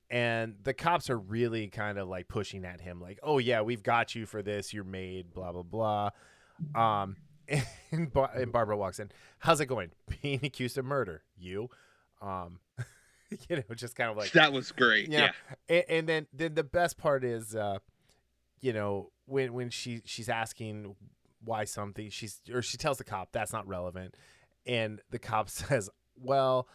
And 0.09 0.55
the 0.63 0.73
cops 0.73 1.09
are 1.09 1.17
really 1.17 1.67
kind 1.67 1.97
of 1.97 2.07
like 2.07 2.27
pushing 2.29 2.63
at 2.63 2.79
him, 2.79 3.01
like, 3.01 3.19
"Oh 3.23 3.39
yeah, 3.39 3.61
we've 3.61 3.83
got 3.83 4.13
you 4.15 4.25
for 4.25 4.41
this. 4.43 4.71
You're 4.73 4.83
made." 4.85 5.33
Blah 5.33 5.51
blah 5.51 5.63
blah. 5.63 6.09
Um, 6.75 7.17
and, 7.91 8.11
Bar- 8.11 8.31
and 8.35 8.51
Barbara 8.51 8.77
walks 8.77 8.99
in. 8.99 9.11
How's 9.39 9.59
it 9.61 9.65
going? 9.67 9.91
Being 10.21 10.39
accused 10.43 10.77
of 10.77 10.85
murder. 10.85 11.23
You, 11.37 11.69
um, 12.21 12.59
you 13.49 13.57
know, 13.57 13.63
just 13.75 13.95
kind 13.95 14.09
of 14.11 14.17
like 14.17 14.31
that 14.31 14.53
was 14.53 14.71
great 14.71 15.09
Yeah. 15.09 15.31
yeah 15.69 15.75
and, 15.77 15.83
and 15.89 16.09
then 16.09 16.27
then 16.33 16.53
the 16.53 16.63
best 16.63 16.97
part 16.97 17.23
is 17.23 17.55
uh 17.55 17.79
you 18.61 18.71
know 18.71 19.09
when 19.25 19.51
when 19.53 19.69
she 19.69 20.01
she's 20.05 20.29
asking 20.29 20.95
why 21.43 21.63
something 21.65 22.09
she's 22.09 22.39
or 22.53 22.61
she 22.61 22.77
tells 22.77 22.97
the 22.99 23.03
cop 23.03 23.29
that's 23.31 23.51
not 23.51 23.67
relevant 23.67 24.15
and 24.65 25.01
the 25.09 25.19
cop 25.19 25.49
says 25.49 25.89
well 26.21 26.67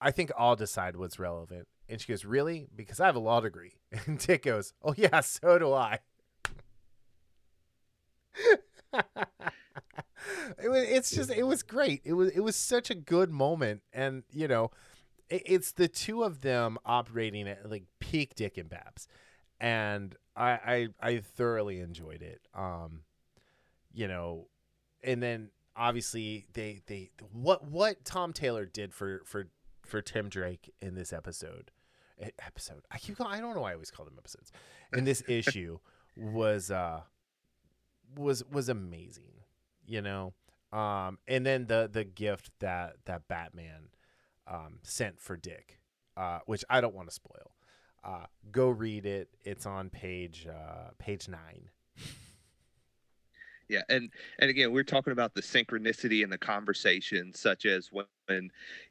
i 0.00 0.10
think 0.10 0.30
i'll 0.38 0.56
decide 0.56 0.96
what's 0.96 1.18
relevant 1.18 1.66
and 1.88 2.00
she 2.00 2.06
goes 2.12 2.24
really 2.24 2.66
because 2.74 3.00
i 3.00 3.06
have 3.06 3.16
a 3.16 3.20
law 3.20 3.40
degree 3.40 3.74
and 4.06 4.18
dick 4.18 4.44
goes 4.44 4.72
oh 4.82 4.94
yeah 4.96 5.20
so 5.20 5.58
do 5.58 5.72
i 5.72 5.98
it 10.62 10.68
was, 10.68 10.82
it's 10.82 11.10
just 11.10 11.30
it 11.30 11.44
was 11.44 11.62
great. 11.62 12.02
It 12.04 12.14
was 12.14 12.30
it 12.30 12.40
was 12.40 12.56
such 12.56 12.90
a 12.90 12.94
good 12.94 13.30
moment. 13.30 13.82
And 13.92 14.24
you 14.30 14.48
know 14.48 14.70
it, 15.28 15.42
it's 15.46 15.72
the 15.72 15.88
two 15.88 16.22
of 16.22 16.42
them 16.42 16.78
operating 16.84 17.48
at 17.48 17.70
like 17.70 17.84
peak 18.00 18.34
Dick 18.34 18.58
and 18.58 18.68
Babs, 18.68 19.08
and 19.58 20.14
I, 20.36 20.50
I 20.50 20.88
I 21.00 21.18
thoroughly 21.18 21.80
enjoyed 21.80 22.22
it. 22.22 22.40
Um, 22.54 23.02
you 23.92 24.08
know, 24.08 24.48
and 25.02 25.22
then 25.22 25.50
obviously 25.76 26.46
they 26.52 26.82
they 26.86 27.10
what 27.32 27.64
what 27.64 28.04
Tom 28.04 28.32
Taylor 28.32 28.66
did 28.66 28.92
for 28.92 29.22
for 29.24 29.48
for 29.84 30.02
Tim 30.02 30.28
Drake 30.28 30.72
in 30.80 30.94
this 30.94 31.12
episode 31.12 31.70
episode 32.44 32.82
I 32.90 32.98
keep 32.98 33.16
calling, 33.16 33.32
I 33.32 33.40
don't 33.40 33.54
know 33.54 33.62
why 33.62 33.70
I 33.70 33.74
always 33.74 33.90
call 33.90 34.04
them 34.04 34.14
episodes 34.18 34.52
in 34.92 35.04
this 35.04 35.22
issue 35.28 35.78
was 36.16 36.70
uh 36.70 37.00
was 38.16 38.44
was 38.50 38.68
amazing 38.68 39.32
you 39.86 40.02
know 40.02 40.34
um 40.72 41.18
and 41.26 41.44
then 41.44 41.66
the 41.66 41.88
the 41.92 42.04
gift 42.04 42.50
that 42.60 42.96
that 43.06 43.28
Batman 43.28 43.88
um, 44.46 44.78
sent 44.82 45.20
for 45.20 45.36
Dick, 45.36 45.78
uh, 46.16 46.40
which 46.46 46.64
I 46.68 46.80
don't 46.80 46.94
want 46.94 47.08
to 47.08 47.14
spoil. 47.14 47.52
Uh, 48.02 48.26
go 48.50 48.68
read 48.68 49.06
it. 49.06 49.28
It's 49.44 49.66
on 49.66 49.90
page 49.90 50.46
uh, 50.48 50.90
page 50.98 51.28
nine. 51.28 51.70
Yeah, 53.68 53.82
and 53.88 54.10
and 54.40 54.50
again, 54.50 54.72
we're 54.72 54.82
talking 54.82 55.12
about 55.12 55.34
the 55.34 55.42
synchronicity 55.42 56.24
in 56.24 56.30
the 56.30 56.38
conversation, 56.38 57.32
such 57.34 57.66
as 57.66 57.90
when, 57.92 58.50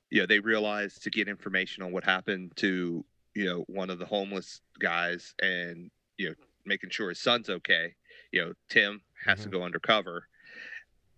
you 0.10 0.22
know 0.22 0.26
they 0.26 0.40
realize 0.40 0.96
to 1.00 1.10
get 1.10 1.28
information 1.28 1.84
on 1.84 1.92
what 1.92 2.04
happened 2.04 2.54
to 2.58 3.04
you 3.36 3.46
know 3.46 3.64
one 3.68 3.90
of 3.90 4.00
the 4.00 4.06
homeless 4.06 4.62
guys, 4.80 5.34
and 5.42 5.92
you 6.18 6.30
know 6.30 6.36
making 6.66 6.90
sure 6.92 7.10
his 7.10 7.20
son's 7.20 7.50
okay. 7.50 7.94
You 8.32 8.46
know, 8.46 8.54
Tim 8.70 9.02
has 9.26 9.42
to 9.42 9.50
Mhm. 9.50 9.52
go 9.52 9.64
undercover, 9.64 10.28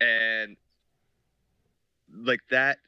and 0.02 0.58
like 2.14 2.41
that, 2.49 2.80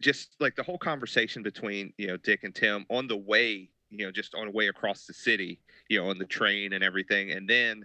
just 0.00 0.34
like 0.40 0.56
the 0.56 0.62
whole 0.62 0.78
conversation 0.78 1.42
between 1.42 1.92
you 1.98 2.06
know 2.06 2.16
Dick 2.16 2.42
and 2.42 2.54
Tim 2.54 2.84
on 2.90 3.06
the 3.06 3.16
way, 3.16 3.70
you 3.90 4.04
know, 4.04 4.10
just 4.10 4.34
on 4.34 4.46
the 4.46 4.50
way 4.50 4.68
across 4.68 5.06
the 5.06 5.14
city, 5.14 5.60
you 5.88 6.00
know, 6.00 6.08
on 6.10 6.18
the 6.18 6.24
train 6.24 6.72
and 6.72 6.82
everything, 6.82 7.30
and 7.30 7.48
then 7.48 7.84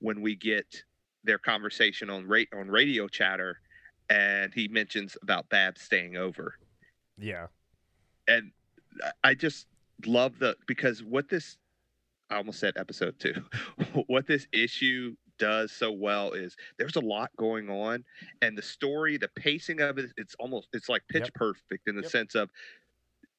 when 0.00 0.20
we 0.20 0.34
get 0.34 0.82
their 1.24 1.38
conversation 1.38 2.10
on 2.10 2.26
rate 2.26 2.48
on 2.54 2.68
radio 2.68 3.06
chatter 3.06 3.60
and 4.08 4.52
he 4.54 4.66
mentions 4.68 5.16
about 5.22 5.48
bab 5.50 5.78
staying 5.78 6.16
over. 6.16 6.54
Yeah. 7.18 7.46
And 8.26 8.50
I- 9.04 9.30
I 9.30 9.34
just 9.34 9.66
love 10.06 10.38
the 10.38 10.56
because 10.66 11.02
what 11.02 11.28
this 11.28 11.58
I 12.30 12.36
almost 12.36 12.60
said 12.60 12.74
episode 12.76 13.18
two. 13.18 13.34
what 14.06 14.26
this 14.26 14.46
issue 14.52 15.14
does 15.40 15.72
so 15.72 15.92
well 15.92 16.32
is 16.34 16.56
there's 16.78 16.96
a 16.96 17.00
lot 17.02 17.32
going 17.38 17.70
on, 17.70 18.04
and 18.42 18.58
the 18.58 18.62
story, 18.62 19.18
the 19.18 19.30
pacing 19.36 19.80
of 19.82 19.98
it, 19.98 20.12
it's 20.18 20.36
almost 20.36 20.68
it's 20.74 20.90
like 20.90 21.02
pitch 21.10 21.32
Yep. 21.32 21.34
perfect 21.34 21.88
in 21.88 21.96
the 21.96 22.04
Yep. 22.04 22.14
sense 22.16 22.36
of 22.36 22.50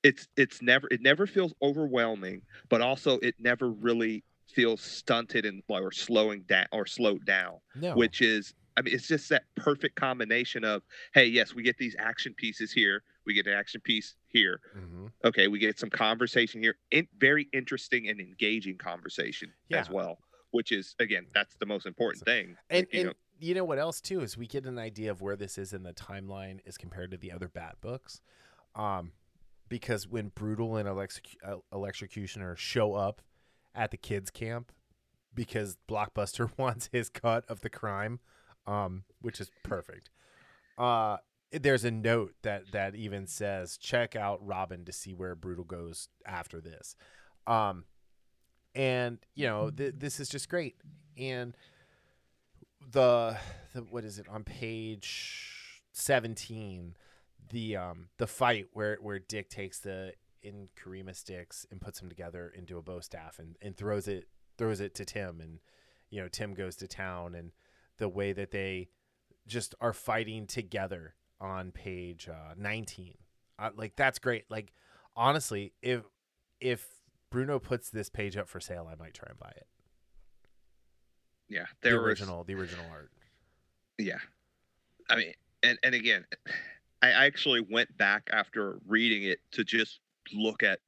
it's 0.03 0.27
it's 0.37 0.61
never 0.61 0.87
it 0.91 1.01
never 1.01 1.27
feels 1.27 1.53
overwhelming, 1.61 2.43
but 2.69 2.81
also 2.81 3.19
it 3.19 3.35
never 3.39 3.69
really 3.71 4.23
feels 4.49 4.81
stunted 4.81 5.45
and 5.45 5.63
or 5.69 5.91
slowing 5.91 6.43
down 6.43 6.67
or 6.73 6.85
slowed 6.85 7.25
down 7.25 7.59
No. 7.75 8.11
which 8.11 8.21
is 8.21 8.53
I 8.77 8.81
mean, 8.83 8.95
it's 8.95 9.07
just 9.07 9.29
that 9.29 9.43
perfect 9.57 9.95
combination 9.97 10.63
of, 10.63 10.83
hey, 11.13 11.25
yes, 11.25 11.53
we 11.55 11.63
get 11.63 11.77
these 11.77 11.95
action 11.99 12.33
pieces 12.35 12.71
here, 12.71 13.03
we 13.25 13.33
get 13.33 13.47
an 13.47 13.53
action 13.53 13.81
piece 13.81 14.15
here. 14.27 14.61
hmm 14.73 15.07
Okay, 15.25 15.47
we 15.47 15.59
get 15.59 15.79
some 15.79 15.89
conversation 15.91 16.63
here, 16.63 16.75
in, 16.91 17.07
very 17.17 17.47
interesting 17.53 18.09
and 18.09 18.19
engaging 18.21 18.77
conversation 18.77 19.53
as 19.71 19.89
well. 19.89 20.19
Which 20.51 20.71
is 20.71 20.95
again, 20.99 21.25
that's 21.33 21.55
the 21.55 21.65
most 21.65 21.85
important 21.85 22.25
thing. 22.25 22.55
And 22.69 22.87
you 22.91 22.99
and 22.99 23.07
know, 23.09 23.13
you 23.39 23.55
know 23.55 23.63
what 23.63 23.79
else 23.79 24.01
too 24.01 24.21
is 24.21 24.37
we 24.37 24.47
get 24.47 24.65
an 24.65 24.77
idea 24.77 25.11
of 25.11 25.21
where 25.21 25.35
this 25.35 25.57
is 25.57 25.73
in 25.73 25.83
the 25.83 25.93
timeline 25.93 26.59
as 26.65 26.77
compared 26.77 27.11
to 27.11 27.17
the 27.17 27.31
other 27.31 27.47
Bat 27.47 27.77
books, 27.81 28.21
um, 28.75 29.13
because 29.69 30.07
when 30.07 30.29
Brutal 30.29 30.77
and 30.77 30.87
Electrocu- 30.87 31.35
uh, 31.43 31.55
Electrocutioner 31.73 32.57
show 32.57 32.93
up 32.93 33.21
at 33.73 33.91
the 33.91 33.97
kids 33.97 34.29
camp, 34.29 34.71
because 35.33 35.77
Blockbuster 35.89 36.51
wants 36.57 36.89
his 36.91 37.09
cut 37.09 37.45
of 37.47 37.61
the 37.61 37.69
crime, 37.69 38.19
um, 38.67 39.03
which 39.21 39.39
is 39.39 39.49
perfect. 39.63 40.09
Uh, 40.77 41.17
there's 41.51 41.83
a 41.83 41.91
note 41.91 42.33
that 42.43 42.71
that 42.71 42.95
even 42.95 43.27
says 43.27 43.77
check 43.77 44.15
out 44.15 44.45
Robin 44.45 44.85
to 44.85 44.91
see 44.91 45.13
where 45.13 45.35
Brutal 45.35 45.65
goes 45.65 46.07
after 46.25 46.61
this, 46.61 46.95
um, 47.47 47.85
and 48.75 49.17
you 49.35 49.47
know 49.47 49.69
th- 49.69 49.95
this 49.97 50.19
is 50.19 50.29
just 50.29 50.49
great. 50.49 50.75
And 51.17 51.55
the, 52.91 53.37
the 53.73 53.81
what 53.81 54.03
is 54.03 54.19
it? 54.19 54.27
On 54.29 54.43
page 54.43 55.83
17 55.93 56.95
the 57.49 57.75
um 57.75 58.07
the 58.17 58.27
fight 58.27 58.67
where 58.73 58.97
where 59.01 59.19
dick 59.19 59.49
takes 59.49 59.79
the 59.79 60.13
in 60.41 60.69
karima 60.81 61.15
sticks 61.15 61.65
and 61.69 61.81
puts 61.81 61.99
them 61.99 62.09
together 62.09 62.51
into 62.55 62.77
a 62.77 62.81
bow 62.81 62.99
staff 62.99 63.39
and, 63.39 63.57
and 63.61 63.75
throws 63.75 64.07
it 64.07 64.27
throws 64.57 64.79
it 64.79 64.95
to 64.95 65.05
tim. 65.05 65.41
And 65.41 65.59
you 66.09 66.21
know 66.21 66.27
tim 66.27 66.53
goes 66.53 66.75
to 66.77 66.87
town 66.87 67.35
and 67.35 67.51
the 67.97 68.09
way 68.09 68.33
that 68.33 68.51
they 68.51 68.89
just 69.47 69.75
are 69.81 69.93
fighting 69.93 70.47
together 70.47 71.15
on 71.39 71.71
page 71.71 72.29
uh, 72.29 72.53
19 72.57 73.15
uh, 73.59 73.69
like 73.75 73.95
that's 73.95 74.19
great. 74.19 74.45
Like 74.49 74.71
honestly 75.15 75.73
if 75.81 76.03
if 76.59 77.00
bruno 77.31 77.57
puts 77.57 77.89
this 77.89 78.09
page 78.09 78.37
up 78.37 78.47
for 78.47 78.59
sale 78.59 78.87
i 78.91 78.95
might 79.01 79.13
try 79.15 79.27
and 79.29 79.39
buy 79.39 79.51
it 79.55 79.65
yeah, 81.49 81.65
the 81.81 81.89
there 81.89 81.99
was 82.01 82.07
original 82.21 82.43
the 82.45 82.55
original 82.55 82.85
art 82.91 83.11
Yeah. 83.97 84.19
I 85.09 85.15
mean, 85.17 85.33
and 85.63 85.77
and 85.83 85.93
again, 85.93 86.25
I 87.01 87.09
actually 87.09 87.59
went 87.59 87.95
back 87.97 88.29
after 88.31 88.79
reading 88.87 89.23
it 89.23 89.39
to 89.51 89.63
just 89.65 89.99
look 90.33 90.63
at 90.63 90.79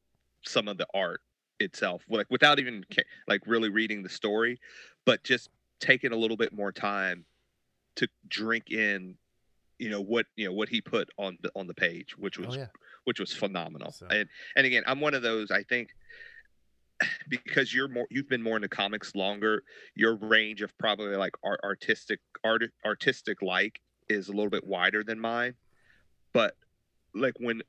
some 0.43 0.67
of 0.69 0.77
the 0.77 0.87
art 0.93 1.19
itself, 1.59 2.03
like 2.09 2.27
without 2.29 2.59
even 2.59 2.85
like 3.27 3.41
really 3.45 3.69
reading 3.69 4.03
the 4.03 4.09
story, 4.09 4.59
but 5.05 5.23
just 5.23 5.49
taking 5.81 6.13
a 6.13 6.15
little 6.15 6.37
bit 6.37 6.53
more 6.53 6.71
time 6.71 7.25
to 7.97 8.07
drink 8.29 8.71
in, 8.71 9.15
you 9.79 9.89
know 9.89 10.01
what 10.01 10.27
you 10.37 10.45
know 10.45 10.53
what 10.53 10.69
he 10.69 10.79
put 10.79 11.09
on 11.17 11.37
the 11.41 11.51
on 11.55 11.67
the 11.67 11.73
page, 11.73 12.17
which 12.17 12.39
oh, 12.39 12.45
was 12.45 12.55
oh 12.55 12.59
yeah 12.59 12.67
which 13.03 13.19
was 13.19 13.33
phenomenal. 13.33 13.91
So- 13.91 14.07
And 14.09 14.29
and 14.55 14.65
again, 14.65 14.83
I'm 14.87 15.01
one 15.01 15.13
of 15.13 15.23
those. 15.23 15.51
I 15.51 15.63
think 15.63 15.89
because 17.29 17.73
you're 17.73 17.87
more, 17.87 18.07
you've 18.09 18.29
been 18.29 18.41
more 18.43 18.55
into 18.55 18.67
comics 18.69 19.15
longer. 19.15 19.63
Your 19.95 20.15
range 20.15 20.61
of 20.61 20.77
probably 20.77 21.15
like 21.15 21.33
art, 21.43 21.59
artistic 21.63 22.19
art, 22.43 22.63
artistic 22.85 23.41
like 23.41 23.79
is 24.09 24.27
a 24.29 24.31
little 24.33 24.49
bit 24.49 24.65
wider 24.65 25.03
than 25.03 25.19
mine. 25.19 25.55
But 26.33 26.55
like 27.15 27.33
when 27.39 27.61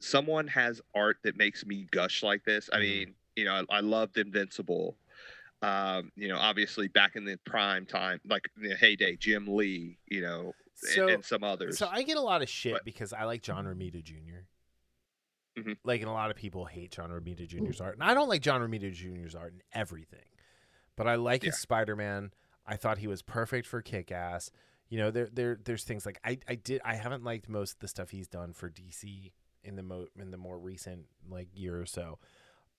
someone 0.00 0.46
has 0.48 0.80
art 0.94 1.16
that 1.24 1.36
makes 1.36 1.64
me 1.66 1.86
gush 1.90 2.22
like 2.22 2.44
this, 2.44 2.68
I 2.72 2.76
Mhm. 2.76 2.80
mean, 2.82 3.14
you 3.36 3.44
know, 3.44 3.64
I, 3.70 3.76
I 3.78 3.80
loved 3.80 4.16
Invincible. 4.18 4.96
Um, 5.62 6.12
you 6.16 6.28
know, 6.28 6.36
obviously 6.36 6.88
back 6.88 7.16
in 7.16 7.24
the 7.24 7.38
prime 7.46 7.86
time, 7.86 8.20
like 8.26 8.48
the 8.56 8.74
heyday, 8.76 9.16
Jim 9.16 9.46
Lee, 9.46 9.98
you 10.06 10.20
know, 10.20 10.52
and- 10.82 10.92
so 10.92 11.08
and, 11.08 11.24
some 11.24 11.44
others. 11.44 11.78
so 11.78 11.88
i 11.90 12.02
get 12.02 12.16
a 12.16 12.20
lot 12.20 12.42
of 12.42 12.48
shit 12.48 12.72
But- 12.74 12.84
because 12.84 13.12
i 13.12 13.22
like 13.22 13.42
john 13.42 13.64
romita 13.64 14.02
jr 14.02 14.40
Mhm. 15.56 15.76
like 15.84 16.00
and 16.00 16.10
a 16.10 16.12
lot 16.12 16.30
of 16.30 16.36
people 16.36 16.64
hate 16.64 16.90
john 16.90 17.10
romita 17.10 17.46
jr's 17.46 17.80
art 17.80 17.94
and 17.94 18.02
i 18.02 18.12
don't 18.12 18.28
like 18.28 18.42
john 18.42 18.60
romita 18.60 18.90
jr's 18.92 19.34
art 19.36 19.52
in 19.52 19.62
everything 19.72 20.26
but 20.96 21.06
i 21.06 21.14
like 21.14 21.42
his 21.42 21.58
spider-man. 21.58 22.32
I 22.66 22.76
thought 22.76 22.98
he 22.98 23.06
was 23.06 23.20
perfect 23.20 23.66
for 23.66 23.82
kick-ass. 23.82 24.50
You 24.88 24.98
know 24.98 25.10
there 25.10 25.28
there 25.32 25.58
there's 25.62 25.84
things 25.84 26.06
like 26.06 26.18
i 26.24 26.38
i 26.48 26.54
did 26.54 26.80
i 26.84 26.94
haven't 26.94 27.22
liked 27.24 27.48
most 27.48 27.74
of 27.74 27.78
the 27.80 27.88
stuff 27.88 28.10
he's 28.10 28.26
done 28.28 28.52
for 28.52 28.70
dc 28.70 29.32
in 29.62 29.76
the 29.76 29.82
mo 29.82 30.06
in 30.18 30.30
the 30.30 30.36
more 30.38 30.58
recent 30.58 31.06
like 31.28 31.48
year 31.54 31.80
or 31.80 31.86
so 31.86 32.18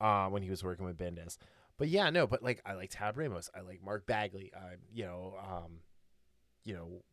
uh 0.01 0.27
when 0.27 0.41
he 0.43 0.49
was 0.49 0.63
working 0.63 0.85
with 0.85 0.97
bendis. 0.97 1.37
But 1.77 1.87
yeah 1.89 2.09
no 2.09 2.25
but 2.27 2.41
like 2.43 2.61
i 2.65 2.73
like 2.73 2.89
tab 2.91 3.17
ramos. 3.17 3.49
I 3.55 3.61
like 3.61 3.83
mark 3.83 4.05
bagley. 4.05 4.51
I 4.55 4.75
you 4.93 5.05
know 5.05 5.35
um 5.39 5.79
you 6.63 6.73
know 6.73 7.03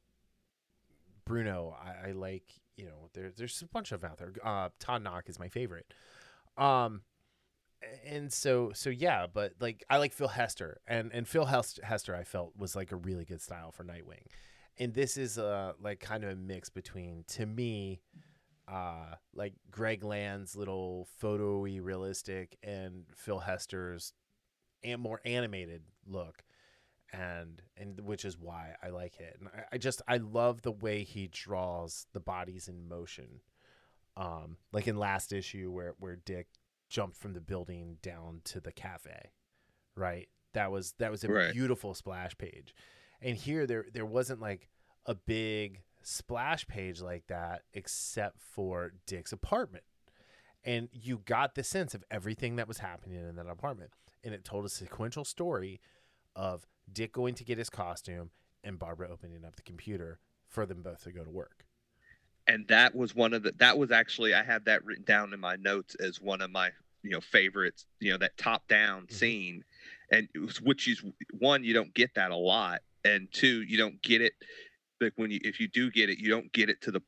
Bruno, 1.24 1.76
I, 1.80 2.08
I 2.08 2.12
like 2.12 2.44
you 2.76 2.86
know 2.86 3.10
there, 3.14 3.30
there's 3.36 3.62
a 3.62 3.66
bunch 3.66 3.92
of 3.92 4.00
them 4.00 4.10
out 4.10 4.18
there. 4.18 4.32
Uh, 4.42 4.68
Todd 4.78 5.04
Nauck 5.04 5.28
is 5.28 5.38
my 5.38 5.48
favorite. 5.48 5.92
Um, 6.56 7.02
and 8.06 8.32
so 8.32 8.72
so 8.74 8.90
yeah, 8.90 9.26
but 9.32 9.54
like 9.60 9.84
I 9.90 9.98
like 9.98 10.12
Phil 10.12 10.28
Hester 10.28 10.80
and 10.86 11.10
and 11.12 11.26
Phil 11.26 11.46
Hester 11.46 12.14
I 12.14 12.24
felt 12.24 12.52
was 12.56 12.76
like 12.76 12.92
a 12.92 12.96
really 12.96 13.24
good 13.24 13.40
style 13.40 13.72
for 13.72 13.84
Nightwing, 13.84 14.26
and 14.78 14.94
this 14.94 15.16
is 15.16 15.38
uh 15.38 15.72
like 15.80 16.00
kind 16.00 16.24
of 16.24 16.30
a 16.30 16.36
mix 16.36 16.70
between 16.70 17.24
to 17.28 17.46
me, 17.46 18.00
uh 18.68 19.14
like 19.34 19.54
Greg 19.70 20.04
Land's 20.04 20.54
little 20.56 21.08
photo-y 21.18 21.78
realistic 21.82 22.56
and 22.62 23.04
Phil 23.14 23.40
Hester's 23.40 24.12
and 24.84 25.00
more 25.00 25.20
animated 25.24 25.82
look 26.06 26.42
and 27.12 27.60
and 27.76 28.00
which 28.00 28.24
is 28.24 28.38
why 28.38 28.74
I 28.82 28.88
like 28.88 29.20
it. 29.20 29.36
And 29.38 29.48
I, 29.48 29.64
I 29.72 29.78
just 29.78 30.02
I 30.08 30.16
love 30.18 30.62
the 30.62 30.72
way 30.72 31.04
he 31.04 31.28
draws 31.28 32.06
the 32.12 32.20
bodies 32.20 32.68
in 32.68 32.88
motion. 32.88 33.40
Um, 34.16 34.58
like 34.72 34.86
in 34.88 34.96
last 34.98 35.32
issue 35.32 35.70
where 35.70 35.94
where 35.98 36.16
Dick 36.16 36.48
jumped 36.90 37.16
from 37.16 37.32
the 37.32 37.40
building 37.40 37.96
down 38.02 38.40
to 38.44 38.60
the 38.60 38.72
cafe, 38.72 39.30
right? 39.96 40.28
That 40.54 40.70
was 40.70 40.92
that 40.98 41.10
was 41.10 41.24
a 41.24 41.28
Right. 41.32 41.52
beautiful 41.52 41.94
splash 41.94 42.36
page. 42.36 42.74
And 43.22 43.36
here 43.36 43.66
there 43.66 43.86
there 43.92 44.04
wasn't 44.06 44.40
like 44.40 44.68
a 45.06 45.14
big 45.14 45.82
splash 46.02 46.66
page 46.66 47.00
like 47.00 47.26
that 47.28 47.62
except 47.72 48.40
for 48.40 48.92
Dick's 49.06 49.32
apartment. 49.32 49.84
And 50.64 50.88
you 50.92 51.18
got 51.24 51.54
the 51.54 51.64
sense 51.64 51.94
of 51.94 52.04
everything 52.10 52.56
that 52.56 52.68
was 52.68 52.78
happening 52.78 53.16
in 53.18 53.34
that 53.36 53.46
apartment. 53.48 53.90
And 54.22 54.32
it 54.34 54.44
told 54.44 54.64
a 54.64 54.68
sequential 54.68 55.24
story 55.24 55.80
of 56.36 56.66
Dick 56.92 57.12
going 57.12 57.34
to 57.36 57.44
get 57.44 57.58
his 57.58 57.70
costume 57.70 58.30
and 58.64 58.78
Barbara 58.78 59.08
opening 59.10 59.44
up 59.44 59.56
the 59.56 59.62
computer 59.62 60.18
for 60.48 60.66
them 60.66 60.82
both 60.82 61.02
to 61.04 61.12
go 61.12 61.24
to 61.24 61.30
work. 61.30 61.64
and 62.48 62.66
that 62.68 62.94
was 62.94 63.14
one 63.14 63.32
of 63.32 63.42
the 63.44 63.52
that 63.58 63.78
was 63.78 63.92
actually 63.92 64.34
i 64.34 64.42
had 64.42 64.64
that 64.64 64.84
written 64.84 65.04
down 65.04 65.32
in 65.32 65.38
my 65.38 65.54
notes 65.56 65.94
as 66.00 66.20
one 66.20 66.40
of 66.40 66.50
my 66.50 66.70
you 67.04 67.10
know 67.10 67.20
favorites 67.20 67.86
you 68.00 68.10
know 68.10 68.18
that 68.18 68.36
top 68.36 68.66
down 68.66 69.06
Mhm. 69.06 69.12
scene 69.12 69.64
and 70.10 70.28
it 70.34 70.38
was, 70.40 70.60
which 70.60 70.88
is 70.88 71.02
one 71.38 71.62
you 71.62 71.72
don't 71.72 71.94
get 71.94 72.12
that 72.14 72.32
a 72.32 72.36
lot 72.36 72.82
and 73.04 73.28
two 73.32 73.62
you 73.62 73.76
don't 73.78 74.02
get 74.02 74.20
it 74.20 74.32
like 75.00 75.12
when 75.16 75.30
you 75.30 75.38
if 75.44 75.60
you 75.60 75.68
do 75.68 75.88
get 75.90 76.10
it 76.10 76.18
you 76.18 76.28
don't 76.30 76.52
get 76.52 76.68
it 76.68 76.80
to 76.82 76.90
the 76.90 77.00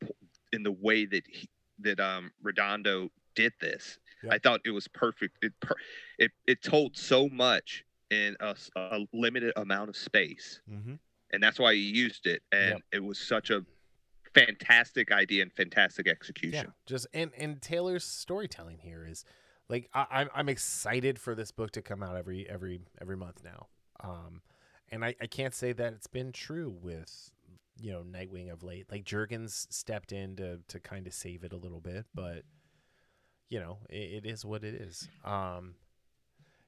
in 0.53 0.63
the 0.63 0.71
way 0.71 1.05
that 1.05 1.23
he, 1.27 1.49
that 1.79 1.99
um 1.99 2.31
redondo 2.41 3.09
did 3.35 3.51
this 3.59 3.99
Yeah. 4.23 4.31
i 4.33 4.37
thought 4.39 4.61
it 4.63 4.71
was 4.71 4.87
perfect 4.87 5.37
it 5.43 5.53
per, 5.59 5.75
it, 6.17 6.31
it 6.47 6.63
told 6.63 6.95
so 6.97 7.27
much 7.27 7.83
in 8.11 8.35
a 8.39 8.99
limited 9.13 9.51
amount 9.55 9.89
of 9.89 9.95
space 9.97 10.61
Mm-hmm. 10.71 10.93
and 11.31 11.43
that's 11.43 11.57
why 11.59 11.73
he 11.73 11.81
used 11.81 12.27
it 12.27 12.41
and 12.51 12.69
Yep. 12.71 12.81
it 12.93 13.03
was 13.03 13.17
such 13.19 13.49
a 13.49 13.65
fantastic 14.33 15.11
idea 15.11 15.41
and 15.43 15.51
fantastic 15.53 16.07
execution 16.07 16.65
Yeah, 16.67 16.71
just 16.85 17.07
and 17.13 17.31
and 17.37 17.61
Taylor's 17.61 18.03
storytelling 18.03 18.79
here 18.79 19.05
is 19.09 19.23
like 19.69 19.89
I, 19.93 20.05
I'm 20.11 20.29
I'm 20.35 20.49
excited 20.49 21.17
for 21.19 21.35
this 21.35 21.51
book 21.51 21.71
to 21.71 21.81
come 21.81 22.03
out 22.03 22.15
every 22.15 22.47
every 22.49 22.81
every 23.01 23.17
month 23.17 23.41
now. 23.43 23.67
Um, 24.03 24.41
and 24.91 25.03
I 25.03 25.15
I 25.21 25.27
can't 25.27 25.53
say 25.55 25.71
that 25.73 25.93
it's 25.93 26.07
been 26.07 26.31
true 26.31 26.75
with 26.81 27.31
you 27.81 27.91
know 27.91 28.03
Nightwing 28.03 28.51
of 28.51 28.61
late. 28.61 28.91
Like 28.91 29.05
Jurgens 29.05 29.65
stepped 29.73 30.11
in 30.11 30.35
to 30.35 30.59
to 30.67 30.79
kind 30.79 31.07
of 31.07 31.13
save 31.13 31.43
it 31.43 31.53
a 31.53 31.57
little 31.57 31.79
bit, 31.81 32.05
but 32.13 32.43
you 33.49 33.59
know 33.59 33.79
it, 33.89 34.23
it 34.23 34.25
is 34.27 34.43
what 34.45 34.63
it 34.63 34.75
is. 34.75 35.07
Um, 35.23 35.75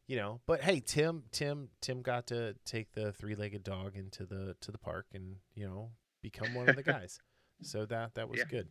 you 0.08 0.16
know, 0.16 0.40
but 0.46 0.62
hey, 0.62 0.80
Tim 0.80 1.24
Tim 1.32 1.70
Tim 1.82 2.02
got 2.02 2.28
to 2.28 2.56
take 2.66 2.92
the 2.94 3.12
three 3.14 3.36
legged 3.36 3.64
dog 3.64 3.96
into 3.96 4.26
the 4.26 4.56
to 4.62 4.72
the 4.72 4.78
park 4.78 5.06
and 5.14 5.36
you 5.56 5.66
know 5.66 5.92
become 6.22 6.54
one 6.54 6.70
of 6.70 6.76
the 6.76 6.84
guys. 6.96 7.20
So 7.62 7.86
that 7.88 8.16
that 8.16 8.30
was 8.30 8.40
Yeah. 8.40 8.46
good. 8.50 8.68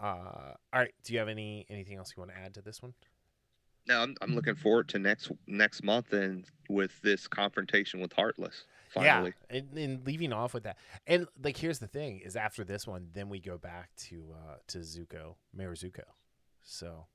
Uh, 0.00 0.54
all 0.72 0.80
right. 0.80 0.94
Do 1.04 1.12
you 1.12 1.18
have 1.20 1.28
any 1.28 1.64
anything 1.68 1.96
else 1.96 2.12
you 2.16 2.20
want 2.20 2.32
to 2.32 2.38
add 2.38 2.54
to 2.54 2.62
this 2.62 2.82
one? 2.82 2.94
No, 3.88 4.00
I'm 4.02 4.14
I'm 4.20 4.34
looking 4.34 4.54
forward 4.54 4.88
to 4.90 4.98
next 4.98 5.30
next 5.46 5.82
month 5.82 6.12
and 6.12 6.44
with 6.68 7.00
this 7.02 7.26
confrontation 7.26 8.00
with 8.00 8.12
Heartless. 8.12 8.64
Finally. 8.92 9.32
Yeah, 9.50 9.56
and, 9.58 9.78
and 9.78 10.06
leaving 10.06 10.32
off 10.34 10.52
with 10.52 10.64
that, 10.64 10.76
and 11.06 11.26
like 11.42 11.56
here's 11.56 11.78
the 11.78 11.86
thing: 11.86 12.18
is 12.20 12.36
after 12.36 12.62
this 12.62 12.86
one, 12.86 13.08
then 13.14 13.28
we 13.30 13.40
go 13.40 13.56
back 13.58 13.88
to 14.08 14.34
uh 14.34 14.56
to 14.68 14.78
Zucco, 14.78 15.36
Mayor 15.54 15.74
Zucco. 15.74 16.02
So 16.62 17.06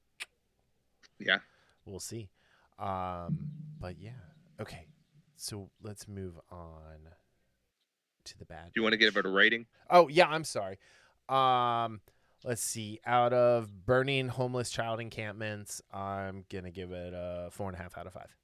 Yeah. 1.20 1.38
we'll 1.86 2.00
see. 2.00 2.30
Um, 2.80 3.50
but 3.80 3.98
yeah, 4.00 4.12
okay. 4.62 4.88
So 5.36 5.70
let's 5.82 6.08
move 6.08 6.40
on 6.52 7.10
to 8.26 8.38
the 8.38 8.46
bad. 8.46 8.66
Do 8.74 8.80
you 8.80 8.84
want 8.84 8.94
to 8.94 8.98
give 8.98 9.18
it 9.18 9.26
a 9.26 9.30
rating? 9.30 9.66
Oh 9.90 10.08
yeah, 10.08 10.28
I'm 10.28 10.44
sorry. 10.44 10.80
Um, 11.30 12.02
let's 12.44 12.62
see. 12.62 13.00
Out 13.06 13.34
of 13.34 13.86
burning 13.86 14.30
homeless 14.30 14.70
child 14.70 15.00
encampments, 15.00 15.82
I'm 15.92 16.46
gonna 16.52 16.72
give 16.72 16.92
it 16.92 17.14
a 17.16 17.50
four 17.52 17.70
and 17.70 17.78
a 17.78 17.82
half 17.82 17.98
out 17.98 18.08
of 18.08 18.14
five. 18.14 18.36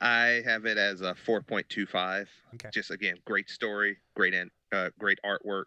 I 0.00 0.42
have 0.44 0.64
it 0.66 0.76
as 0.76 1.02
a 1.02 1.14
4.25. 1.14 2.26
Okay. 2.54 2.68
Just 2.72 2.90
again, 2.90 3.16
great 3.24 3.48
story, 3.48 3.98
great 4.16 4.34
en- 4.34 4.50
uh, 4.72 4.90
great 4.98 5.18
artwork. 5.24 5.66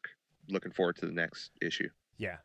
Looking 0.49 0.71
forward 0.71 0.97
to 0.97 1.05
the 1.05 1.13
next 1.13 1.51
issue. 1.61 1.89
Yeah, 2.17 2.37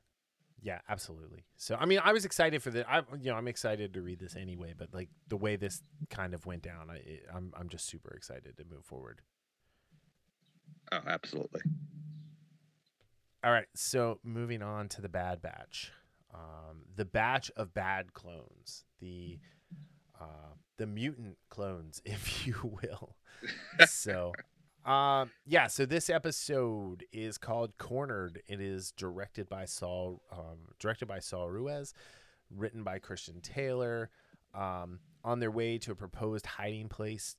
yeah, 0.62 0.78
absolutely. 0.88 1.44
So 1.56 1.76
I 1.78 1.86
mean, 1.86 2.00
I 2.02 2.12
was 2.12 2.24
excited 2.24 2.62
for 2.62 2.70
the. 2.70 2.88
I 2.90 3.02
you 3.20 3.30
know 3.30 3.36
I'm 3.36 3.48
excited 3.48 3.94
to 3.94 4.02
read 4.02 4.20
this 4.20 4.36
anyway, 4.36 4.74
but 4.76 4.88
like 4.94 5.08
the 5.28 5.36
way 5.36 5.56
this 5.56 5.82
kind 6.08 6.34
of 6.34 6.46
went 6.46 6.62
down, 6.62 6.88
I 6.88 6.96
it, 6.96 7.26
I'm 7.34 7.52
I'm 7.58 7.68
just 7.68 7.86
super 7.86 8.14
excited 8.14 8.56
to 8.56 8.64
move 8.64 8.84
forward. 8.84 9.22
Oh, 10.92 11.00
absolutely. 11.06 11.62
All 13.44 13.50
right, 13.50 13.66
so 13.74 14.20
moving 14.22 14.62
on 14.62 14.88
to 14.90 15.00
the 15.00 15.08
Bad 15.08 15.42
Batch, 15.42 15.90
um, 16.32 16.82
the 16.94 17.04
batch 17.04 17.50
of 17.56 17.74
bad 17.74 18.12
clones, 18.12 18.84
the 19.00 19.38
uh, 20.20 20.54
the 20.76 20.86
mutant 20.86 21.38
clones, 21.50 22.00
if 22.04 22.46
you 22.46 22.78
will. 22.82 23.16
so, 23.86 24.32
um, 24.84 25.30
yeah, 25.46 25.66
so 25.66 25.86
this 25.86 26.10
episode 26.10 27.04
is 27.12 27.38
called 27.38 27.78
Cornered. 27.78 28.42
It 28.46 28.60
is 28.60 28.92
directed 28.92 29.48
by 29.48 29.64
Saul, 29.64 30.22
um, 30.30 30.58
directed 30.78 31.06
by 31.06 31.20
Saul 31.20 31.50
Ruiz, 31.50 31.94
written 32.50 32.82
by 32.82 32.98
Christian 32.98 33.40
Taylor. 33.40 34.10
Um, 34.54 34.98
on 35.24 35.40
their 35.40 35.50
way 35.50 35.78
to 35.78 35.92
a 35.92 35.94
proposed 35.94 36.46
hiding 36.46 36.88
place, 36.88 37.36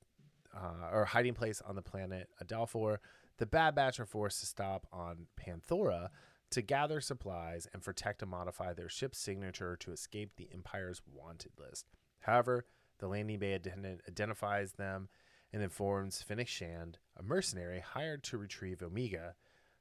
uh, 0.56 0.88
or 0.92 1.04
hiding 1.04 1.34
place 1.34 1.60
on 1.60 1.76
the 1.76 1.82
planet 1.82 2.28
Adalfor, 2.42 2.98
the 3.38 3.46
Bad 3.46 3.74
Batch 3.74 4.00
are 4.00 4.06
forced 4.06 4.40
to 4.40 4.46
stop 4.46 4.86
on 4.92 5.26
Pantora 5.38 6.08
to 6.50 6.62
gather 6.62 7.00
supplies 7.00 7.66
and 7.72 7.82
protect 7.82 8.22
and 8.22 8.30
modify 8.30 8.72
their 8.72 8.88
ship's 8.88 9.18
signature 9.18 9.76
to 9.76 9.92
escape 9.92 10.32
the 10.36 10.48
Empire's 10.52 11.02
wanted 11.12 11.52
list. 11.58 11.86
However, 12.20 12.66
the 12.98 13.08
landing 13.08 13.38
bay 13.38 13.54
attendant 13.54 14.02
identifies 14.08 14.72
them 14.72 15.08
and 15.52 15.62
informs 15.62 16.22
Fennec 16.22 16.48
Shand, 16.48 16.98
a 17.16 17.22
mercenary 17.22 17.80
hired 17.80 18.22
to 18.24 18.38
retrieve 18.38 18.82
Omega. 18.82 19.34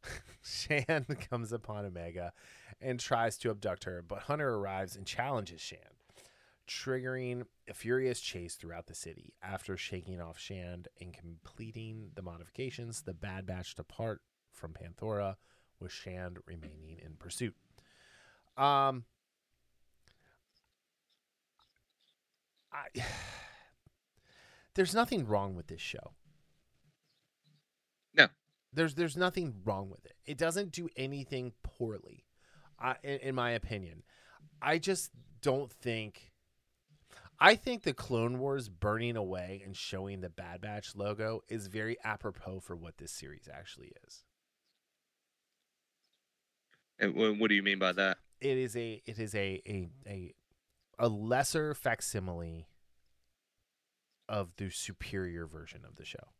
Shand 0.43 1.05
comes 1.29 1.51
upon 1.51 1.85
Omega 1.85 2.33
and 2.81 2.99
tries 2.99 3.37
to 3.39 3.51
abduct 3.51 3.85
her, 3.85 4.01
but 4.01 4.23
Hunter 4.23 4.55
arrives 4.55 4.95
and 4.95 5.05
challenges 5.05 5.61
Shand, 5.61 5.81
triggering 6.67 7.45
a 7.67 7.73
furious 7.73 8.19
chase 8.19 8.55
throughout 8.55 8.87
the 8.87 8.95
city. 8.95 9.33
After 9.41 9.77
shaking 9.77 10.19
off 10.21 10.37
Shand 10.37 10.87
and 10.99 11.13
completing 11.13 12.11
the 12.15 12.21
modifications, 12.21 13.01
the 13.01 13.13
Bad 13.13 13.45
Batch 13.45 13.75
depart 13.75 14.21
from 14.51 14.73
Pantora, 14.73 15.37
with 15.79 15.91
Shand 15.91 16.39
remaining 16.45 16.99
in 17.03 17.15
pursuit. 17.19 17.55
Um, 18.57 19.05
I, 22.71 22.87
there's 24.75 24.93
nothing 24.95 25.27
wrong 25.27 25.55
with 25.55 25.67
this 25.67 25.81
show. 25.81 26.13
There's 28.73 28.95
there's 28.95 29.17
nothing 29.17 29.55
wrong 29.63 29.89
with 29.89 30.05
it. 30.05 30.15
It 30.25 30.37
doesn't 30.37 30.71
do 30.71 30.89
anything 30.95 31.53
poorly, 31.63 32.25
I, 32.79 32.95
in, 33.03 33.19
in 33.19 33.35
my 33.35 33.51
opinion. 33.51 34.03
I 34.61 34.79
just 34.79 35.11
don't 35.41 35.71
think. 35.71 36.31
I 37.39 37.55
think 37.55 37.83
the 37.83 37.93
Clone 37.93 38.39
Wars 38.39 38.69
burning 38.69 39.17
away 39.17 39.61
and 39.65 39.75
showing 39.75 40.21
the 40.21 40.29
Bad 40.29 40.61
Batch 40.61 40.95
logo 40.95 41.41
is 41.49 41.67
very 41.67 41.97
apropos 42.03 42.61
for 42.61 42.75
what 42.75 42.97
this 42.97 43.11
series 43.11 43.49
actually 43.51 43.91
is. 44.07 44.23
And 46.99 47.39
what 47.39 47.49
do 47.49 47.55
you 47.55 47.63
mean 47.63 47.79
by 47.79 47.91
that? 47.93 48.17
It 48.39 48.57
is 48.57 48.75
a 48.75 49.01
it 49.05 49.19
is 49.19 49.35
a 49.35 49.61
a 49.67 49.89
a, 50.07 50.33
a 50.99 51.07
lesser 51.09 51.73
facsimile 51.73 52.67
of 54.29 54.55
the 54.57 54.69
superior 54.69 55.45
version 55.45 55.81
of 55.85 55.95
the 55.95 56.05
show. 56.05 56.31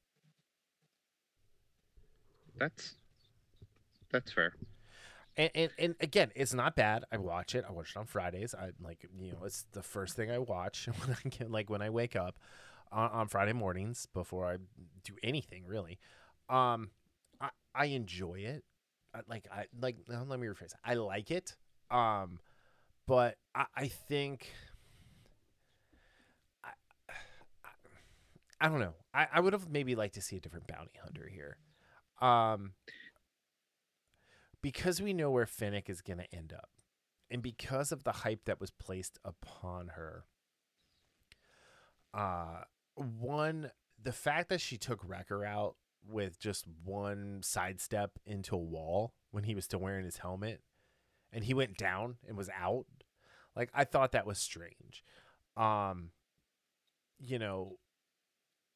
That's 2.58 2.96
that's 4.12 4.32
fair. 4.32 4.54
And, 5.36 5.50
and 5.56 5.72
and 5.80 5.96
again, 6.00 6.32
it's 6.36 6.54
not 6.54 6.76
bad. 6.76 7.06
I 7.12 7.18
watch 7.18 7.56
it. 7.56 7.66
I 7.68 7.72
watch 7.72 7.92
it 7.92 7.98
on 7.98 8.06
Fridays. 8.06 8.54
I 8.54 8.72
like 8.82 9.06
you 9.20 9.32
know, 9.32 9.40
it's 9.46 9.66
the 9.72 9.82
first 9.82 10.16
thing 10.16 10.30
I 10.30 10.38
watch 10.38 10.88
when 11.06 11.18
I 11.26 11.30
get 11.30 11.52
like 11.52 11.70
when 11.70 11.82
I 11.82 11.90
wake 11.90 12.16
up 12.16 12.38
on, 12.92 13.10
on 13.10 13.28
Friday 13.28 13.54
mornings 13.54 14.08
before 14.14 14.46
I 14.46 14.58
do 15.04 15.14
anything 15.24 15.66
really. 15.66 16.00
Um, 16.50 16.92
I 17.42 17.50
I 17.74 17.86
enjoy 17.86 18.36
it. 18.36 18.64
I, 19.14 19.22
like 19.28 19.48
I 19.52 19.66
like. 19.82 19.98
Let 20.08 20.40
me 20.40 20.48
rephrase. 20.48 20.74
I 20.86 20.94
like 20.96 21.32
it. 21.32 21.56
Um, 21.90 22.40
but 23.08 23.38
I 23.56 23.66
I 23.76 23.88
think. 23.88 24.50
I, 26.64 26.70
I 28.62 28.70
don't 28.70 28.80
know. 28.80 28.94
I, 29.14 29.28
I 29.34 29.40
would 29.40 29.54
have 29.54 29.70
maybe 29.70 29.96
liked 29.96 30.14
to 30.16 30.22
see 30.22 30.38
a 30.38 30.40
different 30.40 30.68
bounty 30.68 30.94
hunter 31.04 31.28
here. 31.28 31.58
Um, 32.24 32.72
because 34.62 35.02
we 35.02 35.14
know 35.14 35.30
where 35.30 35.46
Fennec 35.46 35.90
is 35.90 36.02
going 36.02 36.20
to 36.20 36.34
end 36.34 36.54
up, 36.54 36.70
and 37.30 37.42
because 37.42 37.92
of 37.92 38.04
the 38.04 38.12
hype 38.12 38.46
that 38.46 38.62
was 38.62 38.72
placed 38.72 39.20
upon 39.26 39.90
her, 39.90 40.24
uh, 42.14 42.62
one, 42.96 43.72
the 44.02 44.14
fact 44.14 44.48
that 44.50 44.62
she 44.62 44.78
took 44.78 45.02
Wrecker 45.06 45.44
out 45.44 45.76
with 46.08 46.40
just 46.40 46.66
one 46.86 47.42
sidestep 47.44 48.12
into 48.26 48.56
a 48.56 48.60
wall 48.60 49.14
when 49.32 49.44
he 49.44 49.56
was 49.56 49.66
still 49.66 49.80
wearing 49.80 50.06
his 50.06 50.18
helmet 50.18 50.62
and 51.32 51.44
he 51.44 51.54
went 51.54 51.78
down 51.78 52.16
and 52.28 52.38
was 52.38 52.50
out, 52.58 52.86
like, 53.56 53.70
I 53.74 53.84
thought 53.84 54.14
that 54.14 54.28
was 54.28 54.40
strange. 54.40 55.04
Um, 55.58 56.12
you 57.20 57.40
know, 57.40 57.78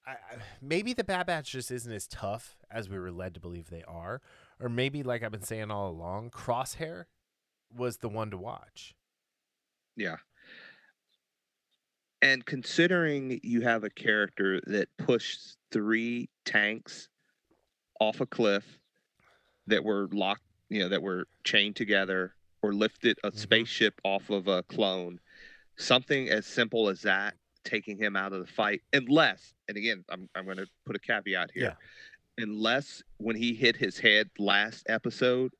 I, 0.07 0.15
maybe 0.61 0.93
the 0.93 1.03
Bad 1.03 1.27
Batch 1.27 1.51
just 1.51 1.69
isn't 1.69 1.91
as 1.91 2.07
tough 2.07 2.55
as 2.71 2.87
we 2.87 2.97
were 2.97 3.11
led 3.11 3.33
to 3.33 3.39
believe 3.39 3.69
they 3.69 3.83
are, 3.83 4.21
or 4.59 4.69
maybe 4.69 5.03
like 5.03 5.21
I've 5.21 5.31
been 5.31 5.41
saying 5.43 5.69
all 5.69 5.89
along, 5.89 6.29
Crosshair 6.29 7.05
was 7.75 7.97
the 7.97 8.07
one 8.07 8.31
to 8.31 8.37
watch. 8.37 8.95
Yeah. 9.97 10.17
And 12.21 12.45
considering 12.45 13.39
you 13.43 13.61
have 13.61 13.83
a 13.83 13.89
character 13.89 14.61
that 14.67 14.87
pushed 14.97 15.57
three 15.71 16.29
tanks 16.45 17.09
off 17.99 18.21
a 18.21 18.25
cliff 18.25 18.79
that 19.67 19.83
were 19.83 20.07
locked, 20.11 20.43
you 20.69 20.79
know, 20.79 20.89
that 20.89 21.01
were 21.01 21.27
chained 21.43 21.75
together 21.75 22.33
or 22.61 22.73
lifted 22.73 23.19
a 23.23 23.31
Mhm. 23.31 23.37
spaceship 23.37 23.99
off 24.03 24.29
of 24.29 24.47
a 24.47 24.63
clone, 24.63 25.19
something 25.75 26.29
as 26.29 26.45
simple 26.47 26.89
as 26.89 27.01
that 27.01 27.35
taking 27.67 27.97
him 27.97 28.15
out 28.15 28.33
of 28.33 28.39
the 28.39 28.51
fight, 28.51 28.81
unless, 28.93 29.53
and 29.67 29.77
again, 29.77 30.03
I'm, 30.09 30.27
I'm 30.35 30.45
going 30.45 30.57
to 30.57 30.67
put 30.85 30.95
a 30.95 30.99
caveat 30.99 31.51
here, 31.53 31.77
unless 32.37 33.03
when 33.17 33.35
he 33.35 33.53
hit 33.53 33.75
his 33.75 33.99
head 33.99 34.29
last 34.39 34.85
episode, 34.89 35.51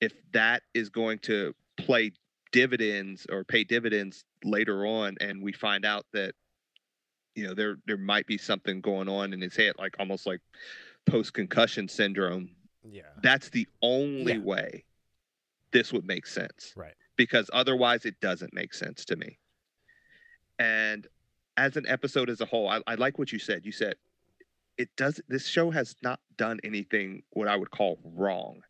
if 0.00 0.12
that 0.32 0.62
is 0.74 0.88
going 0.88 1.18
to 1.20 1.54
play 1.76 2.12
dividends 2.50 3.26
or 3.30 3.44
pay 3.44 3.62
dividends 3.62 4.24
later 4.42 4.86
on 4.86 5.16
and 5.20 5.42
we 5.42 5.52
find 5.52 5.84
out 5.84 6.06
that 6.14 6.32
you 7.34 7.46
know 7.46 7.52
there 7.52 7.76
there 7.86 7.98
might 7.98 8.26
be 8.26 8.38
something 8.38 8.80
going 8.80 9.06
on 9.06 9.34
in 9.34 9.40
his 9.40 9.54
head 9.54 9.74
like 9.78 9.94
almost 9.98 10.26
like 10.26 10.40
post 11.04 11.34
concussion 11.34 11.86
syndrome 11.88 12.48
Yeah. 12.90 13.02
that's 13.22 13.50
the 13.50 13.68
only 13.82 14.32
Yeah. 14.32 14.38
way 14.40 14.84
this 15.72 15.92
would 15.92 16.06
make 16.06 16.26
sense 16.26 16.72
Right. 16.74 16.94
because 17.16 17.50
otherwise 17.52 18.06
it 18.06 18.18
doesn't 18.20 18.54
make 18.54 18.72
sense 18.72 19.04
to 19.04 19.16
me 19.16 19.38
and 20.58 21.06
as 21.58 21.76
an 21.76 21.84
episode 21.88 22.30
as 22.30 22.40
a 22.40 22.46
whole 22.46 22.68
I, 22.68 22.80
I 22.86 22.94
like 22.94 23.18
what 23.18 23.32
you 23.32 23.38
said. 23.38 23.66
You 23.66 23.72
said 23.72 23.96
it 24.78 24.88
does 24.96 25.20
this 25.28 25.46
show 25.46 25.70
has 25.70 25.96
not 26.02 26.20
done 26.36 26.60
anything 26.62 27.24
what 27.30 27.48
i 27.48 27.56
would 27.56 27.70
call 27.70 27.98
wrong. 28.04 28.62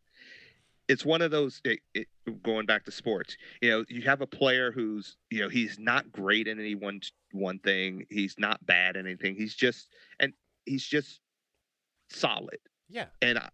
It's 0.88 1.04
one 1.04 1.20
of 1.20 1.30
those 1.30 1.60
it, 1.64 1.80
it, 1.94 2.08
going 2.42 2.64
back 2.64 2.86
to 2.86 2.90
sports 2.90 3.36
you 3.60 3.70
know 3.70 3.84
you 3.88 4.02
have 4.02 4.22
a 4.22 4.26
player 4.26 4.72
who's 4.72 5.18
you 5.30 5.40
know 5.40 5.50
he's 5.50 5.78
not 5.78 6.10
great 6.10 6.48
in 6.48 6.58
any 6.58 6.74
one 6.74 7.00
one 7.32 7.58
thing. 7.58 8.06
He's 8.08 8.36
not 8.38 8.64
bad 8.64 8.96
at 8.96 9.04
anything. 9.04 9.36
He's 9.36 9.54
just 9.54 9.90
and 10.18 10.32
he's 10.64 10.84
just 10.84 11.20
solid. 12.10 12.58
Yeah. 12.88 13.06
and 13.20 13.38
I, 13.38 13.50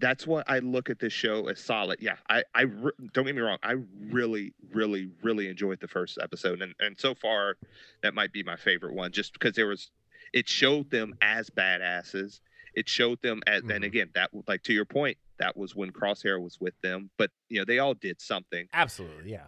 that's 0.00 0.26
what 0.26 0.48
I 0.48 0.60
look 0.60 0.90
at 0.90 0.98
this 1.00 1.12
show 1.12 1.48
as 1.48 1.58
solid. 1.58 1.98
Yeah, 2.00 2.16
I, 2.30 2.44
I 2.54 2.62
re- 2.62 2.92
don't 3.12 3.26
get 3.26 3.34
me 3.34 3.40
wrong. 3.42 3.58
I 3.62 3.74
really, 4.10 4.54
really, 4.72 5.10
really 5.22 5.48
enjoyed 5.48 5.80
the 5.80 5.88
first 5.88 6.18
episode, 6.22 6.62
and 6.62 6.74
and 6.78 6.98
so 6.98 7.14
far, 7.14 7.56
that 8.02 8.14
might 8.14 8.32
be 8.32 8.42
my 8.42 8.56
favorite 8.56 8.94
one, 8.94 9.10
just 9.12 9.32
because 9.32 9.54
there 9.54 9.66
was, 9.66 9.90
it 10.32 10.48
showed 10.48 10.90
them 10.90 11.14
as 11.20 11.50
badasses. 11.50 12.40
It 12.74 12.88
showed 12.88 13.20
them 13.22 13.40
as, 13.46 13.62
Mhm. 13.62 13.74
and 13.76 13.84
again, 13.84 14.10
that 14.14 14.30
like 14.46 14.62
to 14.64 14.72
your 14.72 14.84
point, 14.84 15.18
that 15.38 15.56
was 15.56 15.74
when 15.74 15.90
Crosshair 15.90 16.40
was 16.40 16.60
with 16.60 16.74
them, 16.82 17.10
but 17.16 17.30
you 17.48 17.58
know 17.58 17.64
they 17.64 17.78
all 17.80 17.94
did 17.94 18.20
something. 18.20 18.68
Absolutely. 18.72 19.32
Yeah. 19.32 19.46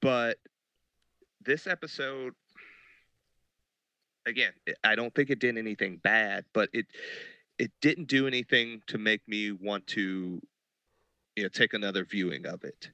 But 0.00 0.38
this 1.44 1.66
episode, 1.66 2.34
again, 4.26 4.52
I 4.84 4.94
don't 4.94 5.14
think 5.14 5.30
it 5.30 5.38
did 5.38 5.56
anything 5.58 5.96
bad, 5.96 6.44
but 6.52 6.68
it 6.72 6.86
it 7.58 7.70
didn't 7.80 8.08
do 8.08 8.26
anything 8.26 8.82
to 8.86 8.98
make 8.98 9.26
me 9.26 9.52
want 9.52 9.86
to, 9.88 10.40
you 11.36 11.42
know, 11.42 11.48
take 11.48 11.74
another 11.74 12.04
viewing 12.04 12.46
of 12.46 12.64
it. 12.64 12.90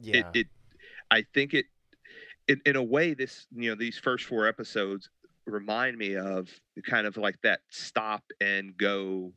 Yeah. 0.00 0.18
It, 0.18 0.26
it 0.34 0.46
I 1.10 1.24
think 1.34 1.54
it, 1.54 1.66
in, 2.48 2.60
in 2.64 2.76
a 2.76 2.82
way, 2.82 3.14
this 3.14 3.46
you 3.54 3.70
know 3.70 3.76
these 3.76 3.98
first 3.98 4.24
four 4.24 4.46
episodes 4.46 5.08
remind 5.46 5.96
me 5.96 6.16
of 6.16 6.48
kind 6.84 7.06
of 7.06 7.16
like 7.16 7.40
that 7.42 7.60
stop 7.70 8.22
and 8.40 8.76
go, 8.76 9.32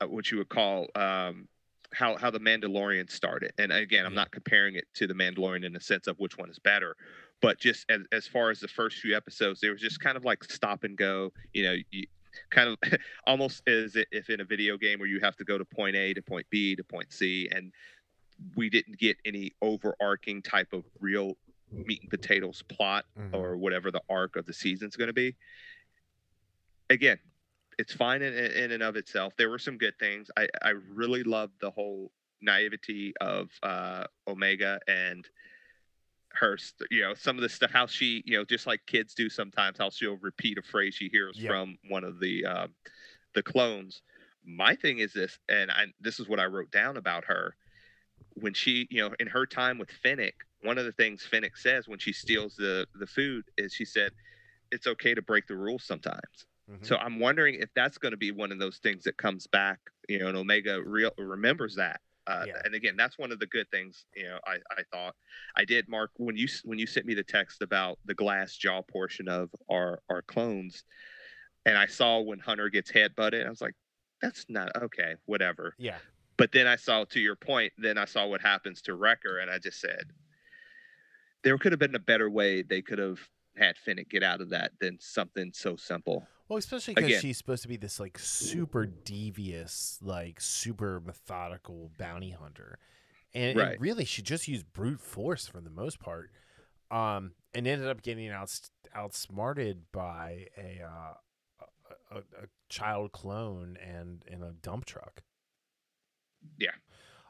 uh, 0.00 0.06
what 0.06 0.30
you 0.30 0.38
would 0.38 0.48
call 0.48 0.86
um, 0.94 1.48
how 1.92 2.16
how 2.16 2.30
the 2.30 2.40
Mandalorian 2.40 3.10
started. 3.10 3.52
And 3.58 3.72
again, 3.72 4.04
I'm 4.04 4.14
not 4.14 4.30
comparing 4.30 4.74
it 4.74 4.86
to 4.94 5.06
the 5.06 5.14
Mandalorian 5.14 5.64
in 5.64 5.72
the 5.72 5.80
sense 5.80 6.06
of 6.06 6.18
which 6.18 6.36
one 6.38 6.50
is 6.50 6.58
better, 6.58 6.96
but 7.40 7.58
just 7.58 7.86
as 7.88 8.02
as 8.12 8.26
far 8.26 8.50
as 8.50 8.60
the 8.60 8.68
first 8.68 8.98
few 8.98 9.16
episodes, 9.16 9.60
they 9.60 9.68
were 9.68 9.76
just 9.76 10.00
kind 10.00 10.16
of 10.16 10.24
like 10.24 10.44
stop 10.44 10.84
and 10.84 10.96
go. 10.96 11.32
You 11.52 11.62
know, 11.64 11.76
you, 11.90 12.06
kind 12.50 12.68
of 12.68 12.78
almost 13.26 13.62
as 13.68 13.96
if 14.12 14.30
in 14.30 14.40
a 14.40 14.44
video 14.44 14.76
game 14.76 14.98
where 14.98 15.08
you 15.08 15.20
have 15.20 15.36
to 15.36 15.44
go 15.44 15.58
to 15.58 15.64
point 15.64 15.96
A 15.96 16.14
to 16.14 16.22
point 16.22 16.46
B 16.50 16.76
to 16.76 16.84
point 16.84 17.12
C, 17.12 17.48
and 17.52 17.72
we 18.56 18.70
didn't 18.70 18.98
get 18.98 19.16
any 19.24 19.52
overarching 19.62 20.42
type 20.42 20.72
of 20.72 20.84
real 21.00 21.36
meat 21.70 22.00
and 22.02 22.10
potatoes 22.10 22.62
plot 22.68 23.04
Mhm. 23.18 23.34
or 23.34 23.56
whatever 23.56 23.90
the 23.90 24.00
arc 24.08 24.36
of 24.36 24.46
the 24.46 24.52
season's 24.52 24.96
going 24.96 25.08
to 25.08 25.12
be. 25.12 25.34
Again, 26.90 27.18
it's 27.78 27.92
fine 27.92 28.22
in, 28.22 28.32
in 28.34 28.72
and 28.72 28.82
of 28.82 28.96
itself. 28.96 29.34
There 29.36 29.50
were 29.50 29.58
some 29.58 29.76
good 29.76 29.98
things. 29.98 30.30
I, 30.36 30.48
I 30.62 30.70
really 30.70 31.22
loved 31.22 31.54
the 31.60 31.70
whole 31.70 32.10
naivety 32.40 33.12
of 33.20 33.50
uh, 33.62 34.04
Omega 34.26 34.80
and 34.88 35.28
her, 36.34 36.58
you 36.90 37.02
know, 37.02 37.14
some 37.14 37.36
of 37.36 37.42
the 37.42 37.48
stuff, 37.48 37.70
how 37.70 37.86
she, 37.86 38.22
you 38.26 38.36
know, 38.38 38.44
just 38.44 38.66
like 38.66 38.80
kids 38.86 39.14
do 39.14 39.28
sometimes, 39.28 39.78
how 39.78 39.90
she'll 39.90 40.18
repeat 40.18 40.58
a 40.58 40.62
phrase 40.62 40.94
she 40.94 41.08
hears 41.08 41.38
Yep. 41.38 41.46
from 41.46 41.78
one 41.88 42.04
of 42.04 42.20
the 42.20 42.44
uh, 42.46 42.68
the 43.34 43.42
clones. 43.42 44.02
My 44.44 44.74
thing 44.76 44.98
is 45.00 45.12
this, 45.12 45.38
and 45.48 45.70
I, 45.70 45.86
this 46.00 46.20
is 46.20 46.28
what 46.28 46.40
I 46.40 46.46
wrote 46.46 46.70
down 46.70 46.96
about 46.96 47.24
her 47.26 47.56
when 48.34 48.54
she, 48.54 48.86
you 48.90 49.00
know, 49.06 49.14
in 49.18 49.26
her 49.28 49.46
time 49.46 49.78
with 49.78 49.90
Fennec, 49.90 50.34
one 50.62 50.78
of 50.78 50.84
the 50.84 50.92
things 50.92 51.24
Fennec 51.24 51.56
says 51.56 51.88
when 51.88 51.98
she 51.98 52.12
steals 52.12 52.56
the 52.56 52.86
the 52.94 53.06
food 53.06 53.44
is 53.56 53.72
she 53.72 53.84
said, 53.84 54.12
"It's 54.72 54.86
okay 54.86 55.14
to 55.14 55.22
break 55.22 55.46
the 55.46 55.56
rules 55.56 55.84
sometimes." 55.84 56.46
Mhm. 56.68 56.80
So 56.82 56.96
I'm 56.96 57.20
wondering 57.20 57.56
if 57.56 57.70
that's 57.74 57.98
going 57.98 58.12
to 58.12 58.18
be 58.18 58.32
one 58.32 58.52
of 58.52 58.58
those 58.58 58.78
things 58.78 59.04
that 59.04 59.18
comes 59.18 59.46
back, 59.46 59.80
you 60.08 60.18
know, 60.18 60.28
and 60.28 60.36
Omega 60.36 60.82
real 60.82 61.12
remembers 61.18 61.76
that. 61.76 62.00
Uh, 62.28 62.44
Yeah. 62.46 62.60
And 62.64 62.74
again, 62.74 62.94
that's 62.96 63.18
one 63.18 63.32
of 63.32 63.38
the 63.40 63.46
good 63.46 63.68
things, 63.70 64.04
you 64.14 64.24
know. 64.24 64.38
I, 64.46 64.56
I 64.70 64.82
thought 64.92 65.14
I 65.56 65.64
did, 65.64 65.88
Mark, 65.88 66.10
when 66.16 66.36
you 66.36 66.46
when 66.64 66.78
you 66.78 66.86
sent 66.86 67.06
me 67.06 67.14
the 67.14 67.24
text 67.24 67.62
about 67.62 67.98
the 68.04 68.14
glass 68.14 68.56
jaw 68.56 68.82
portion 68.82 69.28
of 69.28 69.50
our 69.70 70.00
our 70.10 70.22
clones, 70.22 70.84
and 71.66 71.76
I 71.76 71.86
saw 71.86 72.20
when 72.20 72.38
Hunter 72.38 72.68
gets 72.68 72.92
headbutted, 72.92 73.46
I 73.46 73.50
was 73.50 73.60
like, 73.62 73.74
that's 74.22 74.44
not 74.48 74.70
okay, 74.76 75.14
whatever. 75.26 75.74
yeah. 75.78 75.98
But 76.36 76.52
then 76.52 76.68
I 76.68 76.76
saw, 76.76 77.04
to 77.06 77.18
your 77.18 77.34
point, 77.34 77.72
then 77.78 77.98
I 77.98 78.04
saw 78.04 78.26
what 78.26 78.40
happens 78.40 78.80
to 78.82 78.94
Wrecker, 78.94 79.38
and 79.38 79.50
I 79.50 79.58
just 79.58 79.80
said, 79.80 80.04
there 81.42 81.58
could 81.58 81.72
have 81.72 81.80
been 81.80 81.96
a 81.96 81.98
better 82.00 82.30
way 82.30 82.62
they 82.62 82.80
could 82.82 82.98
have 83.00 83.18
had 83.58 83.76
Fennec 83.76 84.08
get 84.08 84.22
out 84.22 84.40
of 84.40 84.50
that 84.50 84.72
than 84.80 84.98
something 85.00 85.52
so 85.52 85.76
simple. 85.76 86.26
Well, 86.48 86.58
especially 86.58 86.94
because 86.94 87.20
she's 87.20 87.36
supposed 87.36 87.62
to 87.62 87.68
be 87.68 87.76
this 87.76 88.00
like 88.00 88.18
super 88.18 88.86
devious, 88.86 89.98
like 90.00 90.40
super 90.40 91.00
methodical 91.00 91.90
bounty 91.98 92.30
hunter, 92.30 92.78
and, 93.34 93.58
and 93.58 93.80
really 93.80 94.06
she 94.06 94.22
just 94.22 94.48
used 94.48 94.72
brute 94.72 95.00
force 95.00 95.46
for 95.46 95.60
the 95.60 95.70
most 95.70 96.00
part, 96.00 96.30
um, 96.90 97.32
and 97.52 97.66
ended 97.66 97.88
up 97.88 98.02
getting 98.02 98.30
out 98.30 98.50
outsmarted 98.94 99.92
by 99.92 100.46
a, 100.56 100.82
uh, 100.82 101.64
a, 102.10 102.16
a, 102.16 102.18
a 102.18 102.46
child 102.70 103.12
clone 103.12 103.76
and 103.86 104.24
in 104.26 104.42
a 104.42 104.52
dump 104.52 104.86
truck. 104.86 105.22
Yeah. 106.58 106.70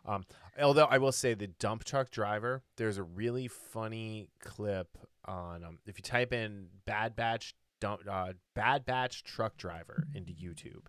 Um, 0.07 0.24
although 0.61 0.87
I 0.87 0.99
will 0.99 1.12
say 1.12 1.35
the 1.35 1.49
dump 1.49 1.85
truck 1.85 2.11
driver, 2.11 2.62
there's 2.76 2.99
a 2.99 3.03
really 3.03 3.49
funny 3.49 4.31
clip 4.41 4.97
on 5.29 5.62
um, 5.64 5.79
if 5.87 5.99
you 5.99 6.03
type 6.03 6.33
in 6.33 6.66
Bad 6.87 7.14
Batch 7.14 7.55
dump 7.81 8.01
uh, 8.11 8.33
Bad 8.55 8.85
Batch 8.87 9.22
truck 9.24 9.57
driver 9.57 10.07
into 10.14 10.33
YouTube, 10.33 10.87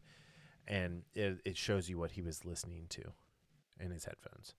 and 0.68 1.04
it, 1.14 1.40
it 1.46 1.58
shows 1.58 1.90
you 1.90 1.98
what 1.98 2.12
he 2.12 2.22
was 2.22 2.46
listening 2.46 2.86
to 2.90 3.02
in 3.80 3.92
his 3.92 4.06
headphones. 4.06 4.56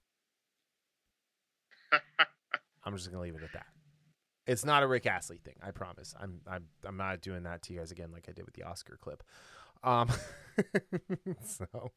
I'm 2.85 2.97
just 2.97 3.11
gonna 3.11 3.23
leave 3.23 3.35
it 3.35 3.43
at 3.43 3.53
that. 3.53 3.67
It's 4.47 4.65
not 4.65 4.83
a 4.83 4.87
Rick 4.87 5.07
Astley 5.07 5.39
thing, 5.39 5.57
I 5.63 5.71
promise. 5.71 6.15
I'm 6.21 6.41
I'm 6.47 6.67
I'm 6.87 6.97
not 6.97 7.21
doing 7.21 7.43
that 7.45 7.63
to 7.63 7.73
you 7.73 7.79
guys 7.79 7.91
again 7.91 8.11
like 8.13 8.27
I 8.29 8.33
did 8.33 8.45
with 8.45 8.55
the 8.55 8.65
Oscar 8.65 8.99
clip. 9.01 9.23
Um, 9.83 10.09
so 11.45 11.93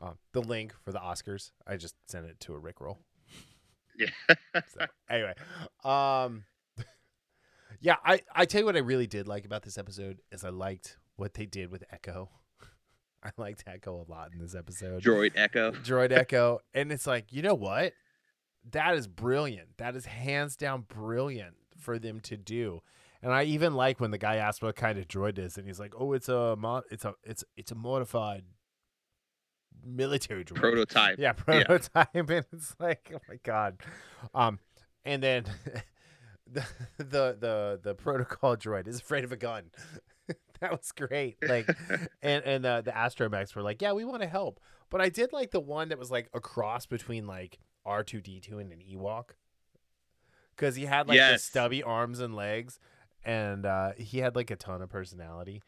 um, 0.00 0.18
the 0.32 0.40
link 0.40 0.74
for 0.84 0.92
the 0.92 0.98
Oscars, 0.98 1.52
I 1.66 1.76
just 1.76 1.94
sent 2.08 2.26
it 2.26 2.40
to 2.40 2.54
a 2.54 2.58
Rick 2.58 2.80
roll. 2.80 2.98
Yeah. 3.98 4.08
So 4.68 4.84
anyway, 5.08 5.34
um, 5.82 6.44
yeah, 7.82 7.96
I 8.04 8.20
I 8.34 8.44
tell 8.46 8.60
you 8.60 8.64
what 8.66 8.76
I 8.76 8.80
really 8.80 9.06
did 9.06 9.28
like 9.28 9.44
about 9.44 9.62
this 9.62 9.76
episode 9.76 10.20
is 10.30 10.44
I 10.44 10.48
liked 10.50 10.96
what 11.16 11.34
they 11.34 11.46
did 11.46 11.70
with 11.70 11.84
Echo. 11.92 12.30
I 13.22 13.30
liked 13.36 13.64
Echo 13.66 14.04
a 14.06 14.10
lot 14.10 14.30
in 14.32 14.38
this 14.38 14.54
episode. 14.54 15.02
Droid 15.02 15.32
Echo. 15.34 15.72
Droid 15.72 16.12
Echo, 16.16 16.60
and 16.72 16.90
it's 16.92 17.06
like 17.06 17.32
you 17.32 17.42
know 17.42 17.54
what, 17.54 17.92
that 18.70 18.94
is 18.94 19.06
brilliant. 19.08 19.76
That 19.78 19.96
is 19.96 20.06
hands 20.06 20.56
down 20.56 20.82
brilliant 20.88 21.56
for 21.76 21.98
them 21.98 22.20
to 22.20 22.36
do. 22.36 22.82
And 23.20 23.32
I 23.32 23.44
even 23.44 23.74
like 23.74 24.00
when 24.00 24.10
the 24.10 24.18
guy 24.18 24.36
asked 24.36 24.62
what 24.62 24.74
kind 24.76 24.98
of 24.98 25.06
droid 25.06 25.38
is, 25.38 25.58
and 25.58 25.66
he's 25.66 25.78
like, 25.78 25.94
"Oh, 25.98 26.12
it's 26.12 26.28
a 26.28 26.56
mo- 26.56 26.82
it's 26.90 27.04
a 27.04 27.14
it's 27.24 27.44
it's 27.56 27.70
a 27.72 27.76
modified 27.76 28.44
military 29.84 30.44
droid." 30.44 30.56
Prototype. 30.56 31.18
yeah 31.18 31.32
prototype 31.32 32.08
and 32.14 32.30
it's 32.52 32.74
like 32.78 33.10
oh 33.14 33.18
my 33.28 33.36
god 33.42 33.78
um 34.34 34.58
and 35.04 35.22
then 35.22 35.44
the 36.98 37.04
the 37.04 37.36
the 37.38 37.80
the 37.82 37.94
protocol 37.94 38.56
droid 38.56 38.86
is 38.88 39.00
afraid 39.00 39.24
of 39.24 39.32
a 39.32 39.36
gun. 39.36 39.70
That 40.60 40.70
was 40.70 40.92
great. 40.92 41.38
Like 41.42 41.68
and 42.22 42.44
and 42.44 42.64
uh, 42.64 42.82
the 42.82 42.92
astromechs 42.92 43.56
were 43.56 43.62
like 43.62 43.82
yeah 43.82 43.92
we 43.92 44.04
want 44.04 44.22
to 44.22 44.28
help. 44.28 44.60
But 44.90 45.00
i 45.00 45.08
did 45.08 45.32
like 45.32 45.50
the 45.50 45.58
one 45.58 45.88
that 45.88 45.98
was 45.98 46.08
like 46.08 46.28
a 46.32 46.38
cross 46.38 46.86
between 46.86 47.26
like 47.26 47.58
r2d2 47.84 48.60
and 48.60 48.72
an 48.72 48.78
ewok. 48.78 49.30
Because 50.54 50.76
he 50.76 50.84
had 50.84 51.08
like 51.08 51.18
the 51.18 51.38
stubby 51.38 51.82
arms 51.82 52.20
and 52.20 52.36
legs 52.36 52.78
and 53.24 53.66
uh 53.66 53.90
he 53.96 54.18
had 54.18 54.36
like 54.36 54.52
a 54.52 54.56
ton 54.56 54.82
of 54.82 54.88
personality. 54.88 55.62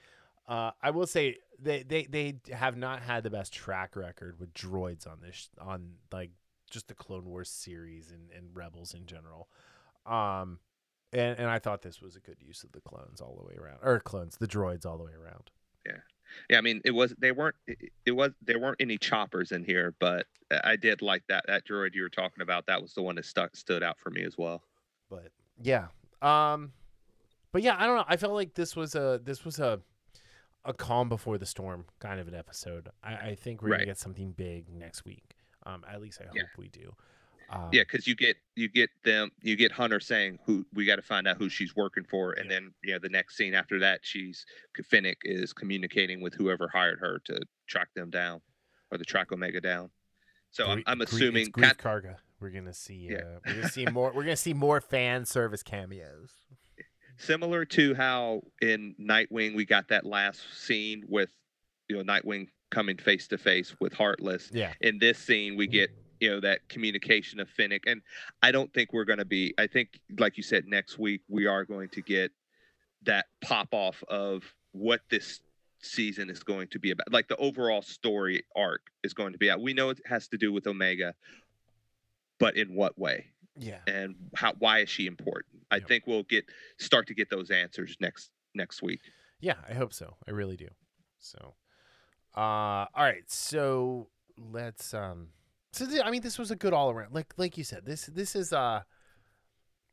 Uh, 0.46 0.70
I 0.80 0.90
will 0.90 1.08
say 1.08 1.38
they, 1.60 1.82
they 1.82 2.04
they 2.04 2.36
have 2.52 2.76
not 2.76 3.02
had 3.02 3.24
the 3.24 3.30
best 3.30 3.52
track 3.52 3.96
record 3.96 4.38
with 4.38 4.54
droids 4.54 5.08
on 5.08 5.18
this 5.22 5.48
on 5.60 5.94
like 6.12 6.30
just 6.70 6.88
the 6.88 6.94
Clone 6.94 7.24
Wars 7.24 7.48
series 7.48 8.10
and, 8.10 8.30
and 8.36 8.54
Rebels 8.54 8.94
in 8.94 9.06
general. 9.06 9.48
Um, 10.06 10.58
and 11.14 11.38
and 11.38 11.48
I 11.48 11.58
thought 11.58 11.82
this 11.82 12.00
was 12.02 12.16
a 12.16 12.20
good 12.20 12.36
use 12.40 12.62
of 12.64 12.72
the 12.72 12.80
clones 12.80 13.20
all 13.20 13.36
the 13.36 13.44
way 13.44 13.54
around, 13.60 13.78
or 13.82 14.00
clones, 14.00 14.36
the 14.38 14.48
droids 14.48 14.84
all 14.84 14.98
the 14.98 15.04
way 15.04 15.12
around. 15.12 15.50
Yeah, 15.86 15.98
yeah. 16.50 16.58
I 16.58 16.60
mean, 16.60 16.80
it 16.84 16.90
was 16.90 17.14
they 17.18 17.32
weren't 17.32 17.56
it, 17.66 17.92
it 18.04 18.12
was 18.12 18.32
there 18.42 18.58
weren't 18.58 18.80
any 18.80 18.98
choppers 18.98 19.52
in 19.52 19.64
here, 19.64 19.94
but 20.00 20.26
I 20.64 20.76
did 20.76 21.02
like 21.02 21.22
that 21.28 21.44
that 21.46 21.66
droid 21.66 21.94
you 21.94 22.02
were 22.02 22.08
talking 22.08 22.42
about. 22.42 22.66
That 22.66 22.82
was 22.82 22.94
the 22.94 23.02
one 23.02 23.14
that 23.16 23.24
stuck 23.24 23.56
stood 23.56 23.82
out 23.82 23.98
for 23.98 24.10
me 24.10 24.22
as 24.24 24.36
well. 24.36 24.62
But 25.08 25.28
yeah, 25.62 25.86
um, 26.22 26.72
but 27.52 27.62
yeah, 27.62 27.76
I 27.78 27.86
don't 27.86 27.96
know. 27.96 28.04
I 28.08 28.16
felt 28.16 28.32
like 28.34 28.54
this 28.54 28.74
was 28.76 28.94
a 28.94 29.20
this 29.22 29.44
was 29.44 29.58
a 29.60 29.80
a 30.64 30.72
calm 30.72 31.10
before 31.10 31.36
the 31.36 31.44
storm 31.46 31.84
kind 32.00 32.18
of 32.18 32.26
an 32.26 32.34
episode. 32.34 32.88
I, 33.02 33.14
I 33.14 33.34
think 33.34 33.60
we're 33.62 33.68
Right. 33.70 33.76
gonna 33.78 33.86
get 33.86 33.98
something 33.98 34.32
big 34.32 34.70
next 34.72 35.04
week. 35.04 35.36
Um, 35.66 35.84
at 35.90 36.00
least 36.00 36.20
I 36.22 36.24
hope 36.26 36.36
Yeah. 36.36 36.42
we 36.56 36.68
do. 36.68 36.94
Um, 37.54 37.68
Yeah, 37.72 37.82
because 37.82 38.06
you 38.06 38.14
get 38.14 38.36
you 38.56 38.68
get 38.68 38.90
them 39.04 39.30
you 39.42 39.56
get 39.56 39.72
Hunter 39.72 40.00
saying 40.00 40.38
who 40.44 40.66
we 40.74 40.84
got 40.84 40.96
to 40.96 41.02
find 41.02 41.26
out 41.28 41.36
who 41.38 41.48
she's 41.48 41.74
working 41.76 42.04
for, 42.04 42.32
and 42.32 42.46
Yeah. 42.50 42.56
then 42.56 42.74
you 42.82 42.92
know 42.92 42.98
the 42.98 43.08
next 43.08 43.36
scene 43.36 43.54
after 43.54 43.78
that, 43.80 44.00
she's 44.02 44.44
Fennec 44.90 45.18
is 45.22 45.52
communicating 45.52 46.20
with 46.20 46.34
whoever 46.34 46.68
hired 46.68 46.98
her 47.00 47.20
to 47.26 47.40
track 47.66 47.88
them 47.94 48.10
down, 48.10 48.40
or 48.90 48.98
to 48.98 49.04
track 49.04 49.32
Omega 49.32 49.60
down. 49.60 49.90
So 50.50 50.66
I'm, 50.66 50.82
I'm 50.86 51.00
assuming 51.00 51.50
Kat- 51.52 51.78
Karga. 51.78 52.16
We're 52.40 52.50
gonna 52.50 52.74
see. 52.74 53.08
Yeah. 53.10 53.16
Uh, 53.18 53.38
we're 53.46 53.54
gonna 53.54 53.68
see 53.68 53.86
more. 53.86 54.12
We're 54.14 54.22
gonna 54.24 54.36
see 54.36 54.54
more 54.54 54.80
fan 54.80 55.24
service 55.24 55.62
cameos. 55.62 56.30
similar 57.16 57.64
to 57.64 57.94
how 57.94 58.42
in 58.60 58.94
Nightwing 59.00 59.54
we 59.54 59.64
got 59.64 59.88
that 59.88 60.04
last 60.04 60.42
scene 60.52 61.04
with 61.08 61.30
you 61.88 61.96
know 61.96 62.02
Nightwing 62.02 62.48
coming 62.70 62.96
face 62.98 63.28
to 63.28 63.38
face 63.38 63.74
with 63.80 63.92
Heartless. 63.92 64.50
Yeah. 64.52 64.72
In 64.80 64.98
this 64.98 65.18
scene, 65.18 65.56
we 65.56 65.66
get 65.66 65.90
you 66.24 66.30
know 66.30 66.40
that 66.40 66.66
communication 66.70 67.38
of 67.38 67.48
Fennec, 67.50 67.82
and 67.86 68.00
I 68.42 68.50
don't 68.50 68.72
think 68.72 68.92
we're 68.94 69.04
going 69.04 69.18
to 69.18 69.24
be. 69.26 69.52
I 69.58 69.66
think, 69.66 70.00
like 70.18 70.36
you 70.38 70.42
said, 70.42 70.64
next 70.66 70.98
week 70.98 71.20
we 71.28 71.44
are 71.46 71.64
going 71.66 71.90
to 71.90 72.00
get 72.00 72.32
that 73.02 73.26
pop 73.42 73.68
off 73.72 74.02
of 74.08 74.42
what 74.72 75.00
this 75.10 75.40
season 75.82 76.30
is 76.30 76.42
going 76.42 76.68
to 76.68 76.78
be 76.78 76.90
about. 76.92 77.12
Like 77.12 77.28
the 77.28 77.36
overall 77.36 77.82
story 77.82 78.44
arc 78.56 78.80
is 79.02 79.12
going 79.12 79.32
to 79.32 79.38
be 79.38 79.50
out. 79.50 79.60
We 79.60 79.74
know 79.74 79.90
it 79.90 80.00
has 80.06 80.28
to 80.28 80.38
do 80.38 80.50
with 80.50 80.66
Omega, 80.66 81.14
but 82.38 82.56
in 82.56 82.74
what 82.74 82.98
way? 82.98 83.26
Yeah. 83.56 83.78
and 83.86 84.16
how 84.34 84.54
why 84.58 84.80
is 84.80 84.88
she 84.90 85.06
important? 85.06 85.62
I 85.70 85.76
Yep. 85.76 85.88
think 85.88 86.06
we'll 86.06 86.24
get 86.24 86.44
start 86.78 87.06
to 87.08 87.14
get 87.14 87.28
those 87.30 87.50
answers 87.50 87.96
next 88.00 88.30
next 88.54 88.82
week. 88.82 89.00
Yeah, 89.40 89.54
I 89.68 89.74
hope 89.74 89.92
so. 89.92 90.16
I 90.26 90.30
really 90.30 90.56
do. 90.56 90.68
So, 91.18 91.54
uh, 92.36 92.40
all 92.40 92.88
right. 92.96 93.22
So 93.30 94.08
let's 94.38 94.92
um. 94.94 95.28
So 95.74 95.86
th- 95.86 96.02
I 96.04 96.10
mean, 96.10 96.22
this 96.22 96.38
was 96.38 96.50
a 96.50 96.56
good 96.56 96.72
all 96.72 96.90
around. 96.90 97.14
Like 97.14 97.34
like 97.36 97.58
you 97.58 97.64
said, 97.64 97.84
this 97.84 98.06
this 98.06 98.36
is 98.36 98.52
uh, 98.52 98.82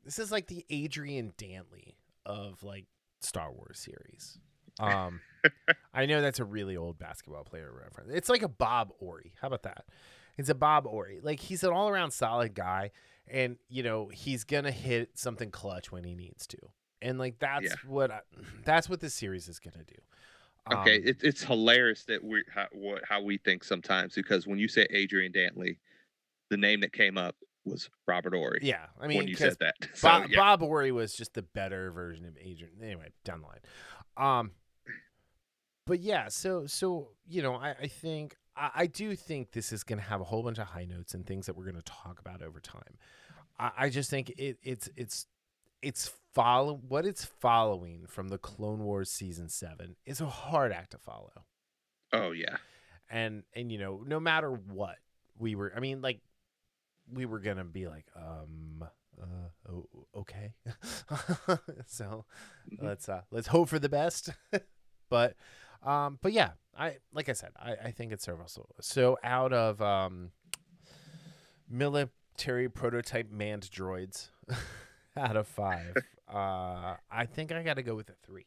this 0.06 0.20
is 0.20 0.32
like 0.32 0.48
the 0.48 0.66
Adrian 0.70 1.34
Dantley 1.38 1.96
of 2.26 2.64
like 2.64 2.86
Star 3.22 3.52
Wars 3.52 3.80
series. 3.80 4.38
Um, 4.80 5.22
I 5.94 6.06
know 6.06 6.22
that's 6.22 6.40
a 6.40 6.46
really 6.46 6.78
old 6.78 6.98
basketball 6.98 7.44
player 7.44 7.72
reference. 7.72 8.12
It's 8.14 8.30
like 8.30 8.42
a 8.44 8.48
Bob 8.48 8.94
Horry. 9.00 9.34
How 9.42 9.48
about 9.48 9.64
that? 9.64 9.86
It's 10.38 10.50
a 10.50 10.56
Bob 10.56 10.86
Horry. 10.86 11.20
Like 11.22 11.40
he's 11.40 11.64
an 11.64 11.72
all 11.72 11.90
around 11.90 12.12
solid 12.12 12.54
guy, 12.54 12.92
and 13.28 13.58
you 13.70 13.84
know 13.84 14.10
he's 14.14 14.44
gonna 14.44 14.72
hit 14.72 15.18
something 15.18 15.52
clutch 15.52 15.92
when 15.92 16.04
he 16.04 16.16
needs 16.16 16.48
to. 16.48 16.58
And 17.02 17.18
like 17.18 17.40
that's 17.40 17.66
Yeah. 17.66 17.74
what 17.88 18.12
I, 18.12 18.20
that's 18.66 18.88
what 18.88 19.00
this 19.02 19.14
series 19.16 19.48
is 19.48 19.60
gonna 19.60 19.84
do. 19.84 19.96
Okay, 20.72 20.98
Um, 20.98 21.04
it, 21.06 21.18
it's 21.24 21.44
hilarious 21.44 22.04
that 22.06 22.24
we 22.24 22.44
how, 22.54 22.68
what 22.72 23.02
how 23.08 23.22
we 23.22 23.38
think 23.38 23.64
sometimes 23.64 24.14
because 24.14 24.46
when 24.46 24.60
you 24.60 24.68
say 24.68 24.86
Adrian 24.92 25.32
Dantley, 25.32 25.78
the 26.50 26.58
name 26.58 26.82
that 26.82 26.94
came 26.94 27.18
up 27.18 27.36
was 27.66 27.90
Robert 28.08 28.34
Horry. 28.34 28.60
yeah. 28.62 28.86
I 29.00 29.08
mean, 29.08 29.18
when 29.18 29.28
you 29.28 29.36
said 29.36 29.58
that, 29.60 29.76
so 29.96 30.08
Bob, 30.08 30.30
yeah, 30.30 30.38
Bob 30.40 30.60
Horry 30.60 30.92
was 30.92 31.16
just 31.16 31.34
the 31.34 31.42
better 31.42 31.92
version 31.92 32.26
of 32.26 32.36
Adrian. 32.40 32.76
Anyway, 32.82 33.10
down 33.24 33.42
the 33.42 33.48
line. 33.48 34.42
Um, 34.42 34.52
but 35.88 36.00
yeah, 36.00 36.28
so 36.28 36.68
so 36.68 37.10
you 37.28 37.42
know, 37.42 37.56
I, 37.56 37.76
I 37.82 37.88
think 37.88 38.38
I, 38.56 38.72
I 38.76 38.88
do 38.88 39.16
think 39.16 39.52
this 39.52 39.72
is 39.72 39.84
going 39.84 40.00
to 40.00 40.06
have 40.06 40.22
a 40.22 40.26
whole 40.26 40.44
bunch 40.44 40.60
of 40.60 40.68
high 40.68 40.86
notes 40.86 41.14
and 41.14 41.26
things 41.26 41.48
that 41.48 41.56
we're 41.58 41.66
going 41.66 41.76
to 41.76 41.82
talk 41.82 42.20
about 42.20 42.42
over 42.42 42.60
time. 42.60 42.98
I, 43.58 43.72
I 43.78 43.90
just 43.90 44.10
think 44.10 44.30
it 44.38 44.58
it's 44.64 44.90
it's 44.96 45.26
it's 45.82 46.12
follow 46.34 46.76
what 46.88 47.06
it's 47.06 47.26
following 47.26 48.06
from 48.08 48.30
the 48.30 48.38
Clone 48.38 48.84
Wars 48.84 49.10
season 49.12 49.50
seven 49.50 49.96
is 50.06 50.22
a 50.22 50.26
hard 50.26 50.72
act 50.72 50.92
to 50.92 50.98
follow. 50.98 51.46
oh 52.14 52.32
yeah, 52.32 52.58
and 53.10 53.44
and 53.56 53.72
you 53.72 53.78
know 53.78 54.04
no 54.06 54.20
matter 54.20 54.52
what 54.52 54.96
we 55.38 55.56
were 55.56 55.74
i 55.76 55.80
mean 55.80 56.02
like 56.02 56.20
we 57.12 57.26
were 57.26 57.40
gonna 57.40 57.64
be 57.66 57.88
like 57.88 58.06
um 58.16 58.84
uh 59.22 59.72
o- 59.72 59.90
okay 60.16 60.54
so 61.88 62.26
Mhm. 62.72 62.84
let's 62.84 63.10
uh 63.10 63.22
let's 63.32 63.48
hope 63.48 63.70
for 63.70 63.80
the 63.80 63.90
best 63.90 64.30
but 65.10 65.36
um 65.84 66.20
but 66.22 66.32
yeah 66.32 66.52
i 66.78 66.98
like 67.14 67.28
i 67.28 67.34
said 67.34 67.52
i 67.58 67.76
i 67.86 67.92
think 67.92 68.12
it's 68.12 68.24
serviceable 68.24 68.76
so 68.82 69.18
out 69.24 69.52
of 69.52 69.82
um 69.82 70.32
military 71.70 72.70
prototype 72.70 73.32
manned 73.32 73.64
droids 73.72 74.30
out 75.18 75.36
of 75.36 75.48
five 75.48 75.96
uh 76.32 76.96
i 77.12 77.26
think 77.26 77.52
i 77.52 77.62
gotta 77.64 77.84
go 77.84 77.96
with 77.96 78.10
a 78.10 78.16
three 78.26 78.46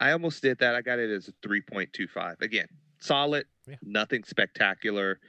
I 0.00 0.10
almost 0.10 0.42
did 0.42 0.58
that. 0.58 0.74
I 0.74 0.82
got 0.82 0.98
it 0.98 1.08
as 1.08 1.28
a 1.28 1.32
three 1.40 1.60
point 1.60 1.92
two 1.92 2.08
five. 2.08 2.36
Again, 2.40 2.66
solid, 2.98 3.46
Yeah. 3.66 3.76
nothing 3.80 4.24
spectacular, 4.24 5.20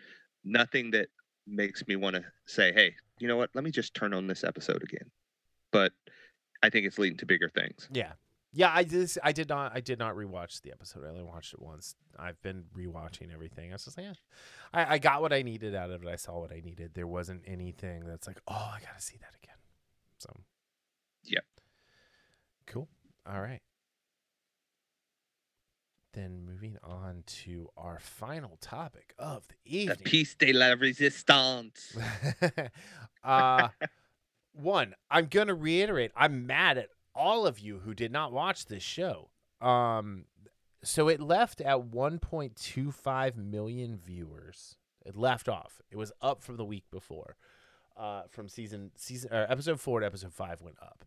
nothing 0.43 0.89
that 0.91 1.09
makes 1.45 1.85
me 1.87 1.95
want 1.95 2.15
to 2.15 2.23
say, 2.47 2.73
hey, 2.73 2.95
you 3.19 3.27
know 3.27 3.37
what? 3.37 3.51
Let 3.53 3.63
me 3.63 3.69
just 3.69 3.93
turn 3.93 4.11
on 4.11 4.25
this 4.25 4.43
episode 4.43 4.81
again. 4.81 5.11
But 5.71 5.93
I 6.63 6.71
think 6.71 6.87
it's 6.87 6.97
leading 6.97 7.17
to 7.19 7.27
bigger 7.27 7.47
things. 7.47 7.87
Yeah. 7.93 8.13
Yeah, 8.53 8.71
I 8.73 8.83
did. 8.83 9.11
I 9.23 9.33
did 9.33 9.49
not. 9.49 9.73
I 9.75 9.81
did 9.81 9.99
not 9.99 10.15
rewatch 10.15 10.61
the 10.61 10.71
episode. 10.71 11.03
I 11.05 11.09
only 11.09 11.23
watched 11.23 11.53
it 11.53 11.61
once. 11.61 11.93
I've 12.17 12.41
been 12.41 12.63
rewatching 12.75 13.31
everything. 13.31 13.69
I 13.69 13.73
was 13.75 13.85
just 13.85 13.97
like, 13.97 14.07
yeah, 14.07 14.13
I, 14.73 14.95
I 14.95 14.97
got 14.97 15.21
what 15.21 15.31
I 15.31 15.43
needed 15.43 15.75
out 15.75 15.91
of 15.91 16.01
it. 16.03 16.07
I 16.09 16.15
saw 16.15 16.39
what 16.39 16.51
I 16.51 16.61
needed. 16.61 16.95
There 16.95 17.05
wasn't 17.05 17.43
anything 17.45 18.05
that's 18.07 18.25
like, 18.25 18.39
oh, 18.47 18.71
I 18.73 18.79
gotta 18.79 18.99
see 19.01 19.17
that 19.17 19.35
again. 19.43 19.57
So, 20.19 20.35
Yep. 21.25 21.43
cool. 22.67 22.87
All 23.25 23.41
right. 23.41 23.61
Then 26.13 26.45
moving 26.45 26.77
on 26.81 27.23
to 27.43 27.69
our 27.75 27.99
final 27.99 28.57
topic 28.61 29.13
of 29.19 29.47
the 29.49 29.55
The 29.65 29.77
evening. 29.77 29.97
piece 30.05 30.33
de 30.35 30.53
la 30.53 30.73
resistance. 30.79 31.95
uh, 33.23 33.67
one, 34.53 34.93
I'm 35.11 35.25
going 35.25 35.47
to 35.47 35.53
reiterate, 35.53 36.11
I'm 36.15 36.47
mad 36.47 36.77
at 36.77 36.89
all 37.13 37.45
of 37.45 37.59
you 37.59 37.79
who 37.79 37.93
did 37.93 38.11
not 38.13 38.31
watch 38.31 38.67
this 38.67 38.83
show. 38.83 39.29
Um, 39.59 40.25
so 40.83 41.09
it 41.09 41.19
left 41.19 41.59
at 41.59 41.79
1.25 41.79 43.35
million 43.35 43.97
viewers. 43.97 44.77
It 45.05 45.17
left 45.17 45.49
off. 45.49 45.81
It 45.91 45.97
was 45.97 46.13
up 46.21 46.41
from 46.41 46.55
the 46.57 46.65
week 46.65 46.85
before. 46.91 47.35
Uh, 47.97 48.23
from 48.29 48.49
season 48.49 48.91
season 48.97 49.31
uh, 49.31 49.45
episode 49.47 49.79
four 49.79 50.01
to 50.01 50.05
episode 50.05 50.33
five 50.33 50.61
went 50.61 50.75
up. 50.81 51.05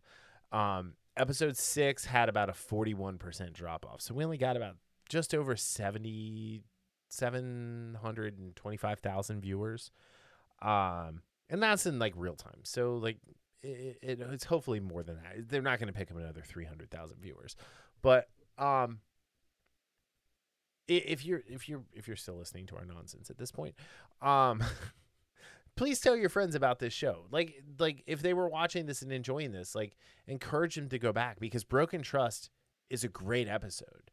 Um, 0.57 0.93
episode 1.15 1.55
six 1.55 2.05
had 2.05 2.29
about 2.29 2.49
a 2.49 2.53
41% 2.53 3.53
drop 3.53 3.85
off. 3.85 4.01
So 4.01 4.15
we 4.15 4.23
only 4.23 4.37
got 4.37 4.57
about 4.57 4.77
just 5.07 5.35
over 5.35 5.55
70 5.55 6.63
725,000 7.09 9.41
viewers. 9.41 9.91
Um, 10.61 11.23
and 11.49 11.61
that's 11.61 11.85
in 11.85 11.99
like 11.99 12.13
real 12.15 12.35
time. 12.35 12.61
So 12.63 12.95
like 12.95 13.17
it, 13.61 13.97
it, 14.01 14.21
it's 14.31 14.45
hopefully 14.45 14.79
more 14.79 15.03
than 15.03 15.17
that. 15.17 15.49
They're 15.49 15.61
not 15.61 15.79
going 15.79 15.87
to 15.87 15.93
pick 15.93 16.09
up 16.11 16.17
another 16.17 16.41
300,000 16.41 17.17
viewers. 17.21 17.55
But 18.01 18.29
um 18.57 18.99
if 20.87 21.23
you're 21.23 21.43
if 21.47 21.69
you're 21.69 21.83
if 21.93 22.07
you're 22.07 22.17
still 22.17 22.35
listening 22.35 22.65
to 22.67 22.75
our 22.75 22.85
nonsense 22.85 23.29
at 23.29 23.37
this 23.37 23.51
point, 23.51 23.75
um 24.21 24.63
please 25.79 26.01
tell 26.01 26.15
your 26.15 26.27
friends 26.27 26.55
about 26.55 26.79
this 26.79 26.91
show. 26.93 27.25
Like 27.31 27.63
like 27.79 28.03
if 28.05 28.21
they 28.21 28.33
were 28.33 28.49
watching 28.49 28.85
this 28.85 29.01
and 29.01 29.11
enjoying 29.13 29.53
this, 29.53 29.73
like 29.73 29.95
encourage 30.27 30.75
them 30.75 30.89
to 30.89 30.99
go 30.99 31.13
back 31.13 31.39
because 31.39 31.63
Broken 31.63 32.01
Trust 32.01 32.49
is 32.89 33.05
a 33.05 33.07
great 33.07 33.47
episode. 33.47 34.11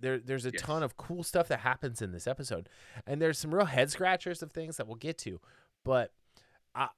There 0.00 0.18
there's 0.18 0.46
a 0.46 0.50
Yes. 0.50 0.62
ton 0.62 0.82
of 0.82 0.96
cool 0.96 1.22
stuff 1.22 1.46
that 1.48 1.60
happens 1.60 2.00
in 2.00 2.12
this 2.12 2.26
episode. 2.26 2.70
And 3.06 3.20
there's 3.20 3.38
some 3.38 3.54
real 3.54 3.66
head 3.66 3.90
scratchers 3.90 4.42
of 4.42 4.50
things 4.50 4.78
that 4.78 4.86
we'll 4.86 4.96
get 4.96 5.18
to. 5.18 5.40
But 5.84 6.12
I 6.74 6.88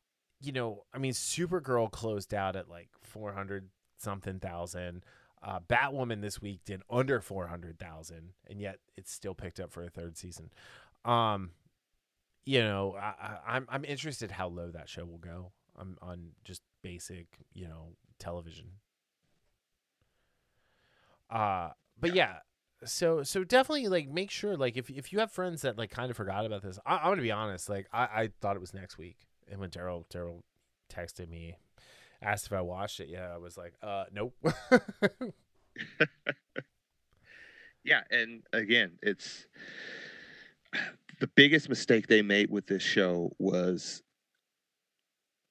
you 0.40 0.52
know, 0.52 0.84
I 0.94 0.98
mean 0.98 1.12
Supergirl 1.12 1.90
closed 1.90 2.32
out 2.32 2.54
at 2.54 2.68
like 2.68 2.90
400 3.02 3.70
something 3.98 4.38
thousand. 4.38 5.04
Uh, 5.42 5.58
Batwoman 5.60 6.20
this 6.22 6.40
week 6.40 6.60
did 6.64 6.82
under 6.88 7.20
400,000 7.20 8.32
and 8.48 8.60
yet 8.60 8.78
it's 8.96 9.12
still 9.12 9.34
picked 9.34 9.58
up 9.58 9.72
for 9.72 9.82
a 9.82 9.90
third 9.90 10.16
season. 10.16 10.50
Um 11.04 11.50
you 12.46 12.62
know, 12.62 12.96
I, 13.00 13.06
I, 13.06 13.38
I'm 13.56 13.66
I'm 13.70 13.86
interested 13.86 14.32
how 14.32 14.48
low 14.48 14.72
that 14.72 14.90
show 14.90 15.06
will 15.06 15.18
go. 15.18 15.52
on 15.76 15.98
on 16.02 16.30
just 16.44 16.62
basic, 16.82 17.28
you 17.54 17.68
know, 17.68 17.96
television. 18.20 18.68
Uh, 21.30 21.70
but 21.98 22.14
yeah, 22.14 22.36
so 22.84 23.22
so 23.22 23.44
definitely 23.44 23.88
like 23.88 24.08
make 24.08 24.30
sure 24.30 24.56
like 24.56 24.76
if 24.76 24.90
if 24.90 25.12
you 25.12 25.18
have 25.20 25.32
friends 25.32 25.62
that 25.62 25.76
like 25.78 25.90
kind 25.90 26.10
of 26.10 26.16
forgot 26.16 26.46
about 26.46 26.62
this, 26.62 26.78
I, 26.86 26.96
I'm 26.98 27.10
gonna 27.10 27.22
be 27.22 27.32
honest. 27.32 27.68
Like 27.68 27.88
I, 27.92 28.02
I 28.04 28.30
thought 28.40 28.56
it 28.56 28.60
was 28.60 28.74
next 28.74 28.98
week, 28.98 29.16
and 29.50 29.60
when 29.60 29.70
Darryl 29.70 30.04
Darryl 30.08 30.42
texted 30.92 31.28
me, 31.28 31.56
asked 32.22 32.46
if 32.46 32.52
I 32.52 32.60
watched 32.62 33.00
it, 33.00 33.08
yeah, 33.10 33.32
I 33.34 33.38
was 33.38 33.56
like, 33.58 33.74
uh, 33.82 34.04
nope. 34.12 34.34
yeah, 37.84 38.02
and 38.10 38.42
again, 38.52 38.92
it's 39.02 39.46
the 41.20 41.28
biggest 41.28 41.68
mistake 41.68 42.06
they 42.06 42.22
made 42.22 42.50
with 42.50 42.66
this 42.66 42.82
show 42.82 43.32
was 43.38 44.02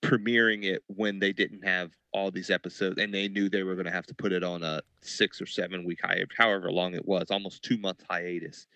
premiering 0.02 0.64
it 0.64 0.84
when 0.88 1.20
they 1.20 1.34
didn't 1.34 1.66
have 1.66 1.92
all 2.14 2.30
these 2.30 2.52
episodes 2.52 3.00
and 3.02 3.14
they 3.14 3.28
knew 3.28 3.50
they 3.50 3.64
were 3.64 3.74
going 3.74 3.86
to 3.86 3.92
have 3.92 4.06
to 4.06 4.14
put 4.14 4.32
it 4.32 4.44
on 4.44 4.64
a 4.64 4.82
six 5.02 5.42
or 5.42 5.48
seven 5.48 5.84
week 5.84 6.00
hiatus 6.04 6.28
however 6.38 6.72
long 6.72 6.94
it 6.94 7.06
was 7.06 7.26
almost 7.32 7.64
two 7.64 7.78
month 7.78 8.04
hiatus 8.08 8.68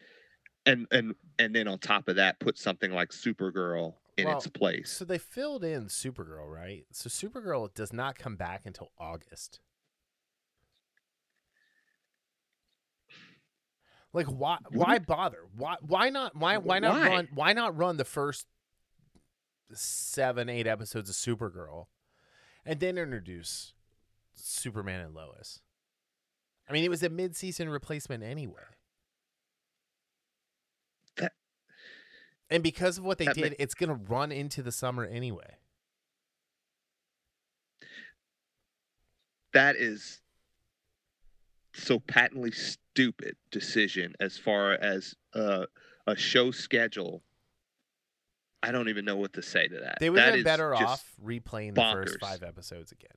and 0.65 0.87
and 0.91 1.13
and 1.37 1.53
then 1.53 1.67
on 1.67 1.77
top 1.77 2.07
of 2.07 2.15
that 2.15 2.39
put 2.39 2.57
something 2.57 2.91
like 2.91 3.09
supergirl 3.09 3.93
in 4.17 4.25
Well, 4.25 4.37
its 4.37 4.47
place 4.47 4.89
so 4.91 5.05
they 5.05 5.17
filled 5.19 5.63
in 5.63 5.85
Supergirl, 5.85 6.51
right? 6.51 6.85
So 6.91 7.09
Supergirl 7.09 7.73
does 7.73 7.93
not 7.93 8.17
come 8.17 8.35
back 8.35 8.63
until 8.65 8.91
August. 8.97 9.59
Like 14.13 14.25
why 14.27 14.57
why 14.71 14.99
bother? 14.99 15.39
Why 15.55 15.75
why 15.81 16.09
not 16.09 16.35
why 16.35 16.57
why 16.57 16.79
not 16.79 16.99
why? 16.99 17.09
run 17.09 17.27
why 17.33 17.53
not 17.53 17.77
run 17.77 17.97
the 17.97 18.05
first 18.05 18.47
seven, 19.71 20.49
eight 20.49 20.65
episodes 20.65 21.09
of 21.09 21.15
Supergirl 21.15 21.85
and 22.65 22.79
then 22.79 22.97
introduce 22.97 23.73
Superman 24.33 25.01
and 25.01 25.13
Lois? 25.13 25.61
I 26.67 26.73
mean 26.73 26.83
it 26.83 26.89
was 26.89 27.03
a 27.03 27.09
mid 27.09 27.35
season 27.35 27.69
replacement 27.69 28.23
anyway. 28.23 28.63
That, 31.17 31.33
and 32.49 32.63
because 32.63 32.97
of 32.97 33.03
what 33.03 33.19
they 33.19 33.27
did, 33.27 33.55
it's 33.59 33.75
gonna 33.75 33.93
run 33.93 34.31
into 34.31 34.63
the 34.63 34.71
summer 34.71 35.05
anyway. 35.05 35.57
That 39.53 39.75
is 39.75 40.21
so 41.73 41.99
patently 41.99 42.51
stupid 42.51 43.35
decision 43.51 44.13
as 44.19 44.37
far 44.37 44.73
as 44.73 45.15
uh, 45.33 45.65
a 46.07 46.15
show 46.15 46.51
schedule. 46.51 47.23
I 48.61 48.71
don't 48.71 48.89
even 48.89 49.05
know 49.05 49.15
what 49.15 49.33
to 49.33 49.41
say 49.41 49.67
to 49.67 49.79
that. 49.79 49.97
They 49.99 50.09
would 50.09 50.19
have 50.19 50.33
been 50.33 50.43
better 50.43 50.75
off 50.75 51.05
replaying 51.23 51.75
the 51.75 51.81
first 51.81 52.19
five 52.19 52.43
episodes 52.43 52.91
again. 52.91 53.09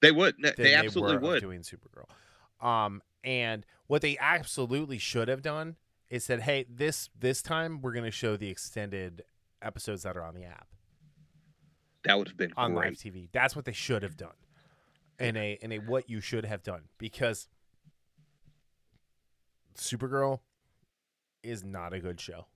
They 0.00 0.10
would. 0.12 0.34
Than 0.40 0.54
They 0.56 0.74
absolutely 0.74 1.16
were 1.18 1.34
would. 1.34 1.40
doing 1.42 1.60
Supergirl. 1.62 2.66
Um, 2.66 3.02
and 3.24 3.64
what 3.86 4.02
they 4.02 4.16
absolutely 4.18 4.98
should 4.98 5.28
have 5.28 5.42
done 5.42 5.76
is 6.08 6.24
said, 6.24 6.40
"Hey, 6.42 6.66
this 6.68 7.08
this 7.18 7.42
time 7.42 7.80
we're 7.80 7.92
going 7.92 8.04
to 8.04 8.10
show 8.10 8.36
the 8.36 8.48
extended 8.48 9.22
episodes 9.62 10.02
that 10.04 10.16
are 10.16 10.22
on 10.24 10.34
the 10.34 10.44
app 10.44 10.68
That 12.04 12.16
would 12.18 12.28
have 12.28 12.36
been 12.36 12.52
on 12.56 12.74
great. 12.74 12.86
live 12.86 12.94
TV." 12.94 13.28
That's 13.32 13.54
what 13.54 13.64
they 13.64 13.72
should 13.72 14.02
have 14.02 14.16
done. 14.16 14.34
In 15.18 15.36
a 15.36 15.58
in 15.60 15.72
a 15.72 15.78
what 15.78 16.08
you 16.08 16.20
should 16.20 16.44
have 16.44 16.62
done 16.62 16.82
because 16.96 17.48
Supergirl 19.76 20.40
is 21.42 21.64
not 21.64 21.92
a 21.92 22.00
good 22.00 22.20
show. 22.20 22.46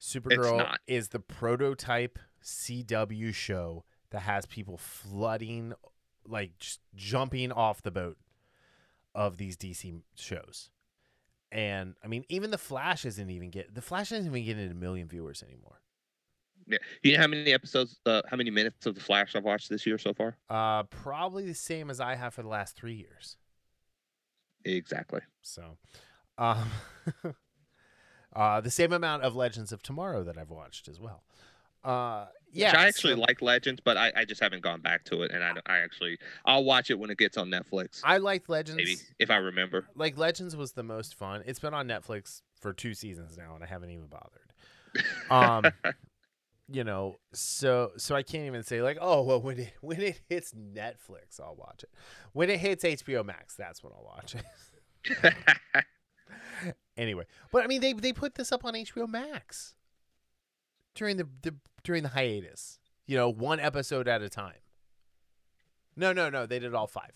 Supergirl 0.00 0.76
is 0.86 1.08
the 1.08 1.20
prototype 1.20 2.18
CW 2.42 3.32
show 3.32 3.84
that 4.10 4.20
has 4.20 4.46
people 4.46 4.76
flooding, 4.76 5.72
like 6.26 6.58
just 6.58 6.80
jumping 6.94 7.52
off 7.52 7.82
the 7.82 7.92
boat 7.92 8.18
of 9.14 9.36
these 9.36 9.56
DC 9.56 10.00
shows. 10.16 10.70
And 11.52 11.94
I 12.02 12.08
mean, 12.08 12.24
even 12.28 12.50
the 12.50 12.58
Flash 12.58 13.04
isn't 13.04 13.30
even 13.30 13.50
get 13.50 13.74
the 13.74 13.82
Flash 13.82 14.10
isn't 14.10 14.26
even 14.26 14.44
getting 14.44 14.70
a 14.70 14.74
million 14.74 15.06
viewers 15.06 15.42
anymore. 15.42 15.81
Yeah. 16.66 16.78
You 17.02 17.14
know 17.14 17.20
how 17.20 17.26
many 17.26 17.52
episodes, 17.52 17.98
uh, 18.06 18.22
how 18.28 18.36
many 18.36 18.50
minutes 18.50 18.86
of 18.86 18.94
The 18.94 19.00
Flash 19.00 19.34
I've 19.34 19.44
watched 19.44 19.68
this 19.68 19.86
year 19.86 19.98
so 19.98 20.14
far? 20.14 20.36
Uh, 20.48 20.84
probably 20.84 21.46
the 21.46 21.54
same 21.54 21.90
as 21.90 22.00
I 22.00 22.14
have 22.14 22.34
for 22.34 22.42
the 22.42 22.48
last 22.48 22.76
three 22.76 22.94
years. 22.94 23.36
Exactly. 24.64 25.20
So, 25.42 25.76
um, 26.38 26.70
uh, 28.36 28.60
the 28.60 28.70
same 28.70 28.92
amount 28.92 29.22
of 29.22 29.34
Legends 29.34 29.72
of 29.72 29.82
Tomorrow 29.82 30.22
that 30.24 30.38
I've 30.38 30.50
watched 30.50 30.88
as 30.88 31.00
well. 31.00 31.24
Uh, 31.84 32.26
yeah, 32.52 32.70
Which 32.70 32.78
I 32.78 32.86
actually 32.86 33.14
so 33.14 33.20
like 33.20 33.42
Legends, 33.42 33.80
but 33.84 33.96
I, 33.96 34.12
I 34.14 34.24
just 34.24 34.40
haven't 34.40 34.62
gone 34.62 34.80
back 34.80 35.04
to 35.06 35.22
it, 35.22 35.32
and 35.32 35.42
I, 35.42 35.52
I 35.66 35.78
actually 35.78 36.18
I'll 36.44 36.64
watch 36.64 36.90
it 36.90 36.98
when 36.98 37.10
it 37.10 37.18
gets 37.18 37.36
on 37.36 37.50
Netflix. 37.50 38.00
I 38.04 38.18
liked 38.18 38.48
Legends. 38.48 38.76
maybe 38.76 38.96
if 39.18 39.30
I 39.30 39.36
remember. 39.36 39.86
Like 39.96 40.16
Legends 40.16 40.54
was 40.54 40.72
the 40.72 40.84
most 40.84 41.16
fun. 41.16 41.42
It's 41.44 41.58
been 41.58 41.74
on 41.74 41.88
Netflix 41.88 42.42
for 42.60 42.72
two 42.72 42.94
seasons 42.94 43.36
now, 43.36 43.54
and 43.54 43.64
I 43.64 43.66
haven't 43.66 43.90
even 43.90 44.06
bothered. 44.06 44.52
Um, 45.30 45.64
you 46.68 46.84
know, 46.84 47.16
so 47.32 47.92
so 47.96 48.14
I 48.14 48.22
can't 48.22 48.46
even 48.46 48.62
say 48.62 48.82
like, 48.82 48.98
oh 49.00 49.22
well, 49.22 49.40
when 49.40 49.58
it 49.58 49.72
when 49.80 50.00
it 50.00 50.20
hits 50.28 50.52
Netflix, 50.52 51.40
I'll 51.40 51.56
watch 51.56 51.82
it. 51.82 51.90
When 52.32 52.50
it 52.50 52.60
hits 52.60 52.84
HBO 52.84 53.24
Max, 53.24 53.54
that's 53.54 53.82
when 53.82 53.92
I'll 53.92 54.04
watch 54.04 54.34
it. 54.34 55.34
anyway, 56.96 57.24
but 57.50 57.64
I 57.64 57.66
mean, 57.66 57.80
they 57.80 57.92
they 57.92 58.12
put 58.12 58.34
this 58.34 58.52
up 58.52 58.64
on 58.64 58.74
HBO 58.74 59.08
Max 59.08 59.74
during 60.94 61.16
the, 61.16 61.28
the 61.42 61.54
during 61.84 62.02
the 62.02 62.10
hiatus. 62.10 62.78
You 63.06 63.16
know, 63.16 63.28
one 63.28 63.60
episode 63.60 64.08
at 64.08 64.22
a 64.22 64.28
time. 64.28 64.54
No, 65.96 66.12
no, 66.12 66.30
no. 66.30 66.46
They 66.46 66.58
did 66.58 66.74
all 66.74 66.86
five. 66.86 67.12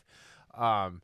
Um, 0.54 1.02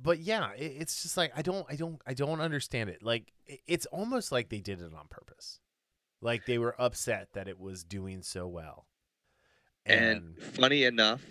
but 0.00 0.20
yeah, 0.20 0.52
it, 0.52 0.74
it's 0.78 1.02
just 1.02 1.16
like 1.16 1.32
I 1.36 1.42
don't, 1.42 1.66
I 1.68 1.76
don't, 1.76 2.00
I 2.06 2.14
don't 2.14 2.40
understand 2.40 2.90
it. 2.90 3.02
Like 3.02 3.32
it, 3.46 3.60
it's 3.66 3.86
almost 3.86 4.30
like 4.32 4.48
they 4.50 4.60
did 4.60 4.80
it 4.80 4.92
on 4.94 5.06
purpose. 5.08 5.60
Like 6.26 6.44
they 6.44 6.58
were 6.58 6.74
upset 6.76 7.28
that 7.34 7.46
it 7.46 7.60
was 7.60 7.84
doing 7.84 8.20
so 8.22 8.48
well. 8.48 8.88
and 9.86 10.36
funny 10.42 10.82
enough, 10.82 11.22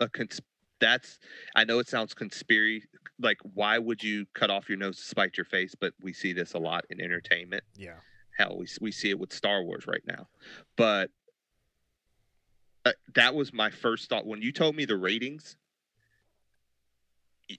a 0.00 0.08
cons- 0.08 0.40
that's 0.80 1.18
I 1.54 1.64
know 1.64 1.78
it 1.78 1.88
sounds 1.88 2.14
conspiracy 2.14 2.86
like 3.20 3.36
why 3.54 3.78
would 3.78 4.02
you 4.02 4.24
cut 4.34 4.48
off 4.50 4.70
your 4.70 4.78
nose 4.78 4.96
to 4.96 5.02
spite 5.02 5.36
your 5.36 5.44
face? 5.44 5.74
But 5.78 5.92
we 6.00 6.14
see 6.14 6.32
this 6.32 6.54
a 6.54 6.58
lot 6.58 6.86
in 6.88 7.02
entertainment. 7.02 7.64
yeah, 7.76 7.96
Hell, 8.38 8.56
we 8.58 8.66
we 8.80 8.92
see 8.92 9.10
it 9.10 9.18
with 9.18 9.30
Star 9.30 9.62
Wars 9.62 9.86
right 9.86 10.00
now. 10.06 10.26
But 10.76 11.10
uh, 12.86 12.92
that 13.14 13.34
was 13.34 13.52
my 13.52 13.68
first 13.68 14.08
thought 14.08 14.26
when 14.26 14.40
you 14.40 14.52
told 14.52 14.74
me 14.74 14.86
the 14.86 14.96
ratings. 14.96 15.56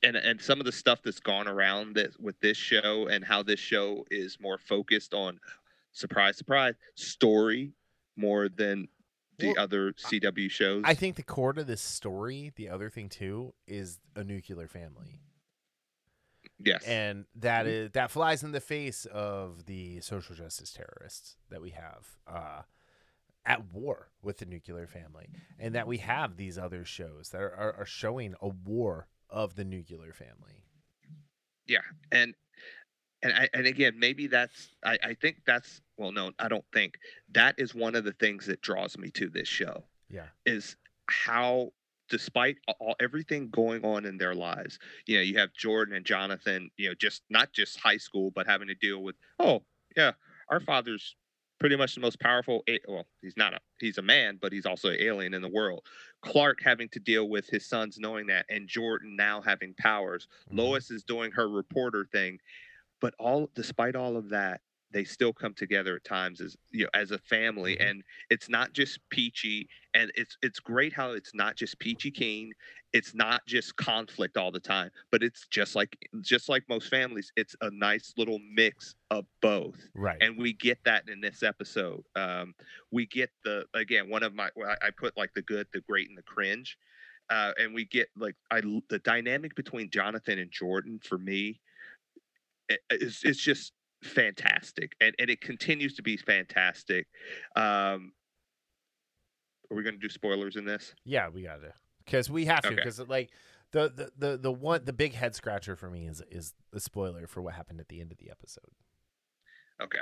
And, 0.01 0.15
and 0.15 0.41
some 0.41 0.59
of 0.59 0.65
the 0.65 0.71
stuff 0.71 1.03
that's 1.03 1.19
gone 1.19 1.47
around 1.47 1.93
this 1.93 2.17
with 2.17 2.39
this 2.39 2.57
show 2.57 3.07
and 3.07 3.23
how 3.23 3.43
this 3.43 3.59
show 3.59 4.05
is 4.09 4.39
more 4.41 4.57
focused 4.57 5.13
on 5.13 5.39
surprise 5.93 6.37
surprise 6.37 6.73
story 6.95 7.71
more 8.15 8.49
than 8.49 8.87
the 9.39 9.47
Well, 9.47 9.55
other 9.59 9.93
CW 9.93 10.49
shows. 10.51 10.83
I 10.85 10.93
think 10.93 11.15
the 11.15 11.23
core 11.23 11.53
to 11.53 11.63
this 11.63 11.81
story, 11.81 12.51
the 12.55 12.69
other 12.69 12.89
thing 12.89 13.09
too, 13.09 13.53
is 13.67 13.99
a 14.15 14.23
nuclear 14.23 14.67
family. 14.67 15.19
yes. 16.59 16.83
and 16.83 17.25
that 17.35 17.65
is 17.67 17.91
that 17.93 18.11
flies 18.11 18.43
in 18.43 18.51
the 18.51 18.59
face 18.61 19.05
of 19.05 19.65
the 19.65 19.99
social 20.01 20.35
justice 20.35 20.71
terrorists 20.71 21.37
that 21.49 21.61
we 21.61 21.71
have 21.71 22.07
uh, 22.27 22.61
at 23.45 23.73
war 23.73 24.09
with 24.21 24.37
the 24.37 24.45
nuclear 24.45 24.87
family, 24.87 25.29
and 25.59 25.73
that 25.75 25.87
we 25.87 25.97
have 25.97 26.37
these 26.37 26.57
other 26.57 26.85
shows 26.85 27.29
that 27.29 27.41
are, 27.41 27.53
are, 27.55 27.73
are 27.79 27.85
showing 27.85 28.35
a 28.41 28.47
war 28.49 29.07
of 29.29 29.55
the 29.55 29.63
nuclear 29.65 30.13
family. 30.13 30.63
yeah 31.67 31.79
and 32.11 32.35
and 33.23 33.33
I, 33.33 33.49
and 33.53 33.65
again 33.65 33.97
maybe 33.97 34.27
that's 34.27 34.69
I, 34.85 34.97
I 35.03 35.13
think 35.15 35.37
that's 35.45 35.81
well 35.97 36.11
no 36.11 36.31
i 36.39 36.47
don't 36.47 36.65
think. 36.73 36.97
That 37.31 37.55
is 37.57 37.73
one 37.75 37.95
of 37.95 38.03
the 38.03 38.13
things 38.13 38.45
that 38.47 38.61
draws 38.61 38.97
me 38.97 39.09
to 39.11 39.29
this 39.29 39.47
show 39.47 39.83
Yeah, 40.09 40.27
is 40.45 40.75
how 41.07 41.71
despite 42.09 42.57
all, 42.79 42.95
everything 42.99 43.49
going 43.49 43.83
on 43.85 44.05
in 44.05 44.17
their 44.17 44.35
lives 44.35 44.77
you 45.05 45.15
know 45.15 45.21
you 45.21 45.37
have 45.37 45.53
jordan 45.53 45.95
and 45.95 46.05
jonathan 46.05 46.69
you 46.77 46.89
know 46.89 46.95
just 46.95 47.23
not 47.29 47.53
just 47.53 47.79
high 47.79 47.97
school 47.97 48.29
but 48.31 48.45
having 48.45 48.67
to 48.67 48.75
deal 48.75 49.01
with 49.01 49.15
oh 49.39 49.63
yeah 49.95 50.11
our 50.49 50.59
father's 50.59 51.15
pretty 51.59 51.77
much 51.77 51.95
the 51.95 52.01
most 52.01 52.19
powerful 52.19 52.61
well 52.89 53.07
he's 53.21 53.37
not 53.37 53.53
a 53.53 53.59
he's 53.79 53.97
a 53.97 54.01
man 54.01 54.37
but 54.41 54.51
he's 54.51 54.65
also 54.65 54.89
an 54.89 54.97
alien 54.99 55.33
in 55.33 55.41
the 55.41 55.47
world. 55.49 55.85
Clark 56.21 56.59
having 56.61 56.89
to 56.89 56.99
deal 56.99 57.29
with 57.29 57.47
his 57.47 57.65
sons 57.65 57.97
knowing 57.97 58.27
that 58.27 58.45
and 58.49 58.67
jordan 58.67 59.15
now 59.15 59.41
having 59.41 59.73
powers. 59.75 60.27
Mhm. 60.51 60.57
Lois 60.57 60.91
is 60.91 61.03
doing 61.03 61.31
her 61.31 61.47
reporter 61.47 62.05
thing, 62.11 62.37
but 62.99 63.13
all 63.17 63.49
despite 63.55 63.95
all 63.95 64.17
of 64.17 64.29
that, 64.29 64.59
they 64.93 65.03
still 65.03 65.33
come 65.33 65.53
together 65.53 65.95
at 65.97 66.03
times 66.05 66.41
as 66.41 66.55
you 66.71 66.83
know 66.85 66.89
as 66.93 67.11
a 67.11 67.19
family, 67.19 67.77
Mhm. 67.77 67.89
and 67.89 68.03
it's 68.29 68.49
not 68.49 68.73
just 68.73 68.99
peachy, 69.09 69.67
and 69.93 70.11
it's 70.15 70.37
it's 70.41 70.59
great 70.59 70.93
how 70.93 71.11
it's 71.11 71.33
not 71.33 71.55
just 71.55 71.79
peachy 71.79 72.11
keen, 72.11 72.53
it's 72.93 73.13
not 73.15 73.45
just 73.47 73.75
conflict 73.75 74.37
all 74.37 74.51
the 74.51 74.59
time, 74.59 74.91
but 75.11 75.23
it's 75.23 75.47
just 75.47 75.75
like 75.75 75.97
just 76.21 76.49
like 76.49 76.63
most 76.69 76.89
families, 76.89 77.31
it's 77.35 77.55
a 77.61 77.71
nice 77.71 78.13
little 78.17 78.39
mix 78.39 78.95
of 79.11 79.25
both 79.41 79.89
right. 79.93 80.21
and 80.21 80.37
we 80.37 80.53
get 80.53 80.79
that 80.85 81.09
in 81.09 81.21
this 81.21 81.43
episode. 81.43 82.03
Um, 82.15 82.53
we 82.91 83.05
get 83.07 83.31
the 83.43 83.65
again 83.73 84.09
one 84.09 84.23
of 84.23 84.33
my 84.33 84.49
I 84.81 84.91
put 84.91 85.17
like 85.17 85.33
the 85.33 85.41
good, 85.41 85.67
the 85.73 85.81
great, 85.81 86.09
and 86.09 86.17
the 86.17 86.23
cringe, 86.23 86.77
uh, 87.29 87.53
and 87.57 87.73
we 87.73 87.85
get 87.85 88.09
like 88.15 88.35
i 88.51 88.61
the 88.89 88.99
dynamic 88.99 89.55
between 89.55 89.89
Jonathan 89.89 90.39
and 90.39 90.51
Jordan 90.51 90.99
for 91.03 91.17
me 91.17 91.61
i- 92.71 92.77
is 92.91 93.21
it's 93.23 93.39
just 93.41 93.73
fantastic, 94.04 94.93
and 95.01 95.16
and 95.20 95.30
it 95.30 95.41
continues 95.41 95.95
to 95.95 96.04
be 96.04 96.18
fantastic. 96.18 97.08
Um, 97.56 98.14
are 99.72 99.76
we 99.76 99.84
going 99.84 99.95
to 99.95 99.99
do 100.01 100.10
spoilers 100.10 100.56
in 100.56 100.66
this? 100.66 100.93
yeah, 101.06 101.30
we 101.30 101.43
got 101.43 101.62
to 101.62 101.74
because 102.06 102.30
we 102.30 102.45
have 102.45 102.62
to 102.62 102.68
Okay. 102.70 102.76
because 102.78 102.99
like. 102.99 103.30
The, 103.72 103.89
the, 103.89 104.28
the, 104.28 104.38
the 104.38 104.51
one 104.51 104.86
the 104.86 104.93
big 104.93 105.16
head 105.16 105.34
scratcher 105.34 105.76
for 105.76 105.89
me 105.89 106.06
is 106.06 106.22
is 106.30 106.54
the 106.72 106.80
spoiler 106.80 107.26
for 107.26 107.41
what 107.41 107.56
happened 107.56 107.80
at 107.80 107.88
the 107.89 108.01
end 108.01 108.12
of 108.12 108.20
the 108.20 108.30
episode. 108.30 108.70
Okay. 109.82 109.97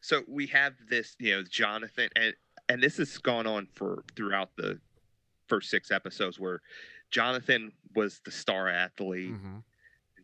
So 0.00 0.22
we 0.26 0.48
have 0.48 0.72
this, 0.90 1.14
you 1.20 1.36
know, 1.36 1.44
Jonathan 1.48 2.08
and 2.16 2.34
and 2.68 2.82
this 2.82 2.96
has 2.96 3.16
gone 3.18 3.46
on 3.46 3.68
for 3.74 4.02
throughout 4.16 4.50
the 4.56 4.80
first 5.46 5.70
six 5.70 5.92
episodes 5.92 6.40
where 6.40 6.62
Jonathan 7.12 7.70
was 7.94 8.20
the 8.24 8.32
star 8.32 8.68
athlete. 8.68 9.34
Mm-hmm. 9.34 9.58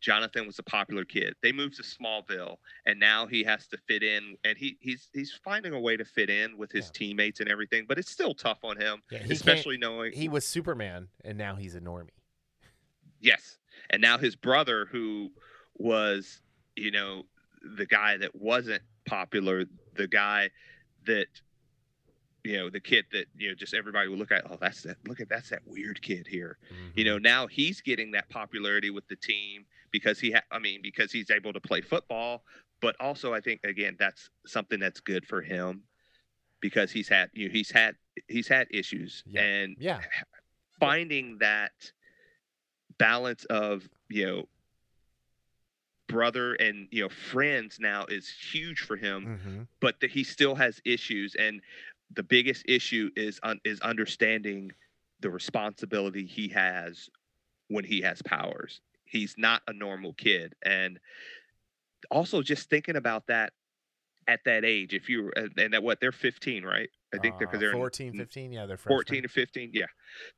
Jonathan 0.01 0.47
was 0.47 0.59
a 0.59 0.63
popular 0.63 1.05
kid. 1.05 1.35
They 1.43 1.53
moved 1.53 1.77
to 1.77 1.83
Smallville 1.83 2.57
and 2.87 2.99
now 2.99 3.27
he 3.27 3.45
has 3.45 3.67
to 3.69 3.79
fit 3.89 4.03
in 4.03 4.37
and 4.45 4.57
he 4.57 4.77
he's 4.81 5.09
he's 5.13 5.33
finding 5.45 5.73
a 5.73 5.81
way 5.81 5.97
to 5.97 6.05
fit 6.05 6.31
in 6.31 6.57
with 6.57 6.71
his 6.73 6.87
Yeah. 6.87 6.93
teammates 6.95 7.41
and 7.41 7.49
everything, 7.49 7.87
but 7.89 7.99
it's 7.99 8.11
still 8.11 8.35
tough 8.35 8.59
on 8.63 8.81
him, 8.81 9.03
Yeah, 9.11 9.25
especially 9.31 9.79
knowing 9.79 10.13
he 10.13 10.29
was 10.29 10.47
Superman 10.47 11.09
and 11.25 11.37
now 11.37 11.57
he's 11.57 11.75
a 11.75 11.81
normie. 11.81 12.11
Yes. 13.21 13.59
And 13.91 14.03
now 14.03 14.19
his 14.19 14.37
brother, 14.37 14.87
who 14.91 15.31
was, 15.77 16.41
you 16.77 16.91
know, 16.91 17.25
the 17.77 17.87
guy 17.87 18.17
that 18.19 18.35
wasn't 18.35 18.83
popular, 19.07 19.65
the 19.95 20.07
guy 20.07 20.51
that, 21.07 21.27
you 22.45 22.57
know, 22.57 22.71
the 22.71 22.81
kid 22.81 23.07
that, 23.13 23.27
you 23.37 23.49
know, 23.49 23.55
just 23.55 23.75
everybody 23.75 24.09
would 24.09 24.19
look 24.19 24.33
at, 24.33 24.45
oh, 24.51 24.57
that's 24.61 24.83
that, 24.83 24.97
look 25.07 25.21
at, 25.21 25.29
that's 25.29 25.51
that 25.51 25.63
weird 25.67 26.01
kid 26.03 26.27
here. 26.27 26.59
You 26.95 27.05
know, 27.05 27.17
mm-hmm. 27.17 27.23
now 27.23 27.47
he's 27.47 27.81
getting 27.81 28.13
that 28.13 28.29
popularity 28.29 28.91
with 28.91 29.07
the 29.09 29.17
team 29.17 29.65
because 29.93 30.19
he 30.21 30.33
ha- 30.33 30.43
I 30.51 30.59
mean 30.59 30.81
because 30.83 31.13
he's 31.13 31.31
able 31.31 31.53
to 31.53 31.61
play 31.61 31.81
football, 31.81 32.45
but 32.81 32.97
also 33.01 33.33
I 33.35 33.41
think 33.41 33.61
again 33.65 33.97
that's 33.99 34.31
something 34.47 34.79
that's 34.81 35.01
good 35.01 35.27
for 35.27 35.41
him 35.43 35.83
because 36.61 36.91
he's 36.91 37.09
had 37.09 37.31
you 37.33 37.49
know, 37.49 37.53
he's 37.53 37.71
had 37.71 37.95
he's 38.29 38.49
had 38.49 38.67
issues 38.71 39.23
Yeah. 39.27 39.43
and 39.43 39.77
Yeah. 39.79 40.01
finding 40.81 41.39
that 41.39 41.73
balance 42.99 43.45
of 43.47 43.89
you 44.09 44.27
know 44.27 44.49
brother 46.09 46.55
and 46.55 46.89
you 46.91 47.03
know 47.03 47.09
friends 47.09 47.79
now 47.79 48.05
is 48.07 48.29
huge 48.29 48.81
for 48.81 48.97
him 48.97 49.39
Mm-hmm. 49.39 49.63
but 49.81 50.01
that 50.01 50.11
he 50.11 50.25
still 50.25 50.55
has 50.55 50.81
issues 50.85 51.35
and 51.39 51.61
the 52.15 52.23
biggest 52.23 52.65
issue 52.67 53.11
is 53.15 53.39
un- 53.43 53.61
is 53.65 53.79
understanding 53.81 54.73
the 55.21 55.29
responsibility 55.31 56.25
he 56.25 56.49
has 56.49 57.11
when 57.69 57.85
he 57.85 58.01
has 58.01 58.23
powers 58.23 58.81
he's 59.11 59.35
not 59.39 59.63
a 59.67 59.73
normal 59.73 60.13
kid 60.13 60.55
and 60.65 60.99
also 62.11 62.43
just 62.43 62.71
thinking 62.71 62.97
about 62.97 63.27
that 63.27 63.53
at 64.27 64.41
that 64.45 64.65
age 64.65 64.95
if 64.95 65.09
you 65.09 65.33
and 65.37 65.53
and 65.59 65.75
at 65.75 65.83
what 65.83 66.01
they're 66.01 66.13
15 66.13 66.65
right? 66.65 66.89
I 67.15 67.19
think 67.19 67.39
they're 67.39 67.47
because 67.47 67.61
they're 67.61 67.73
in- 67.73 67.79
14, 67.79 68.13
15. 68.13 68.53
Yeah, 68.53 68.67
they're 68.67 68.77
14 68.77 69.23
to 69.23 69.29
15 69.29 69.71
yeah. 69.73 69.87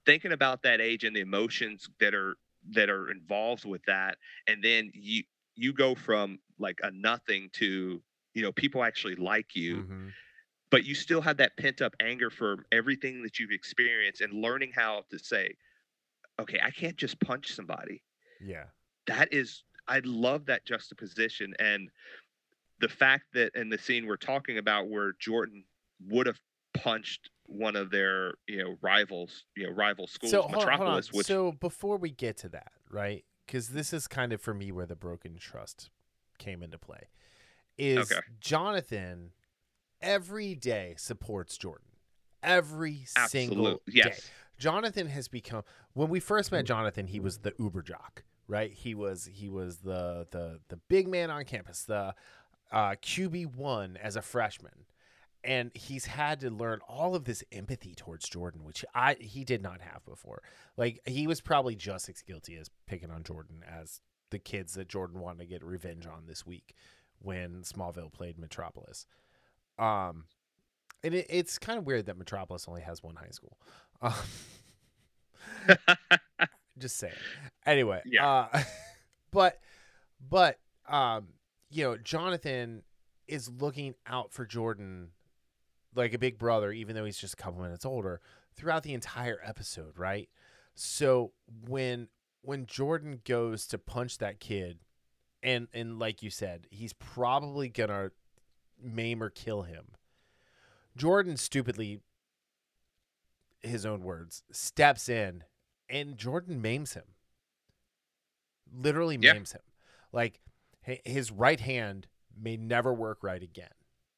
Thinking 0.07 0.33
about 0.33 0.63
that 0.63 0.81
age 0.81 1.05
and 1.05 1.15
the 1.15 1.21
emotions 1.21 1.89
that 1.99 2.15
are 2.15 2.37
that 2.71 2.89
are 2.89 3.11
involved 3.11 3.65
with 3.65 3.83
that 3.87 4.17
and 4.47 4.63
then 4.63 4.91
you 4.95 5.23
you 5.57 5.73
go 5.73 5.95
from 5.95 6.39
like 6.59 6.79
a 6.83 6.91
nothing 6.93 7.49
to 7.55 8.03
you 8.35 8.43
know 8.43 8.53
people 8.53 8.85
actually 8.85 9.17
like 9.17 9.55
you 9.55 9.83
hmm 9.83 10.09
but 10.71 10.85
you 10.85 10.95
still 10.95 11.21
have 11.21 11.39
that 11.39 11.57
pent 11.57 11.83
up 11.83 11.97
anger 12.01 12.31
for 12.31 12.65
everything 12.71 13.25
that 13.25 13.41
you've 13.41 13.51
experienced 13.51 14.21
and 14.21 14.33
learning 14.33 14.71
how 14.73 15.03
to 15.11 15.19
say 15.19 15.53
okay 16.39 16.61
i 16.63 16.71
can't 16.71 16.97
just 16.97 17.19
punch 17.21 17.53
somebody 17.53 18.03
Yeah. 18.43 18.65
that 19.07 19.33
is 19.33 19.65
i 19.89 20.01
love 20.05 20.47
that 20.47 20.65
juxtaposition 20.65 21.55
and 21.59 21.91
the 22.81 22.89
fact 22.89 23.25
that 23.35 23.53
in 23.55 23.69
the 23.69 23.79
scene 23.79 24.07
we're 24.07 24.17
talking 24.17 24.59
about 24.59 24.89
where 24.89 25.13
jordan 25.19 25.65
would 26.09 26.27
have 26.27 26.41
punched 26.75 27.31
one 27.51 27.75
of 27.77 27.91
their 27.91 28.35
you 28.47 28.59
know 28.59 28.77
rivals 28.81 29.45
you 29.57 29.67
know 29.67 29.73
rival 29.73 30.07
schools 30.07 30.31
so 30.31 30.43
on, 30.43 30.51
hold 30.51 30.55
on. 30.55 30.71
metropolis 30.71 31.13
which 31.13 31.27
So 31.27 31.53
before 31.53 31.97
we 31.97 32.11
get 32.11 32.37
to 32.39 32.49
that, 32.51 32.73
right? 32.91 33.25
Because 33.47 33.71
this 33.71 33.93
is 33.93 34.07
kind 34.07 34.33
of 34.33 34.41
for 34.41 34.55
me 34.55 34.71
where 34.71 34.87
the 34.87 34.97
broken 34.97 35.37
trust 35.37 35.91
came 36.39 36.63
into 36.63 36.79
play. 36.79 37.09
Is 37.77 38.11
Okay. 38.11 38.21
Jonathan 38.41 39.33
every 40.01 40.55
day 40.55 40.95
supports 40.97 41.59
Jordan? 41.59 41.87
Every 42.43 43.05
single 43.29 43.81
absolute 43.81 43.83
day. 43.87 44.15
Jonathan 44.57 45.09
has 45.09 45.27
become 45.29 45.65
when 45.95 46.09
we 46.09 46.21
first 46.21 46.53
met 46.53 46.59
mm-hmm. 46.59 46.67
Jonathan, 46.67 47.07
he 47.09 47.19
was 47.19 47.39
the 47.39 47.53
Uber 47.59 47.83
jock, 47.83 48.23
right? 48.51 48.73
He 48.73 48.95
was 48.95 49.31
he 49.33 49.49
was 49.49 49.79
the 49.79 50.27
the 50.33 50.61
the 50.69 50.77
big 50.89 51.07
man 51.09 51.31
on 51.31 51.45
campus, 51.45 51.85
the 51.85 52.15
uh, 52.73 52.97
QB 53.03 53.55
one 53.55 53.97
as 53.97 54.17
a 54.17 54.23
freshman, 54.23 54.87
and 55.45 55.71
he's 55.75 56.07
had 56.07 56.41
to 56.41 56.51
learn 56.51 56.81
all 56.89 57.15
of 57.15 57.25
this 57.25 57.45
empathy 57.53 57.95
towards 57.95 58.29
Jordan, 58.29 58.65
which 58.65 58.85
I 58.93 59.17
he 59.21 59.45
did 59.45 59.63
not 59.63 59.81
have 59.81 60.05
before. 60.05 60.43
Like 60.77 61.01
he 61.07 61.29
was 61.29 61.41
probably 61.41 61.77
just 61.77 62.09
as 62.09 62.23
guilty 62.23 62.57
as 62.57 62.71
picking 62.87 63.11
on 63.11 63.23
Jordan 63.23 63.65
as 63.67 64.01
the 64.31 64.41
kids 64.41 64.75
that 64.75 64.89
Jordan 64.89 65.21
wanted 65.21 65.39
to 65.39 65.47
get 65.47 65.65
revenge 65.65 66.07
on 66.07 66.25
this 66.27 66.45
week 66.45 66.75
when 67.21 67.63
Smallville 67.63 68.13
played 68.13 68.39
Metropolis. 68.39 69.07
Um, 69.79 70.25
and 71.05 71.15
it, 71.15 71.27
it's 71.31 71.59
kind 71.59 71.79
of 71.79 71.87
weird 71.87 72.07
that 72.07 72.19
Metropolis 72.19 72.67
only 72.69 72.83
has 72.83 73.03
one 73.03 73.17
high 73.17 73.31
school. 73.31 73.57
Um, 74.03 74.15
just 76.81 76.97
saying. 76.97 77.15
Anyway, 77.67 78.03
Yeah. 78.05 78.27
uh, 78.53 78.63
but 79.31 79.61
but 80.29 80.59
um, 80.89 81.29
you 81.71 81.85
know, 81.85 81.97
Jonathan 81.97 82.83
is 83.29 83.49
looking 83.49 83.95
out 84.07 84.33
for 84.33 84.45
Jordan 84.45 85.11
like 85.95 86.13
a 86.15 86.19
big 86.19 86.39
brother, 86.39 86.73
even 86.73 86.95
though 86.97 87.05
he's 87.05 87.19
just 87.19 87.35
a 87.35 87.37
couple 87.37 87.61
minutes 87.63 87.85
older, 87.85 88.21
throughout 88.57 88.83
the 88.83 88.95
entire 88.95 89.41
episode, 89.45 89.99
right? 89.99 90.29
So 90.75 91.33
when 91.69 92.09
when 92.43 92.67
Jordan 92.67 93.21
goes 93.25 93.67
to 93.69 93.79
punch 93.79 94.19
that 94.19 94.41
kid, 94.41 94.79
and 95.43 95.69
and 95.73 95.99
like 95.99 96.23
you 96.23 96.31
said, 96.31 96.67
he's 96.71 96.93
probably 96.93 97.69
gonna 97.69 98.11
maim 98.83 99.23
or 99.23 99.31
kill 99.31 99.63
him. 99.63 99.85
Jordan 100.97 101.37
stupidly, 101.37 102.01
his 103.61 103.85
own 103.87 104.03
words, 104.03 104.43
steps 104.51 105.09
in, 105.09 105.45
and 105.91 106.17
Jordan 106.17 106.63
maims 106.63 106.95
him. 106.95 107.05
Literally 108.73 109.19
Yeah. 109.21 109.33
maims 109.35 109.53
him. 109.53 109.63
Like 110.13 110.41
his 110.83 111.31
right 111.31 111.61
hand 111.61 112.09
may 112.37 112.57
never 112.57 112.93
work 112.95 113.23
right 113.23 113.43
again. 113.43 113.73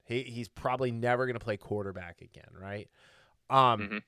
He 0.04 0.22
he's 0.22 0.48
probably 0.48 0.90
never 0.92 1.26
gonna 1.26 1.38
play 1.38 1.56
quarterback 1.56 2.20
again, 2.20 2.50
right? 2.52 2.90
Um, 3.50 3.80
Mhm. 3.80 4.02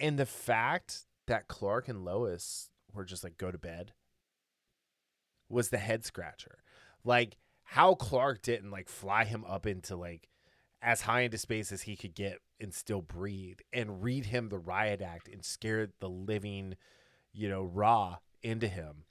and 0.00 0.18
the 0.18 0.26
fact 0.26 1.06
that 1.26 1.48
Clark 1.48 1.88
and 1.88 2.04
Lois 2.04 2.70
were 2.92 3.04
just 3.04 3.24
like 3.24 3.36
go 3.36 3.50
to 3.50 3.58
bed 3.58 3.92
was 5.48 5.70
the 5.70 5.78
head 5.78 6.04
scratcher. 6.04 6.62
Like 7.04 7.36
how 7.64 7.94
Clark 7.94 8.42
didn't 8.42 8.70
like 8.70 8.88
fly 8.88 9.24
him 9.24 9.44
up 9.44 9.66
into 9.66 9.96
like 9.96 10.28
as 10.84 11.00
high 11.00 11.22
into 11.22 11.38
space 11.38 11.72
as 11.72 11.82
he 11.82 11.96
could 11.96 12.14
get 12.14 12.38
and 12.60 12.72
still 12.74 13.00
breathe 13.00 13.58
and 13.72 14.02
read 14.02 14.26
him 14.26 14.50
the 14.50 14.58
riot 14.58 15.00
act 15.00 15.28
and 15.28 15.42
scare 15.44 15.88
the 15.98 16.08
living, 16.08 16.76
you 17.32 17.48
know, 17.48 17.62
Rao 17.62 18.18
into 18.42 18.68
him. 18.68 19.04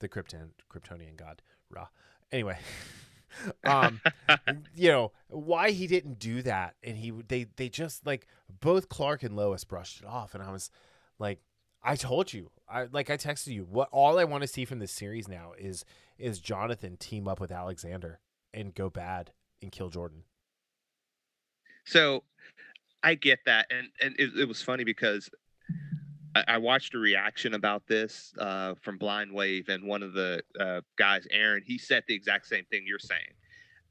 The 0.00 0.08
Krypton 0.08 0.50
Kryptonian 0.70 1.16
god 1.16 1.40
Rao. 1.70 1.88
Anyway, 2.30 2.58
um 3.64 4.00
you 4.74 4.90
know 4.90 5.12
why 5.28 5.70
he 5.70 5.86
didn't 5.86 6.18
do 6.18 6.42
that 6.42 6.74
and 6.82 6.98
he 6.98 7.10
they 7.10 7.46
they 7.56 7.68
just 7.68 8.06
like 8.06 8.26
both 8.60 8.88
clark 8.88 9.22
and 9.22 9.34
lois 9.34 9.64
brushed 9.64 10.00
it 10.00 10.06
off 10.06 10.34
and 10.34 10.42
i 10.42 10.52
was 10.52 10.70
like 11.18 11.40
i 11.82 11.96
told 11.96 12.32
you 12.32 12.50
i 12.68 12.84
like 12.92 13.10
i 13.10 13.16
texted 13.16 13.48
you 13.48 13.66
what 13.68 13.88
all 13.90 14.20
i 14.20 14.24
want 14.24 14.42
to 14.42 14.46
see 14.46 14.64
from 14.64 14.78
this 14.78 14.92
series 14.92 15.26
now 15.26 15.52
is 15.58 15.84
is 16.16 16.38
jonathan 16.38 16.96
team 16.96 17.26
up 17.26 17.40
with 17.40 17.50
alexander 17.50 18.20
and 18.52 18.74
go 18.74 18.88
bad 18.88 19.32
and 19.64 19.72
kill 19.72 19.88
jordan 19.90 20.22
So 21.84 22.22
I 23.02 23.14
get 23.16 23.40
that, 23.44 23.66
and 23.70 23.88
and 24.00 24.14
it, 24.18 24.30
it 24.38 24.48
was 24.48 24.62
funny 24.62 24.82
because 24.84 25.28
I, 26.34 26.44
I 26.48 26.58
watched 26.58 26.94
a 26.94 26.98
reaction 26.98 27.52
about 27.52 27.86
this 27.86 28.32
uh, 28.38 28.74
from 28.80 28.96
Blind 28.96 29.30
Wave, 29.32 29.68
and 29.68 29.86
one 29.86 30.02
of 30.02 30.14
the 30.14 30.42
uh, 30.58 30.80
guys, 30.96 31.26
Aaron, 31.30 31.62
he 31.66 31.76
said 31.76 32.02
the 32.08 32.14
exact 32.14 32.46
same 32.46 32.64
thing 32.70 32.84
you're 32.86 32.98
saying, 32.98 33.34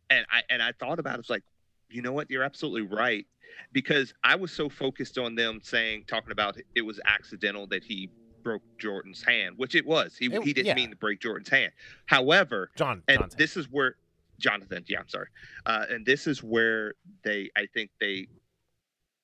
and 0.10 0.26
I 0.32 0.42
and 0.50 0.64
I 0.64 0.72
thought 0.80 0.98
about 0.98 1.16
it, 1.16 1.20
it's 1.20 1.30
like, 1.30 1.44
you 1.92 2.02
know 2.02 2.12
what, 2.12 2.32
you're 2.32 2.42
absolutely 2.44 2.82
right, 2.96 3.28
because 3.72 4.14
I 4.24 4.36
was 4.36 4.52
so 4.52 4.68
focused 4.70 5.20
on 5.20 5.36
them 5.36 5.60
saying 5.62 6.06
talking 6.08 6.32
about 6.32 6.58
it 6.74 6.82
was 6.82 7.00
accidental 7.06 7.68
that 7.68 7.84
he 7.84 8.10
broke 8.44 8.64
Jordan's 8.80 9.24
hand, 9.24 9.54
which 9.58 9.76
it 9.76 9.86
was. 9.86 10.18
He 10.18 10.26
It- 10.26 10.44
he 10.44 10.54
didn't 10.54 10.66
yeah. 10.66 10.74
mean 10.76 10.90
to 10.90 10.96
break 10.98 11.22
Jordan's 11.22 11.50
hand. 11.50 11.72
However, 12.08 12.72
john 12.76 13.04
and 13.08 13.20
Jonathan. 13.20 13.38
this 13.38 13.56
is 13.56 13.70
where 13.70 13.96
Jonathan, 14.40 14.84
yeah, 14.88 15.00
I'm 15.00 15.10
sorry, 15.10 15.28
uh, 15.66 15.86
and 15.90 16.06
this 16.06 16.28
is 16.28 16.44
where 16.44 16.94
they, 17.24 17.50
I 17.56 17.68
think 17.74 17.92
they 18.00 18.28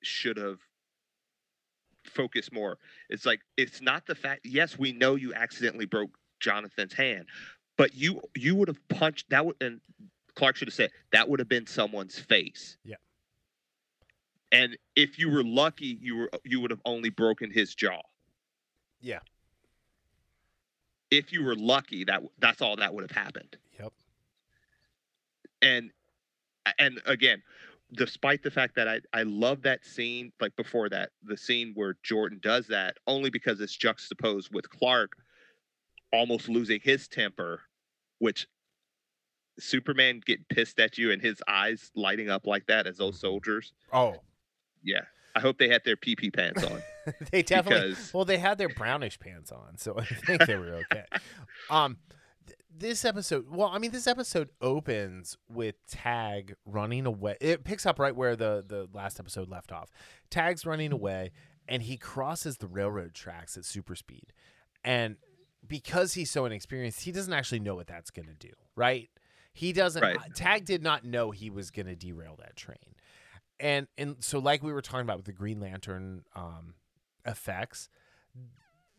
should 0.02 0.36
have 0.36 0.58
focused 2.04 2.52
more. 2.52 2.78
It's 3.08 3.26
like 3.26 3.40
it's 3.56 3.80
not 3.80 4.06
the 4.06 4.14
fact. 4.14 4.44
Yes, 4.44 4.78
we 4.78 4.92
know 4.92 5.14
you 5.14 5.34
accidentally 5.34 5.86
broke 5.86 6.10
Jonathan's 6.40 6.92
hand, 6.92 7.26
but 7.76 7.94
you 7.94 8.20
you 8.36 8.54
would 8.54 8.68
have 8.68 8.88
punched 8.88 9.30
that 9.30 9.44
would 9.44 9.56
and 9.60 9.80
Clark 10.34 10.56
should 10.56 10.68
have 10.68 10.74
said 10.74 10.90
that 11.12 11.28
would 11.28 11.38
have 11.38 11.48
been 11.48 11.66
someone's 11.66 12.18
face. 12.18 12.76
Yeah. 12.84 12.96
And 14.52 14.76
if 14.96 15.18
you 15.18 15.30
were 15.30 15.44
lucky, 15.44 15.98
you 16.00 16.16
were 16.16 16.30
you 16.44 16.60
would 16.60 16.70
have 16.70 16.80
only 16.84 17.10
broken 17.10 17.50
his 17.50 17.74
jaw. 17.74 18.00
Yeah. 19.00 19.20
If 21.10 21.32
you 21.32 21.44
were 21.44 21.56
lucky, 21.56 22.04
that 22.04 22.22
that's 22.38 22.62
all 22.62 22.76
that 22.76 22.94
would 22.94 23.02
have 23.02 23.16
happened. 23.16 23.56
And 25.62 25.90
and 26.78 27.00
again 27.06 27.42
despite 27.94 28.42
the 28.42 28.50
fact 28.50 28.76
that 28.76 28.86
I, 28.86 29.00
I 29.12 29.24
love 29.24 29.62
that 29.62 29.84
scene 29.84 30.32
like 30.40 30.54
before 30.56 30.88
that 30.90 31.10
the 31.22 31.36
scene 31.36 31.72
where 31.74 31.96
jordan 32.02 32.38
does 32.42 32.66
that 32.68 32.98
only 33.06 33.30
because 33.30 33.60
it's 33.60 33.76
juxtaposed 33.76 34.52
with 34.54 34.68
clark 34.70 35.12
almost 36.12 36.48
losing 36.48 36.80
his 36.82 37.08
temper 37.08 37.62
which 38.18 38.46
superman 39.58 40.20
getting 40.24 40.44
pissed 40.48 40.78
at 40.80 40.96
you 40.96 41.10
and 41.10 41.20
his 41.20 41.42
eyes 41.46 41.90
lighting 41.94 42.30
up 42.30 42.46
like 42.46 42.66
that 42.66 42.86
as 42.86 42.96
those 42.96 43.16
Mhm. 43.16 43.20
soldiers 43.20 43.72
oh 43.92 44.20
yeah 44.82 45.02
i 45.34 45.40
hope 45.40 45.58
they 45.58 45.68
had 45.68 45.84
their 45.84 45.96
pp 45.96 46.32
pants 46.32 46.62
on 46.62 46.82
they 47.30 47.42
definitely 47.42 47.90
because 47.90 48.10
Well, 48.14 48.24
they 48.24 48.38
had 48.38 48.58
their 48.58 48.68
brownish 48.68 49.18
pants 49.18 49.50
on, 49.50 49.76
so 49.78 49.98
I 49.98 50.04
think 50.04 50.44
they 50.46 50.56
were 50.56 50.74
okay. 50.76 51.04
um, 51.70 51.98
this 52.76 53.04
episode, 53.04 53.46
well, 53.50 53.68
I 53.68 53.78
mean, 53.78 53.90
this 53.90 54.06
episode 54.06 54.50
opens 54.60 55.36
with 55.48 55.74
Tag 55.86 56.54
running 56.64 57.06
away. 57.06 57.36
It 57.40 57.64
picks 57.64 57.86
up 57.86 57.98
right 57.98 58.14
where 58.14 58.36
the 58.36 58.64
the 58.66 58.88
last 58.92 59.18
episode 59.18 59.48
left 59.48 59.72
off. 59.72 59.90
Tag's 60.30 60.64
running 60.64 60.92
away, 60.92 61.32
and 61.68 61.82
he 61.82 61.96
crosses 61.96 62.58
the 62.58 62.66
railroad 62.66 63.14
tracks 63.14 63.56
at 63.56 63.64
super 63.64 63.94
speed, 63.94 64.32
and 64.84 65.16
because 65.66 66.14
he's 66.14 66.30
so 66.30 66.44
inexperienced, 66.44 67.02
he 67.02 67.12
doesn't 67.12 67.32
actually 67.32 67.60
know 67.60 67.74
what 67.74 67.86
that's 67.86 68.10
going 68.10 68.28
to 68.28 68.34
do, 68.34 68.52
right? 68.76 69.10
He 69.52 69.72
doesn't. 69.72 70.02
Right. 70.02 70.16
uh, 70.16 70.22
Tag 70.34 70.64
did 70.64 70.82
not 70.82 71.04
know 71.04 71.30
he 71.32 71.50
was 71.50 71.70
going 71.70 71.86
to 71.86 71.96
derail 71.96 72.36
that 72.38 72.56
train, 72.56 72.94
and 73.58 73.88
and 73.98 74.16
so 74.20 74.38
like 74.38 74.62
we 74.62 74.72
were 74.72 74.82
talking 74.82 75.02
about 75.02 75.16
with 75.16 75.26
the 75.26 75.32
Green 75.32 75.60
Lantern 75.60 76.24
um, 76.36 76.74
effects, 77.26 77.88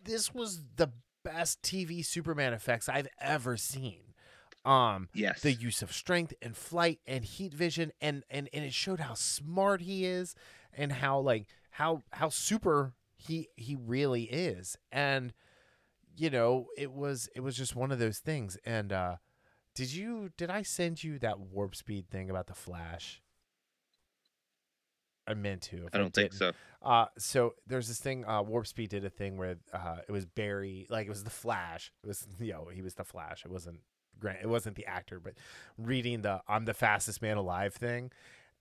this 0.03 0.34
was 0.34 0.61
the 0.76 0.91
best 1.24 1.61
TV 1.61 2.03
Superman 2.03 2.53
effects 2.53 2.89
I've 2.89 3.07
ever 3.19 3.57
seen. 3.57 4.01
Um, 4.63 5.09
Yes. 5.13 5.41
the 5.41 5.51
use 5.53 5.82
of 5.82 5.91
strength 5.91 6.34
and 6.41 6.55
flight 6.55 6.99
and 7.07 7.26
heat 7.26 7.51
vision 7.53 7.91
and 7.99 8.24
and 8.30 8.47
and 8.53 8.63
it 8.63 8.74
showed 8.74 8.99
how 8.99 9.15
smart 9.15 9.82
he 9.82 10.05
is 10.05 10.36
and 10.72 10.91
how 10.91 11.19
like 11.19 11.47
how 11.72 12.03
how 12.11 12.30
super 12.30 12.93
he 13.17 13.47
he 13.55 13.76
really 13.76 14.24
is 14.26 14.78
and 14.91 15.34
you 16.15 16.30
know 16.30 16.67
it 16.78 16.91
was 16.91 17.28
it 17.36 17.39
was 17.39 17.57
just 17.57 17.76
one 17.76 17.91
of 17.91 17.97
those 17.97 18.19
things 18.19 18.55
and 18.65 18.93
uh 18.93 19.15
did 19.74 19.91
you 19.91 20.30
did 20.38 20.51
i 20.51 20.61
send 20.61 21.03
you 21.03 21.17
that 21.17 21.39
warp 21.39 21.76
speed 21.76 22.07
thing 22.11 22.30
about 22.30 22.45
the 22.45 22.53
flash 22.53 23.19
i 25.32 25.34
meant 25.34 25.61
to 25.63 25.88
I 25.93 25.97
don't 25.97 26.13
think 26.13 26.34
so. 26.34 26.51
uh, 26.82 27.05
so 27.17 27.53
there's 27.67 27.88
this 27.88 27.99
thing. 27.99 28.25
Uh, 28.25 28.41
Warp 28.41 28.67
Speed 28.67 28.89
did 28.89 29.05
a 29.05 29.09
thing 29.09 29.38
where 29.38 29.57
uh, 29.73 29.97
it 30.07 30.11
was 30.11 30.25
Barry, 30.25 30.88
like 30.89 31.05
it 31.07 31.09
was 31.09 31.23
the 31.23 31.29
Flash. 31.29 31.91
It 32.03 32.07
was 32.07 32.27
you 32.39 32.53
know 32.53 32.67
he 32.73 32.82
was 32.82 32.95
the 32.95 33.03
Flash. 33.03 33.43
It 33.45 33.51
wasn't 33.51 33.79
Grant. 34.19 34.39
It 34.41 34.49
wasn't 34.49 34.75
the 34.75 34.86
actor, 34.86 35.19
but 35.19 35.34
reading 35.77 36.21
the 36.21 36.41
"I'm 36.47 36.65
the 36.65 36.73
fastest 36.73 37.21
man 37.21 37.38
alive" 37.38 37.73
thing, 37.73 38.11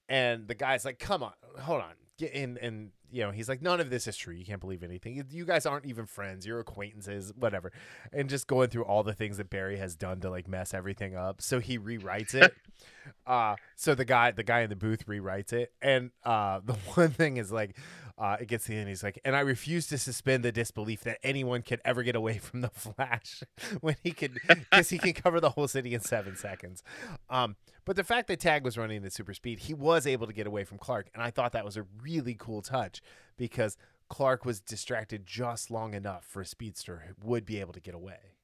and 0.08 0.48
the 0.48 0.54
guy's 0.54 0.84
like, 0.84 0.98
"Come 0.98 1.22
on, 1.22 1.32
hold 1.60 1.80
on." 1.82 1.92
Get 2.18 2.32
in, 2.32 2.58
and 2.58 2.90
you 3.10 3.22
know 3.22 3.30
he's 3.30 3.48
like, 3.48 3.62
"None 3.62 3.80
of 3.80 3.90
this 3.90 4.06
is 4.06 4.16
true. 4.16 4.34
You 4.34 4.44
can't 4.44 4.60
believe 4.60 4.82
anything. 4.82 5.24
You- 5.30 5.44
guys 5.44 5.66
aren't 5.66 5.86
even 5.86 6.06
friends. 6.06 6.46
You're 6.46 6.60
acquaintances, 6.60 7.32
whatever." 7.36 7.72
And 8.12 8.28
just 8.28 8.46
going 8.46 8.70
through 8.70 8.84
all 8.84 9.02
the 9.02 9.14
things 9.14 9.36
that 9.38 9.50
Barry 9.50 9.78
has 9.78 9.96
done 9.96 10.20
to 10.20 10.30
like 10.30 10.48
mess 10.48 10.74
everything 10.74 11.16
up. 11.16 11.42
So 11.42 11.58
he 11.58 11.78
rewrites 11.78 12.34
it. 12.34 12.54
uh, 13.26 13.56
so 13.76 13.94
the 13.94 14.04
guy, 14.04 14.30
the 14.30 14.42
guy 14.42 14.60
in 14.60 14.70
the 14.70 14.76
booth 14.76 15.06
rewrites 15.06 15.52
it, 15.52 15.72
and 15.82 16.10
uh, 16.24 16.60
the 16.64 16.74
one 16.94 17.10
thing 17.10 17.36
is 17.36 17.50
like, 17.52 17.76
uh, 18.20 18.36
it 18.38 18.48
gets 18.48 18.66
to 18.66 18.72
the 18.72 18.76
end. 18.76 18.88
He's 18.88 19.02
like, 19.02 19.18
and 19.24 19.34
I 19.34 19.40
refuse 19.40 19.86
to 19.88 19.98
suspend 19.98 20.44
the 20.44 20.52
disbelief 20.52 21.00
that 21.04 21.18
anyone 21.22 21.62
could 21.62 21.80
ever 21.84 22.02
get 22.02 22.14
away 22.14 22.38
from 22.38 22.60
the 22.60 22.68
Flash 22.68 23.42
when 23.80 23.96
he 24.04 24.12
could, 24.12 24.38
because 24.46 24.90
he 24.90 24.98
can 24.98 25.14
cover 25.14 25.40
the 25.40 25.50
whole 25.50 25.66
city 25.66 25.94
in 25.94 26.00
seven 26.00 26.36
seconds. 26.36 26.82
Um, 27.30 27.56
but 27.86 27.96
the 27.96 28.04
fact 28.04 28.28
that 28.28 28.38
Tag 28.38 28.62
was 28.62 28.76
running 28.76 29.04
at 29.04 29.12
super 29.12 29.32
speed, 29.32 29.60
he 29.60 29.74
was 29.74 30.06
able 30.06 30.26
to 30.26 30.34
get 30.34 30.46
away 30.46 30.64
from 30.64 30.76
Clark, 30.76 31.08
and 31.14 31.22
I 31.22 31.30
thought 31.30 31.52
that 31.52 31.64
was 31.64 31.78
a 31.78 31.86
really 32.02 32.36
cool 32.38 32.60
touch 32.60 33.00
because 33.38 33.78
Clark 34.10 34.44
was 34.44 34.60
distracted 34.60 35.24
just 35.24 35.70
long 35.70 35.94
enough 35.94 36.26
for 36.26 36.42
a 36.42 36.46
speedster 36.46 37.04
who 37.06 37.14
would 37.26 37.46
be 37.46 37.58
able 37.58 37.72
to 37.72 37.80
get 37.80 37.94
away. 37.94 38.36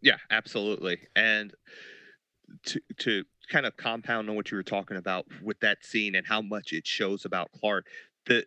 Yeah, 0.00 0.16
absolutely. 0.30 0.98
And 1.14 1.52
to 2.66 2.80
to 2.98 3.24
kind 3.50 3.66
of 3.66 3.76
compound 3.76 4.28
on 4.28 4.36
what 4.36 4.50
you 4.50 4.56
were 4.56 4.62
talking 4.62 4.96
about 4.96 5.26
with 5.42 5.58
that 5.60 5.84
scene 5.84 6.14
and 6.14 6.26
how 6.26 6.42
much 6.42 6.72
it 6.72 6.86
shows 6.86 7.24
about 7.24 7.50
Clark, 7.52 7.86
the 8.26 8.44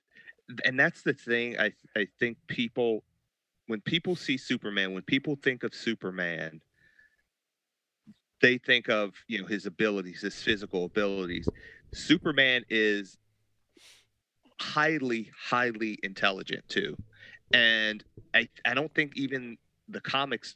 and 0.66 0.80
that's 0.80 1.02
the 1.04 1.14
thing 1.14 1.60
I 1.60 1.72
I 1.96 2.08
think 2.20 2.38
people 2.48 3.04
when 3.68 3.82
people 3.82 4.16
see 4.16 4.38
Superman, 4.38 4.94
when 4.94 5.04
people 5.04 5.36
think 5.36 5.64
of 5.64 5.76
Superman, 5.76 6.62
they 8.42 8.58
think 8.58 8.90
of, 8.90 9.14
you 9.28 9.40
know, 9.40 9.48
his 9.48 9.68
abilities, 9.68 10.22
his 10.22 10.42
physical 10.42 10.86
abilities. 10.86 11.48
Superman 11.94 12.64
is 12.70 13.18
highly 14.60 15.30
highly 15.40 15.98
intelligent 16.04 16.68
too. 16.68 16.98
And 17.54 18.04
I 18.34 18.50
I 18.66 18.74
don't 18.74 18.94
think 18.94 19.14
even 19.16 19.58
the 19.88 20.02
comics 20.02 20.56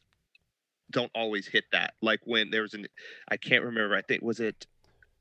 don't 0.92 1.12
always 1.16 1.48
hit 1.48 1.66
that. 1.72 1.94
Like 2.02 2.22
when 2.26 2.52
there 2.52 2.62
was 2.62 2.74
an, 2.74 2.88
I 3.28 3.38
can't 3.38 3.64
remember. 3.64 3.96
I 3.96 4.02
think 4.02 4.22
was 4.22 4.40
it, 4.40 4.66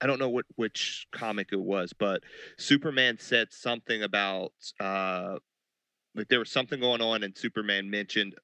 I 0.02 0.06
don't 0.06 0.18
know 0.18 0.28
what 0.28 0.44
which 0.56 1.06
comic 1.12 1.50
it 1.52 1.60
was, 1.60 1.92
but 1.92 2.24
Superman 2.58 3.18
said 3.18 3.52
something 3.52 4.02
about, 4.02 4.52
uh, 4.80 5.36
like 6.16 6.28
there 6.28 6.40
was 6.40 6.50
something 6.50 6.80
going 6.80 7.00
on, 7.00 7.22
and 7.22 7.38
Superman 7.38 7.88
mentioned 7.88 8.34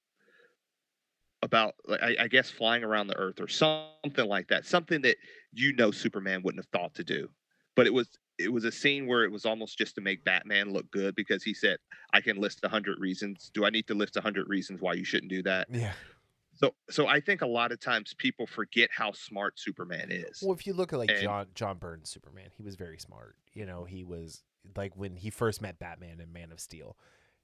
about, 1.42 1.74
like, 1.86 2.02
I, 2.02 2.16
I 2.20 2.28
guess, 2.28 2.48
flying 2.48 2.84
around 2.84 3.08
the 3.08 3.18
Earth 3.18 3.40
or 3.40 3.48
something 3.48 4.26
like 4.28 4.48
that. 4.48 4.66
Something 4.66 5.02
that 5.02 5.16
you 5.52 5.74
know 5.74 5.90
Superman 5.90 6.42
wouldn't 6.44 6.64
have 6.64 6.80
thought 6.80 6.94
to 6.94 7.04
do, 7.04 7.28
but 7.74 7.86
it 7.86 7.92
was. 7.92 8.08
It 8.40 8.52
was 8.52 8.62
a 8.62 8.70
scene 8.70 9.08
where 9.08 9.24
it 9.24 9.32
was 9.32 9.44
almost 9.44 9.76
just 9.76 9.96
to 9.96 10.00
make 10.00 10.22
Batman 10.22 10.72
look 10.72 10.88
good 10.92 11.16
because 11.16 11.42
he 11.42 11.52
said, 11.52 11.78
"I 12.12 12.20
can 12.20 12.36
list 12.36 12.60
a 12.62 12.68
hundred 12.68 13.00
reasons. 13.00 13.50
Do 13.52 13.64
I 13.64 13.70
need 13.70 13.88
to 13.88 13.94
list 13.94 14.16
a 14.16 14.20
hundred 14.20 14.48
reasons 14.48 14.80
why 14.80 14.92
you 14.92 15.02
shouldn't 15.02 15.32
do 15.32 15.42
that?" 15.42 15.66
Yeah. 15.72 15.92
So 16.58 16.74
so 16.90 17.06
I 17.06 17.20
think 17.20 17.40
a 17.42 17.46
lot 17.46 17.72
of 17.72 17.80
times 17.80 18.14
people 18.18 18.46
forget 18.46 18.90
how 18.92 19.12
smart 19.12 19.58
Superman 19.58 20.10
is. 20.10 20.42
Well, 20.42 20.54
if 20.54 20.66
you 20.66 20.74
look 20.74 20.92
at 20.92 20.98
like 20.98 21.10
And- 21.10 21.22
John 21.22 21.46
John 21.54 21.78
Byrne's 21.78 22.10
Superman, 22.10 22.50
he 22.56 22.62
was 22.62 22.76
very 22.76 22.98
smart. 22.98 23.36
You 23.52 23.64
know, 23.64 23.84
he 23.84 24.04
was 24.04 24.42
like 24.76 24.96
when 24.96 25.16
he 25.16 25.30
first 25.30 25.62
met 25.62 25.78
Batman 25.78 26.20
in 26.20 26.32
Man 26.32 26.52
of 26.52 26.60
Steel. 26.60 26.96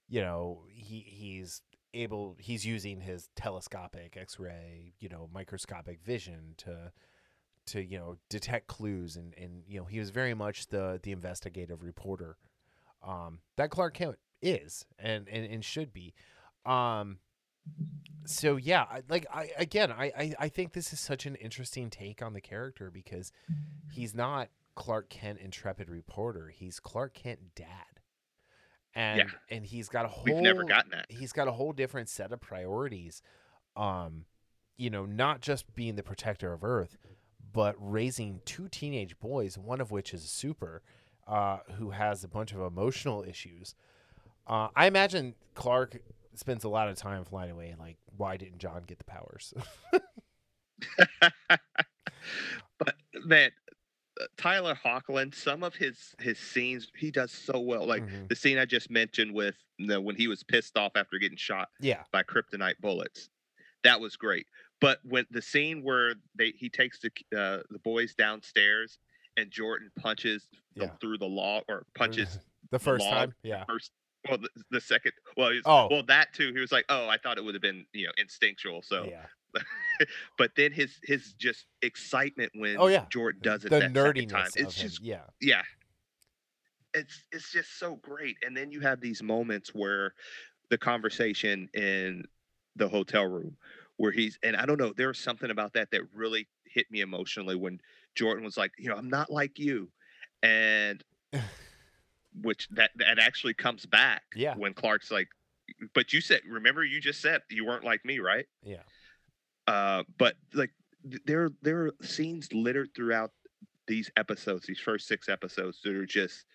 You 0.08 0.20
know, 0.20 0.64
he 0.68 1.04
he's 1.06 1.62
able 1.94 2.36
he's 2.40 2.66
using 2.66 3.00
his 3.00 3.28
telescopic 3.36 4.16
X-ray, 4.16 4.94
you 4.98 5.08
know, 5.08 5.30
microscopic 5.32 6.00
vision 6.02 6.54
to 6.58 6.92
to 7.66 7.82
you 7.82 7.96
know 7.96 8.16
detect 8.28 8.66
clues 8.66 9.16
and 9.16 9.32
and 9.38 9.62
you 9.66 9.78
know 9.78 9.86
he 9.86 9.98
was 9.98 10.10
very 10.10 10.34
much 10.34 10.66
the 10.66 11.00
the 11.02 11.12
investigative 11.12 11.82
reporter 11.82 12.36
um 13.02 13.38
that 13.56 13.70
Clark 13.70 13.94
Kent 13.94 14.16
is 14.42 14.84
and 14.98 15.28
and, 15.30 15.46
and 15.46 15.64
should 15.64 15.92
be 15.92 16.12
um 16.66 17.18
so 18.26 18.56
yeah 18.56 18.86
like 19.08 19.26
i 19.32 19.50
again 19.58 19.92
I, 19.92 20.04
I 20.16 20.34
i 20.40 20.48
think 20.48 20.72
this 20.72 20.92
is 20.92 21.00
such 21.00 21.26
an 21.26 21.34
interesting 21.36 21.90
take 21.90 22.22
on 22.22 22.32
the 22.32 22.40
character 22.40 22.90
because 22.90 23.32
he's 23.92 24.14
not 24.14 24.48
clark 24.74 25.08
kent 25.08 25.38
intrepid 25.38 25.88
reporter. 25.88 26.48
He's 26.48 26.80
clark 26.80 27.14
kent 27.14 27.38
dad. 27.54 27.66
And 28.94 29.18
and 29.50 29.64
he's 29.66 29.88
got 29.88 30.04
a 30.04 30.08
whole 30.08 30.24
We've 30.24 30.36
never 30.42 30.64
gotten 30.64 30.90
that. 30.92 31.06
he's 31.08 31.32
got 31.32 31.48
a 31.48 31.52
whole 31.52 31.72
different 31.72 32.08
set 32.08 32.32
of 32.32 32.40
priorities 32.40 33.22
um 33.76 34.24
you 34.76 34.88
know 34.90 35.04
not 35.04 35.40
just 35.40 35.74
being 35.74 35.96
the 35.96 36.02
protector 36.02 36.52
of 36.52 36.62
earth 36.64 36.96
but 37.52 37.74
raising 37.78 38.40
two 38.44 38.68
teenage 38.68 39.18
boys 39.20 39.56
one 39.58 39.80
of 39.80 39.90
which 39.90 40.12
is 40.14 40.24
a 40.24 40.28
super 40.28 40.82
uh 41.28 41.58
who 41.76 41.90
has 41.90 42.24
a 42.24 42.28
bunch 42.28 42.52
of 42.52 42.60
emotional 42.60 43.22
issues. 43.24 43.74
Uh 44.46 44.68
i 44.76 44.86
imagine 44.86 45.34
clark 45.54 45.96
spends 46.38 46.64
a 46.64 46.68
lot 46.68 46.88
of 46.88 46.96
time 46.96 47.24
flying 47.24 47.50
away 47.50 47.68
and 47.70 47.78
like 47.80 47.96
why 48.16 48.36
didn't 48.36 48.58
john 48.58 48.82
get 48.86 48.98
the 48.98 49.04
powers 49.04 49.52
but 52.78 52.94
man, 53.24 53.50
uh, 54.20 54.24
Tyler 54.36 54.74
Hoechlin, 54.74 55.34
some 55.34 55.62
of 55.62 55.74
his 55.74 56.14
his 56.20 56.38
scenes 56.38 56.90
he 56.96 57.10
does 57.10 57.30
so 57.32 57.58
well. 57.60 57.86
Like 57.86 58.02
Mhm. 58.04 58.28
the 58.28 58.36
scene 58.36 58.58
I 58.58 58.64
just 58.64 58.90
mentioned 58.90 59.32
with 59.32 59.56
you 59.78 59.86
know, 59.86 60.00
when 60.00 60.16
he 60.16 60.28
was 60.28 60.42
pissed 60.42 60.76
off 60.76 60.92
after 60.96 61.18
getting 61.18 61.36
shot 61.38 61.68
yeah 61.80 62.02
by 62.12 62.22
kryptonite 62.22 62.78
bullets, 62.80 63.28
that 63.82 64.00
was 64.00 64.16
great. 64.16 64.46
But 64.80 64.98
when 65.04 65.26
the 65.30 65.42
scene 65.42 65.82
where 65.82 66.14
they 66.34 66.50
he 66.56 66.68
takes 66.68 66.98
the 67.00 67.10
uh, 67.36 67.62
the 67.70 67.78
boys 67.80 68.14
downstairs 68.14 68.98
and 69.36 69.50
Jordan 69.50 69.90
punches 69.98 70.48
Yeah. 70.74 70.90
through 71.00 71.18
the 71.18 71.26
law 71.26 71.62
or 71.68 71.86
punches 71.94 72.38
the 72.70 72.78
first 72.78 73.04
log. 73.04 73.12
time 73.30 73.34
yeah 73.42 73.64
first 73.64 73.90
well 74.28 74.38
the, 74.38 74.48
the 74.70 74.80
second 74.80 75.12
well 75.36 75.50
he's, 75.50 75.62
Oh. 75.66 75.88
well 75.90 76.02
that 76.04 76.32
too 76.32 76.52
he 76.52 76.60
was 76.60 76.72
like 76.72 76.84
oh 76.88 77.08
I 77.08 77.16
thought 77.18 77.38
it 77.38 77.44
would 77.44 77.54
have 77.54 77.62
been 77.62 77.86
you 77.92 78.06
know 78.06 78.12
instinctual 78.18 78.82
so 78.82 79.04
yeah 79.10 79.26
but 80.38 80.50
then 80.56 80.72
his 80.72 80.98
his 81.04 81.32
just 81.34 81.66
excitement 81.82 82.50
when 82.56 82.76
Oh, 82.78 82.88
yeah. 82.88 83.04
Jordan 83.10 83.40
does 83.44 83.64
it 83.64 83.70
the 83.70 83.80
that 83.80 83.92
nerdiness 83.92 84.28
time 84.30 84.50
it's 84.56 84.76
him. 84.76 84.88
just 84.88 85.00
yeah 85.02 85.20
yeah 85.40 85.62
it's 86.92 87.22
it's 87.32 87.50
just 87.52 87.78
so 87.78 87.96
great 87.96 88.36
and 88.44 88.56
then 88.56 88.70
you 88.70 88.80
have 88.80 89.00
these 89.00 89.22
moments 89.22 89.74
where 89.74 90.14
the 90.70 90.78
conversation 90.78 91.68
in 91.74 92.24
the 92.76 92.88
hotel 92.88 93.24
room 93.24 93.56
where 93.96 94.12
he's 94.12 94.38
and 94.42 94.56
I 94.56 94.66
don't 94.66 94.78
know 94.78 94.92
there 94.96 95.08
was 95.08 95.18
something 95.18 95.50
about 95.50 95.72
that 95.74 95.90
that 95.92 96.02
really 96.14 96.48
hit 96.66 96.90
me 96.90 97.00
emotionally 97.00 97.54
when 97.56 97.80
Jordan 98.14 98.44
was 98.44 98.56
like 98.56 98.72
you 98.78 98.88
know 98.88 98.96
I'm 98.96 99.10
not 99.10 99.30
like 99.30 99.58
you 99.58 99.88
and 100.42 101.02
which 102.42 102.68
that 102.70 102.90
that 102.96 103.18
actually 103.18 103.54
comes 103.54 103.86
back 103.86 104.22
Yeah. 104.34 104.54
when 104.56 104.74
Clark's 104.74 105.10
like 105.10 105.28
but 105.94 106.12
you 106.12 106.20
said 106.20 106.42
remember 106.48 106.84
you 106.84 107.00
just 107.00 107.20
said 107.20 107.42
you 107.50 107.64
weren't 107.64 107.84
like 107.84 108.04
me 108.04 108.18
right 108.18 108.46
yeah 108.62 108.82
uh, 109.66 110.02
but 110.18 110.36
like 110.52 110.70
there 111.02 111.50
there 111.62 111.86
are 111.86 111.94
scenes 112.02 112.52
littered 112.52 112.90
throughout 112.94 113.30
these 113.86 114.10
episodes, 114.16 114.66
these 114.66 114.80
first 114.80 115.06
six 115.06 115.28
episodes 115.28 115.80
that 115.84 115.94
are 115.94 116.06
just 116.06 116.46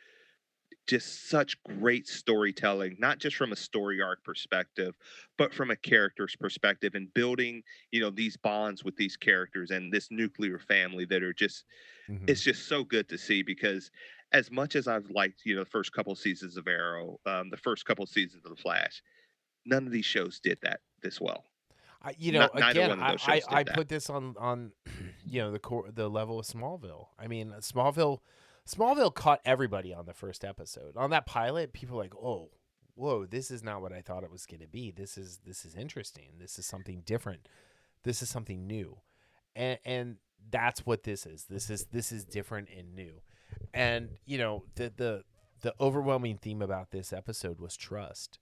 just 0.87 1.29
such 1.29 1.61
great 1.63 2.07
storytelling, 2.07 2.95
not 2.99 3.19
just 3.19 3.35
from 3.35 3.51
a 3.51 3.55
story 3.55 4.01
arc 4.01 4.23
perspective, 4.23 4.95
but 5.37 5.53
from 5.53 5.69
a 5.71 5.75
character's 5.75 6.35
perspective 6.35 6.95
and 6.95 7.13
building, 7.13 7.61
you 7.91 7.99
know, 8.01 8.09
these 8.09 8.37
bonds 8.37 8.83
with 8.83 8.95
these 8.95 9.15
characters 9.15 9.71
and 9.71 9.93
this 9.93 10.09
nuclear 10.09 10.57
family 10.59 11.05
that 11.05 11.23
are 11.23 11.33
just 11.33 11.65
Mhm. 12.07 12.25
it's 12.27 12.41
just 12.41 12.67
so 12.67 12.83
good 12.83 13.09
to 13.09 13.17
see 13.17 13.43
because 13.43 13.91
as 14.31 14.51
much 14.51 14.75
as 14.75 14.87
I've 14.87 15.09
liked, 15.09 15.41
you 15.45 15.55
know, 15.55 15.63
the 15.63 15.69
first 15.69 15.91
couple 15.91 16.15
seasons 16.15 16.57
of 16.57 16.67
Arrow, 16.67 17.19
um, 17.25 17.49
the 17.49 17.57
first 17.57 17.85
couple 17.85 18.05
seasons 18.05 18.45
of 18.45 18.55
The 18.55 18.61
Flash, 18.61 19.01
none 19.65 19.85
of 19.85 19.91
these 19.91 20.05
shows 20.05 20.39
did 20.39 20.59
that 20.61 20.81
this 21.01 21.19
well. 21.19 21.45
I, 22.01 22.15
you 22.17 22.31
know, 22.31 22.49
Not- 22.53 22.71
again, 22.71 22.99
I, 22.99 23.17
I, 23.27 23.41
I 23.49 23.63
put 23.63 23.89
this 23.89 24.09
on 24.09 24.35
on 24.39 24.71
you 25.25 25.41
know 25.41 25.51
the 25.51 25.59
core 25.59 25.89
the 25.91 26.09
level 26.09 26.39
of 26.39 26.45
Smallville. 26.45 27.07
I 27.17 27.27
mean, 27.27 27.53
Smallville, 27.59 28.19
Smallville 28.67 29.13
caught 29.13 29.41
everybody 29.43 29.93
on 29.93 30.05
the 30.05 30.13
first 30.13 30.45
episode. 30.45 30.95
On 30.95 31.09
that 31.09 31.25
pilot, 31.25 31.73
people 31.73 31.97
were 31.97 32.03
like, 32.03 32.15
oh, 32.15 32.51
whoa, 32.95 33.25
this 33.25 33.51
is 33.51 33.63
not 33.63 33.81
what 33.81 33.91
I 33.91 34.01
thought 34.01 34.23
it 34.23 34.31
was 34.31 34.45
going 34.45 34.61
to 34.61 34.67
be. 34.67 34.91
This 34.91 35.17
is 35.17 35.39
this 35.45 35.65
is 35.65 35.75
interesting. 35.75 36.33
This 36.39 36.57
is 36.57 36.65
something 36.65 37.01
different. 37.05 37.49
This 38.03 38.21
is 38.21 38.29
something 38.29 38.65
new, 38.65 38.99
and 39.55 39.79
and 39.83 40.15
that's 40.49 40.85
what 40.85 41.03
this 41.03 41.25
is. 41.25 41.45
This 41.49 41.69
is 41.69 41.85
this 41.91 42.11
is 42.11 42.23
different 42.23 42.69
and 42.75 42.95
new, 42.95 43.21
and 43.73 44.09
you 44.25 44.37
know 44.37 44.63
the 44.75 44.91
the 44.95 45.23
the 45.61 45.73
overwhelming 45.79 46.37
theme 46.37 46.61
about 46.61 46.91
this 46.91 47.11
episode 47.11 47.59
was 47.59 47.75
trust, 47.75 48.39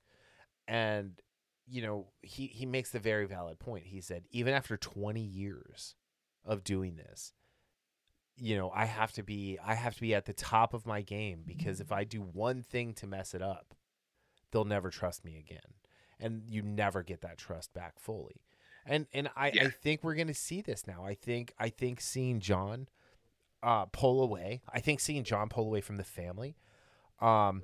and 0.68 1.22
you 1.68 1.82
know, 1.82 2.08
he, 2.22 2.48
he 2.48 2.66
makes 2.66 2.92
the 2.92 3.00
very 3.00 3.26
valid 3.26 3.60
point. 3.60 3.86
He 3.88 4.02
said, 4.02 4.24
even 4.32 4.54
after 4.54 4.78
20 4.78 5.20
years 5.20 5.96
of 6.46 6.64
doing 6.64 6.96
this, 6.96 7.34
you 8.38 8.56
know, 8.56 8.72
I 8.74 8.86
have 8.86 9.12
to 9.14 9.24
be 9.24 9.58
I 9.64 9.74
have 9.74 9.96
to 9.96 10.02
be 10.02 10.14
at 10.14 10.26
the 10.26 10.34
top 10.34 10.74
of 10.74 10.86
my 10.86 11.02
game 11.02 11.44
because 11.46 11.82
if 11.82 11.92
I 11.92 12.04
do 12.04 12.22
one 12.22 12.62
thing 12.62 12.94
to 12.96 13.08
mess 13.08 13.34
it 13.34 13.42
up, 13.42 13.74
they'll 14.52 14.64
never 14.64 14.92
trust 14.92 15.26
me 15.26 15.38
again. 15.38 15.74
And 16.20 16.44
you 16.48 16.62
never 16.62 17.04
get 17.04 17.22
that 17.22 17.38
trust 17.38 17.74
back 17.74 18.00
fully. 18.00 18.42
And 18.86 19.08
and 19.12 19.30
I, 19.36 19.48
I 19.48 19.70
think 19.70 20.04
we're 20.04 20.16
gonna 20.16 20.36
see 20.36 20.62
this 20.62 20.86
now. 20.86 21.04
I 21.04 21.16
think 21.16 21.54
I 21.58 21.70
think 21.70 22.00
seeing 22.00 22.40
John 22.40 22.88
uh 23.64 23.86
pull 23.86 24.22
away, 24.22 24.62
I 24.72 24.80
think 24.80 25.00
seeing 25.00 25.24
John 25.24 25.50
pull 25.50 25.66
away 25.66 25.82
from 25.82 25.98
the 25.98 26.04
family, 26.04 26.56
um, 27.20 27.64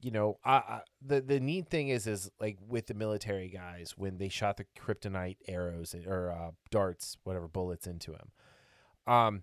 you 0.00 0.10
know, 0.10 0.38
I, 0.44 0.52
I 0.52 0.80
the 1.00 1.20
the 1.20 1.40
neat 1.40 1.68
thing 1.68 1.88
is 1.88 2.06
is 2.06 2.30
like 2.38 2.58
with 2.66 2.86
the 2.86 2.94
military 2.94 3.48
guys 3.48 3.94
when 3.96 4.18
they 4.18 4.28
shot 4.28 4.58
the 4.58 4.66
kryptonite 4.78 5.38
arrows 5.48 5.94
or 6.06 6.30
uh, 6.30 6.50
darts, 6.70 7.16
whatever 7.24 7.48
bullets 7.48 7.86
into 7.86 8.12
him, 8.12 8.30
um, 9.06 9.42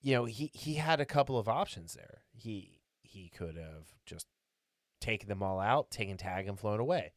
you 0.00 0.14
know, 0.14 0.26
he 0.26 0.50
he 0.54 0.74
had 0.74 1.00
a 1.00 1.06
couple 1.06 1.38
of 1.38 1.48
options 1.48 1.94
there. 1.94 2.22
He 2.32 2.78
he 3.02 3.28
could 3.28 3.56
have 3.56 3.94
just 4.06 4.26
taken 5.00 5.28
them 5.28 5.42
all 5.42 5.60
out, 5.60 5.90
taken 5.90 6.16
tag 6.16 6.46
and 6.46 6.58
flown 6.58 6.80
away. 6.80 7.12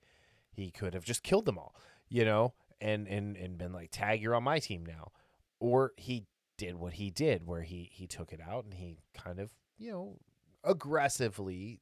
He 0.52 0.72
could 0.72 0.94
have 0.94 1.04
just 1.04 1.22
killed 1.24 1.46
them 1.46 1.58
all, 1.58 1.76
you 2.10 2.26
know, 2.26 2.54
and 2.82 3.08
and 3.08 3.38
and 3.38 3.58
been 3.58 3.74
like, 3.74 3.90
tag, 3.92 4.22
you're 4.22 4.36
on 4.36 4.44
my 4.44 4.60
team 4.60 4.86
now, 4.86 5.12
or 5.60 5.92
he 5.98 6.26
did 6.58 6.76
what 6.76 6.94
he 6.94 7.10
did, 7.10 7.46
where 7.48 7.62
he 7.62 7.90
he 7.94 8.08
took 8.08 8.32
it 8.34 8.42
out 8.42 8.66
and 8.66 8.74
he 8.74 9.00
kind 9.14 9.40
of 9.40 9.52
you 9.78 9.92
know 9.92 10.18
aggressively 10.64 11.82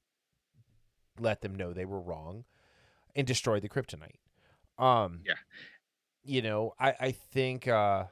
let 1.20 1.42
them 1.42 1.56
know 1.56 1.74
they 1.74 1.86
were 1.86 2.02
wrong 2.02 2.44
and 3.16 3.26
destroy 3.26 3.60
the 3.60 3.70
kryptonite. 3.70 4.20
Um 4.78 5.22
Yeah. 5.26 5.36
You 6.24 6.42
know, 6.42 6.74
I 6.80 6.94
I 7.00 7.12
think 7.12 7.68
uh 7.68 8.06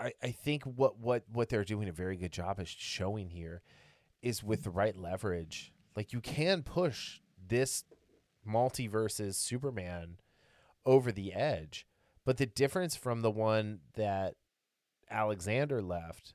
I 0.00 0.12
I 0.22 0.30
think 0.30 0.64
what 0.64 0.98
what 0.98 1.24
what 1.32 1.48
they're 1.48 1.64
doing 1.64 1.88
a 1.88 1.92
very 1.92 2.16
good 2.16 2.32
job 2.32 2.60
is 2.60 2.68
showing 2.68 3.30
here 3.30 3.62
is 4.22 4.42
with 4.42 4.64
the 4.64 4.70
right 4.70 4.96
leverage. 4.96 5.72
Like 5.96 6.12
you 6.12 6.20
can 6.20 6.62
push 6.62 7.20
this 7.44 7.84
multiverses 8.46 9.34
Superman 9.34 10.18
over 10.84 11.12
the 11.12 11.32
edge, 11.32 11.86
but 12.24 12.36
the 12.36 12.46
difference 12.46 12.96
from 12.96 13.22
the 13.22 13.30
one 13.30 13.80
that 13.94 14.34
Alexander 15.10 15.80
left, 15.82 16.34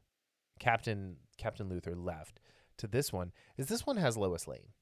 Captain 0.59 1.17
Captain 1.37 1.69
Luthor 1.69 1.95
left 1.95 2.39
to 2.77 2.87
this 2.87 3.11
one 3.13 3.31
is 3.57 3.67
this 3.67 3.85
one 3.85 3.97
has 3.97 4.17
Lois 4.17 4.47
Lane. 4.47 4.73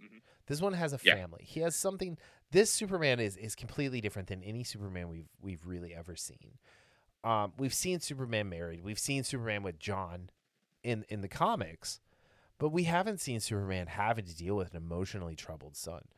Mhm. 0.00 0.22
This 0.46 0.60
one 0.60 0.72
has 0.74 0.92
a 0.92 1.00
Yeah. 1.02 1.14
family. 1.14 1.44
He 1.44 1.60
has 1.60 1.74
something. 1.76 2.18
This 2.50 2.70
Superman 2.72 3.20
is 3.20 3.36
is 3.36 3.54
completely 3.54 4.00
different 4.00 4.28
than 4.28 4.42
any 4.42 4.64
Superman 4.64 5.08
we've 5.08 5.28
we've 5.40 5.66
really 5.66 5.94
ever 5.94 6.16
seen. 6.16 6.58
Um, 7.22 7.54
we've 7.56 7.74
seen 7.74 8.00
Superman 8.00 8.48
married. 8.48 8.82
We've 8.82 8.98
seen 8.98 9.24
Superman 9.24 9.62
with 9.62 9.78
John 9.78 10.30
in 10.82 11.04
in 11.08 11.20
the 11.22 11.28
comics, 11.28 12.00
but 12.58 12.68
we 12.68 12.84
haven't 12.84 13.18
seen 13.20 13.40
Superman 13.40 13.86
having 13.86 14.26
to 14.26 14.34
deal 14.36 14.56
with 14.56 14.70
an 14.72 14.76
emotionally 14.76 15.34
troubled 15.36 15.76
son. 15.76 16.08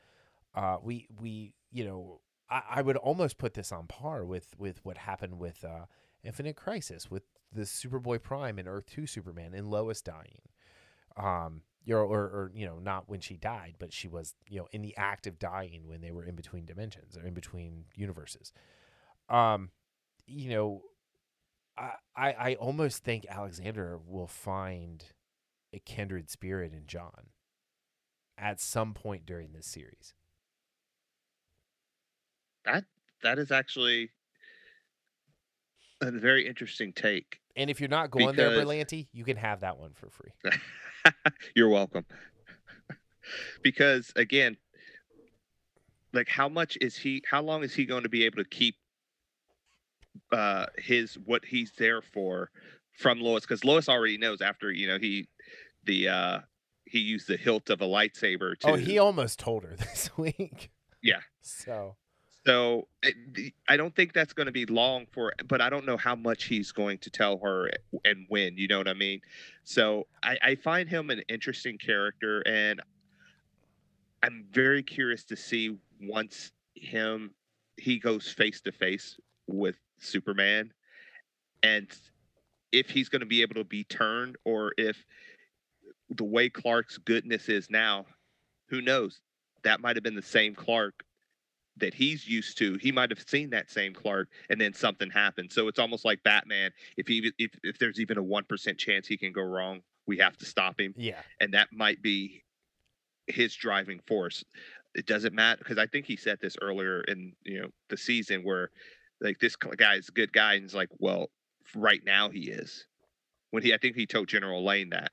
Uh, 0.55 0.79
we 0.83 1.07
we 1.21 1.55
you 1.71 1.85
know 1.85 2.21
I, 2.49 2.63
I 2.77 2.83
would 2.83 2.97
almost 2.97 3.39
put 3.39 3.55
this 3.55 3.71
on 3.73 3.87
par 3.87 4.25
with 4.25 4.57
with 4.59 4.85
what 4.85 4.99
happened 4.99 5.39
with 5.39 5.65
uh, 5.65 5.87
Infinite 6.27 6.57
Crisis 6.57 7.11
with 7.11 7.23
the 7.53 7.63
Superboy 7.63 8.23
Prime 8.23 8.59
and 8.59 8.69
Earth 8.69 8.87
Two 8.87 9.07
Superman 9.07 9.55
and 9.55 9.71
Lois 9.71 10.03
dying. 10.03 10.43
Um, 11.17 11.63
know, 11.87 11.99
or, 11.99 12.21
or 12.21 12.51
you 12.55 12.67
know, 12.67 12.79
not 12.79 13.09
when 13.09 13.21
she 13.21 13.37
died, 13.37 13.75
but 13.79 13.93
she 13.93 14.09
was 14.09 14.35
you 14.49 14.59
know 14.59 14.67
in 14.73 14.83
the 14.83 14.97
act 14.97 15.27
of 15.27 15.39
dying 15.39 15.87
when 15.87 16.01
they 16.01 16.11
were 16.11 16.25
in 16.25 16.35
between 16.35 16.67
dimensions 16.67 17.17
or 17.17 17.27
in 17.27 17.35
between 17.35 17.85
universes. 17.95 18.53
Um, 19.29 19.71
you 20.27 20.51
know, 20.51 20.83
I 21.79 21.93
I, 22.17 22.33
I 22.33 22.55
almost 22.57 23.05
think 23.05 23.27
Alexander 23.29 23.99
will 24.05 24.27
find 24.27 25.05
a 25.73 25.79
kindred 25.79 26.31
spirit 26.31 26.73
in 26.73 26.87
John 26.87 27.31
at 28.39 28.61
some 28.61 28.95
point 28.95 29.25
during 29.27 29.53
this 29.53 29.67
series. 29.67 30.15
That 32.65 32.85
that 33.23 33.39
is 33.39 33.51
actually 33.51 34.11
a 36.15 36.19
very 36.19 36.47
interesting 36.47 36.93
take. 36.93 37.41
And 37.57 37.71
if 37.71 37.81
you're 37.81 37.89
not 37.89 38.11
going 38.11 38.37
there, 38.37 38.51
Because- 38.51 38.65
Berlanti, 38.67 39.09
you 39.13 39.25
can 39.25 39.37
have 39.37 39.61
that 39.61 39.79
one 39.79 39.93
for 39.95 40.11
free. 40.11 40.31
You're 41.55 41.69
welcome. 41.69 42.05
because 43.63 44.13
again, 44.17 44.57
like 46.13 46.29
how 46.29 46.49
much 46.49 46.77
is 46.81 46.97
he 46.97 47.23
how 47.29 47.43
long 47.43 47.63
is 47.63 47.75
he 47.75 47.85
going 47.85 48.03
to 48.03 48.09
be 48.09 48.25
able 48.25 48.39
to 48.43 48.49
keep 48.49 48.77
uh 50.33 50.67
his 50.79 51.15
what 51.25 51.45
he's 51.45 51.73
there 51.79 52.01
for 52.03 52.51
from 52.99 53.21
Lois 53.21 53.43
because 53.43 53.65
Lois 53.65 53.89
already 53.89 54.17
knows 54.19 54.41
after 54.41 54.73
you 54.73 54.87
know 54.89 54.99
he 54.99 55.29
the 55.85 56.09
uh 56.09 56.39
he 56.87 56.99
used 57.01 57.29
the 57.29 57.37
hilt 57.37 57.69
of 57.71 57.81
a 57.81 57.85
lightsaber 57.87 58.59
to 58.61 58.71
Oh, 58.71 58.75
he 58.75 58.99
almost 58.99 59.39
told 59.39 59.65
her 59.65 59.77
this 59.79 60.11
week. 60.17 60.71
Yeah. 61.03 61.21
So 61.43 61.97
So 62.47 62.87
I 63.69 63.77
don't 63.77 63.95
think 63.97 64.13
that's 64.13 64.33
going 64.33 64.47
to 64.47 64.53
be 64.53 64.67
long 64.67 65.07
for, 65.11 65.33
but 65.49 65.61
I 65.61 65.69
don't 65.69 65.85
know 65.85 65.97
how 65.97 66.15
much 66.15 66.45
he's 66.45 66.71
going 66.71 66.99
to 66.99 67.11
tell 67.11 67.39
her 67.39 67.69
and 68.05 68.25
when. 68.29 68.57
You 68.57 68.69
know 68.69 68.79
what 68.79 68.87
I 68.87 68.95
mean? 68.95 69.21
So 69.65 70.07
I, 70.23 70.39
I 70.41 70.55
find 70.55 70.89
him 70.89 71.11
an 71.11 71.23
interesting 71.29 71.77
character, 71.77 72.43
and 72.47 72.81
I'm 74.23 74.47
very 74.53 74.85
curious 74.85 75.25
to 75.25 75.37
see 75.37 75.77
once 76.01 76.53
him 76.77 77.33
he 77.79 77.99
goes 77.99 78.29
face 78.29 78.61
to 78.61 78.73
face 78.73 79.19
with 79.49 79.77
Superman, 79.99 80.73
and 81.65 81.89
if 82.71 82.91
he's 82.91 83.09
going 83.09 83.21
to 83.21 83.27
be 83.27 83.43
able 83.43 83.57
to 83.57 83.65
be 83.65 83.83
turned, 83.85 84.37
or 84.45 84.73
if 84.79 85.05
the 86.11 86.25
way 86.25 86.49
Clark's 86.49 86.99
goodness 86.99 87.49
is 87.49 87.69
now, 87.71 88.07
who 88.69 88.81
knows? 88.81 89.21
That 89.65 89.81
might 89.81 89.97
have 89.97 90.05
been 90.05 90.15
the 90.15 90.23
same 90.23 90.55
Clark 90.55 91.03
that 91.79 91.95
he's 91.95 92.27
used 92.27 92.59
to. 92.59 92.79
He 92.81 92.91
might 92.93 93.11
have 93.11 93.23
seen 93.29 93.51
that 93.51 93.71
same 93.71 93.93
Clark, 93.93 94.29
and 94.49 94.61
then 94.61 94.73
something 94.73 95.11
happened. 95.11 95.53
So 95.53 95.69
it's 95.69 95.79
almost 95.79 96.05
like 96.05 96.23
Batman. 96.23 96.71
If 96.97 97.07
he 97.07 97.31
if 97.39 97.51
if 97.63 97.79
there's 97.79 98.01
even 98.01 98.19
a 98.19 98.23
one 98.23 98.45
percent 98.45 98.79
chance 98.79 99.07
he 99.07 99.17
can 99.17 99.33
go 99.33 99.43
wrong, 99.43 99.83
we 100.07 100.19
have 100.19 100.37
to 100.39 100.45
stop 100.45 100.81
him, 100.81 100.95
yeah, 100.97 101.21
and 101.41 101.53
that 101.55 101.69
might 101.73 102.03
be 102.03 102.43
his 103.27 103.55
driving 103.55 104.01
force. 104.07 104.45
It 104.95 105.07
doesn't 105.07 105.35
matter 105.35 105.59
because 105.59 105.79
I 105.79 105.87
think 105.87 106.07
he 106.07 106.17
said 106.17 106.39
this 106.41 106.57
earlier 106.63 107.03
in 107.03 107.35
you 107.45 107.63
know 107.63 107.69
the 107.91 107.97
season 107.97 108.43
where 108.43 108.71
like 109.21 109.39
this 109.39 109.57
guy's 109.57 110.09
a 110.09 110.13
good 110.13 110.33
guy, 110.33 110.55
and 110.55 110.63
he's 110.63 110.75
like, 110.75 110.91
well, 110.99 111.31
right 111.75 112.01
now 112.05 112.31
he 112.31 112.51
is. 112.51 112.87
When 113.51 113.63
he, 113.63 113.73
I 113.73 113.79
think 113.79 113.97
he 113.97 114.07
told 114.07 114.29
General 114.29 114.65
Lane 114.65 114.91
that, 114.91 115.13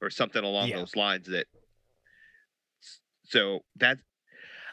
or 0.00 0.10
something 0.10 0.44
along 0.44 0.68
Yeah. 0.68 0.76
those 0.76 0.96
lines. 0.96 1.26
That 1.28 1.46
so 3.24 3.60
that 3.76 3.98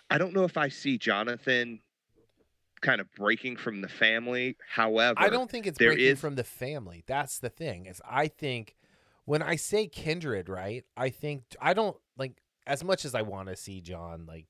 I 0.09 0.17
don't 0.17 0.33
know 0.33 0.43
if 0.43 0.57
I 0.57 0.69
see 0.69 0.97
Jonathan 0.97 1.79
kind 2.81 3.01
of 3.01 3.11
breaking 3.13 3.57
from 3.57 3.81
the 3.81 3.89
family. 3.89 4.55
However, 4.67 5.19
I 5.19 5.29
don't 5.29 5.49
think 5.49 5.67
it's 5.67 5.77
breaking 5.77 6.05
is- 6.05 6.19
from 6.19 6.35
the 6.35 6.43
family. 6.43 7.03
That's 7.07 7.39
the 7.39 7.49
thing. 7.49 7.85
Is 7.85 8.01
I 8.09 8.27
think 8.27 8.75
when 9.25 9.41
I 9.41 9.55
say 9.55 9.87
kindred, 9.87 10.49
right? 10.49 10.85
I 10.97 11.09
think 11.09 11.43
I 11.61 11.73
don't 11.73 11.97
like 12.17 12.41
as 12.65 12.83
much 12.83 13.05
as 13.05 13.15
I 13.15 13.21
want 13.21 13.49
to 13.49 13.55
see 13.55 13.81
John 13.81 14.25
like 14.25 14.47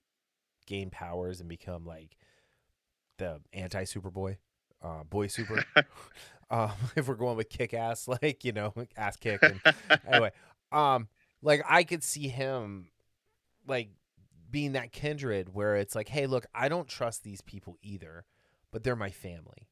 gain 0.65 0.89
powers 0.89 1.39
and 1.39 1.49
become 1.49 1.85
like 1.85 2.15
the 3.17 3.41
anti 3.53 3.83
Superboy, 3.83 4.37
uh, 4.81 5.03
boy 5.03 5.27
super. 5.27 5.63
um, 6.51 6.71
if 6.95 7.07
we're 7.07 7.15
going 7.15 7.37
with 7.37 7.49
kick 7.49 7.73
ass, 7.73 8.07
like 8.21 8.43
you 8.45 8.51
know, 8.51 8.73
ass 8.95 9.17
kick. 9.17 9.41
And, 9.43 9.59
anyway, 10.07 10.31
um, 10.71 11.07
like 11.41 11.63
I 11.67 11.83
could 11.83 12.03
see 12.03 12.27
him 12.27 12.87
like 13.67 13.89
being 14.49 14.73
that 14.73 14.91
kindred 14.91 15.53
where 15.53 15.75
it's 15.75 15.95
like, 15.95 16.09
hey, 16.09 16.27
look, 16.27 16.45
I 16.53 16.69
don't 16.69 16.87
trust 16.87 17.23
these 17.23 17.41
people 17.41 17.77
either, 17.81 18.25
but 18.71 18.83
they're 18.83 18.95
my 18.95 19.11
family. 19.11 19.67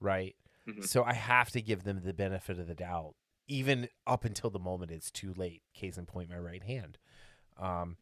Right? 0.00 0.36
Mhm. 0.68 0.84
So 0.86 1.04
I 1.04 1.14
have 1.14 1.50
to 1.50 1.62
give 1.62 1.84
them 1.84 2.02
the 2.04 2.12
benefit 2.12 2.58
of 2.58 2.66
the 2.66 2.74
doubt, 2.74 3.14
even 3.46 3.88
up 4.06 4.24
until 4.24 4.50
the 4.50 4.58
moment 4.58 4.90
it's 4.90 5.10
too 5.10 5.32
late. 5.34 5.62
Case 5.74 5.96
in 5.96 6.06
point, 6.06 6.28
my 6.28 6.38
right 6.38 6.62
hand. 6.62 6.98
Um, 7.58 7.96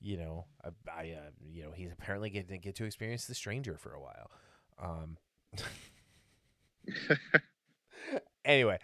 you 0.00 0.16
know, 0.18 0.46
I, 0.64 0.68
I 0.90 1.10
uh, 1.12 1.30
you 1.44 1.62
know, 1.64 1.72
he's 1.72 1.92
apparently 1.92 2.30
getting 2.30 2.60
get 2.60 2.76
to 2.76 2.84
experience 2.84 3.26
the 3.26 3.34
stranger 3.34 3.76
for 3.78 3.94
a 3.94 4.00
while. 4.00 4.30
Um, 4.78 5.16
anyway, 8.44 8.78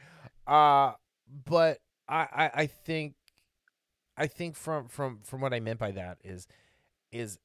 uh, 0.47 0.93
but 1.47 1.79
I, 2.09 2.27
I, 2.33 2.51
I 2.55 2.67
think, 2.67 3.15
I 4.21 4.27
think 4.27 4.55
from 4.55 4.87
from 4.87 5.21
from 5.25 5.41
what 5.41 5.55
I 5.55 5.61
meant 5.61 5.79
by 5.79 5.93
that 5.93 6.19
is, 6.23 6.47
is 7.11 7.39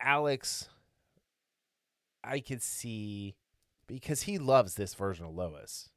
Alex. 0.00 0.68
I 2.24 2.40
could 2.40 2.62
see 2.62 3.36
because 3.86 4.22
he 4.22 4.38
loves 4.38 4.76
this 4.76 4.94
version 4.94 5.26
of 5.26 5.34
Lois. 5.34 5.90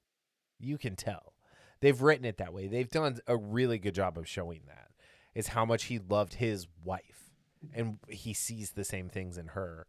You 0.60 0.78
can 0.78 0.98
tell. 0.98 1.34
They've 1.80 2.02
written 2.02 2.26
it 2.26 2.38
that 2.38 2.54
way. 2.54 2.68
They've 2.68 2.90
done 2.90 3.20
a 3.28 3.38
really 3.38 3.78
good 3.78 3.96
job 3.96 4.18
of 4.18 4.28
showing 4.28 4.64
that. 4.68 4.90
Is 5.36 5.48
how 5.50 5.64
much 5.64 5.86
he 5.86 6.00
loved 6.00 6.34
his 6.34 6.68
wife, 6.84 7.32
and 7.74 8.00
he 8.10 8.34
sees 8.34 8.72
the 8.72 8.84
same 8.84 9.08
things 9.08 9.38
in 9.38 9.48
her, 9.48 9.86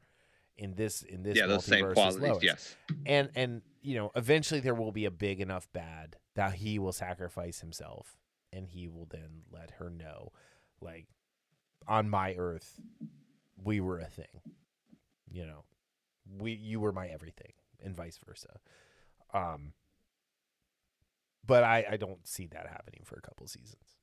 in 0.57 0.75
this 0.75 1.03
in 1.03 1.23
this 1.23 1.37
yeah, 1.37 1.47
those 1.47 1.65
same 1.65 1.93
qualities. 1.93 2.21
Lois. 2.21 2.43
Yes. 2.43 2.77
And 3.07 3.31
and 3.35 3.63
you 3.83 3.97
know, 3.97 4.13
eventually 4.15 4.61
there 4.61 4.75
will 4.75 4.93
be 4.93 5.07
a 5.07 5.11
big 5.11 5.41
enough 5.41 5.67
bad 5.73 6.17
that 6.35 6.55
he 6.55 6.79
will 6.79 6.93
sacrifice 6.93 7.61
himself, 7.61 8.18
and 8.53 8.67
he 8.69 8.89
will 8.89 9.07
then 9.11 9.43
let 9.53 9.73
her 9.73 9.91
know, 9.91 10.33
like, 10.81 11.07
on 11.87 12.09
my 12.09 12.35
earth, 12.35 12.81
we 13.63 13.81
were 13.81 13.99
a 13.99 14.07
thing. 14.07 14.43
You 15.31 15.47
know, 15.47 15.65
we 16.39 16.53
you 16.53 16.81
were 16.81 16.93
my 16.93 17.09
everything, 17.09 17.53
and 17.83 17.95
vice 17.95 18.19
versa. 18.27 18.61
Um, 19.33 19.73
but 21.47 21.65
I 21.65 21.87
I 21.91 21.97
don't 21.97 22.27
see 22.27 22.47
that 22.49 22.67
happening 22.67 23.03
for 23.05 23.17
a 23.17 23.23
couple 23.23 23.47
seasons. 23.47 23.97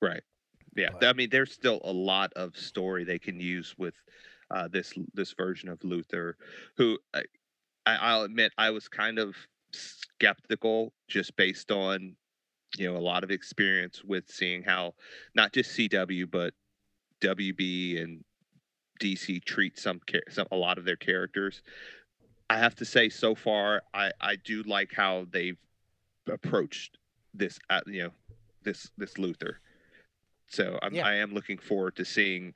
Right. 0.00 0.22
Yeah. 0.76 0.90
But- 0.92 1.04
I 1.04 1.12
mean, 1.12 1.30
there's 1.30 1.52
still 1.52 1.80
a 1.84 1.92
lot 1.92 2.32
of 2.34 2.56
story 2.56 3.04
they 3.04 3.18
can 3.18 3.40
use 3.40 3.74
with 3.76 3.94
uh, 4.50 4.68
this 4.68 4.92
this 5.14 5.32
version 5.32 5.68
of 5.68 5.78
Luthor, 5.80 6.34
who 6.76 6.98
I, 7.14 7.22
I, 7.86 7.96
I'll 7.96 8.22
admit 8.22 8.52
I 8.58 8.70
was 8.70 8.88
kind 8.88 9.18
of 9.18 9.36
skeptical 9.72 10.92
just 11.08 11.36
based 11.36 11.70
on 11.70 12.16
you 12.76 12.90
know 12.90 12.96
a 12.96 13.00
lot 13.00 13.24
of 13.24 13.30
experience 13.30 14.04
with 14.04 14.28
seeing 14.28 14.62
how 14.62 14.94
not 15.34 15.52
just 15.52 15.76
CW 15.76 16.30
but 16.30 16.54
WB 17.20 18.02
and 18.02 18.24
DC 19.00 19.42
treat 19.44 19.78
some 19.78 20.00
some 20.28 20.46
a 20.50 20.56
lot 20.56 20.78
of 20.78 20.84
their 20.84 20.96
characters. 20.96 21.62
I 22.48 22.58
have 22.58 22.74
to 22.76 22.84
say, 22.84 23.08
so 23.08 23.34
far, 23.34 23.82
I 23.94 24.12
I 24.20 24.36
do 24.36 24.62
like 24.64 24.92
how 24.92 25.26
they've 25.30 25.58
approached 26.30 26.98
this. 27.32 27.58
Uh, 27.68 27.80
you 27.86 28.04
know, 28.04 28.10
this 28.62 28.90
this 28.98 29.14
Luthor. 29.14 29.54
So 30.48 30.78
I'm, 30.82 30.94
Yeah. 30.94 31.06
I 31.06 31.14
am 31.14 31.32
looking 31.32 31.58
forward 31.58 31.96
to 31.96 32.04
seeing 32.04 32.54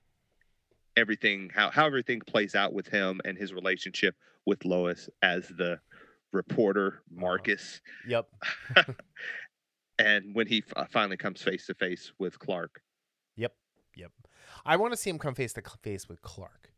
everything 0.96 1.50
how 1.54 1.70
how 1.70 1.86
everything 1.86 2.20
plays 2.20 2.54
out 2.54 2.72
with 2.72 2.88
him 2.88 3.20
and 3.24 3.38
his 3.38 3.52
relationship 3.52 4.14
with 4.46 4.64
Lois 4.64 5.08
as 5.22 5.48
the 5.48 5.80
reporter 6.32 7.02
Marcus, 7.10 7.80
Yep. 8.06 8.28
and 9.98 10.34
when 10.34 10.46
he 10.46 10.62
f- 10.76 10.90
finally 10.90 11.16
comes 11.16 11.42
face 11.42 11.66
to 11.66 11.74
face 11.74 12.12
with 12.18 12.38
Clark. 12.38 12.82
Yep. 13.36 13.54
Yep. 13.96 14.12
I 14.64 14.76
want 14.76 14.92
to 14.92 14.96
see 14.96 15.10
him 15.10 15.18
come 15.18 15.34
face 15.34 15.52
to 15.54 15.62
face 15.82 16.08
with 16.08 16.22
Clark, 16.22 16.70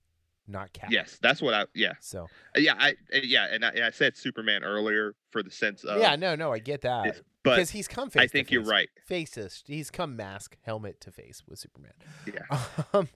not 0.46 0.72
Cap. 0.72 0.90
Yes, 0.90 1.18
that's 1.20 1.40
what 1.42 1.54
I 1.54 1.64
yeah 1.74 1.92
So 2.00 2.24
Uh, 2.56 2.60
yeah 2.60 2.74
I 2.78 2.90
uh, 3.14 3.18
yeah 3.22 3.48
and 3.50 3.64
I, 3.64 3.68
and 3.70 3.84
I 3.84 3.90
said 3.90 4.16
Superman 4.16 4.64
earlier 4.64 5.14
for 5.30 5.42
the 5.42 5.50
sense 5.50 5.84
of 5.84 6.00
yeah, 6.00 6.16
no, 6.16 6.34
no, 6.34 6.52
I 6.52 6.58
get 6.58 6.82
that 6.82 7.04
this, 7.04 7.22
but 7.42 7.56
because 7.56 7.70
he's 7.70 7.88
come 7.88 8.10
face. 8.10 8.22
I 8.22 8.26
think 8.26 8.50
you're 8.50 8.62
right. 8.62 8.88
Face 9.06 9.30
to 9.32 9.48
he's 9.66 9.90
come 9.90 10.16
mask 10.16 10.56
helmet 10.62 11.00
to 11.02 11.10
face 11.10 11.42
with 11.48 11.58
Superman. 11.58 11.92
Yeah, 12.26 12.58
Um, 12.92 13.08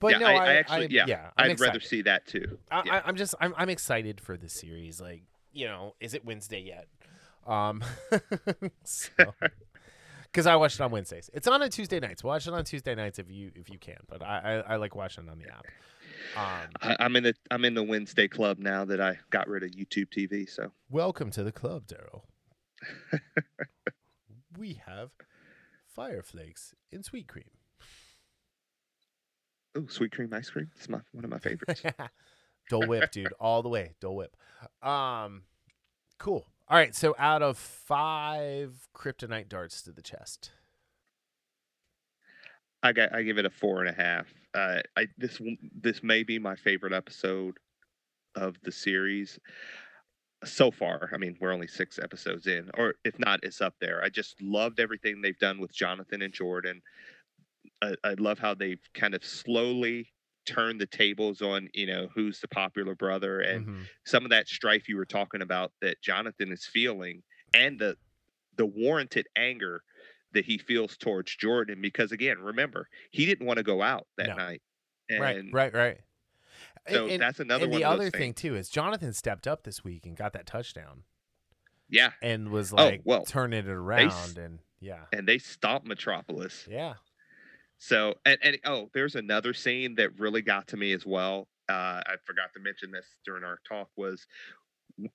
but 0.00 0.12
Yeah, 0.12 0.18
no, 0.18 0.26
I- 0.26 0.32
I, 0.32 0.44
I 0.44 0.54
actually- 0.56 0.88
yeah, 0.90 1.04
yeah, 1.06 1.30
I'm 1.36 1.50
I'd 1.52 1.60
rather 1.60 1.80
see 1.80 2.02
that 2.02 2.26
too. 2.26 2.58
I, 2.70 2.82
yeah. 2.84 2.94
I, 2.96 3.02
I'm 3.08 3.16
just 3.16 3.34
I'm 3.40 3.54
I'm 3.56 3.68
excited 3.70 4.20
for 4.20 4.36
this 4.36 4.52
series. 4.54 5.00
Like 5.00 5.22
you 5.52 5.66
know, 5.66 5.94
is 6.00 6.14
it 6.14 6.24
Wednesday 6.24 6.60
yet? 6.60 6.88
Um, 7.46 7.82
because 10.32 10.36
I 10.46 10.56
watched 10.56 10.76
it 10.76 10.82
on 10.82 10.90
Wednesdays. 10.90 11.30
It's 11.32 11.46
on 11.46 11.62
on 11.62 11.70
Tuesday 11.70 12.00
nights. 12.00 12.24
Watch 12.24 12.46
it 12.46 12.54
on 12.54 12.64
Tuesday 12.64 12.94
nights 12.94 13.18
if 13.18 13.30
you 13.30 13.50
if 13.54 13.70
you 13.70 13.78
can. 13.78 13.98
But 14.08 14.22
I 14.22 14.62
I, 14.66 14.74
I 14.74 14.76
like 14.76 14.94
watching 14.94 15.24
it 15.24 15.30
on 15.30 15.38
the 15.38 15.48
app. 15.48 15.64
Um, 16.36 16.70
I, 16.82 16.96
I'm 17.00 17.16
in 17.16 17.24
the 17.24 17.34
I'm 17.50 17.64
in 17.64 17.74
the 17.74 17.82
Wednesday 17.82 18.28
club 18.28 18.58
now 18.58 18.84
that 18.86 19.00
I 19.00 19.18
got 19.30 19.48
rid 19.48 19.62
of 19.62 19.70
YouTube 19.70 20.08
TV. 20.16 20.48
So 20.48 20.72
welcome 20.90 21.30
to 21.32 21.42
the 21.42 21.52
club, 21.52 21.84
Darryl. 21.86 22.22
we 24.58 24.80
have 24.86 25.10
fire 25.94 26.22
flakes 26.22 26.74
in 26.90 27.02
sweet 27.02 27.28
cream. 27.28 27.50
oh, 29.76 29.86
sweet 29.88 30.12
cream 30.12 30.32
ice 30.32 30.50
cream. 30.50 30.70
It's 30.76 30.88
my 30.88 31.00
one 31.12 31.24
of 31.24 31.30
my 31.30 31.38
favorites. 31.38 31.82
Dole 32.70 32.86
Whip, 32.86 33.10
dude, 33.10 33.32
all 33.38 33.62
the 33.62 33.68
way. 33.68 33.94
Dole 34.00 34.16
Whip. 34.16 34.36
Um, 34.82 35.42
cool. 36.18 36.46
All 36.68 36.78
right. 36.78 36.94
So 36.94 37.14
out 37.18 37.42
of 37.42 37.58
five 37.58 38.88
kryptonite 38.96 39.48
darts 39.48 39.82
to 39.82 39.92
the 39.92 40.02
chest. 40.02 40.50
I 42.82 42.92
got 42.92 43.14
I 43.14 43.22
give 43.22 43.38
it 43.38 43.46
a 43.46 43.50
four 43.50 43.80
and 43.82 43.88
a 43.88 44.02
half. 44.02 44.26
Uh, 44.54 44.80
I 44.96 45.06
this 45.18 45.40
this 45.80 46.02
may 46.02 46.22
be 46.22 46.38
my 46.38 46.54
favorite 46.56 46.92
episode 46.92 47.56
of 48.34 48.56
the 48.62 48.72
series 48.72 49.38
so 50.44 50.70
far. 50.70 51.10
I 51.12 51.16
mean, 51.16 51.36
we're 51.40 51.52
only 51.52 51.66
six 51.66 51.98
episodes 51.98 52.46
in, 52.46 52.70
or 52.76 52.94
if 53.04 53.18
not, 53.18 53.40
it's 53.42 53.60
up 53.60 53.74
there. 53.80 54.02
I 54.02 54.08
just 54.08 54.40
loved 54.40 54.80
everything 54.80 55.20
they've 55.20 55.38
done 55.38 55.60
with 55.60 55.72
Jonathan 55.72 56.22
and 56.22 56.32
Jordan. 56.32 56.82
I, 57.82 57.94
I 58.04 58.14
love 58.18 58.38
how 58.38 58.54
they've 58.54 58.80
kind 58.94 59.14
of 59.14 59.24
slowly 59.24 60.08
turned 60.44 60.80
the 60.80 60.86
tables 60.86 61.40
on 61.42 61.68
you 61.74 61.86
know 61.86 62.08
who's 62.14 62.40
the 62.40 62.48
popular 62.48 62.94
brother 62.94 63.40
and 63.40 63.66
Mhm. 63.66 63.86
some 64.04 64.24
of 64.24 64.30
that 64.30 64.48
strife 64.48 64.88
you 64.88 64.96
were 64.96 65.04
talking 65.06 65.42
about 65.42 65.72
that 65.80 66.00
Jonathan 66.02 66.52
is 66.52 66.66
feeling 66.66 67.22
and 67.52 67.78
the 67.78 67.96
the 68.56 68.66
warranted 68.66 69.26
anger 69.36 69.82
that 70.32 70.44
he 70.44 70.58
feels 70.58 70.96
towards 70.96 71.34
Jordan 71.36 71.80
because 71.80 72.12
again 72.12 72.38
remember 72.40 72.88
he 73.10 73.26
didn't 73.26 73.46
want 73.46 73.56
to 73.58 73.62
go 73.62 73.82
out 73.82 74.06
that 74.16 74.28
No. 74.28 74.34
night 74.36 74.62
and 75.08 75.20
right, 75.20 75.52
right, 75.52 75.74
right. 75.74 76.00
so 76.88 77.08
And- 77.08 77.20
that's 77.22 77.40
another 77.40 77.64
and 77.64 77.72
one 77.72 77.80
the 77.80 77.86
other 77.88 78.10
thing 78.10 78.34
too 78.34 78.54
is 78.56 78.68
Jonathan 78.68 79.12
stepped 79.12 79.46
up 79.46 79.64
this 79.64 79.82
week 79.84 80.06
and 80.06 80.16
got 80.16 80.32
that 80.34 80.46
touchdown 80.46 81.04
yeah 81.88 82.12
and 82.22 82.50
was 82.50 82.72
Oh, 82.72 82.76
like 82.76 83.02
well, 83.04 83.24
turning 83.24 83.60
it 83.60 83.68
around 83.68 84.38
and 84.38 84.60
yeah, 84.80 85.06
and 85.12 85.26
they 85.26 85.38
stopped 85.38 85.86
Metropolis 85.86 86.66
yeah. 86.70 86.94
So 87.86 88.14
and, 88.24 88.38
and 88.42 88.58
oh 88.64 88.88
there's 88.94 89.14
another 89.14 89.52
scene 89.54 89.94
that 89.96 90.18
really 90.18 90.42
got 90.42 90.66
to 90.68 90.76
me 90.76 90.92
as 90.92 91.04
well 91.04 91.48
uh, 91.68 92.00
I 92.06 92.16
forgot 92.24 92.52
to 92.54 92.60
mention 92.60 92.90
this 92.90 93.06
during 93.24 93.42
our 93.44 93.58
talk 93.68 93.88
was 93.96 94.26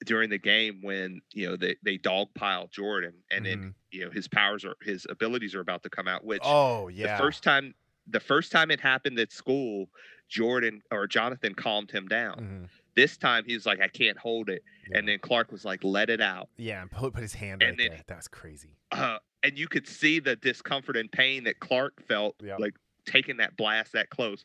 during 0.06 0.30
the 0.30 0.38
game 0.38 0.80
when 0.82 1.22
you 1.34 1.48
know 1.48 1.56
they 1.56 1.76
they 1.84 1.98
dogpile 1.98 2.70
Jordan 2.72 3.14
and 3.32 3.46
then 3.46 3.58
Mhm. 3.60 3.74
you 3.92 4.06
know 4.06 4.12
his 4.12 4.28
powers 4.28 4.66
are 4.66 4.76
his 4.84 5.06
abilities 5.10 5.56
are 5.56 5.62
about 5.62 5.84
to 5.84 5.90
come 5.90 6.08
out 6.08 6.26
which 6.26 6.42
Oh 6.44 6.90
yeah. 6.90 7.16
the 7.16 7.24
first 7.24 7.44
time 7.44 7.74
the 8.08 8.20
first 8.20 8.52
time 8.52 8.72
it 8.72 8.80
happened 8.82 9.18
at 9.20 9.32
school 9.32 9.88
jordan 10.28 10.82
or 10.92 11.08
jonathan 11.08 11.54
calmed 11.56 11.90
him 11.92 12.08
down 12.08 12.36
Mhm. 12.38 12.70
this 12.96 13.18
time 13.18 13.44
he 13.48 13.54
was 13.54 13.66
like 13.66 13.80
i 13.82 13.88
can't 13.88 14.18
hold 14.18 14.50
it 14.50 14.64
Yeah. 14.90 14.98
and 14.98 15.08
then 15.08 15.20
clark 15.20 15.52
was 15.52 15.64
like 15.64 15.84
let 15.84 16.10
it 16.10 16.20
out 16.22 16.50
yeah, 16.58 16.82
and 16.82 16.92
put 16.92 17.14
put 17.14 17.22
his 17.22 17.34
hand 17.36 17.62
and 17.64 17.72
right 17.72 17.78
then- 17.78 17.92
there. 17.92 18.04
That's 18.08 18.28
crazy. 18.28 18.76
uh, 18.92 19.20
and 19.44 19.58
you 19.58 19.68
could 19.68 19.88
see 19.88 20.20
the 20.20 20.36
discomfort 20.36 20.98
and 20.98 21.12
pain 21.12 21.44
that 21.46 21.60
clark 21.60 22.02
felt 22.08 22.36
like 22.60 22.74
taking 23.06 23.38
that 23.38 23.56
blast 23.58 23.94
that 23.94 24.10
close 24.10 24.44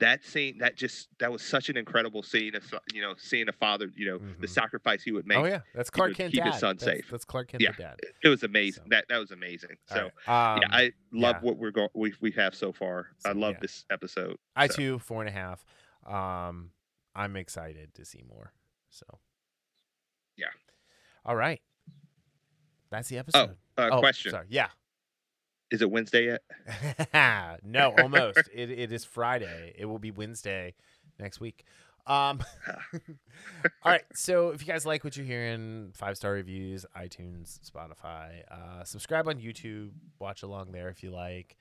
that 0.00 0.24
scene 0.24 0.58
that 0.58 0.76
just 0.76 1.08
that 1.20 1.30
was 1.30 1.40
such 1.40 1.68
an 1.68 1.76
incredible 1.76 2.22
scene 2.22 2.54
of 2.56 2.62
you 2.92 3.00
know 3.00 3.14
seeing 3.16 3.48
a 3.48 3.52
father 3.52 3.88
you 3.96 4.04
know 4.06 4.18
the 4.40 4.46
Mhm. 4.46 4.50
sacrifice 4.50 5.02
he 5.04 5.12
would 5.12 5.24
make 5.26 5.38
oh 5.38 5.44
yeah, 5.44 5.60
that's 5.72 5.88
Clark 5.88 6.14
Kent 6.14 6.32
keep 6.32 6.42
dad. 6.42 6.50
his 6.52 6.60
son 6.60 6.74
that's, 6.76 6.84
safe. 6.84 7.08
That's 7.10 7.24
Clark 7.24 7.48
Kent 7.48 7.62
Yeah. 7.62 7.72
the 7.72 7.82
dad. 7.84 7.96
it 8.22 8.28
was 8.28 8.42
amazing 8.42 8.82
So- 8.84 8.88
that 8.90 9.04
that 9.08 9.18
was 9.18 9.30
amazing 9.30 9.76
so 9.86 10.02
right. 10.02 10.12
yeah 10.26 10.54
Um, 10.54 10.60
i 10.72 10.92
love 11.12 11.36
yeah. 11.36 11.40
what 11.42 11.58
we're 11.58 11.70
going 11.70 11.88
we, 11.94 12.12
we 12.20 12.32
have 12.32 12.54
so 12.56 12.72
far 12.72 13.08
i 13.24 13.30
love 13.32 13.54
yeah. 13.54 13.60
this 13.62 13.84
episode 13.90 14.36
I 14.56 14.66
too 14.66 14.98
four 14.98 15.20
and 15.22 15.28
a 15.28 15.32
half. 15.32 15.64
Um, 16.04 16.70
I'm 17.14 17.36
excited 17.36 17.94
to 17.94 18.04
see 18.04 18.22
more. 18.28 18.52
So 18.90 19.06
Yeah. 20.36 20.48
All 21.24 21.36
right. 21.36 21.62
That's 22.90 23.08
the 23.08 23.18
episode. 23.18 23.56
Uh, 23.78 23.90
oh, 23.92 23.98
question 24.00 24.30
Sorry. 24.32 24.46
Yeah. 24.48 24.68
is 25.70 25.82
it 25.82 25.90
wednesday 25.90 26.26
yet 26.26 26.42
no, 27.64 27.94
almost. 27.98 28.38
it, 28.52 28.70
it 28.70 28.92
is 28.92 29.04
Friday. 29.04 29.74
It 29.76 29.86
will 29.86 29.98
be 29.98 30.10
Wednesday 30.10 30.74
next 31.18 31.40
week. 31.40 31.64
Um, 32.06 32.40
all 33.82 33.92
right. 33.92 34.04
So 34.14 34.50
if 34.50 34.60
you 34.60 34.66
guys 34.66 34.84
like 34.86 35.04
what 35.04 35.16
you're 35.16 35.26
hearing, 35.26 35.92
five 35.94 36.16
star 36.16 36.32
reviews, 36.32 36.84
iTunes, 36.96 37.58
Spotify, 37.68 38.42
uh, 38.50 38.84
subscribe 38.84 39.28
on 39.28 39.36
YouTube. 39.40 39.90
Watch 40.18 40.42
along 40.42 40.72
there 40.72 40.88
if 40.88 41.02
you 41.02 41.10
like. 41.10 41.56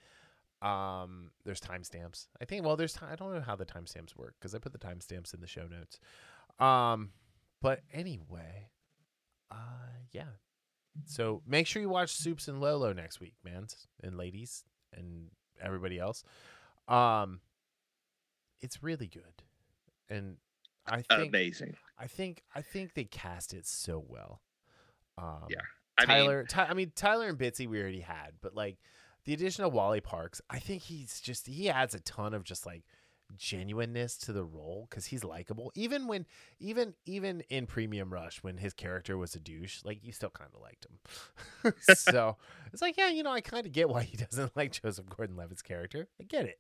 Um, 0.62 1.32
there's 1.46 1.60
timestamps. 1.62 2.28
I 2.42 2.46
think. 2.46 2.66
Well, 2.66 2.76
there's. 2.76 2.94
ti- 2.94 3.06
I 3.10 3.16
don't 3.16 3.34
know 3.34 3.42
how 3.42 3.56
the 3.56 3.66
timestamps 3.66 4.16
work 4.16 4.36
because 4.40 4.54
I 4.56 4.60
put 4.60 4.74
the 4.74 4.80
timestamps 4.80 5.34
in 5.34 5.42
the 5.42 5.48
show 5.48 5.68
notes. 5.68 6.00
Um, 6.60 7.10
but 7.62 7.82
anyway, 7.94 8.70
uh, 9.52 9.56
yeah. 10.12 10.24
So 11.06 11.42
make 11.48 11.68
sure 11.68 11.82
you 11.82 11.90
watch 11.90 12.12
Supes 12.12 12.48
and 12.48 12.62
Lolo 12.62 12.94
next 12.94 13.20
week, 13.20 13.34
mans 13.44 13.88
and 14.04 14.18
ladies 14.18 14.64
and 14.96 15.32
everybody 15.62 16.00
else. 16.00 16.24
Um, 16.88 17.40
it's 18.62 18.84
really 18.84 19.08
good, 19.08 19.44
and 20.10 20.38
I 20.88 21.02
think 21.02 21.30
Amazing. 21.30 21.76
I 21.98 22.08
think 22.08 22.44
I 22.56 22.62
think 22.62 22.94
they 22.94 23.06
cast 23.06 23.54
it 23.54 23.66
so 23.66 24.04
well. 24.08 24.42
Um, 25.18 25.46
Yeah. 25.50 25.62
I 25.98 26.06
mean, 26.06 26.18
Tyler, 26.18 26.46
Ty, 26.46 26.66
I 26.66 26.74
mean 26.74 26.92
Tyler 26.96 27.28
and 27.28 27.38
Bitsie 27.38 27.68
we 27.68 27.80
already 27.80 28.00
had, 28.02 28.34
but 28.42 28.56
like 28.56 28.78
the 29.26 29.34
addition 29.34 29.64
of 29.64 29.74
Wolé 29.74 30.04
Parks, 30.04 30.42
I 30.50 30.60
think 30.60 30.82
he's 30.84 31.22
just 31.22 31.48
he 31.48 31.70
adds 31.70 31.94
a 31.94 32.00
ton 32.00 32.34
of 32.34 32.44
just 32.44 32.66
like 32.66 32.84
genuineness 33.38 34.18
to 34.18 34.34
the 34.34 34.44
role 34.44 34.88
because 34.90 35.06
he's 35.06 35.24
likable. 35.24 35.72
Even 35.76 36.08
when 36.08 36.26
even 36.60 36.94
even 37.06 37.42
in 37.50 37.66
Premium 37.66 38.12
Rush 38.12 38.44
when 38.44 38.58
his 38.58 38.74
character 38.74 39.18
was 39.18 39.36
a 39.36 39.40
douche, 39.40 39.82
like 39.84 40.04
you 40.04 40.12
still 40.12 40.30
kind 40.30 40.50
of 40.54 40.62
liked 40.62 40.86
him. 40.86 41.74
so 41.96 42.38
it's 42.72 42.82
like 42.82 42.98
yeah, 42.98 43.10
you 43.10 43.24
know 43.24 43.32
I 43.32 43.42
kind 43.42 43.66
of 43.66 43.72
get 43.72 43.90
why 43.90 44.04
he 44.04 44.18
doesn't 44.30 44.56
like 44.56 44.72
Joseph 44.72 45.10
Gordon-Levitt's 45.10 45.62
character. 45.62 46.08
I 46.20 46.24
get 46.24 46.46
it. 46.46 46.60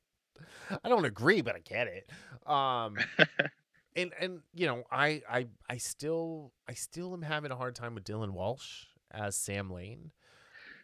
I 0.84 0.90
don't 0.90 1.06
agree, 1.06 1.42
but 1.42 1.56
I 1.56 1.60
get 1.60 1.88
it. 1.88 2.10
Um, 2.50 2.98
and 3.96 4.12
and 4.20 4.40
you 4.54 4.68
know 4.68 4.84
I 4.92 5.22
I 5.30 5.48
I 5.70 5.78
still 5.78 6.52
I 6.68 6.74
still 6.74 7.14
am 7.14 7.22
having 7.22 7.52
a 7.52 7.56
hard 7.56 7.76
time 7.76 7.96
with 7.96 8.04
Dylan 8.04 8.32
Walsh 8.32 8.86
as 9.12 9.36
Sam 9.36 9.70
Lane. 9.72 10.12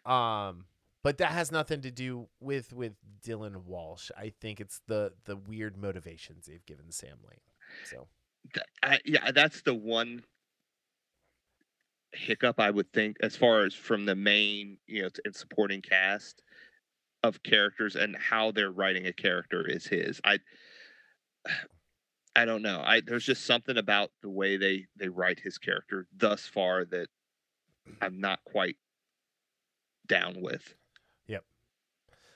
Um 0.05 0.65
but 1.03 1.17
that 1.17 1.31
has 1.31 1.51
nothing 1.51 1.81
to 1.81 1.91
do 1.91 2.27
with 2.39 2.73
with 2.73 2.93
Dylan 3.25 3.63
Walsh. 3.65 4.11
I 4.17 4.33
think 4.41 4.59
it's 4.59 4.81
the 4.87 5.13
the 5.25 5.35
weird 5.35 5.77
motivations 5.77 6.45
they've 6.45 6.65
given 6.65 6.91
Sam 6.91 7.17
Lane. 7.23 7.39
So 7.85 8.07
I, 8.83 8.99
yeah, 9.05 9.31
that's 9.31 9.61
the 9.61 9.75
one 9.75 10.23
hiccup 12.13 12.59
I 12.59 12.71
would 12.71 12.91
think 12.91 13.17
as 13.21 13.35
far 13.35 13.63
as 13.63 13.73
from 13.73 14.05
the 14.05 14.15
main, 14.15 14.77
you 14.87 15.03
know, 15.03 15.09
and 15.25 15.35
supporting 15.35 15.81
cast 15.81 16.41
of 17.23 17.43
characters 17.43 17.95
and 17.95 18.15
how 18.15 18.51
they're 18.51 18.71
writing 18.71 19.07
a 19.07 19.13
character 19.13 19.67
is 19.67 19.85
his. 19.85 20.19
I 20.23 20.39
I 22.35 22.45
don't 22.45 22.61
know. 22.61 22.81
I 22.83 23.01
there's 23.01 23.25
just 23.25 23.45
something 23.45 23.77
about 23.77 24.11
the 24.21 24.29
way 24.29 24.57
they 24.57 24.85
they 24.95 25.09
write 25.09 25.39
his 25.39 25.57
character 25.57 26.07
thus 26.15 26.45
far 26.45 26.85
that 26.85 27.07
I'm 28.01 28.19
not 28.19 28.39
quite 28.45 28.77
down 30.07 30.41
with. 30.41 30.75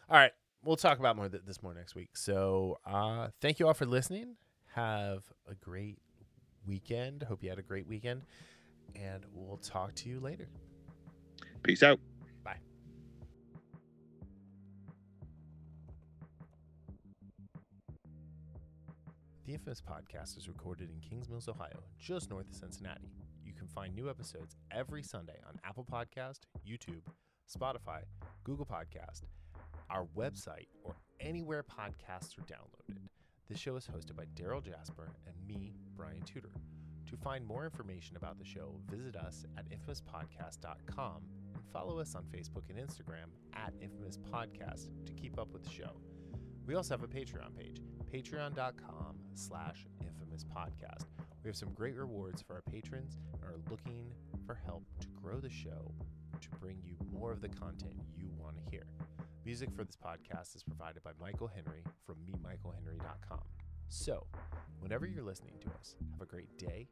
All 0.09 0.17
right, 0.17 0.31
we'll 0.63 0.75
talk 0.75 0.99
about 0.99 1.15
more 1.15 1.29
th- 1.29 1.43
this 1.45 1.61
more 1.63 1.73
next 1.73 1.95
week. 1.95 2.15
So 2.15 2.79
uh 2.85 3.29
thank 3.41 3.59
you 3.59 3.67
all 3.67 3.73
for 3.73 3.85
listening. 3.85 4.35
Have 4.75 5.23
a 5.49 5.55
great 5.55 5.99
weekend. 6.65 7.23
Hope 7.23 7.43
you 7.43 7.49
had 7.49 7.59
a 7.59 7.63
great 7.63 7.87
weekend. 7.87 8.23
And 8.95 9.23
we'll 9.33 9.57
talk 9.57 9.95
to 9.95 10.09
you 10.09 10.19
later. 10.19 10.47
Peace 11.63 11.83
out. 11.83 11.99
Bye. 12.43 12.57
The 19.45 19.53
Infamous 19.53 19.81
Podcast 19.81 20.37
is 20.37 20.47
recorded 20.47 20.89
in 20.89 20.99
Kings 21.01 21.29
Mills, 21.29 21.47
Ohio, 21.49 21.83
just 21.99 22.29
north 22.29 22.47
of 22.49 22.55
Cincinnati. 22.55 23.11
You 23.45 23.53
can 23.53 23.67
find 23.67 23.93
new 23.93 24.09
episodes 24.09 24.55
every 24.71 25.03
Sunday 25.03 25.37
on 25.47 25.59
Apple 25.65 25.85
Podcast, 25.89 26.39
YouTube, 26.67 27.01
Spotify, 27.51 28.03
Google 28.43 28.65
Podcast, 28.65 29.23
our 29.93 30.03
mm-hmm. 30.03 30.19
website, 30.19 30.67
or 30.83 30.97
anywhere 31.19 31.63
podcasts 31.63 32.37
are 32.37 32.41
downloaded. 32.41 32.97
This 33.47 33.59
show 33.59 33.75
is 33.75 33.87
hosted 33.87 34.15
by 34.15 34.25
Darryl 34.35 34.63
Jasper 34.63 35.09
and 35.27 35.35
me, 35.47 35.73
Brian 35.95 36.23
Tudor. 36.23 36.49
To 37.09 37.17
find 37.17 37.45
more 37.45 37.63
information 37.63 38.17
about 38.17 38.39
the 38.39 38.45
show, 38.45 38.79
visit 38.89 39.15
us 39.15 39.45
at 39.57 39.65
infamouspodcast.com 39.69 41.21
and 41.53 41.63
follow 41.71 41.99
us 41.99 42.15
on 42.15 42.23
Facebook 42.23 42.63
and 42.69 42.79
Instagram 42.79 43.29
at 43.53 43.73
Infamous 43.81 44.17
Podcast 44.17 44.89
to 45.05 45.13
keep 45.13 45.37
up 45.37 45.53
with 45.53 45.63
the 45.63 45.69
show. 45.69 45.91
We 46.65 46.75
also 46.75 46.93
have 46.93 47.03
a 47.03 47.07
Patreon 47.07 47.55
page, 47.55 47.81
patreon.com 48.11 49.17
slash 49.35 49.85
infamous 50.01 50.43
podcast. 50.43 51.05
We 51.43 51.49
have 51.49 51.57
some 51.57 51.73
great 51.73 51.95
rewards 51.95 52.41
for 52.41 52.53
our 52.53 52.61
patrons 52.71 53.19
and 53.33 53.43
are 53.43 53.59
looking 53.69 54.13
for 54.45 54.55
help 54.55 54.83
to 55.01 55.07
grow 55.21 55.39
the 55.39 55.49
show 55.49 55.93
to 56.41 56.49
bring 56.59 56.77
you 56.83 56.95
more 57.11 57.31
of 57.31 57.41
the 57.41 57.49
content 57.49 57.93
you 58.17 58.29
want 58.39 58.55
to 58.57 58.71
hear. 58.71 58.85
Music 59.45 59.69
for 59.75 59.83
this 59.83 59.97
podcast 59.97 60.55
is 60.55 60.63
provided 60.63 61.03
by 61.03 61.11
Michael 61.19 61.51
Henry 61.53 61.83
from 62.05 62.15
meetmichaelhenry.com. 62.25 63.41
So, 63.89 64.25
whenever 64.79 65.05
you're 65.05 65.23
listening 65.23 65.55
to 65.59 65.67
us, 65.79 65.97
have 66.11 66.21
a 66.21 66.25
great 66.25 66.57
day, 66.57 66.87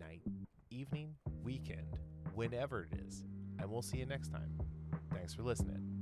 night, 0.00 0.22
evening, 0.70 1.14
weekend, 1.44 1.96
whenever 2.34 2.88
it 2.90 2.98
is, 3.06 3.22
and 3.60 3.70
we'll 3.70 3.82
see 3.82 3.98
you 3.98 4.06
next 4.06 4.30
time. 4.30 4.58
Thanks 5.14 5.32
for 5.32 5.42
listening. 5.42 6.01